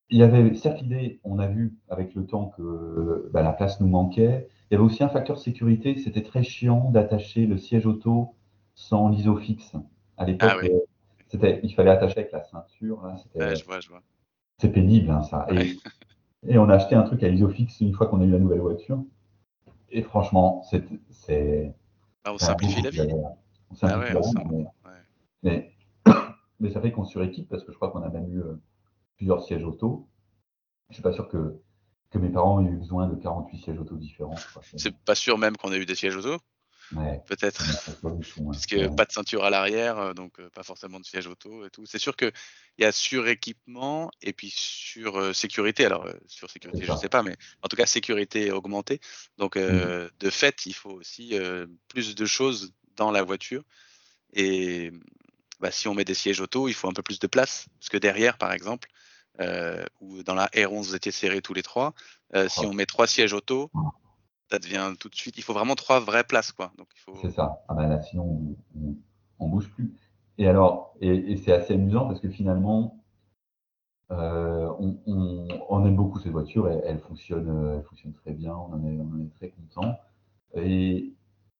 il 0.09 0.17
y 0.19 0.23
avait 0.23 0.53
certes 0.55 0.81
l'idée, 0.81 1.19
on 1.23 1.39
a 1.39 1.47
vu 1.47 1.75
avec 1.89 2.13
le 2.15 2.25
temps 2.25 2.47
que 2.57 3.29
bah, 3.33 3.41
la 3.41 3.53
place 3.53 3.79
nous 3.81 3.87
manquait. 3.87 4.47
Il 4.69 4.73
y 4.73 4.77
avait 4.77 4.83
aussi 4.85 5.03
un 5.03 5.09
facteur 5.09 5.37
sécurité. 5.39 5.97
C'était 5.97 6.23
très 6.23 6.43
chiant 6.43 6.89
d'attacher 6.91 7.45
le 7.47 7.57
siège 7.57 7.85
auto 7.85 8.35
sans 8.75 9.09
l'isofix. 9.09 9.73
À 10.17 10.25
l'époque, 10.25 10.49
Ah 10.53 10.57
oui. 10.61 10.69
euh, 10.71 10.79
c'était, 11.27 11.59
il 11.63 11.73
fallait 11.73 11.91
attacher 11.91 12.19
avec 12.19 12.31
la 12.31 12.43
ceinture. 12.43 13.01
Là, 13.03 13.15
c'était, 13.17 13.39
Ouais, 13.39 13.55
je 13.55 13.65
vois, 13.65 13.79
je 13.79 13.89
vois. 13.89 14.01
c'est 14.59 14.71
pénible, 14.71 15.09
hein, 15.11 15.23
ça. 15.23 15.47
Et, 15.51 15.55
Ouais. 15.57 15.75
et 16.47 16.57
on 16.57 16.69
a 16.69 16.75
acheté 16.75 16.95
un 16.95 17.03
truc 17.03 17.23
à 17.23 17.29
isofix 17.29 17.81
une 17.81 17.93
fois 17.93 18.07
qu'on 18.07 18.21
a 18.21 18.25
eu 18.25 18.31
la 18.31 18.39
nouvelle 18.39 18.59
voiture. 18.61 19.03
Et 19.89 20.01
franchement, 20.03 20.63
c'est, 20.69 20.83
c'est, 21.09 21.73
Ah, 22.23 22.33
on 22.33 22.37
simplifie 22.37 22.81
beaucoup 22.81 22.95
la 22.97 23.05
vie. 23.05 23.13
On 23.13 23.35
Ah 23.71 23.75
simplifie 23.75 24.15
ouais, 24.15 24.21
la 24.33 24.43
vie, 24.43 24.65
mais, 25.43 25.71
mais 26.59 26.69
ça 26.71 26.81
fait 26.81 26.91
qu'on 26.91 27.05
suréquipe 27.05 27.49
parce 27.49 27.63
que 27.63 27.71
je 27.71 27.77
crois 27.77 27.91
qu'on 27.91 28.01
a 28.03 28.09
même 28.09 28.29
eu 28.31 28.39
euh, 28.41 28.59
plusieurs 29.17 29.43
sièges 29.43 29.63
auto. 29.63 30.07
Je 30.89 30.95
suis 30.95 31.03
pas 31.03 31.13
sûr 31.13 31.27
que, 31.27 31.55
que 32.11 32.17
mes 32.17 32.29
parents 32.29 32.61
aient 32.61 32.69
eu 32.69 32.77
besoin 32.77 33.07
de 33.07 33.15
48 33.15 33.57
sièges 33.59 33.79
auto 33.79 33.95
différents. 33.95 34.35
C'est 34.75 34.95
pas 34.95 35.15
sûr 35.15 35.37
même 35.37 35.57
qu'on 35.57 35.71
a 35.71 35.77
eu 35.77 35.85
des 35.85 35.95
sièges 35.95 36.15
auto, 36.15 36.37
Ouais, 36.95 37.21
peut-être. 37.27 37.61
hein. 37.61 38.11
Puisque 38.51 38.77
Ouais. 38.77 38.89
pas 38.95 39.05
de 39.05 39.11
ceinture 39.11 39.43
à 39.43 39.49
l'arrière, 39.49 39.97
euh, 39.97 40.13
donc 40.13 40.39
euh, 40.39 40.49
pas 40.49 40.63
forcément 40.63 40.99
de 40.99 41.05
siège 41.05 41.27
auto 41.27 41.65
et 41.65 41.69
tout. 41.69 41.85
C'est 41.85 41.97
sûr 41.99 42.15
qu'il 42.15 42.31
y 42.77 42.83
a 42.85 42.91
suréquipement 42.91 44.11
et 44.21 44.33
puis 44.33 44.51
sur 44.55 45.17
euh, 45.17 45.33
sécurité. 45.33 45.85
Alors, 45.85 46.05
euh, 46.05 46.13
sur 46.27 46.49
sécurité, 46.49 46.85
je 46.85 46.93
ça. 46.93 46.97
sais 46.97 47.09
pas, 47.09 47.23
mais 47.23 47.35
en 47.63 47.67
tout 47.67 47.75
cas, 47.75 47.85
sécurité 47.85 48.51
augmentée. 48.51 48.99
Donc, 49.37 49.57
euh, 49.57 50.09
de 50.19 50.29
fait, 50.29 50.65
il 50.65 50.73
faut 50.73 50.91
aussi 50.91 51.37
plus 51.87 52.15
de 52.15 52.25
choses 52.25 52.73
dans 52.95 53.11
la 53.11 53.23
voiture. 53.23 53.63
Et 54.33 54.91
bah, 55.59 55.71
si 55.71 55.87
on 55.87 55.93
met 55.95 56.05
des 56.05 56.13
sièges 56.13 56.41
auto, 56.41 56.67
il 56.67 56.73
faut 56.73 56.87
un 56.89 56.93
peu 56.93 57.03
plus 57.03 57.19
de 57.19 57.27
place. 57.27 57.67
Parce 57.79 57.89
que 57.89 57.97
derrière, 57.97 58.37
par 58.37 58.51
exemple, 58.53 58.89
euh, 59.41 59.83
ou 60.01 60.23
dans 60.23 60.33
la 60.35 60.47
R11, 60.47 60.87
vous 60.87 60.95
étiez 60.95 61.11
serrés 61.11 61.41
tous 61.41 61.53
les 61.53 61.63
trois, 61.63 61.93
euh, 62.35 62.47
si 62.47 62.61
Ouais. 62.61 62.67
on 62.67 62.73
met 62.73 62.85
trois 62.85 63.07
sièges 63.07 63.33
auto, 63.33 63.69
ça 64.49 64.59
devient 64.59 64.93
tout 64.99 65.09
de 65.09 65.15
suite. 65.15 65.37
Il 65.37 65.43
faut 65.43 65.53
vraiment 65.53 65.75
trois 65.75 65.99
vraies 65.99 66.23
places, 66.23 66.51
quoi. 66.51 66.71
Donc, 66.77 66.87
il 66.95 66.99
faut. 66.99 67.15
C'est 67.21 67.31
ça. 67.31 67.63
Ah 67.67 67.73
ben 67.73 67.87
là, 67.89 68.01
sinon, 68.01 68.55
on, 68.75 68.95
on, 69.39 69.47
bouge 69.49 69.69
plus. 69.71 69.93
Et 70.37 70.47
alors, 70.47 70.95
et, 71.01 71.31
et 71.31 71.37
c'est 71.37 71.51
assez 71.53 71.73
amusant 71.73 72.07
parce 72.07 72.19
que 72.19 72.29
finalement, 72.29 73.03
euh, 74.11 74.69
on, 74.79 74.99
on, 75.07 75.47
on 75.69 75.85
aime 75.85 75.95
beaucoup 75.95 76.19
cette 76.19 76.31
voiture. 76.31 76.69
Elle, 76.69 76.81
elle 76.85 76.99
fonctionne, 76.99 77.49
euh, 77.49 77.77
elle 77.77 77.83
fonctionne 77.83 78.13
très 78.13 78.31
bien. 78.31 78.53
On 78.55 78.73
en 78.73 78.83
est, 78.85 78.97
on 78.99 79.15
en 79.15 79.19
est 79.19 79.33
très 79.35 79.49
content. 79.49 79.97
Et, 80.55 81.13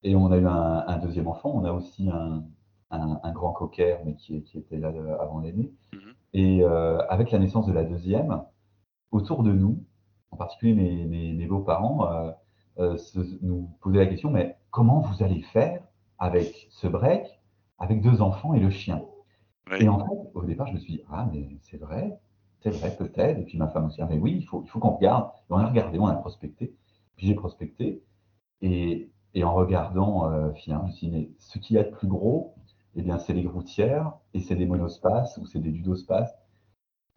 et 0.04 0.16
on 0.16 0.32
a 0.32 0.38
eu 0.38 0.46
un, 0.46 0.84
un 0.88 0.98
deuxième 0.98 1.28
enfant. 1.28 1.52
On 1.56 1.66
a 1.66 1.72
aussi 1.72 2.08
un, 2.10 2.44
un, 2.92 3.20
un 3.24 3.32
grand 3.32 3.52
cocker, 3.52 3.98
mais 4.06 4.16
qui, 4.16 4.44
qui 4.44 4.60
était 4.60 4.78
là 4.78 4.90
avant 5.20 5.40
l'aîné. 5.40 5.74
Mhm. 5.94 6.14
Et 6.36 6.62
euh, 6.64 6.98
avec 7.08 7.32
la 7.32 7.40
naissance 7.40 7.66
de 7.66 7.72
la 7.72 7.86
deuxième, 7.86 8.44
autour 9.12 9.42
de 9.42 9.54
nous, 9.54 9.86
en 10.32 10.36
particulier 10.36 10.74
mes, 10.74 11.06
mes, 11.06 11.32
mes 11.32 11.46
beaux-parents, 11.46 12.12
euh, 12.12 12.32
euh, 12.78 12.98
se, 12.98 13.20
nous 13.42 13.70
posaient 13.80 14.00
la 14.00 14.08
question, 14.08 14.32
mais 14.32 14.58
comment 14.70 15.00
vous 15.00 15.24
allez 15.24 15.42
faire 15.44 15.82
avec 16.20 16.68
ce 16.72 16.88
break, 16.88 17.26
avec 17.80 18.02
deux 18.02 18.22
enfants 18.22 18.54
et 18.54 18.60
le 18.60 18.70
chien? 18.70 19.02
Oui. 19.72 19.78
Et 19.86 19.88
en 19.88 19.98
fait, 20.00 20.30
au 20.34 20.44
départ, 20.44 20.68
je 20.68 20.74
me 20.74 20.80
suis 20.80 20.96
dit, 20.96 21.04
ah, 21.10 21.26
mais 21.32 21.48
c'est 21.62 21.78
vrai, 21.78 22.20
c'est 22.60 22.72
vrai, 22.72 22.94
peut-être. 22.98 23.40
Et 23.40 23.44
puis 23.46 23.58
ma 23.58 23.70
femme 23.70 23.86
aussi, 23.86 24.02
ah, 24.02 24.08
mais 24.10 24.18
oui, 24.18 24.36
il 24.36 24.44
faut, 24.44 24.62
il 24.66 24.70
faut 24.70 24.80
qu'on 24.80 24.98
regarde. 24.98 25.30
Et 25.50 25.54
on 25.54 25.58
a 25.58 25.68
regardé, 25.68 26.00
on 26.00 26.08
a 26.08 26.16
prospecté. 26.16 26.76
Puis 27.16 27.28
j'ai 27.28 27.36
prospecté. 27.36 28.04
Et, 28.60 29.10
et 29.36 29.46
en 29.46 29.54
regardant, 29.54 30.30
euh, 30.30 30.52
finalement, 30.52 30.88
je 30.88 30.92
me 30.92 30.96
suis 30.98 31.08
dit, 31.08 31.16
mais 31.16 31.30
ce 31.38 31.60
qu'il 31.60 31.78
y 31.78 31.80
a 31.80 31.84
de 31.86 31.92
plus 31.92 32.10
gros, 32.10 32.56
eh 32.96 33.02
bien, 33.02 33.18
c'est 33.18 33.34
les 33.34 33.44
groutières 33.44 34.14
et 34.34 34.40
c'est 34.40 34.56
des 34.56 34.66
monospaces 34.66 35.38
ou 35.38 35.46
c'est 35.46 35.60
des 35.60 35.72
ludospaces. 35.72 36.36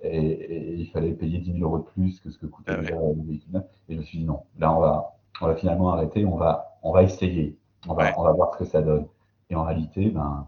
Et, 0.00 0.16
et 0.16 0.74
il 0.76 0.86
fallait 0.90 1.12
payer 1.12 1.38
10 1.38 1.54
000 1.54 1.64
euros 1.64 1.78
de 1.78 1.84
plus 1.84 2.20
que 2.20 2.30
ce 2.30 2.38
que 2.38 2.46
coûtait 2.46 2.72
Ah 2.72 2.80
ouais. 2.80 3.14
le 3.16 3.22
véhicule. 3.24 3.64
Et 3.88 3.94
je 3.94 3.98
me 3.98 4.04
suis 4.04 4.18
dit, 4.18 4.24
non, 4.24 4.44
là, 4.58 4.72
on 4.72 4.80
va, 4.80 5.16
on 5.40 5.46
va 5.46 5.56
finalement 5.56 5.92
arrêter, 5.92 6.24
on 6.24 6.36
va, 6.36 6.78
on 6.82 6.92
va 6.92 7.02
essayer. 7.02 7.56
On 7.88 7.94
va, 7.94 8.04
Ouais. 8.04 8.12
on 8.16 8.22
va 8.22 8.32
voir 8.32 8.52
ce 8.54 8.58
que 8.58 8.64
ça 8.64 8.80
donne. 8.82 9.06
Et 9.50 9.56
en 9.56 9.64
réalité, 9.64 10.10
ben, 10.10 10.46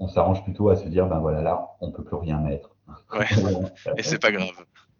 on 0.00 0.08
s'arrange 0.08 0.42
plutôt 0.44 0.68
à 0.70 0.76
se 0.76 0.88
dire, 0.88 1.06
ben 1.08 1.18
voilà, 1.20 1.40
là, 1.42 1.68
on 1.80 1.92
peut 1.92 2.02
plus 2.04 2.16
rien 2.16 2.40
mettre. 2.40 2.74
Ouais. 3.12 3.26
et 3.96 4.02
c'est 4.02 4.20
pas 4.20 4.32
grave. 4.32 4.50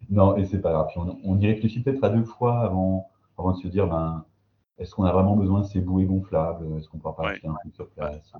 Non, 0.09 0.37
et 0.37 0.45
c'est 0.45 0.61
pas 0.61 0.71
grave. 0.71 0.87
on, 0.95 1.17
on, 1.23 1.39
y 1.39 1.47
réfléchit 1.47 1.81
peut-être 1.81 2.03
à 2.03 2.09
deux 2.09 2.23
fois 2.23 2.61
avant, 2.61 3.09
avant 3.37 3.51
de 3.51 3.57
se 3.57 3.67
dire, 3.67 3.87
ben, 3.87 4.25
est-ce 4.77 4.91
qu'on 4.91 5.05
a 5.05 5.11
vraiment 5.13 5.37
besoin 5.37 5.61
de 5.61 5.65
ces 5.65 5.79
bouées 5.79 6.05
gonflables? 6.05 6.77
Est-ce 6.77 6.89
qu'on 6.89 6.97
peut 6.97 7.09
pas 7.15 7.23
ouais. 7.23 7.41
un 7.45 7.55
peu 7.63 7.71
sur 7.73 7.89
place 7.91 8.33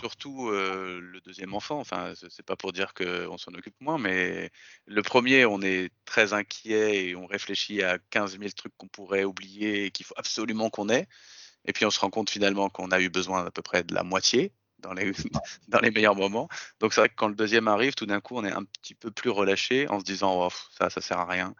Surtout 0.00 0.48
euh, 0.48 1.00
le 1.00 1.20
deuxième 1.20 1.54
enfant. 1.54 1.78
Enfin, 1.78 2.12
c'est 2.28 2.44
pas 2.44 2.56
pour 2.56 2.72
dire 2.72 2.92
qu'on 2.92 3.38
s'en 3.38 3.52
occupe 3.52 3.80
moins, 3.80 3.96
mais 3.96 4.50
le 4.86 5.02
premier, 5.02 5.46
on 5.46 5.62
est 5.62 5.92
très 6.04 6.32
inquiet 6.32 7.06
et 7.06 7.16
on 7.16 7.26
réfléchit 7.26 7.84
à 7.84 7.98
15 8.10 8.38
000 8.38 8.50
trucs 8.56 8.76
qu'on 8.76 8.88
pourrait 8.88 9.22
oublier 9.22 9.86
et 9.86 9.90
qu'il 9.92 10.04
faut 10.04 10.14
absolument 10.16 10.70
qu'on 10.70 10.88
ait. 10.88 11.06
Et 11.64 11.72
puis 11.72 11.84
on 11.86 11.90
se 11.90 12.00
rend 12.00 12.10
compte 12.10 12.30
finalement 12.30 12.68
qu'on 12.68 12.90
a 12.90 13.00
eu 13.00 13.08
besoin 13.08 13.46
à 13.46 13.50
peu 13.52 13.62
près 13.62 13.84
de 13.84 13.94
la 13.94 14.02
moitié 14.02 14.52
dans 14.80 14.92
les, 14.92 15.12
dans 15.68 15.78
les 15.78 15.92
meilleurs 15.92 16.16
moments. 16.16 16.48
Donc 16.80 16.94
c'est 16.94 17.00
vrai 17.00 17.10
que 17.10 17.14
quand 17.14 17.28
le 17.28 17.36
deuxième 17.36 17.68
arrive, 17.68 17.94
tout 17.94 18.06
d'un 18.06 18.20
coup, 18.20 18.36
on 18.36 18.44
est 18.44 18.52
un 18.52 18.64
petit 18.64 18.94
peu 18.94 19.12
plus 19.12 19.30
relâché 19.30 19.88
en 19.88 20.00
se 20.00 20.04
disant 20.04 20.46
oh, 20.46 20.50
ça, 20.72 20.90
ça 20.90 21.00
sert 21.00 21.18
à 21.18 21.26
rien. 21.26 21.54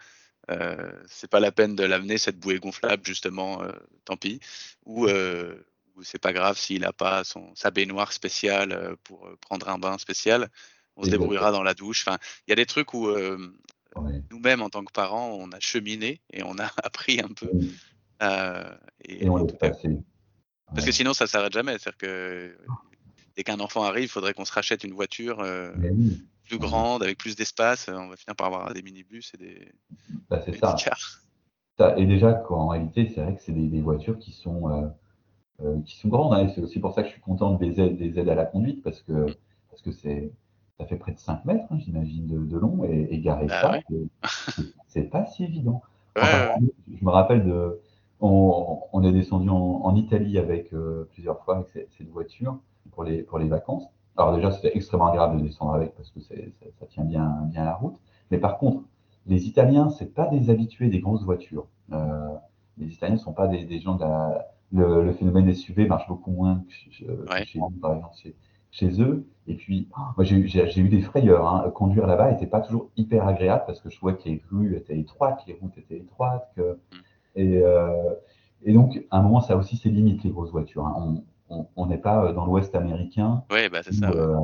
Euh, 0.50 0.90
c'est 1.06 1.30
pas 1.30 1.40
la 1.40 1.52
peine 1.52 1.76
de 1.76 1.84
l'amener 1.84 2.18
cette 2.18 2.38
bouée 2.38 2.58
gonflable 2.58 3.04
justement, 3.04 3.62
euh, 3.62 3.72
tant 4.04 4.16
pis. 4.16 4.40
Ou, 4.84 5.06
euh, 5.06 5.54
ou 5.96 6.02
c'est 6.02 6.18
pas 6.18 6.32
grave 6.32 6.58
s'il 6.58 6.84
a 6.84 6.92
pas 6.92 7.24
son 7.24 7.54
sa 7.54 7.70
baignoire 7.70 8.12
spéciale 8.12 8.72
euh, 8.72 8.96
pour 9.04 9.28
prendre 9.40 9.68
un 9.68 9.78
bain 9.78 9.98
spécial. 9.98 10.48
On 10.96 11.04
se 11.04 11.10
débrouillera 11.10 11.52
dans 11.52 11.62
la 11.62 11.74
douche. 11.74 12.06
Enfin, 12.06 12.18
il 12.46 12.50
y 12.50 12.52
a 12.52 12.56
des 12.56 12.66
trucs 12.66 12.92
où 12.92 13.08
ouais. 13.08 14.22
nous-mêmes 14.30 14.60
en 14.60 14.68
tant 14.68 14.84
que 14.84 14.92
parents, 14.92 15.30
on 15.40 15.50
a 15.52 15.60
cheminé 15.60 16.20
et 16.32 16.42
on 16.42 16.58
a 16.58 16.70
appris 16.82 17.20
un 17.20 17.28
peu. 17.28 17.50
Et, 19.04 19.24
et, 19.24 19.28
on 19.30 19.36
laisse 19.36 19.56
passer. 19.56 19.96
Parce 20.74 20.84
que 20.84 20.92
sinon, 20.92 21.14
ça 21.14 21.26
s'arrête 21.26 21.52
jamais. 21.52 21.78
C'est-à-dire 21.78 21.96
que 21.96 22.56
dès 23.34 23.44
qu'un 23.44 23.60
enfant 23.60 23.84
arrive, 23.84 24.04
il 24.04 24.08
faudrait 24.08 24.34
qu'on 24.34 24.44
se 24.44 24.52
rachète 24.52 24.84
une 24.84 24.92
voiture 24.92 25.38
oui. 25.78 26.20
Plus 26.50 26.58
grande, 26.58 27.02
avec 27.02 27.18
plus 27.18 27.36
d'espace. 27.36 27.88
On 27.88 28.08
va 28.08 28.16
finir 28.16 28.34
par 28.36 28.48
avoir 28.48 28.72
des 28.74 28.82
minibus 28.82 29.32
et 29.34 29.38
des, 29.38 29.72
bah, 30.28 30.38
des 30.38 30.52
ça. 30.52 30.74
cars. 30.78 31.22
Ça. 31.78 31.96
Et 31.96 32.06
déjà, 32.06 32.42
en 32.50 32.68
réalité, 32.68 33.10
c'est 33.14 33.22
vrai 33.22 33.34
que 33.34 33.42
c'est 33.42 33.52
des, 33.52 33.68
des, 33.68 33.80
voitures 33.80 34.18
qui 34.18 34.32
sont, 34.32 34.68
euh, 34.70 34.88
euh, 35.62 35.80
qui 35.82 35.96
sont 35.96 36.08
grandes. 36.08 36.34
Hein, 36.34 36.50
c'est 36.54 36.60
aussi 36.60 36.80
pour 36.80 36.92
ça 36.92 37.02
que 37.02 37.08
je 37.08 37.12
suis 37.12 37.22
content 37.22 37.54
des 37.54 37.80
aides, 37.80 37.96
des 37.96 38.18
aides 38.18 38.28
à 38.28 38.34
la 38.34 38.44
conduite, 38.44 38.82
parce 38.82 39.00
que 39.00 39.26
parce 39.70 39.82
que 39.82 39.92
c'est 39.92 40.32
ça 40.78 40.86
fait 40.86 40.96
près 40.96 41.12
de 41.12 41.18
5 41.18 41.44
mètres, 41.44 41.66
hein, 41.70 41.78
j'imagine, 41.78 42.26
de, 42.26 42.38
de, 42.38 42.58
long, 42.58 42.84
et, 42.84 43.08
et 43.10 43.20
garer 43.20 43.46
bah, 43.46 43.60
ça, 43.60 43.70
ouais. 43.72 43.84
c'est 44.88 45.10
pas 45.10 45.26
si 45.26 45.44
évident. 45.44 45.82
Enfin, 46.16 46.60
ouais. 46.60 46.72
Je 46.98 47.04
me 47.04 47.10
rappelle 47.10 47.44
de, 47.44 47.80
on, 48.20 48.80
on 48.92 49.04
est 49.04 49.12
descendu 49.12 49.48
en, 49.48 49.82
en 49.84 49.94
Italie 49.94 50.38
avec 50.38 50.72
euh, 50.72 51.08
plusieurs 51.12 51.44
fois 51.44 51.56
avec 51.56 51.68
cette, 51.68 51.92
cette 51.92 52.08
voiture 52.08 52.58
pour 52.90 53.04
les, 53.04 53.22
pour 53.22 53.38
les 53.38 53.48
vacances. 53.48 53.84
Alors 54.16 54.34
déjà, 54.34 54.50
c'était 54.50 54.76
extrêmement 54.76 55.08
agréable 55.08 55.38
de 55.38 55.46
descendre 55.46 55.74
avec 55.74 55.94
parce 55.94 56.10
que 56.10 56.20
c'est, 56.20 56.52
ça, 56.60 56.66
ça 56.78 56.86
tient 56.86 57.04
bien, 57.04 57.42
bien 57.46 57.64
la 57.64 57.74
route. 57.74 57.96
Mais 58.30 58.38
par 58.38 58.58
contre, 58.58 58.82
les 59.26 59.46
Italiens, 59.46 59.90
c'est 59.90 60.14
pas 60.14 60.26
des 60.26 60.50
habitués 60.50 60.88
des 60.88 61.00
grosses 61.00 61.24
voitures. 61.24 61.66
Euh, 61.92 62.28
les 62.78 62.92
Italiens 62.92 63.14
ne 63.16 63.20
sont 63.20 63.32
pas 63.32 63.46
des, 63.46 63.64
des 63.64 63.80
gens 63.80 63.94
de 63.96 64.00
la, 64.02 64.48
le, 64.72 65.04
le, 65.04 65.12
phénomène 65.12 65.52
SUV 65.52 65.86
marche 65.86 66.08
beaucoup 66.08 66.30
moins 66.30 66.62
que, 66.98 67.30
ouais. 67.30 67.44
chez 67.44 67.58
nous, 67.58 67.70
par 67.70 67.94
exemple, 67.94 68.16
chez, 68.16 68.34
chez 68.70 69.02
eux. 69.02 69.26
Et 69.46 69.54
puis, 69.54 69.88
oh, 69.96 70.02
moi, 70.16 70.24
j'ai, 70.24 70.46
j'ai 70.46 70.80
eu 70.80 70.88
des 70.88 71.02
frayeurs. 71.02 71.46
Hein. 71.48 71.70
Conduire 71.70 72.06
là-bas 72.06 72.30
n'était 72.30 72.46
pas 72.46 72.60
toujours 72.60 72.90
hyper 72.96 73.26
agréable 73.26 73.64
parce 73.66 73.80
que 73.80 73.90
je 73.90 73.96
trouvais 73.96 74.16
que 74.16 74.28
les 74.28 74.42
rues 74.50 74.76
étaient 74.76 74.98
étroites, 74.98 75.42
les 75.46 75.54
routes 75.60 75.76
étaient 75.76 75.98
étroites. 75.98 76.50
Que, 76.56 76.78
Mm. 76.92 76.96
et, 77.36 77.58
euh, 77.58 78.14
et 78.62 78.72
donc, 78.72 79.04
à 79.10 79.18
un 79.18 79.22
moment, 79.22 79.40
ça 79.40 79.54
a 79.54 79.56
aussi 79.56 79.76
ses 79.76 79.90
limites, 79.90 80.22
les 80.24 80.30
grosses 80.30 80.50
voitures. 80.50 80.86
Hein. 80.86 81.22
On 81.50 81.86
n'est 81.86 81.98
pas 81.98 82.24
euh, 82.24 82.32
dans 82.32 82.46
l'Ouest 82.46 82.74
américain 82.74 83.44
ouais, 83.50 83.68
bah, 83.68 83.80
où, 83.88 83.92
ça, 83.92 84.10
euh, 84.10 84.36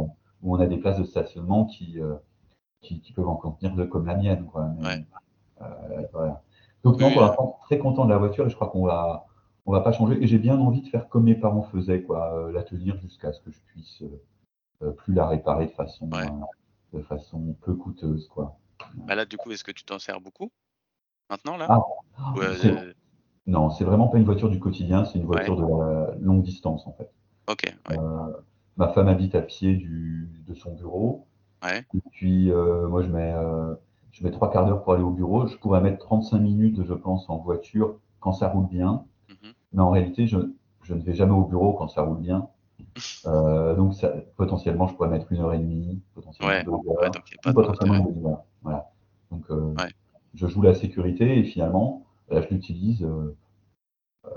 où, 0.42 0.56
on 0.56 0.60
a 0.60 0.66
des 0.66 0.76
places 0.76 0.98
de 0.98 1.04
stationnement 1.04 1.64
qui, 1.64 2.00
euh, 2.00 2.16
qui, 2.80 3.00
qui, 3.00 3.12
peuvent 3.12 3.28
en 3.28 3.36
contenir 3.36 3.74
deux 3.74 3.86
comme 3.86 4.06
la 4.06 4.16
mienne. 4.16 4.44
Quoi. 4.46 4.68
Mais, 4.78 4.86
ouais. 4.86 5.04
Euh, 5.62 6.02
voilà. 6.12 6.42
Donc, 6.82 7.00
non, 7.00 7.12
pour 7.12 7.22
l'instant, 7.22 7.58
très 7.62 7.78
content 7.78 8.04
de 8.04 8.10
la 8.10 8.18
voiture 8.18 8.46
et 8.46 8.50
je 8.50 8.54
crois 8.54 8.68
qu'on 8.68 8.84
va, 8.84 9.26
on 9.66 9.72
va 9.72 9.80
pas 9.80 9.92
changer. 9.92 10.22
Et 10.22 10.26
j'ai 10.26 10.38
bien 10.38 10.58
envie 10.58 10.82
de 10.82 10.88
faire 10.88 11.08
comme 11.08 11.24
mes 11.24 11.34
parents 11.34 11.62
faisaient, 11.62 12.02
quoi, 12.02 12.50
la 12.52 12.62
tenir 12.62 12.98
jusqu'à 12.98 13.32
ce 13.32 13.40
que 13.40 13.50
je 13.50 13.60
puisse 13.68 14.02
plus 14.98 15.14
la 15.14 15.26
réparer 15.26 15.66
de 15.66 15.72
façon, 15.72 16.10
ouais. 16.12 16.28
de 16.92 17.02
façon 17.02 17.56
peu 17.62 17.74
coûteuse. 17.74 18.28
Quoi. 18.28 18.58
Bah 18.94 19.14
là, 19.14 19.24
du 19.24 19.36
coup, 19.36 19.50
est-ce 19.52 19.64
que 19.64 19.72
tu 19.72 19.84
t'en 19.84 19.98
sers 19.98 20.20
beaucoup 20.20 20.50
maintenant 21.30 21.56
là? 21.56 21.66
Ah, 21.68 22.34
Non, 23.46 23.70
c'est 23.70 23.84
vraiment 23.84 24.08
pas 24.08 24.18
une 24.18 24.24
voiture 24.24 24.50
du 24.50 24.58
quotidien, 24.58 25.04
c'est 25.04 25.18
une 25.18 25.24
voiture 25.24 25.58
ouais. 25.58 26.16
de 26.18 26.24
longue 26.24 26.42
distance 26.42 26.86
en 26.86 26.92
fait. 26.92 27.10
Ok. 27.48 27.62
Ouais. 27.88 27.98
Euh, 27.98 28.32
ma 28.76 28.88
femme 28.88 29.08
habite 29.08 29.34
à 29.34 29.42
pied 29.42 29.76
du, 29.76 30.28
de 30.48 30.54
son 30.54 30.74
bureau. 30.74 31.26
Ouais. 31.62 31.84
Et 31.94 32.00
puis 32.10 32.50
euh, 32.50 32.88
moi 32.88 33.02
je 33.02 33.08
mets, 33.08 33.32
euh, 33.32 33.74
je 34.10 34.24
mets 34.24 34.32
trois 34.32 34.50
quarts 34.50 34.66
d'heure 34.66 34.82
pour 34.82 34.94
aller 34.94 35.04
au 35.04 35.10
bureau. 35.10 35.46
Je 35.46 35.56
pourrais 35.58 35.80
mettre 35.80 35.98
35 35.98 36.38
minutes, 36.38 36.84
je 36.84 36.94
pense, 36.94 37.30
en 37.30 37.38
voiture 37.38 37.98
quand 38.20 38.32
ça 38.32 38.48
roule 38.48 38.66
bien. 38.66 39.04
Mm 39.28 39.32
-hmm. 39.34 39.52
Mais 39.72 39.82
en 39.82 39.90
réalité, 39.90 40.26
je, 40.26 40.38
je, 40.82 40.94
ne 40.94 41.02
vais 41.02 41.14
jamais 41.14 41.34
au 41.34 41.44
bureau 41.44 41.72
quand 41.74 41.88
ça 41.88 42.02
roule 42.02 42.18
bien. 42.18 42.48
donc 43.76 43.94
ça, 43.94 44.12
potentiellement, 44.36 44.88
je 44.88 44.94
pourrais 44.94 45.08
mettre 45.08 45.30
une 45.32 45.40
heure 45.40 45.54
et 45.54 45.58
demie, 45.58 46.00
potentiellement 46.14 46.52
ouais. 46.52 46.64
deux 46.64 46.72
heures, 46.72 47.10
donc 47.12 47.24
pas 47.44 47.52
potentiellement 47.52 48.08
une 48.10 48.26
heure. 48.26 48.42
Voilà. 48.62 48.90
Donc 49.30 49.44
je 50.34 50.46
joue 50.46 50.62
la 50.62 50.74
sécurité 50.74 51.38
et 51.38 51.44
finalement, 51.44 52.05
là, 52.28 52.42
je 52.42 52.54
l'utilise 52.54 53.02
euh, 53.02 53.36
euh, 54.26 54.30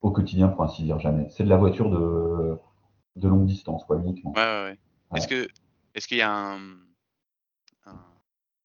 au 0.00 0.10
quotidien 0.10 0.48
pour 0.48 0.62
ainsi 0.62 0.82
dire 0.82 0.98
jamais. 0.98 1.28
C'est 1.30 1.44
de 1.44 1.48
la 1.48 1.56
voiture 1.56 1.90
de, 1.90 2.56
de 3.16 3.28
longue 3.28 3.46
distance, 3.46 3.84
quoi, 3.84 3.96
uniquement. 3.96 4.32
Ouais, 4.32 4.42
ouais, 4.42 4.62
ouais. 4.64 4.78
Est-ce 5.18 5.28
que 5.28 5.48
est-ce 5.94 6.08
qu'il 6.08 6.16
y 6.18 6.22
a 6.22 6.32
un, 6.32 6.58
un, 7.86 8.04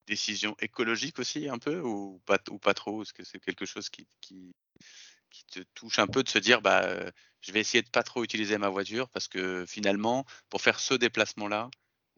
décision 0.07 0.55
écologique 0.59 1.19
aussi 1.19 1.49
un 1.49 1.57
peu 1.57 1.81
ou 1.81 2.21
pas 2.25 2.37
ou 2.49 2.57
pas 2.57 2.73
trop? 2.73 3.01
Est-ce 3.01 3.13
que 3.13 3.25
c'est 3.25 3.39
quelque 3.39 3.65
chose 3.65 3.89
qui, 3.89 4.07
qui, 4.21 4.55
qui 5.29 5.45
te 5.45 5.59
touche 5.73 5.99
un 5.99 6.07
peu 6.07 6.23
de 6.23 6.29
se 6.29 6.39
dire 6.39 6.61
bah 6.61 6.87
je 7.41 7.51
vais 7.51 7.59
essayer 7.59 7.81
de 7.81 7.89
pas 7.89 8.03
trop 8.03 8.23
utiliser 8.23 8.57
ma 8.57 8.69
voiture 8.69 9.09
parce 9.09 9.27
que 9.27 9.65
finalement 9.67 10.23
pour 10.49 10.61
faire 10.61 10.79
ce 10.79 10.93
déplacement 10.93 11.49
là 11.49 11.69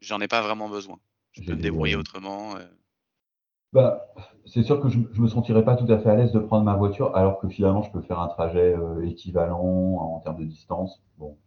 j'en 0.02 0.22
ai 0.22 0.28
pas 0.28 0.42
vraiment 0.42 0.70
besoin. 0.70 1.00
Je 1.32 1.44
peux 1.44 1.56
me 1.56 1.62
débrouiller 1.62 1.96
autrement. 1.96 2.56
Euh... 2.58 2.66
Bah, 3.72 4.08
c'est 4.46 4.64
sûr 4.64 4.82
que 4.82 4.90
je, 4.90 5.00
je 5.12 5.22
me 5.22 5.28
sentirais 5.28 5.64
pas 5.64 5.76
tout 5.76 5.92
à 5.92 6.00
fait 6.00 6.10
à 6.10 6.16
l'aise 6.16 6.32
de 6.32 6.40
prendre 6.40 6.64
ma 6.64 6.76
voiture, 6.76 7.16
alors 7.16 7.40
que 7.40 7.48
finalement 7.48 7.84
je 7.84 7.92
peux 7.92 8.02
faire 8.02 8.20
un 8.20 8.28
trajet 8.28 8.76
euh, 8.76 9.06
équivalent 9.06 9.62
en 9.62 10.20
termes 10.20 10.40
de 10.40 10.46
distance. 10.46 11.04
Bon. 11.18 11.38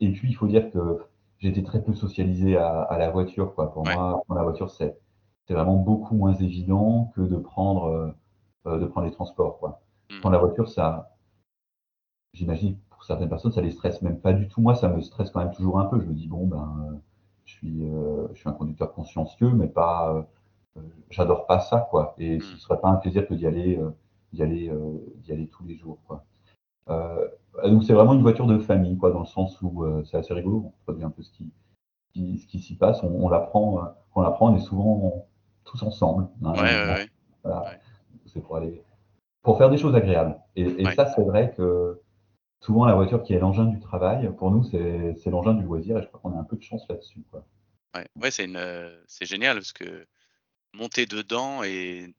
Et 0.00 0.12
puis 0.12 0.28
il 0.30 0.34
faut 0.34 0.46
dire 0.46 0.70
que 0.70 1.00
j'étais 1.38 1.62
très 1.62 1.82
peu 1.82 1.94
socialisé 1.94 2.56
à, 2.56 2.82
à, 2.82 2.98
la 2.98 3.10
voiture, 3.10 3.54
quoi. 3.54 3.72
Pour 3.72 3.84
ouais. 3.86 3.94
moi, 3.94 4.22
prendre 4.24 4.38
la 4.38 4.44
voiture, 4.44 4.70
c'est 4.70 4.96
c'est 5.46 5.54
vraiment 5.54 5.76
beaucoup 5.76 6.14
moins 6.14 6.34
évident 6.34 7.12
que 7.14 7.20
de 7.20 7.36
prendre 7.36 8.14
euh, 8.66 8.78
de 8.78 8.86
prendre 8.86 9.06
les 9.06 9.12
transports, 9.12 9.58
quoi. 9.58 9.82
Mmh. 10.10 10.20
Prendre 10.20 10.34
la 10.34 10.40
voiture, 10.40 10.68
ça, 10.68 11.10
j'imagine 12.32 12.78
pour 12.90 13.04
certaines 13.04 13.28
personnes, 13.28 13.52
ça 13.52 13.60
les 13.60 13.70
stresse 13.70 14.00
même 14.02 14.20
pas 14.20 14.32
du 14.32 14.48
tout. 14.48 14.60
Moi, 14.60 14.74
ça 14.74 14.88
me 14.88 15.00
stresse 15.00 15.30
quand 15.30 15.40
même 15.40 15.54
toujours 15.54 15.78
un 15.80 15.86
peu. 15.86 16.00
Je 16.00 16.06
me 16.06 16.14
dis 16.14 16.28
bon, 16.28 16.46
ben, 16.46 17.00
je 17.44 17.52
suis 17.52 17.84
euh, 17.84 18.28
je 18.32 18.40
suis 18.40 18.48
un 18.48 18.52
conducteur 18.52 18.92
consciencieux, 18.94 19.50
mais 19.50 19.66
pas 19.68 20.14
euh, 20.14 20.22
j'adore 21.10 21.46
pas 21.46 21.60
ça 21.60 21.86
quoi. 21.90 22.14
Et 22.18 22.40
ce 22.40 22.56
serait 22.56 22.80
pas 22.80 22.88
un 22.88 22.96
plaisir 22.96 23.26
que 23.26 23.34
d'y 23.34 23.46
aller 23.46 23.78
euh, 23.78 23.90
d'y 24.32 24.42
aller 24.42 24.68
euh, 24.68 24.98
d'y 25.16 25.32
aller 25.32 25.46
tous 25.48 25.64
les 25.64 25.76
jours 25.76 25.98
quoi. 26.06 26.24
Donc 27.62 27.84
c'est 27.84 27.92
vraiment 27.92 28.14
une 28.14 28.22
voiture 28.22 28.46
de 28.46 28.58
famille 28.58 28.96
quoi 28.98 29.10
dans 29.10 29.20
le 29.20 29.26
sens 29.26 29.60
où 29.62 29.86
c'est 30.04 30.16
assez 30.16 30.34
rigolo 30.34 30.64
on 30.66 30.72
produit 30.84 31.04
un 31.04 31.10
peu 31.10 31.22
ce 31.22 31.30
qui, 31.30 31.52
qui 32.12 32.38
ce 32.38 32.46
qui 32.46 32.58
s'y 32.58 32.76
passe. 32.76 33.02
On, 33.02 33.24
on 33.24 33.28
l'apprend 33.28 33.94
on 34.14 34.20
l'apprend 34.22 34.52
on 34.52 34.56
est 34.56 34.60
souvent 34.60 35.26
tous 35.64 35.82
ensemble 35.82 36.28
hein, 36.42 36.52
ouais, 36.52 36.60
ouais, 36.60 36.94
ouais. 36.94 37.08
Voilà. 37.42 37.78
c'est 38.26 38.40
pour 38.40 38.56
aller 38.56 38.82
pour 39.42 39.56
faire 39.56 39.70
des 39.70 39.78
choses 39.78 39.94
agréables. 39.94 40.36
Et, 40.56 40.62
et 40.62 40.90
ça 40.90 41.06
c'est 41.06 41.22
vrai 41.22 41.54
que 41.56 42.00
souvent 42.60 42.84
la 42.84 42.94
voiture 42.94 43.22
qui 43.22 43.34
est 43.34 43.38
l'engin 43.38 43.66
du 43.66 43.78
travail 43.78 44.30
pour 44.36 44.50
nous 44.50 44.64
c'est 44.64 45.30
l'engin 45.30 45.54
du 45.54 45.62
loisir 45.62 45.98
et 45.98 46.02
je 46.02 46.08
crois 46.08 46.20
qu'on 46.20 46.36
a 46.36 46.40
un 46.40 46.44
peu 46.44 46.56
de 46.56 46.62
chance 46.62 46.84
là-dessus 46.88 47.22
quoi. 47.30 47.44
Ouais, 47.94 48.06
ouais 48.20 48.30
c'est 48.30 48.46
une 48.46 48.60
c'est 49.06 49.26
génial 49.26 49.56
parce 49.56 49.72
que 49.72 50.06
monter 50.74 51.06
dedans 51.06 51.62
et 51.62 52.14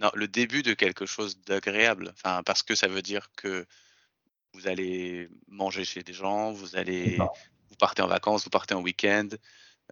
non, 0.00 0.10
le 0.14 0.28
début 0.28 0.62
de 0.62 0.74
quelque 0.74 1.06
chose 1.06 1.40
d'agréable. 1.42 2.10
Enfin, 2.12 2.42
parce 2.42 2.62
que 2.62 2.74
ça 2.74 2.88
veut 2.88 3.02
dire 3.02 3.30
que 3.36 3.66
vous 4.52 4.66
allez 4.66 5.28
manger 5.46 5.84
chez 5.84 6.02
des 6.02 6.12
gens, 6.12 6.52
vous 6.52 6.76
allez, 6.76 7.16
vous 7.16 7.76
partez 7.78 8.02
en 8.02 8.06
vacances, 8.06 8.44
vous 8.44 8.50
partez 8.50 8.74
en 8.74 8.82
week-end. 8.82 9.28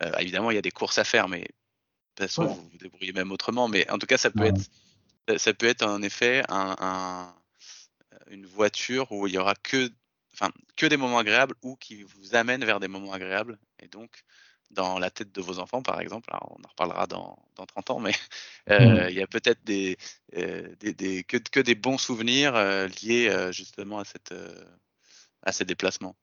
Euh, 0.03 0.13
évidemment, 0.19 0.51
il 0.51 0.55
y 0.55 0.59
a 0.59 0.63
des 0.63 0.71
courses 0.71 0.99
à 0.99 1.05
faire, 1.05 1.29
mais 1.29 1.41
de 1.41 1.47
toute 1.47 2.29
façon, 2.29 2.47
ouais. 2.47 2.55
vous 2.55 2.69
vous 2.71 2.79
débrouillez 2.79 3.13
même 3.13 3.33
autrement. 3.33 3.69
Mais 3.69 3.89
en 3.91 3.99
tout 3.99 4.07
cas, 4.07 4.19
ça 4.19 4.31
peut 4.31 4.41
ouais. 4.41 4.53
être, 5.29 5.39
ça 5.39 5.55
peut 5.55 5.67
être 5.67 5.83
en 5.83 6.03
effet 6.03 6.43
un, 6.49 6.77
un, 6.79 7.35
une 8.31 8.47
voiture 8.47 9.11
où 9.13 9.27
il 9.27 9.35
y 9.35 9.39
aura 9.39 9.55
que, 9.55 9.91
enfin, 10.35 10.51
que 10.77 10.87
des 10.87 10.97
moments 10.97 11.19
agréables 11.19 11.55
ou 11.63 11.77
qui 11.77 12.03
vous 12.03 12.35
amènent 12.35 12.65
vers 12.65 12.81
des 12.81 12.89
moments 12.89 13.13
agréables. 13.13 13.59
Et 13.81 13.89
donc, 13.89 14.25
dans 14.71 14.99
la 14.99 15.11
tête 15.11 15.35
de 15.35 15.41
vos 15.41 15.59
enfants, 15.59 15.83
par 15.83 16.01
exemple. 16.01 16.29
Alors, 16.33 16.57
on 16.59 16.65
en 16.65 16.69
reparlera 16.69 17.07
dans, 17.07 17.39
dans 17.57 17.67
30 17.67 17.91
ans, 17.91 18.01
mais 18.01 18.13
euh, 18.71 19.07
mmh. 19.07 19.11
il 19.11 19.17
y 19.17 19.23
a 19.23 19.27
peut-être 19.27 19.65
des, 19.65 19.97
euh, 20.37 20.75
des, 20.81 20.93
des, 20.93 21.25
que, 21.25 21.37
que, 21.37 21.61
des 21.61 21.75
bons 21.75 21.99
souvenirs 21.99 22.55
euh, 22.55 22.89
liés 23.03 23.31
justement 23.53 23.99
à, 23.99 24.05
cette, 24.05 24.35
à 25.43 25.53
ces 25.53 25.65
déplacements 25.65 26.17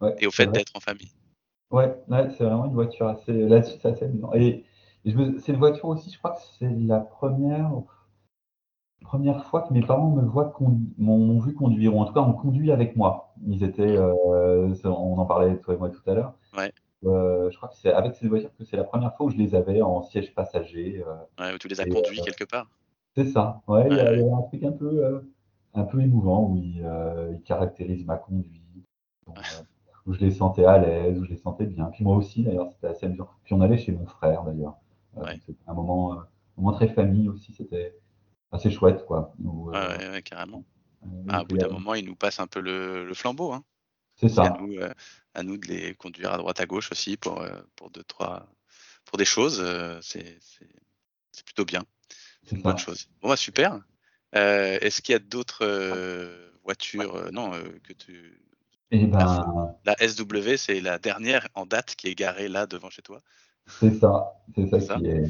ouais, 0.00 0.14
et 0.18 0.26
au 0.26 0.30
fait 0.30 0.50
d'être 0.50 0.72
en 0.74 0.80
famille. 0.80 1.10
Ouais, 1.70 1.94
ouais, 2.08 2.28
c'est 2.36 2.44
vraiment 2.44 2.66
une 2.66 2.74
voiture 2.74 3.06
assez. 3.06 3.32
Là-dessus, 3.32 3.78
c'est 3.80 3.88
assez 3.88 4.04
amusant. 4.04 4.32
Et, 4.34 4.64
et 5.04 5.14
me- 5.14 5.38
c'est 5.38 5.52
une 5.52 5.58
voiture 5.58 5.86
aussi, 5.86 6.10
je 6.10 6.18
crois 6.18 6.32
que 6.32 6.40
c'est 6.58 6.68
la 6.68 7.00
première, 7.00 7.70
première 9.02 9.44
fois 9.44 9.62
que 9.62 9.72
mes 9.72 9.82
parents 9.82 10.10
me 10.10 10.22
voient 10.22 10.52
m'ont 10.98 11.38
vu 11.40 11.54
conduire, 11.54 11.94
ou 11.94 12.00
en 12.00 12.04
tout 12.06 12.12
cas 12.12 12.20
ont 12.20 12.32
conduit 12.32 12.72
avec 12.72 12.96
moi. 12.96 13.34
Ils 13.46 13.62
étaient, 13.62 13.96
ça, 13.96 14.90
on 14.90 15.18
en 15.18 15.26
parlait 15.26 15.56
toi 15.58 15.74
et 15.74 15.76
moi 15.76 15.90
tout 15.90 16.02
à 16.10 16.14
l'heure. 16.14 16.34
Euh, 17.04 17.50
je 17.50 17.56
crois 17.56 17.68
que 17.70 17.76
c'est 17.76 17.92
avec 17.92 18.14
cette 18.14 18.28
voiture 18.28 18.50
que 18.58 18.64
c'est 18.64 18.76
la 18.76 18.84
première 18.84 19.14
fois 19.16 19.26
où 19.26 19.30
je 19.30 19.36
les 19.36 19.54
avais 19.54 19.80
en 19.82 20.02
siège 20.02 20.34
passager. 20.34 21.02
euh, 21.06 21.14
Ouais, 21.42 21.54
où 21.54 21.58
tu 21.58 21.68
les 21.68 21.80
as 21.80 21.86
Et, 21.86 21.90
conduits 21.90 22.20
quelque 22.20 22.44
part. 22.44 22.68
c'est 23.16 23.26
ça. 23.26 23.62
Ouais, 23.66 23.86
il 23.90 23.96
y, 23.96 24.00
a 24.00 24.12
il 24.14 24.22
un 24.32 24.42
truc 24.42 24.62
un 24.64 24.72
peu, 24.72 25.04
euh, 25.04 25.20
un 25.74 25.84
peu 25.84 26.00
émouvant 26.00 26.44
où 26.44 26.56
il, 26.56 26.82
euh, 26.84 27.32
il 27.34 27.42
caractérise 27.42 28.04
ma 28.04 28.16
conduite, 28.16 28.62
où, 29.26 29.32
euh, 29.32 29.40
où 30.06 30.12
je 30.12 30.20
les 30.20 30.30
sentais 30.30 30.64
à 30.66 30.76
l'aise, 30.78 31.18
où 31.18 31.24
je 31.24 31.30
les 31.30 31.36
sentais 31.38 31.66
bien. 31.66 31.86
Puis 31.86 32.04
moi 32.04 32.16
aussi, 32.16 32.42
d'ailleurs, 32.42 32.70
c'était 32.72 32.88
assez 32.88 33.06
amusant. 33.06 33.28
Puis 33.44 33.54
on 33.54 33.60
allait 33.62 33.78
chez 33.78 33.92
mon 33.92 34.06
frère, 34.06 34.42
d'ailleurs. 34.44 34.74
Euh, 35.16 35.22
Ouais. 35.24 35.38
C'était 35.46 35.58
un 35.66 35.74
moment, 35.74 36.12
euh, 36.12 36.16
un 36.16 36.62
moment 36.62 36.72
très 36.76 36.88
famille 36.88 37.28
aussi. 37.28 37.52
C'était 37.54 37.96
assez 38.52 38.70
chouette, 38.70 39.04
quoi. 39.06 39.32
Où, 39.42 39.70
ouais, 39.70 39.76
euh, 39.76 39.96
ouais, 39.98 40.10
ouais, 40.10 40.22
carrément. 40.22 40.64
euh, 41.04 41.06
Ah, 41.28 41.32
il 41.32 41.34
à 41.40 41.44
bout 41.44 41.54
était- 41.56 41.66
d'un 41.66 41.72
moment, 41.72 41.94
ils 41.94 42.04
nous 42.04 42.14
passent 42.14 42.40
un 42.40 42.46
peu 42.46 42.60
le, 42.60 43.04
le 43.06 43.14
flambeau. 43.14 43.52
Hein. 43.52 43.64
C'est 44.20 44.28
C'est 44.28 44.44
à 44.44 44.50
ça. 44.50 44.50
nous, 44.50 44.74
euh, 44.78 44.92
à 45.34 45.42
nous 45.42 45.56
de 45.58 45.66
les 45.66 45.94
conduire 45.94 46.32
à 46.32 46.38
droite 46.38 46.60
à 46.60 46.66
gauche 46.66 46.90
aussi 46.92 47.16
pour, 47.16 47.40
euh, 47.42 47.60
pour 47.76 47.90
deux, 47.90 48.04
trois, 48.04 48.46
pour 49.04 49.18
des 49.18 49.24
choses. 49.24 49.60
euh, 49.60 49.98
c'est 50.02 50.38
plutôt 51.44 51.64
bien. 51.64 51.84
C'est 52.44 52.56
une 52.56 52.62
ça. 52.62 52.62
bonne 52.62 52.78
chose. 52.78 53.08
Bon, 53.22 53.28
bah, 53.28 53.36
super. 53.36 53.80
Euh, 54.36 54.78
Est-ce 54.80 55.02
qu'il 55.02 55.12
y 55.12 55.16
a 55.16 55.18
d'autres 55.18 55.64
euh, 55.64 56.50
voitures 56.64 57.16
euh, 57.16 57.30
Non, 57.32 57.52
que 57.84 57.92
tu. 57.92 58.42
Et 58.92 59.06
La, 59.16 59.44
ben, 59.44 59.76
la 59.84 59.96
SW, 60.08 60.56
c'est 60.56 60.80
la 60.80 60.98
dernière 60.98 61.48
en 61.54 61.66
date 61.66 61.94
qui 61.96 62.08
est 62.08 62.14
garée 62.14 62.48
là 62.48 62.66
devant 62.66 62.90
chez 62.90 63.02
toi. 63.02 63.22
c'est 63.66 63.94
ça. 63.94 64.32
C'est 64.54 64.68
ça 64.68 64.80
ça? 64.80 64.96
qui 64.96 65.06
est, 65.06 65.24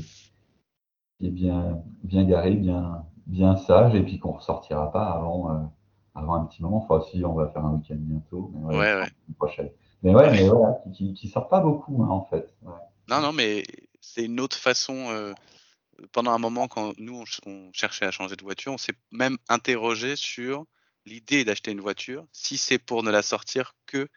qui 1.19 1.27
est 1.27 1.31
bien, 1.31 1.83
bien 2.03 2.25
garé, 2.25 2.53
bien, 2.55 3.07
bien 3.27 3.57
sage, 3.57 3.95
et 3.95 4.03
puis 4.03 4.19
qu'on 4.19 4.33
ressortira 4.33 4.91
pas 4.91 5.11
avant, 5.11 5.73
avant 6.21 6.35
un 6.35 6.45
petit 6.47 6.63
moment. 6.63 6.87
Enfin, 6.89 7.05
si, 7.11 7.25
on 7.25 7.35
va 7.35 7.49
faire 7.49 7.65
un 7.65 7.75
week-end 7.75 7.97
bientôt, 7.99 8.51
mais 8.55 8.61
ouais, 8.65 8.77
Ouais, 8.77 8.95
ouais. 9.01 9.11
prochaine. 9.37 9.71
Mais 10.03 10.15
ouais, 10.15 10.23
Ouais. 10.23 10.31
mais 10.33 10.49
voilà, 10.49 10.79
qui, 10.95 11.15
qui, 11.15 11.29
sort 11.29 11.49
pas 11.49 11.61
beaucoup, 11.61 12.03
hein, 12.03 12.09
en 12.09 12.25
fait. 12.25 12.55
Ouais. 12.63 12.73
Non, 13.09 13.21
non, 13.21 13.33
mais 13.33 13.65
c'est 14.01 14.25
une 14.25 14.41
autre 14.41 14.57
façon. 14.57 15.11
euh, 15.11 15.33
pendant 16.13 16.31
un 16.33 16.39
moment, 16.39 16.67
quand 16.67 16.95
nous, 16.99 17.15
on, 17.21 17.27
ch- 17.27 17.41
on 17.45 17.71
cherchait 17.75 18.07
à 18.07 18.11
changer 18.11 18.35
de 18.35 18.43
voiture, 18.43 18.73
on 18.73 18.79
s'est 18.79 18.95
même 19.11 19.37
interrogé 19.51 20.17
sur 20.17 20.65
l'idée 21.05 21.45
d'acheter 21.45 21.73
une 21.73 21.81
voiture, 21.81 22.25
si 22.33 22.57
c'est 22.57 22.79
pour 22.79 23.03
ne 23.03 23.11
la 23.11 23.23
sortir 23.23 23.75
que 23.87 24.09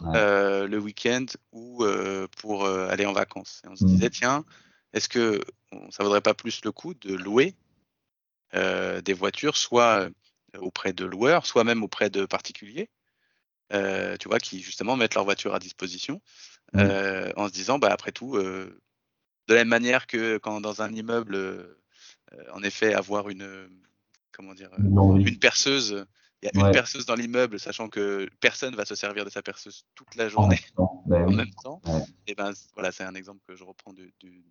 Ouais. 0.00 0.08
euh, 0.14 0.66
le 0.66 0.78
week-end 0.78 1.26
ou 1.52 1.84
euh, 1.84 2.28
pour 2.38 2.64
aller 2.64 3.04
en 3.04 3.12
vacances. 3.12 3.60
Et 3.64 3.68
on 3.68 3.76
se 3.76 3.84
Mhm. 3.84 3.90
disait, 3.90 4.10
tiens, 4.10 4.44
est-ce 4.94 5.08
que 5.08 5.40
ça 5.90 6.02
vaudrait 6.02 6.22
pas 6.22 6.34
plus 6.34 6.64
le 6.64 6.72
coup 6.72 6.94
de 6.94 7.14
louer 7.14 7.54
des 8.54 9.12
voitures, 9.12 9.56
soit 9.56 10.08
auprès 10.58 10.92
de 10.92 11.04
loueurs, 11.04 11.46
soit 11.46 11.64
même 11.64 11.82
auprès 11.82 12.10
de 12.10 12.26
particuliers, 12.26 12.90
euh, 13.72 14.16
tu 14.16 14.28
vois, 14.28 14.38
qui 14.38 14.60
justement 14.62 14.96
mettent 14.96 15.14
leur 15.14 15.24
voiture 15.24 15.54
à 15.54 15.58
disposition, 15.58 16.20
Mhm. 16.74 16.80
euh, 16.80 17.32
en 17.36 17.48
se 17.48 17.52
disant, 17.52 17.78
bah 17.78 17.90
après 17.92 18.12
tout, 18.12 18.36
euh, 18.36 18.80
de 19.48 19.54
la 19.54 19.60
même 19.60 19.68
manière 19.68 20.06
que 20.06 20.38
quand 20.38 20.60
dans 20.60 20.82
un 20.82 20.92
immeuble, 20.92 21.36
en 22.52 22.62
effet, 22.62 22.94
avoir 22.94 23.28
une, 23.30 23.68
comment 24.32 24.54
dire, 24.54 24.70
Une 24.78 25.38
perceuse, 25.38 26.06
il 26.42 26.50
y 26.54 26.58
a 26.60 26.66
une 26.66 26.72
perceuse 26.72 27.06
dans 27.06 27.14
l'immeuble, 27.14 27.58
sachant 27.58 27.88
que 27.88 28.28
personne 28.40 28.76
va 28.76 28.84
se 28.84 28.94
servir 28.94 29.24
de 29.24 29.30
sa 29.30 29.42
perceuse 29.42 29.84
toute 29.94 30.14
la 30.14 30.26
En 30.26 30.30
journée 30.30 30.56
même 30.56 30.74
temps. 30.76 31.04
Ben 31.08 31.26
en 31.26 31.32
même 31.32 31.50
temps. 31.62 31.80
Ouais. 31.86 32.02
Et 32.26 32.34
ben 32.34 32.52
voilà, 32.74 32.92
c'est 32.92 33.04
un 33.04 33.14
exemple 33.14 33.40
que 33.48 33.56
je 33.56 33.64
reprends 33.64 33.92
d'une 33.92 34.44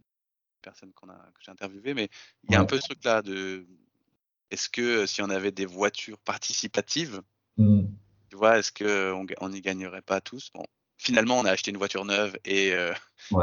personne 0.61 0.91
qu'on 0.93 1.09
a 1.09 1.17
que 1.35 1.39
j'ai 1.41 1.51
interviewée, 1.51 1.93
mais 1.93 2.09
il 2.43 2.51
y 2.51 2.55
a 2.55 2.59
un 2.59 2.65
peu 2.65 2.77
ce 2.77 2.87
truc 2.87 3.03
là 3.03 3.21
de 3.21 3.67
est-ce 4.51 4.69
que 4.69 4.81
euh, 5.03 5.07
si 5.07 5.21
on 5.21 5.29
avait 5.29 5.51
des 5.51 5.65
voitures 5.65 6.19
participatives, 6.19 7.21
Mhm. 7.57 7.97
tu 8.29 8.37
vois, 8.37 8.59
est-ce 8.59 8.71
que 8.71 9.11
on, 9.13 9.23
ga- 9.25 9.35
on 9.41 9.49
n'y 9.49 9.61
gagnerait 9.61 10.01
pas 10.01 10.21
tous? 10.21 10.49
Bon, 10.53 10.63
finalement, 10.97 11.39
on 11.39 11.45
a 11.45 11.51
acheté 11.51 11.71
une 11.71 11.77
voiture 11.77 12.05
neuve 12.05 12.37
et, 12.45 12.73
euh, 12.73 12.93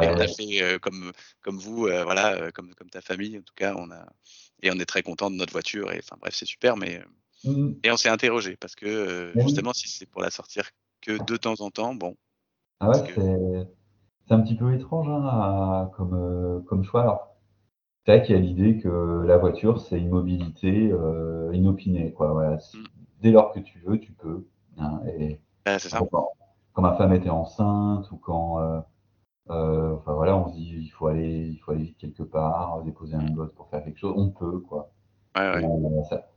et 0.01 0.09
on 0.09 0.19
a 0.19 0.27
fait 0.27 0.63
euh, 0.63 0.79
comme 0.79 1.13
comme 1.41 1.59
vous, 1.59 1.87
euh, 1.87 2.05
voilà, 2.05 2.35
euh, 2.35 2.51
comme 2.51 2.75
comme 2.75 2.91
ta 2.91 3.01
famille 3.01 3.39
en 3.39 3.43
tout 3.43 3.55
cas, 3.57 3.75
on 3.77 3.91
a 3.91 4.07
et 4.63 4.71
on 4.71 4.75
est 4.79 4.87
très 4.87 5.03
content 5.03 5.31
de 5.31 5.37
notre 5.37 5.53
voiture 5.53 5.93
et 5.93 5.99
enfin 5.99 6.17
bref, 6.21 6.35
c'est 6.35 6.47
super, 6.47 6.77
mais 6.77 6.99
euh, 7.01 7.05
Mhm. 7.45 7.85
et 7.85 7.91
on 7.93 7.97
s'est 7.99 8.11
interrogé 8.11 8.57
parce 8.59 8.77
que 8.77 8.87
euh, 8.87 9.39
justement, 9.41 9.73
si 9.75 9.89
c'est 9.89 10.07
pour 10.07 10.23
la 10.23 10.31
sortir 10.33 10.71
que 11.03 11.19
de 11.19 11.37
temps 11.39 11.61
en 11.61 11.71
temps, 11.73 11.95
bon, 11.97 12.17
Ah 12.81 12.89
ouais, 12.89 13.03
que 13.05 13.21
c'est 14.27 14.35
un 14.35 14.41
petit 14.41 14.57
peu 14.57 14.75
étrange 14.75 15.09
hein, 15.09 15.91
comme, 15.97 16.15
euh, 16.15 16.61
comme 16.63 16.83
choix. 16.85 17.03
Alors, 17.03 17.34
vrai 18.13 18.23
qu'il 18.23 18.35
y 18.35 18.39
a 18.39 18.41
l'idée 18.41 18.79
que 18.79 19.25
la 19.27 19.39
voiture, 19.39 19.81
c'est 19.81 19.99
une 19.99 20.11
mobilité 20.11 20.91
euh, 20.93 21.51
inopinée, 21.55 22.13
quoi. 22.13 22.33
Voilà. 22.33 22.57
Mm. 22.57 22.85
Dès 23.21 23.31
lors 23.31 23.53
que 23.53 23.61
tu 23.61 23.79
veux, 23.81 23.99
tu 23.99 24.13
peux. 24.13 24.47
hein, 24.79 25.01
et 25.19 25.41
bah, 25.65 25.79
c'est 25.79 25.89
ça. 25.89 26.01
quand, 26.11 26.29
quand 26.73 26.83
ma 26.83 26.95
femme 26.97 27.13
était 27.15 27.31
enceinte 27.31 28.11
ou 28.11 28.17
quand, 28.19 28.61
euh, 28.61 28.81
euh, 29.51 29.95
enfin 29.97 30.13
voilà, 30.15 30.37
on 30.37 30.49
se 30.49 30.55
dit 30.55 30.75
il 30.77 30.89
faut 30.91 31.07
aller, 31.07 31.49
il 31.49 31.59
faut 31.59 31.73
aller 31.73 31.85
vite 31.85 31.99
quelque 31.99 32.23
part, 32.23 32.83
déposer 32.83 33.15
un 33.15 33.31
gosse 33.31 33.53
pour 33.55 33.69
faire 33.71 33.83
quelque 33.85 33.99
chose, 33.99 34.15
on 34.17 34.31
peut, 34.31 34.59
quoi. 34.61 34.91
Ouais, 35.37 35.55
ouais. 35.55 35.65
Euh, 35.65 36.03
ça, 36.11 36.29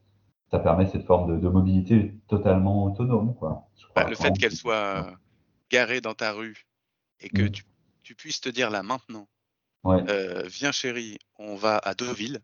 ça 0.51 0.59
permet 0.59 0.85
cette 0.87 1.05
forme 1.05 1.35
de, 1.35 1.39
de 1.41 1.49
mobilité 1.49 2.13
totalement 2.27 2.85
autonome, 2.85 3.35
quoi. 3.35 3.67
Je 3.77 3.85
Bah, 3.95 4.05
le 4.09 4.15
fait 4.15 4.31
qu'elle 4.37 4.55
soit 4.55 5.07
garée 5.69 5.99
dans 6.01 6.13
ta 6.13 6.31
rue 6.31 6.65
et 7.19 7.29
que 7.29 7.43
Mm. 7.43 7.51
tu, 7.51 7.63
tu 8.03 8.15
puisses 8.15 8.39
te 8.39 8.49
dire 8.49 8.69
là 8.69 8.83
maintenant, 8.83 9.27
Ouais, 9.87 10.03
euh, 10.09 10.43
viens 10.47 10.73
chérie, 10.73 11.17
on 11.37 11.55
va 11.55 11.77
à 11.77 11.93
Deauville, 11.93 12.41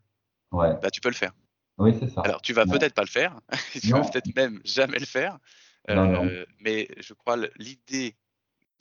ouais. 0.52 0.74
bah 0.80 0.90
tu 0.90 1.02
peux 1.02 1.10
le 1.10 1.14
faire. 1.14 1.32
Oui, 1.76 1.94
c'est 1.98 2.08
ça. 2.08 2.22
Alors 2.22 2.40
tu 2.40 2.54
vas 2.54 2.64
Ouais. 2.64 2.78
peut-être 2.78 2.94
pas 2.94 3.02
le 3.02 3.08
faire, 3.08 3.38
tu 3.82 3.88
vas 3.90 3.98
Non. 4.00 4.10
peut-être 4.10 4.34
même 4.34 4.60
jamais 4.64 4.98
le 4.98 5.04
faire, 5.04 5.38
Non, 5.88 6.06
non. 6.10 6.24
euh, 6.24 6.46
mais 6.60 6.88
je 6.98 7.12
crois 7.12 7.36
l'idée 7.56 8.16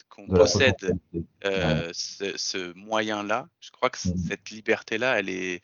qu'on 0.07 0.27
possède 0.27 0.97
euh, 1.43 1.89
ce, 1.93 2.37
ce 2.37 2.71
moyen-là, 2.73 3.49
je 3.59 3.69
crois 3.71 3.89
que 3.89 3.97
Mm. 4.07 4.17
cette 4.29 4.49
liberté-là, 4.49 5.19
elle 5.19 5.29
est, 5.29 5.61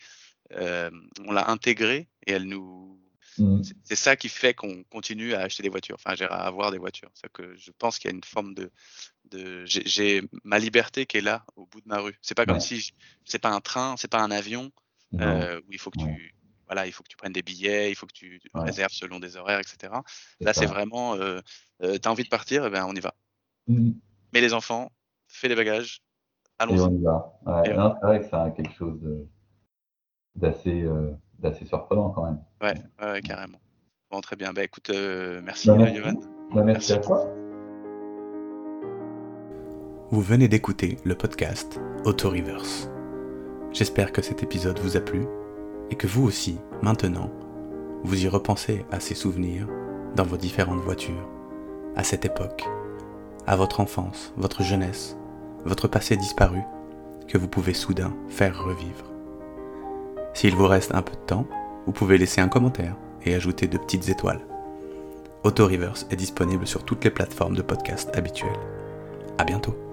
euh, 0.53 0.91
on 1.25 1.31
l'a 1.31 1.49
intégrée 1.49 2.09
et 2.27 2.33
elle 2.33 2.43
nous, 2.49 2.99
Mm. 3.37 3.61
c'est- 3.85 3.95
ça 3.95 4.17
qui 4.17 4.27
fait 4.27 4.53
qu'on 4.53 4.83
continue 4.85 5.33
à 5.35 5.41
acheter 5.41 5.63
des 5.63 5.69
voitures, 5.69 5.95
enfin 5.95 6.15
à 6.25 6.45
avoir 6.45 6.71
des 6.71 6.77
voitures. 6.79 7.11
C'est 7.13 7.31
que 7.31 7.55
je 7.55 7.71
pense 7.71 7.97
qu'il 7.97 8.09
y 8.11 8.13
a 8.13 8.15
une 8.17 8.23
forme 8.23 8.53
de, 8.55 8.69
de 9.31 9.65
j'ai- 9.65 10.21
ma 10.43 10.59
liberté 10.59 11.05
qui 11.05 11.17
est 11.17 11.21
là 11.21 11.45
au 11.55 11.65
bout 11.65 11.81
de 11.81 11.87
ma 11.87 11.99
rue. 11.99 12.15
C'est 12.21 12.35
pas 12.35 12.45
comme 12.45 12.55
Ouais. 12.55 12.61
si 12.61 12.91
c'est 13.25 13.39
pas 13.39 13.51
un 13.51 13.61
train, 13.61 13.95
c'est 13.97 14.09
pas 14.09 14.21
un 14.21 14.31
avion 14.31 14.71
euh, 15.21 15.59
où 15.67 15.71
il 15.73 15.79
faut 15.79 15.89
que 15.91 15.99
Ouais. 16.03 16.15
tu 16.15 16.35
voilà, 16.67 16.85
il 16.85 16.91
faut 16.93 17.01
que 17.01 17.09
tu 17.09 17.17
prennes 17.17 17.33
des 17.33 17.41
billets, 17.41 17.91
il 17.91 17.95
faut 17.95 18.05
que 18.05 18.13
tu 18.13 18.39
Ouais. 18.53 18.61
réserves 18.65 18.91
selon 18.91 19.19
des 19.19 19.37
horaires, 19.37 19.59
etc. 19.59 19.91
Là, 20.39 20.53
c'est 20.53 20.67
vraiment, 20.67 21.15
euh, 21.15 21.39
euh, 21.81 21.97
t'as 21.97 22.11
envie 22.11 22.23
de 22.23 22.29
partir, 22.29 22.63
eh 22.65 22.69
ben 22.69 22.85
on 22.85 22.93
y 22.93 22.99
va. 22.99 23.15
Mm. 23.67 23.93
Mais 24.33 24.41
les 24.41 24.53
enfants, 24.53 24.91
fais 25.27 25.47
les 25.47 25.55
bagages, 25.55 26.01
allons-y. 26.59 26.79
on 26.81 26.93
y 26.93 27.01
va. 27.03 27.39
Ouais, 27.45 27.63
c'est 27.65 28.05
vrai 28.05 28.19
que 28.21 28.29
ça 28.29 28.43
a 28.43 28.51
quelque 28.51 28.73
chose 28.73 28.99
d'assez 30.35 30.83
euh, 30.83 31.11
d'assez 31.39 31.65
surprenant 31.65 32.11
quand 32.11 32.25
même. 32.25 32.43
Ouais, 32.61 33.21
carrément. 33.21 33.59
Bon, 34.11 34.21
très 34.21 34.35
bien. 34.35 34.53
Bah 34.53 34.63
écoute, 34.63 34.89
merci, 34.89 35.67
Bah, 35.69 35.75
merci. 35.75 36.01
Bah, 36.01 36.63
merci 36.63 36.65
Merci. 36.65 36.93
à 36.93 36.97
toi. 36.97 37.48
Vous 40.11 40.21
venez 40.21 40.47
d'écouter 40.47 40.97
le 41.03 41.13
podcast 41.13 41.79
Auto 42.03 42.31
Reverse. 42.31 42.89
J'espère 43.71 44.11
que 44.11 44.23
cet 44.23 44.41
épisode 44.41 44.79
vous 44.79 44.97
a 44.97 45.01
plu 45.01 45.27
et 45.91 45.95
que 45.95 46.07
vous 46.07 46.25
aussi, 46.25 46.57
maintenant, 46.81 47.29
vous 48.03 48.25
y 48.25 48.27
repensez 48.27 48.83
à 48.91 48.99
ces 48.99 49.13
souvenirs 49.13 49.67
dans 50.15 50.23
vos 50.23 50.37
différentes 50.37 50.79
voitures, 50.79 51.29
à 51.95 52.03
cette 52.03 52.25
époque, 52.25 52.65
à 53.45 53.55
votre 53.55 53.81
enfance, 53.81 54.33
votre 54.35 54.63
jeunesse, 54.63 55.15
votre 55.63 55.87
passé 55.87 56.17
disparu, 56.17 56.61
que 57.27 57.37
vous 57.37 57.47
pouvez 57.47 57.75
soudain 57.75 58.11
faire 58.29 58.63
revivre. 58.63 59.05
S'il 60.33 60.55
vous 60.55 60.67
reste 60.67 60.95
un 60.95 61.03
peu 61.03 61.13
de 61.13 61.25
temps, 61.27 61.45
vous 61.85 61.91
pouvez 61.93 62.17
laisser 62.17 62.41
un 62.41 62.49
commentaire 62.49 62.95
et 63.25 63.35
ajouter 63.35 63.67
de 63.67 63.77
petites 63.77 64.09
étoiles. 64.09 64.41
Auto 65.43 65.67
Reverse 65.67 66.07
est 66.09 66.15
disponible 66.15 66.65
sur 66.65 66.83
toutes 66.83 67.03
les 67.03 67.11
plateformes 67.11 67.55
de 67.55 67.61
podcast 67.61 68.09
habituelles. 68.15 68.49
À 69.37 69.43
bientôt. 69.43 69.88